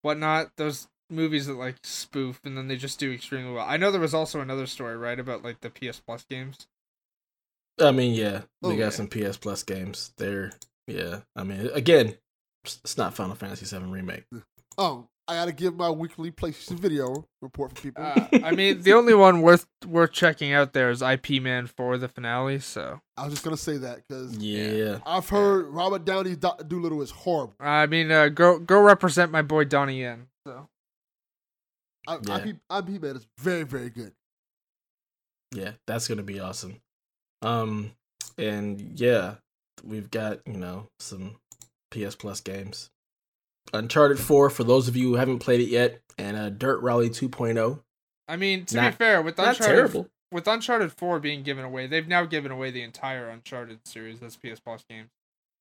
whatnot. 0.00 0.52
Those 0.56 0.88
movies 1.12 1.46
that 1.46 1.54
like 1.54 1.76
spoof 1.84 2.40
and 2.44 2.56
then 2.56 2.68
they 2.68 2.76
just 2.76 2.98
do 2.98 3.12
extremely 3.12 3.52
well. 3.52 3.66
I 3.68 3.76
know 3.76 3.90
there 3.90 4.00
was 4.00 4.14
also 4.14 4.40
another 4.40 4.66
story 4.66 4.96
right 4.96 5.18
about 5.20 5.44
like 5.44 5.60
the 5.60 5.70
PS 5.70 6.00
Plus 6.00 6.24
games. 6.28 6.66
I 7.80 7.90
mean, 7.90 8.14
yeah, 8.14 8.42
they 8.62 8.68
Oh, 8.68 8.70
got 8.70 8.78
yeah. 8.78 8.88
some 8.90 9.08
PS 9.08 9.36
Plus 9.36 9.62
games. 9.62 10.12
They're 10.18 10.52
yeah. 10.86 11.20
I 11.36 11.44
mean, 11.44 11.70
again, 11.72 12.14
it's 12.64 12.96
not 12.98 13.14
Final 13.14 13.34
Fantasy 13.34 13.64
VII 13.66 13.84
remake. 13.86 14.24
Oh, 14.78 15.06
I 15.28 15.34
got 15.36 15.44
to 15.46 15.52
give 15.52 15.76
my 15.76 15.88
weekly 15.88 16.30
PlayStation 16.32 16.78
video 16.78 17.26
report 17.40 17.72
for 17.76 17.82
people. 17.82 18.04
Uh, 18.04 18.26
I 18.42 18.50
mean, 18.56 18.82
the 18.82 18.92
only 18.92 19.14
one 19.14 19.40
worth 19.40 19.66
worth 19.86 20.12
checking 20.12 20.52
out 20.52 20.72
there 20.72 20.90
is 20.90 21.00
IP 21.00 21.40
Man 21.40 21.66
for 21.66 21.96
the 21.96 22.08
finale. 22.08 22.58
So 22.58 23.00
I 23.16 23.24
was 23.24 23.32
just 23.34 23.44
gonna 23.44 23.56
say 23.56 23.78
that 23.78 24.02
because 24.06 24.36
Yeah, 24.36 24.98
I've 25.06 25.28
heard 25.28 25.66
Robert 25.68 26.04
Downey 26.04 26.36
Do- 26.36 26.56
Dolittle 26.66 27.02
is 27.02 27.10
horrible. 27.10 27.54
I 27.60 27.86
mean, 27.86 28.10
uh, 28.10 28.28
go 28.28 28.58
go 28.58 28.80
represent 28.80 29.30
my 29.32 29.42
boy 29.42 29.64
Donnie 29.64 30.00
Yen. 30.00 30.26
So 30.46 30.68
I, 32.06 32.18
Yeah. 32.22 32.36
IP, 32.38 32.56
IP 32.70 33.02
Man 33.02 33.16
is 33.16 33.26
very, 33.38 33.62
very 33.64 33.90
good. 33.90 34.12
yeah, 35.54 35.72
that's 35.86 36.08
gonna 36.08 36.22
be 36.22 36.40
awesome. 36.40 36.80
Um, 37.42 37.92
and 38.38 38.98
yeah, 38.98 39.34
we've 39.84 40.10
got 40.10 40.40
you 40.46 40.54
know 40.58 40.88
some 40.98 41.36
PS 41.90 42.14
Plus 42.14 42.40
games. 42.40 42.90
Uncharted 43.72 44.18
Four 44.18 44.50
for 44.50 44.64
those 44.64 44.88
of 44.88 44.96
you 44.96 45.08
who 45.10 45.14
haven't 45.16 45.38
played 45.38 45.60
it 45.60 45.68
yet, 45.68 46.00
and 46.18 46.36
uh, 46.36 46.50
Dirt 46.50 46.80
Rally 46.80 47.08
2.0. 47.10 47.80
I 48.28 48.36
mean, 48.36 48.64
to 48.66 48.76
Not- 48.76 48.92
be 48.92 48.96
fair, 48.96 49.22
with 49.22 49.38
Uncharted 49.38 49.64
terrible. 49.66 50.08
with 50.32 50.48
Uncharted 50.48 50.92
Four 50.92 51.20
being 51.20 51.42
given 51.42 51.64
away, 51.64 51.86
they've 51.86 52.08
now 52.08 52.24
given 52.24 52.50
away 52.50 52.70
the 52.70 52.82
entire 52.82 53.28
Uncharted 53.28 53.86
series 53.86 54.22
as 54.22 54.36
PS 54.36 54.58
Plus 54.60 54.84
games. 54.88 55.10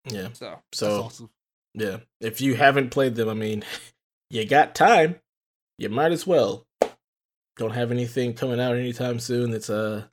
Yeah. 0.05 0.29
So 0.33 0.45
That's 0.49 0.61
So 0.73 1.03
awesome. 1.03 1.29
yeah, 1.75 1.97
if 2.19 2.41
you 2.41 2.55
haven't 2.55 2.89
played 2.89 3.15
them, 3.15 3.29
I 3.29 3.33
mean, 3.35 3.63
you 4.31 4.45
got 4.45 4.73
time. 4.73 5.19
You 5.81 5.89
might 5.89 6.11
as 6.11 6.27
well. 6.27 6.67
Don't 7.57 7.73
have 7.73 7.91
anything 7.91 8.33
coming 8.33 8.59
out 8.59 8.75
anytime 8.75 9.19
soon 9.19 9.49
that's 9.49 9.69
uh, 9.69 10.03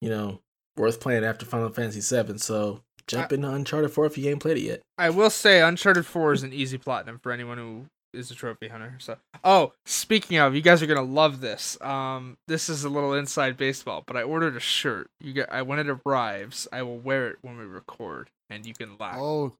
you 0.00 0.08
know, 0.08 0.40
worth 0.76 1.00
playing 1.00 1.24
after 1.24 1.44
Final 1.44 1.70
Fantasy 1.70 2.00
VII. 2.00 2.38
So 2.38 2.82
jump 3.08 3.32
into 3.32 3.50
Uncharted 3.50 3.90
4 3.90 4.06
if 4.06 4.16
you 4.16 4.30
ain't 4.30 4.40
played 4.40 4.58
it 4.58 4.62
yet. 4.62 4.82
I 4.96 5.10
will 5.10 5.30
say 5.30 5.60
Uncharted 5.60 6.06
4 6.06 6.32
is 6.34 6.42
an 6.44 6.52
easy 6.52 6.78
platinum 6.78 7.18
for 7.18 7.32
anyone 7.32 7.58
who 7.58 7.86
is 8.14 8.30
a 8.30 8.34
trophy 8.34 8.68
hunter. 8.68 8.96
So, 9.00 9.16
oh, 9.42 9.72
speaking 9.84 10.38
of, 10.38 10.54
you 10.54 10.62
guys 10.62 10.82
are 10.82 10.86
gonna 10.86 11.02
love 11.02 11.40
this. 11.40 11.80
Um, 11.82 12.36
this 12.46 12.68
is 12.68 12.84
a 12.84 12.88
little 12.88 13.12
inside 13.12 13.56
baseball, 13.56 14.04
but 14.06 14.16
I 14.16 14.22
ordered 14.22 14.56
a 14.56 14.60
shirt. 14.60 15.08
You 15.20 15.32
get, 15.32 15.52
I 15.52 15.62
when 15.62 15.78
it 15.78 15.98
arrives, 16.06 16.68
I 16.72 16.82
will 16.82 16.98
wear 16.98 17.28
it 17.28 17.38
when 17.42 17.58
we 17.58 17.64
record, 17.64 18.30
and 18.48 18.64
you 18.64 18.72
can 18.72 18.96
laugh. 18.98 19.18
Oh, 19.18 19.52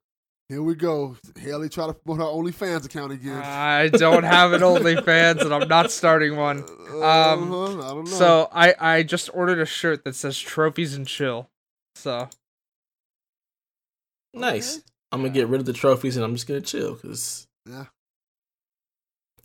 here 0.48 0.62
we 0.62 0.74
go. 0.74 1.16
Haley 1.38 1.68
try 1.68 1.86
to 1.88 1.94
promote 1.94 2.20
her 2.20 2.26
OnlyFans 2.32 2.84
account 2.86 3.12
again. 3.12 3.42
I 3.44 3.88
don't 3.88 4.22
have 4.22 4.52
an 4.52 4.60
OnlyFans, 4.60 5.40
and 5.42 5.52
I'm 5.52 5.68
not 5.68 5.90
starting 5.90 6.36
one. 6.36 6.64
Uh, 6.90 7.32
Um, 7.34 7.52
uh-huh, 7.52 7.78
I 7.78 7.88
don't 7.94 8.04
know. 8.04 8.10
So 8.16 8.48
I 8.52 8.74
I 8.78 9.02
just 9.02 9.28
ordered 9.34 9.58
a 9.58 9.66
shirt 9.66 10.04
that 10.04 10.14
says 10.14 10.38
trophies 10.38 10.94
and 10.94 11.06
chill. 11.06 11.48
So 11.96 12.28
Nice. 14.34 14.80
I'm 15.12 15.20
gonna 15.22 15.32
get 15.32 15.48
rid 15.48 15.60
of 15.60 15.66
the 15.66 15.72
trophies 15.72 16.16
and 16.16 16.24
I'm 16.24 16.34
just 16.34 16.46
gonna 16.46 16.60
chill 16.60 16.94
because 16.94 17.46
yeah, 17.68 17.86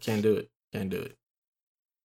can't 0.02 0.22
do 0.22 0.36
it. 0.36 0.50
Can't 0.74 0.90
do 0.90 0.98
it. 1.00 1.16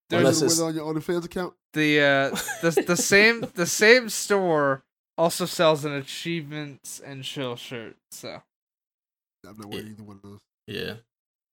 There's 0.09 0.20
Unless 0.20 0.40
with 0.43 0.51
it's, 0.52 0.60
it 0.60 0.64
on 0.64 0.74
your 0.74 0.94
OnlyFans 0.94 1.24
account. 1.24 1.55
the 1.73 2.01
uh 2.01 2.31
the 2.62 2.85
the 2.86 2.97
same 3.12 3.44
the 3.55 3.66
same 3.66 4.09
store 4.09 4.85
also 5.18 5.47
sells 5.47 5.85
an 5.85 5.93
achievements 5.93 7.01
and 7.05 7.24
chill 7.24 7.56
shirt. 7.56 7.97
So 8.10 8.43
I'm 9.48 9.56
not 9.56 9.70
wearing 9.70 9.89
either 9.89 10.02
one 10.02 10.16
of 10.16 10.23
those. 10.23 10.39
yeah. 10.66 10.94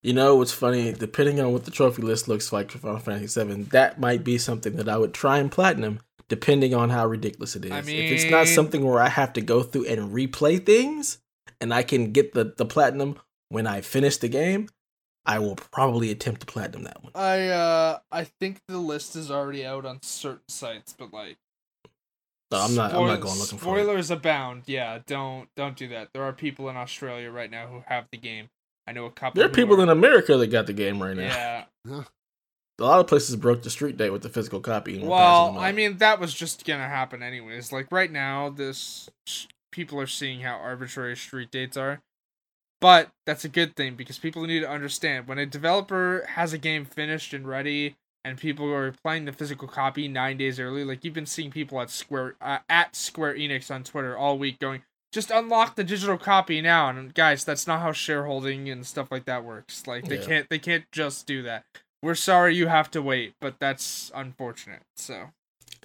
You 0.01 0.11
know 0.11 0.35
what's 0.35 0.51
funny? 0.51 0.91
Depending 0.91 1.39
on 1.39 1.53
what 1.53 1.63
the 1.63 1.71
trophy 1.71 2.01
list 2.01 2.27
looks 2.27 2.51
like 2.51 2.69
for 2.71 2.77
Final 2.77 2.99
Fantasy 2.99 3.41
VII, 3.41 3.63
that 3.71 4.01
might 4.01 4.21
be 4.25 4.37
something 4.37 4.75
that 4.75 4.89
I 4.89 4.97
would 4.97 5.13
try 5.13 5.37
and 5.37 5.49
platinum, 5.49 6.01
depending 6.27 6.73
on 6.73 6.89
how 6.89 7.07
ridiculous 7.07 7.55
it 7.55 7.63
is. 7.63 7.71
I 7.71 7.77
if 7.79 7.87
it's 7.87 8.29
not 8.29 8.47
something 8.47 8.83
where 8.83 8.99
I 9.01 9.07
have 9.07 9.31
to 9.33 9.41
go 9.41 9.63
through 9.63 9.85
and 9.85 10.11
replay 10.13 10.63
things, 10.63 11.19
and 11.61 11.73
I 11.73 11.83
can 11.83 12.11
get 12.11 12.33
the 12.33 12.53
the 12.57 12.65
platinum 12.65 13.17
when 13.47 13.65
I 13.65 13.79
finish 13.79 14.17
the 14.17 14.27
game, 14.27 14.67
I 15.25 15.39
will 15.39 15.55
probably 15.55 16.11
attempt 16.11 16.41
to 16.41 16.47
platinum 16.47 16.83
that 16.83 17.01
one. 17.01 17.13
I 17.15 17.47
uh 17.47 17.99
I 18.11 18.25
think 18.25 18.59
the 18.67 18.79
list 18.79 19.15
is 19.15 19.31
already 19.31 19.65
out 19.65 19.85
on 19.85 19.99
certain 20.01 20.49
sites, 20.49 20.93
but 20.97 21.13
like 21.13 21.37
So 22.53 22.59
I'm 22.59 22.75
not. 22.75 22.93
I'm 22.93 23.07
not 23.07 23.19
going 23.19 23.39
looking 23.39 23.57
for 23.57 23.77
it. 23.77 23.83
spoilers 23.83 24.11
abound. 24.11 24.63
Yeah, 24.67 24.99
don't 25.07 25.47
don't 25.55 25.75
do 25.75 25.87
that. 25.89 26.09
There 26.13 26.23
are 26.23 26.33
people 26.33 26.69
in 26.69 26.77
Australia 26.77 27.31
right 27.31 27.49
now 27.49 27.67
who 27.67 27.83
have 27.87 28.05
the 28.11 28.17
game. 28.17 28.49
I 28.85 28.91
know 28.91 29.05
a 29.05 29.11
couple. 29.11 29.39
There 29.39 29.45
are 29.45 29.49
who 29.49 29.55
people 29.55 29.81
in 29.81 29.89
America 29.89 30.37
that 30.37 30.47
got 30.47 30.67
the 30.67 30.73
game 30.73 31.01
right 31.01 31.17
now. 31.17 31.65
Yeah. 31.87 32.03
A 32.79 32.83
lot 32.83 32.99
of 32.99 33.07
places 33.07 33.35
broke 33.35 33.63
the 33.63 33.69
street 33.69 33.97
date 33.97 34.09
with 34.11 34.23
the 34.23 34.29
physical 34.29 34.59
copy. 34.59 34.99
and 34.99 35.07
Well, 35.07 35.57
I 35.57 35.71
mean 35.71 35.97
that 35.97 36.19
was 36.19 36.33
just 36.33 36.65
gonna 36.65 36.87
happen 36.87 37.23
anyways. 37.23 37.71
Like 37.71 37.87
right 37.91 38.11
now, 38.11 38.49
this 38.49 39.09
people 39.71 39.99
are 39.99 40.07
seeing 40.07 40.41
how 40.41 40.55
arbitrary 40.55 41.15
street 41.15 41.49
dates 41.49 41.77
are, 41.77 42.01
but 42.81 43.09
that's 43.25 43.45
a 43.45 43.49
good 43.49 43.75
thing 43.75 43.95
because 43.95 44.19
people 44.19 44.43
need 44.45 44.59
to 44.59 44.69
understand 44.69 45.27
when 45.27 45.39
a 45.39 45.45
developer 45.45 46.25
has 46.29 46.53
a 46.53 46.57
game 46.57 46.85
finished 46.85 47.33
and 47.33 47.47
ready, 47.47 47.95
and 48.25 48.37
people 48.37 48.71
are 48.71 48.91
playing 48.91 49.25
the 49.25 49.33
physical 49.33 49.67
copy 49.67 50.07
nine 50.07 50.37
days 50.37 50.59
early. 50.59 50.83
Like 50.83 51.03
you've 51.03 51.13
been 51.13 51.25
seeing 51.25 51.51
people 51.51 51.81
at 51.81 51.89
Square 51.89 52.35
uh, 52.41 52.59
at 52.69 52.95
Square 52.95 53.35
Enix 53.35 53.69
on 53.73 53.83
Twitter 53.83 54.17
all 54.17 54.37
week 54.37 54.59
going, 54.59 54.83
just 55.11 55.29
unlock 55.31 55.75
the 55.75 55.83
digital 55.83 56.17
copy 56.17 56.61
now. 56.61 56.89
And 56.89 57.13
guys, 57.13 57.43
that's 57.43 57.67
not 57.67 57.81
how 57.81 57.91
shareholding 57.91 58.69
and 58.69 58.85
stuff 58.85 59.11
like 59.11 59.25
that 59.25 59.43
works. 59.43 59.85
Like 59.87 60.07
they 60.07 60.19
Yeah. 60.19 60.25
can't 60.25 60.49
they 60.49 60.59
can't 60.59 60.85
just 60.91 61.27
do 61.27 61.41
that. 61.43 61.63
We're 62.01 62.15
sorry 62.15 62.55
you 62.55 62.67
have 62.67 62.91
to 62.91 63.01
wait, 63.01 63.33
but 63.39 63.55
that's 63.59 64.11
unfortunate. 64.13 64.81
So. 64.95 65.29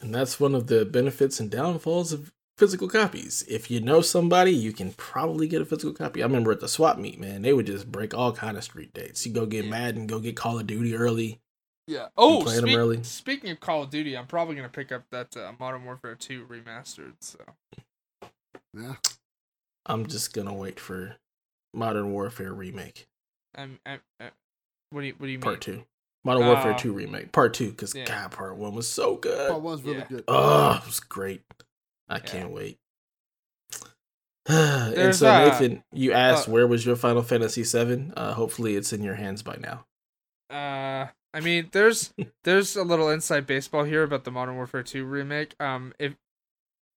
And 0.00 0.14
that's 0.14 0.38
one 0.38 0.54
of 0.54 0.68
the 0.68 0.84
benefits 0.84 1.40
and 1.40 1.50
downfalls 1.50 2.12
of 2.12 2.32
physical 2.56 2.88
copies. 2.88 3.44
If 3.48 3.70
you 3.70 3.80
know 3.80 4.00
somebody, 4.00 4.52
you 4.52 4.72
can 4.72 4.92
probably 4.92 5.46
get 5.48 5.62
a 5.62 5.64
physical 5.64 5.92
copy. 5.92 6.22
I 6.22 6.26
remember 6.26 6.50
at 6.52 6.60
the 6.60 6.68
swap 6.68 6.98
meet, 6.98 7.18
man, 7.20 7.42
they 7.42 7.52
would 7.52 7.66
just 7.66 7.90
break 7.90 8.14
all 8.14 8.32
kind 8.32 8.56
of 8.56 8.64
street 8.64 8.92
dates. 8.94 9.24
You 9.26 9.32
go 9.32 9.46
get 9.46 9.66
mad 9.68 9.96
and 9.96 10.08
go 10.08 10.18
get 10.20 10.36
Call 10.36 10.58
of 10.58 10.66
Duty 10.66 10.94
early. 10.94 11.40
Yeah. 11.88 12.08
Oh, 12.18 12.42
playing 12.42 12.58
'em 12.58 12.64
speak- 12.66 12.76
early? 12.76 13.02
speaking 13.02 13.50
of 13.50 13.60
Call 13.60 13.82
of 13.82 13.90
Duty, 13.90 14.16
I'm 14.16 14.26
probably 14.26 14.54
gonna 14.54 14.68
pick 14.68 14.92
up 14.92 15.04
that 15.10 15.36
uh, 15.36 15.52
Modern 15.58 15.84
Warfare 15.84 16.14
2 16.14 16.46
remastered. 16.46 17.14
So 17.20 17.38
Yeah, 18.74 18.96
I'm 19.86 20.06
just 20.06 20.32
gonna 20.34 20.52
wait 20.54 20.78
for 20.78 21.16
Modern 21.74 22.12
Warfare 22.12 22.52
remake 22.52 23.08
I'm, 23.54 23.78
I'm, 23.86 24.00
uh, 24.20 24.28
what 24.90 25.00
do 25.00 25.06
you 25.08 25.14
what 25.14 25.26
do 25.26 25.32
you 25.32 25.38
mean? 25.38 25.42
part 25.42 25.60
two. 25.62 25.84
Modern 26.24 26.46
Warfare 26.46 26.74
Oh. 26.74 26.78
two 26.78 26.92
remake 26.92 27.32
part 27.32 27.54
two 27.54 27.70
because 27.70 27.94
Yeah. 27.94 28.04
God, 28.04 28.32
part 28.32 28.56
one 28.56 28.74
was 28.74 28.86
so 28.88 29.16
good. 29.16 29.48
part 29.50 29.62
one's 29.62 29.82
really 29.82 29.98
yeah. 29.98 30.06
good. 30.08 30.24
Oh, 30.28 30.78
it 30.82 30.86
was 30.86 31.00
great. 31.00 31.42
I 32.08 32.16
Yeah. 32.16 32.20
can't 32.20 32.50
wait. 32.50 32.78
and 34.46 35.14
so 35.14 35.28
uh, 35.30 35.38
Nathan, 35.48 35.84
you 35.92 36.12
asked 36.12 36.48
uh, 36.48 36.52
where 36.52 36.66
was 36.66 36.84
your 36.86 36.96
Final 36.96 37.22
Fantasy 37.22 37.62
VII? 37.62 38.12
Uh, 38.16 38.32
hopefully, 38.34 38.76
it's 38.76 38.92
in 38.92 39.02
your 39.02 39.14
hands 39.16 39.42
by 39.42 39.56
now. 39.56 39.86
Uh, 40.50 41.08
I 41.34 41.40
mean, 41.40 41.68
there's 41.72 42.12
there's 42.44 42.76
a 42.76 42.82
little 42.84 43.10
inside 43.10 43.46
baseball 43.46 43.84
here 43.84 44.02
about 44.02 44.24
the 44.24 44.30
Modern 44.30 44.56
Warfare 44.56 44.82
2 44.82 45.04
remake. 45.04 45.54
Um, 45.60 45.92
if 45.98 46.14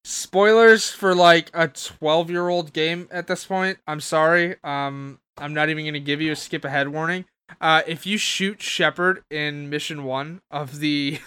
spoilers 0.03 0.89
for 0.89 1.13
like 1.13 1.49
a 1.53 1.67
12 1.67 2.29
year 2.29 2.47
old 2.49 2.73
game 2.73 3.07
at 3.11 3.27
this 3.27 3.45
point, 3.45 3.77
I'm 3.87 3.99
sorry. 3.99 4.55
Um, 4.63 5.19
I'm 5.37 5.53
not 5.53 5.69
even 5.69 5.85
gonna 5.85 5.99
give 5.99 6.21
you 6.21 6.31
a 6.31 6.35
skip 6.35 6.63
ahead 6.65 6.89
warning. 6.89 7.25
Uh, 7.59 7.81
if 7.85 8.05
you 8.05 8.17
shoot 8.17 8.61
Shepherd 8.61 9.23
in 9.29 9.69
mission 9.69 10.05
one 10.05 10.41
of 10.49 10.79
the 10.79 11.19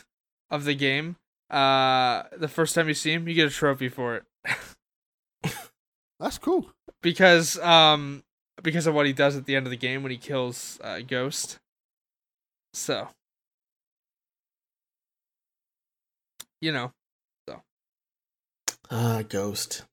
of 0.51 0.65
the 0.65 0.75
game, 0.75 1.17
uh, 1.51 2.23
the 2.37 2.49
first 2.49 2.75
time 2.75 2.89
you 2.89 2.95
see 2.95 3.13
him, 3.13 3.29
you 3.29 3.35
get 3.35 3.47
a 3.47 3.51
trophy 3.51 3.89
for 3.89 4.17
it 4.17 4.25
That's 6.21 6.39
cool. 6.39 6.71
because 7.03 7.59
um 7.59 8.25
because 8.63 8.87
of 8.87 8.95
what 8.95 9.05
he 9.07 9.13
does 9.13 9.37
at 9.37 9.45
the 9.47 9.57
end 9.57 9.67
of 9.67 9.71
the 9.71 9.77
game 9.77 10.03
when 10.03 10.11
he 10.13 10.19
kills 10.19 10.81
uh, 10.83 11.01
Ghost. 11.01 11.59
So, 12.75 13.09
you 16.61 16.73
know, 16.73 16.93
so. 17.49 17.63
Ah, 18.91 19.23
Ghost. 19.29 19.85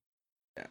Yeah. 0.57 0.65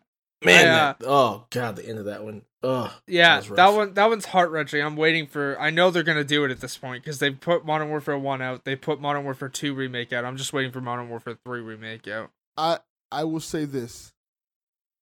Man, 0.45 0.67
I, 0.67 0.71
uh, 0.71 0.95
that, 0.99 1.07
oh 1.07 1.47
god, 1.51 1.77
the 1.77 1.89
end 1.89 1.99
of 2.01 2.07
that 2.07 2.25
one. 2.25 2.43
Oh, 2.63 2.93
yeah, 3.07 3.37
was 3.37 3.49
that 3.51 3.69
one 3.69 3.95
that 3.95 4.09
one's 4.09 4.27
heart 4.27 4.51
wrenching. 4.51 4.83
I'm 4.83 4.97
waiting 4.97 5.29
for. 5.29 5.59
I 5.61 5.71
know 5.71 5.91
they're 5.91 6.03
gonna 6.03 6.25
do 6.25 6.45
it 6.45 6.51
at 6.51 6.61
this 6.61 6.77
point 6.77 7.05
because 7.05 7.21
they 7.21 7.31
put 7.31 7.65
Modern 7.65 7.89
Warfare 7.89 8.19
One 8.19 8.43
out. 8.43 8.65
They 8.65 8.75
put 8.75 9.01
Modern 9.01 9.23
Warfare 9.23 9.49
Two 9.49 9.73
remake 9.75 10.13
out. 10.13 10.25
I'm 10.25 10.37
just 10.37 10.53
waiting 10.53 10.73
for 10.73 10.81
Modern 10.81 11.09
Warfare 11.09 11.39
Three 11.45 11.61
remake 11.61 12.09
out. 12.09 12.31
I 12.57 12.79
I 13.13 13.23
will 13.23 13.41
say 13.41 13.65
this. 13.67 14.13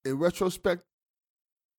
In 0.05 0.19
retrospect, 0.19 0.83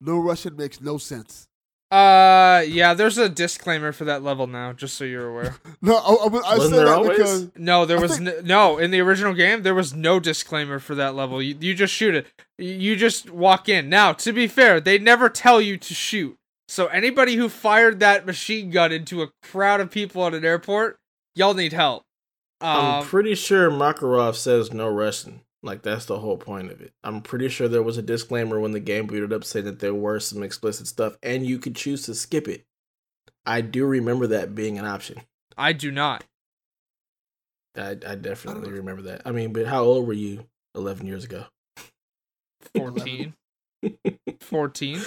no 0.01 0.18
Russian 0.19 0.56
makes 0.56 0.81
no 0.81 0.97
sense. 0.97 1.48
Uh, 1.91 2.63
yeah, 2.67 2.93
there's 2.93 3.17
a 3.17 3.27
disclaimer 3.27 3.91
for 3.91 4.05
that 4.05 4.21
level 4.21 4.45
now, 4.45 4.73
just 4.73 4.95
so 4.95 5.03
you're 5.05 5.27
aware. 5.29 5.55
No, 5.81 5.95
I, 5.95 5.99
I, 6.13 6.25
I 6.25 6.57
Wasn't 6.57 6.61
say 6.71 6.75
there 6.77 6.85
that 6.85 6.95
always? 6.97 7.17
because 7.17 7.49
No, 7.57 7.85
there 7.85 7.97
I 7.97 8.01
was 8.01 8.17
think- 8.17 8.29
n- 8.29 8.45
no 8.45 8.77
in 8.77 8.91
the 8.91 8.99
original 8.99 9.33
game. 9.33 9.63
There 9.63 9.73
was 9.73 9.93
no 9.93 10.19
disclaimer 10.19 10.77
for 10.79 10.93
that 10.95 11.15
level. 11.15 11.41
You, 11.41 11.55
you 11.59 11.73
just 11.73 11.93
shoot 11.93 12.13
it. 12.13 12.27
You- 12.59 12.73
You 12.75 12.95
just 12.95 13.31
walk 13.31 13.67
in. 13.69 13.89
Now, 13.89 14.13
to 14.13 14.31
be 14.33 14.45
fair, 14.47 14.79
they 14.79 14.99
never 14.99 15.29
tell 15.29 15.59
you 15.59 15.77
to 15.77 15.93
shoot. 15.95 16.35
So 16.67 16.85
anybody 16.87 17.35
who 17.35 17.49
fired 17.49 17.99
that 18.01 18.25
machine 18.27 18.69
gun 18.69 18.91
into 18.91 19.23
a 19.23 19.31
crowd 19.41 19.79
of 19.81 19.89
people 19.89 20.27
at 20.27 20.35
an 20.35 20.45
airport, 20.45 20.97
y'all 21.33 21.55
need 21.55 21.73
help. 21.73 22.03
I'm 22.61 22.99
Um, 23.01 23.05
pretty 23.07 23.33
sure 23.33 23.71
Makarov 23.71 24.35
says 24.35 24.71
no 24.71 24.87
Russian. 24.89 25.41
Like 25.61 25.81
that's 25.81 26.06
the 26.06 26.19
whole 26.19 26.38
point 26.38 26.72
of 26.72 26.81
it. 26.81 26.94
I'm 27.03 27.22
pretty 27.22 27.49
sure 27.49 27.68
there 27.68 27.84
was 27.84 27.98
a 27.98 28.02
disclaimer 28.02 28.60
when 28.60 28.72
the 28.72 28.80
game 28.80 29.07
booted 29.07 29.34
up 29.34 29.44
saying 29.44 29.65
that 29.65 29.80
there 29.80 29.94
were 29.94 30.19
some 30.19 30.41
explicit 30.41 30.88
stuff 30.88 31.18
and 31.22 31.45
you 31.45 31.60
could 31.60 31.76
choose 31.76 32.03
to 32.03 32.15
skip 32.15 32.48
it. 32.48 32.65
I 33.45 33.61
do 33.61 33.86
remember 33.86 34.27
that 34.27 34.56
being 34.56 34.77
an 34.77 34.86
option. 34.86 35.22
I 35.57 35.73
do 35.73 35.91
not. 35.91 36.23
I, 37.76 37.91
I 38.07 38.15
definitely 38.15 38.69
oh. 38.69 38.73
remember 38.73 39.03
that. 39.03 39.23
I 39.26 39.31
mean, 39.31 39.53
but 39.53 39.68
how 39.68 39.84
old 39.84 40.07
were 40.07 40.14
you 40.14 40.45
11 40.76 41.06
years 41.06 41.26
ago? 41.26 41.45
14. 42.76 43.34
14. 44.41 45.02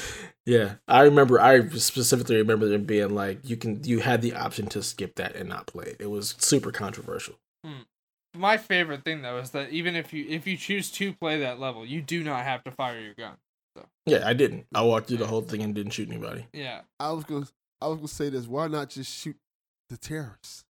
Yeah, 0.46 0.74
I 0.88 1.02
remember. 1.02 1.40
I 1.40 1.66
specifically 1.68 2.36
remember 2.36 2.66
them 2.66 2.84
being 2.84 3.14
like, 3.14 3.48
you 3.48 3.56
can, 3.56 3.82
you 3.84 4.00
had 4.00 4.22
the 4.22 4.34
option 4.34 4.66
to 4.68 4.82
skip 4.82 5.16
that 5.16 5.36
and 5.36 5.48
not 5.48 5.66
play 5.66 5.86
it. 5.86 5.96
It 6.00 6.10
was 6.10 6.34
super 6.38 6.72
controversial. 6.72 7.34
My 8.34 8.56
favorite 8.56 9.04
thing 9.04 9.22
though 9.22 9.38
is 9.38 9.50
that 9.50 9.70
even 9.70 9.94
if 9.94 10.12
you 10.12 10.24
if 10.28 10.46
you 10.46 10.56
choose 10.56 10.90
to 10.92 11.12
play 11.12 11.40
that 11.40 11.60
level, 11.60 11.84
you 11.84 12.00
do 12.00 12.24
not 12.24 12.44
have 12.44 12.64
to 12.64 12.70
fire 12.70 12.98
your 13.00 13.14
gun. 13.14 13.34
Yeah, 14.06 14.26
I 14.26 14.32
didn't. 14.32 14.66
I 14.74 14.82
walked 14.82 15.08
through 15.08 15.18
the 15.18 15.26
whole 15.26 15.42
thing 15.42 15.62
and 15.62 15.74
didn't 15.74 15.92
shoot 15.92 16.08
anybody. 16.08 16.46
Yeah. 16.52 16.80
I 16.98 17.12
was 17.12 17.24
gonna 17.24 17.46
I 17.80 17.88
was 17.88 17.96
gonna 17.96 18.08
say 18.08 18.30
this. 18.30 18.46
Why 18.46 18.68
not 18.68 18.90
just 18.90 19.14
shoot 19.14 19.36
the 19.90 19.96
terrorists? 19.98 20.64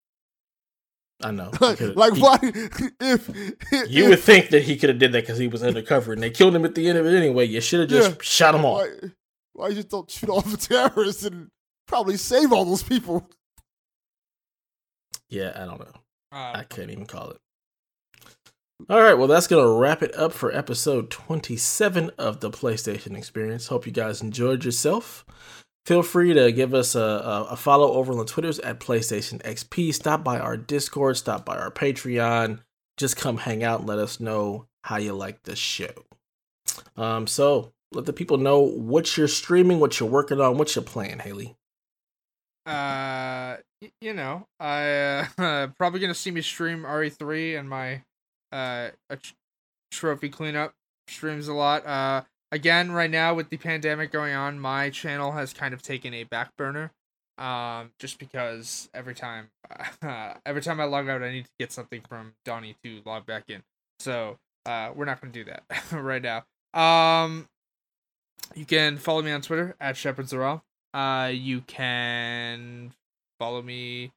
I 1.22 1.32
know. 1.32 1.50
like, 1.60 1.80
like 1.80 2.14
he- 2.14 2.20
why? 2.22 2.38
If, 3.00 3.28
if 3.72 3.90
You 3.90 4.08
would 4.08 4.20
think 4.20 4.48
that 4.50 4.62
he 4.62 4.76
could 4.76 4.88
have 4.88 4.98
did 4.98 5.12
that 5.12 5.22
because 5.24 5.38
he 5.38 5.48
was 5.48 5.62
undercover, 5.62 6.14
and 6.14 6.22
they 6.22 6.30
killed 6.30 6.54
him 6.56 6.64
at 6.64 6.74
the 6.74 6.88
end 6.88 6.96
of 6.96 7.04
it 7.06 7.14
anyway. 7.14 7.44
You 7.46 7.60
should 7.60 7.80
have 7.80 7.88
just 7.90 8.10
Yeah. 8.10 8.16
shot 8.22 8.54
him 8.54 8.64
off. 8.64 8.86
why, 8.86 9.10
why 9.52 9.68
you 9.68 9.74
just 9.74 9.90
don't 9.90 10.10
shoot 10.10 10.30
all 10.30 10.40
the 10.40 10.56
terrorists 10.96 11.24
and 11.24 11.48
probably 11.86 12.16
save 12.16 12.52
all 12.54 12.64
those 12.64 12.82
people? 12.82 13.28
Yeah, 15.28 15.52
I 15.54 15.66
don't 15.66 15.78
know. 15.80 15.92
Uh, 16.32 16.52
I 16.56 16.64
can't 16.68 16.90
even 16.90 17.06
call 17.06 17.30
it. 17.30 17.38
All 18.88 19.00
right, 19.00 19.14
well, 19.14 19.28
that's 19.28 19.46
going 19.46 19.64
to 19.64 19.72
wrap 19.72 20.02
it 20.02 20.14
up 20.16 20.32
for 20.32 20.54
episode 20.54 21.10
27 21.10 22.10
of 22.18 22.40
the 22.40 22.50
PlayStation 22.50 23.16
Experience. 23.16 23.66
Hope 23.66 23.86
you 23.86 23.92
guys 23.92 24.22
enjoyed 24.22 24.64
yourself. 24.64 25.24
Feel 25.86 26.02
free 26.02 26.32
to 26.34 26.50
give 26.52 26.72
us 26.72 26.94
a, 26.94 27.00
a, 27.00 27.44
a 27.50 27.56
follow 27.56 27.92
over 27.92 28.12
on 28.12 28.18
the 28.18 28.24
Twitters 28.24 28.58
at 28.60 28.80
PlayStation 28.80 29.42
XP. 29.42 29.92
Stop 29.92 30.24
by 30.24 30.38
our 30.38 30.56
Discord, 30.56 31.16
stop 31.16 31.44
by 31.44 31.56
our 31.56 31.70
Patreon. 31.70 32.60
Just 32.96 33.16
come 33.16 33.38
hang 33.38 33.62
out 33.62 33.80
and 33.80 33.88
let 33.88 33.98
us 33.98 34.18
know 34.20 34.66
how 34.84 34.96
you 34.96 35.12
like 35.12 35.42
the 35.42 35.56
show. 35.56 35.92
Um, 36.96 37.26
so 37.26 37.72
let 37.92 38.06
the 38.06 38.12
people 38.12 38.38
know 38.38 38.60
what 38.60 39.16
you're 39.16 39.28
streaming, 39.28 39.80
what 39.80 40.00
you're 40.00 40.08
working 40.08 40.40
on, 40.40 40.58
what 40.58 40.74
you're 40.74 40.84
playing, 40.84 41.18
Haley. 41.18 41.56
uh, 42.66 43.56
you 44.00 44.12
know, 44.14 44.46
I 44.58 45.26
uh, 45.38 45.66
probably 45.78 46.00
gonna 46.00 46.14
see 46.14 46.30
me 46.30 46.42
stream 46.42 46.82
RE3 46.84 47.58
and 47.58 47.68
my 47.68 48.02
uh 48.52 48.88
a 49.08 49.16
tr- 49.16 49.34
trophy 49.90 50.28
cleanup 50.28 50.74
streams 51.08 51.48
a 51.48 51.54
lot. 51.54 51.86
Uh, 51.86 52.22
again, 52.52 52.92
right 52.92 53.10
now 53.10 53.34
with 53.34 53.50
the 53.50 53.56
pandemic 53.56 54.12
going 54.12 54.34
on, 54.34 54.58
my 54.58 54.90
channel 54.90 55.32
has 55.32 55.52
kind 55.52 55.74
of 55.74 55.82
taken 55.82 56.14
a 56.14 56.24
back 56.24 56.56
burner. 56.56 56.92
Um, 57.38 57.92
just 57.98 58.18
because 58.18 58.90
every 58.92 59.14
time, 59.14 59.48
every 60.46 60.60
time 60.60 60.78
I 60.78 60.84
log 60.84 61.08
out, 61.08 61.22
I 61.22 61.32
need 61.32 61.44
to 61.44 61.50
get 61.58 61.72
something 61.72 62.02
from 62.06 62.34
Donnie 62.44 62.76
to 62.84 63.00
log 63.06 63.24
back 63.24 63.44
in. 63.48 63.62
So, 63.98 64.36
uh, 64.66 64.90
we're 64.94 65.06
not 65.06 65.20
gonna 65.20 65.32
do 65.32 65.44
that 65.44 65.64
right 65.92 66.22
now. 66.22 66.44
Um, 66.74 67.48
you 68.54 68.66
can 68.66 68.98
follow 68.98 69.22
me 69.22 69.32
on 69.32 69.40
Twitter 69.40 69.74
at 69.80 69.96
Shepherd. 69.96 70.32
Uh, 70.92 71.30
you 71.32 71.62
can 71.62 72.92
follow 73.38 73.62
me. 73.62 74.12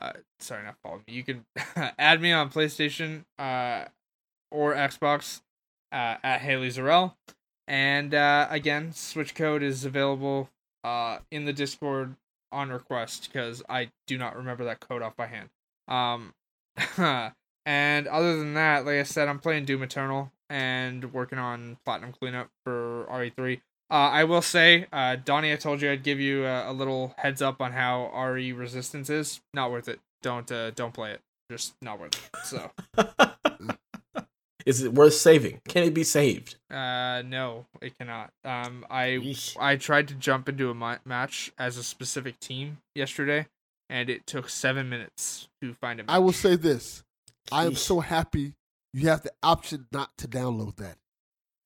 Uh, 0.00 0.12
sorry, 0.38 0.64
not 0.64 0.76
follow 0.82 0.96
me. 1.06 1.14
You 1.14 1.24
can 1.24 1.44
add 1.98 2.20
me 2.20 2.32
on 2.32 2.50
PlayStation 2.50 3.24
uh, 3.38 3.84
or 4.50 4.74
Xbox 4.74 5.42
uh, 5.92 6.16
at 6.22 6.40
Haley 6.40 6.68
Zarel. 6.68 7.14
And 7.68 8.14
uh, 8.14 8.48
again, 8.50 8.92
Switch 8.92 9.34
code 9.34 9.62
is 9.62 9.84
available 9.84 10.48
uh, 10.82 11.18
in 11.30 11.44
the 11.44 11.52
Discord 11.52 12.16
on 12.52 12.70
request 12.70 13.28
because 13.30 13.62
I 13.68 13.90
do 14.06 14.18
not 14.18 14.36
remember 14.36 14.64
that 14.64 14.80
code 14.80 15.02
off 15.02 15.16
by 15.16 15.26
hand. 15.26 15.50
Um, 15.86 16.34
and 17.66 18.06
other 18.08 18.36
than 18.36 18.54
that, 18.54 18.86
like 18.86 18.96
I 18.96 19.02
said, 19.04 19.28
I'm 19.28 19.38
playing 19.38 19.66
Doom 19.66 19.82
Eternal 19.82 20.32
and 20.48 21.12
working 21.12 21.38
on 21.38 21.76
Platinum 21.84 22.12
Cleanup 22.12 22.48
for 22.64 23.06
RE3. 23.10 23.60
Uh, 23.90 23.94
I 23.94 24.24
will 24.24 24.42
say, 24.42 24.86
uh, 24.92 25.16
Donnie, 25.24 25.52
I 25.52 25.56
told 25.56 25.82
you 25.82 25.90
I'd 25.90 26.04
give 26.04 26.20
you 26.20 26.44
a, 26.46 26.70
a 26.70 26.72
little 26.72 27.12
heads 27.18 27.42
up 27.42 27.60
on 27.60 27.72
how 27.72 28.10
RE 28.14 28.52
Resistance 28.52 29.10
is. 29.10 29.40
Not 29.52 29.70
worth 29.72 29.88
it. 29.88 29.98
Don't 30.22 30.50
uh, 30.52 30.70
don't 30.70 30.94
play 30.94 31.12
it. 31.12 31.20
Just 31.50 31.74
not 31.82 31.98
worth 31.98 32.14
it. 32.14 32.40
So, 32.44 32.70
Is 34.66 34.82
it 34.82 34.92
worth 34.92 35.14
saving? 35.14 35.60
Can 35.66 35.84
it 35.84 35.94
be 35.94 36.04
saved? 36.04 36.56
uh, 36.70 37.22
no, 37.26 37.64
it 37.80 37.96
cannot. 37.98 38.30
Um, 38.44 38.84
I 38.90 39.06
Yeesh. 39.20 39.56
I 39.58 39.76
tried 39.76 40.06
to 40.08 40.14
jump 40.14 40.48
into 40.48 40.70
a 40.70 40.74
ma- 40.74 40.98
match 41.04 41.50
as 41.58 41.76
a 41.78 41.82
specific 41.82 42.38
team 42.40 42.78
yesterday, 42.94 43.46
and 43.88 44.10
it 44.10 44.26
took 44.26 44.48
seven 44.50 44.88
minutes 44.90 45.48
to 45.62 45.72
find 45.72 45.98
a 45.98 46.02
match. 46.04 46.14
I 46.14 46.18
will 46.18 46.32
say 46.34 46.56
this: 46.56 47.02
I 47.50 47.64
am 47.64 47.72
Yeesh. 47.72 47.78
so 47.78 48.00
happy 48.00 48.52
you 48.92 49.08
have 49.08 49.22
the 49.22 49.32
option 49.42 49.86
not 49.90 50.10
to 50.18 50.28
download 50.28 50.76
that. 50.76 50.98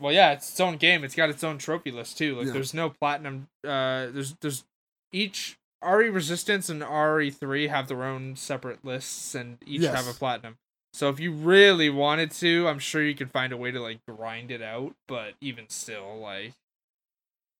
Well, 0.00 0.12
yeah, 0.12 0.32
it's 0.32 0.50
its 0.50 0.60
own 0.60 0.76
game. 0.76 1.04
It's 1.04 1.14
got 1.14 1.30
its 1.30 1.44
own 1.44 1.58
trophy 1.58 1.90
list 1.90 2.18
too. 2.18 2.36
Like, 2.36 2.46
Yeah. 2.48 2.52
there's 2.54 2.74
no 2.74 2.90
platinum. 2.90 3.48
Uh, 3.62 4.06
there's 4.10 4.34
there's 4.40 4.64
each 5.12 5.56
RE 5.82 6.08
Resistance 6.10 6.68
and 6.68 6.82
RE3 6.82 7.68
have 7.68 7.88
their 7.88 8.02
own 8.04 8.36
separate 8.36 8.84
lists, 8.84 9.34
and 9.34 9.58
each 9.66 9.82
Yes. 9.82 9.94
have 9.94 10.08
a 10.08 10.16
platinum. 10.18 10.56
So 10.92 11.08
if 11.10 11.18
you 11.20 11.32
really 11.32 11.90
wanted 11.90 12.30
to, 12.32 12.68
I'm 12.68 12.78
sure 12.78 13.02
you 13.02 13.14
could 13.14 13.30
find 13.30 13.52
a 13.52 13.56
way 13.56 13.70
to 13.70 13.80
like 13.80 14.00
grind 14.06 14.50
it 14.50 14.62
out. 14.62 14.94
But 15.08 15.34
even 15.40 15.68
still, 15.68 16.18
like, 16.18 16.54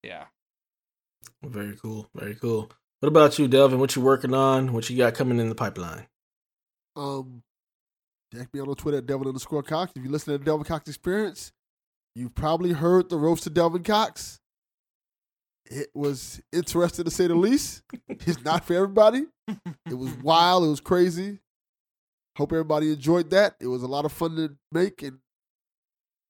yeah. 0.02 0.26
Very 1.42 1.76
cool. 1.76 2.08
Very 2.14 2.34
cool. 2.34 2.70
What 3.00 3.08
about 3.08 3.38
you, 3.38 3.48
Delvin? 3.48 3.78
What 3.78 3.94
you 3.96 4.02
working 4.02 4.34
on? 4.34 4.72
What 4.72 4.88
you 4.88 4.96
got 4.96 5.14
coming 5.14 5.38
in 5.38 5.48
the 5.48 5.54
pipeline? 5.54 6.06
Um, 6.96 7.42
check 8.32 8.52
me 8.54 8.60
out 8.60 8.68
on 8.68 8.76
Twitter 8.76 8.98
at 8.98 9.06
Devin 9.06 9.26
underscore 9.26 9.62
Cox. 9.62 9.92
If 9.96 10.02
you 10.04 10.10
listen 10.10 10.32
to 10.32 10.38
the 10.38 10.44
Delvin 10.44 10.64
Cox 10.64 10.88
Experience, 10.88 11.52
you've 12.14 12.34
probably 12.34 12.72
heard 12.72 13.08
the 13.08 13.16
roast 13.16 13.46
of 13.46 13.54
Delvin 13.54 13.82
Cox. 13.82 14.40
It 15.66 15.88
was 15.94 16.42
interesting 16.52 17.04
to 17.06 17.10
say 17.10 17.26
the 17.26 17.34
least. 17.34 17.82
It's 18.08 18.44
not 18.44 18.64
for 18.66 18.74
everybody. 18.74 19.24
It 19.88 19.94
was 19.94 20.12
wild. 20.22 20.64
It 20.64 20.68
was 20.68 20.80
crazy. 20.80 21.40
Hope 22.36 22.52
everybody 22.52 22.92
enjoyed 22.92 23.30
that. 23.30 23.54
It 23.60 23.66
was 23.68 23.82
a 23.82 23.86
lot 23.86 24.04
of 24.04 24.12
fun 24.12 24.36
to 24.36 24.56
make 24.72 25.02
and 25.02 25.18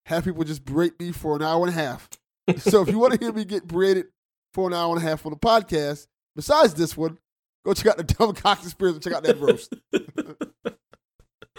have 0.06 0.24
people 0.24 0.44
just 0.44 0.64
berate 0.64 0.98
me 1.00 1.12
for 1.12 1.34
an 1.34 1.42
hour 1.42 1.66
and 1.66 1.70
a 1.74 1.78
half. 1.78 2.08
so 2.58 2.82
if 2.82 2.88
you 2.88 2.98
want 2.98 3.14
to 3.14 3.18
hear 3.18 3.32
me 3.32 3.44
get 3.44 3.66
berated 3.66 4.06
for 4.52 4.68
an 4.68 4.74
hour 4.74 4.94
and 4.94 5.04
a 5.04 5.08
half 5.08 5.24
on 5.26 5.32
the 5.32 5.38
podcast, 5.38 6.06
besides 6.36 6.74
this 6.74 6.96
one, 6.96 7.18
go 7.64 7.72
check 7.74 7.86
out 7.86 7.96
the 7.96 8.04
Delvin 8.04 8.36
Cox 8.36 8.64
Experience 8.64 8.96
and 8.96 9.04
check 9.04 9.14
out 9.14 9.24
that 9.24 9.40
roast. 9.40 9.72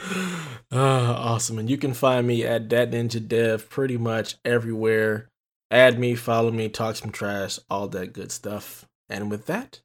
Ah, 0.71 1.33
awesome. 1.33 1.59
And 1.59 1.69
you 1.69 1.77
can 1.77 1.93
find 1.93 2.27
me 2.27 2.43
at 2.43 2.67
Dat 2.67 2.91
Ninja 2.91 3.25
Dev 3.25 3.69
pretty 3.69 3.97
much 3.97 4.35
everywhere. 4.43 5.29
Add 5.71 5.99
me, 5.99 6.15
follow 6.15 6.51
me, 6.51 6.69
talk 6.69 6.95
some 6.95 7.11
trash, 7.11 7.59
all 7.69 7.87
that 7.89 8.13
good 8.13 8.31
stuff. 8.31 8.85
And 9.07 9.29
with 9.29 9.45
that, 9.45 9.81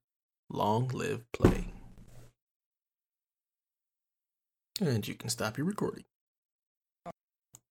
long 0.48 0.88
live 0.88 1.30
play. 1.32 1.66
And 4.80 5.06
you 5.06 5.14
can 5.14 5.28
stop 5.28 5.59
your 5.59 5.66
recording. 5.66 6.05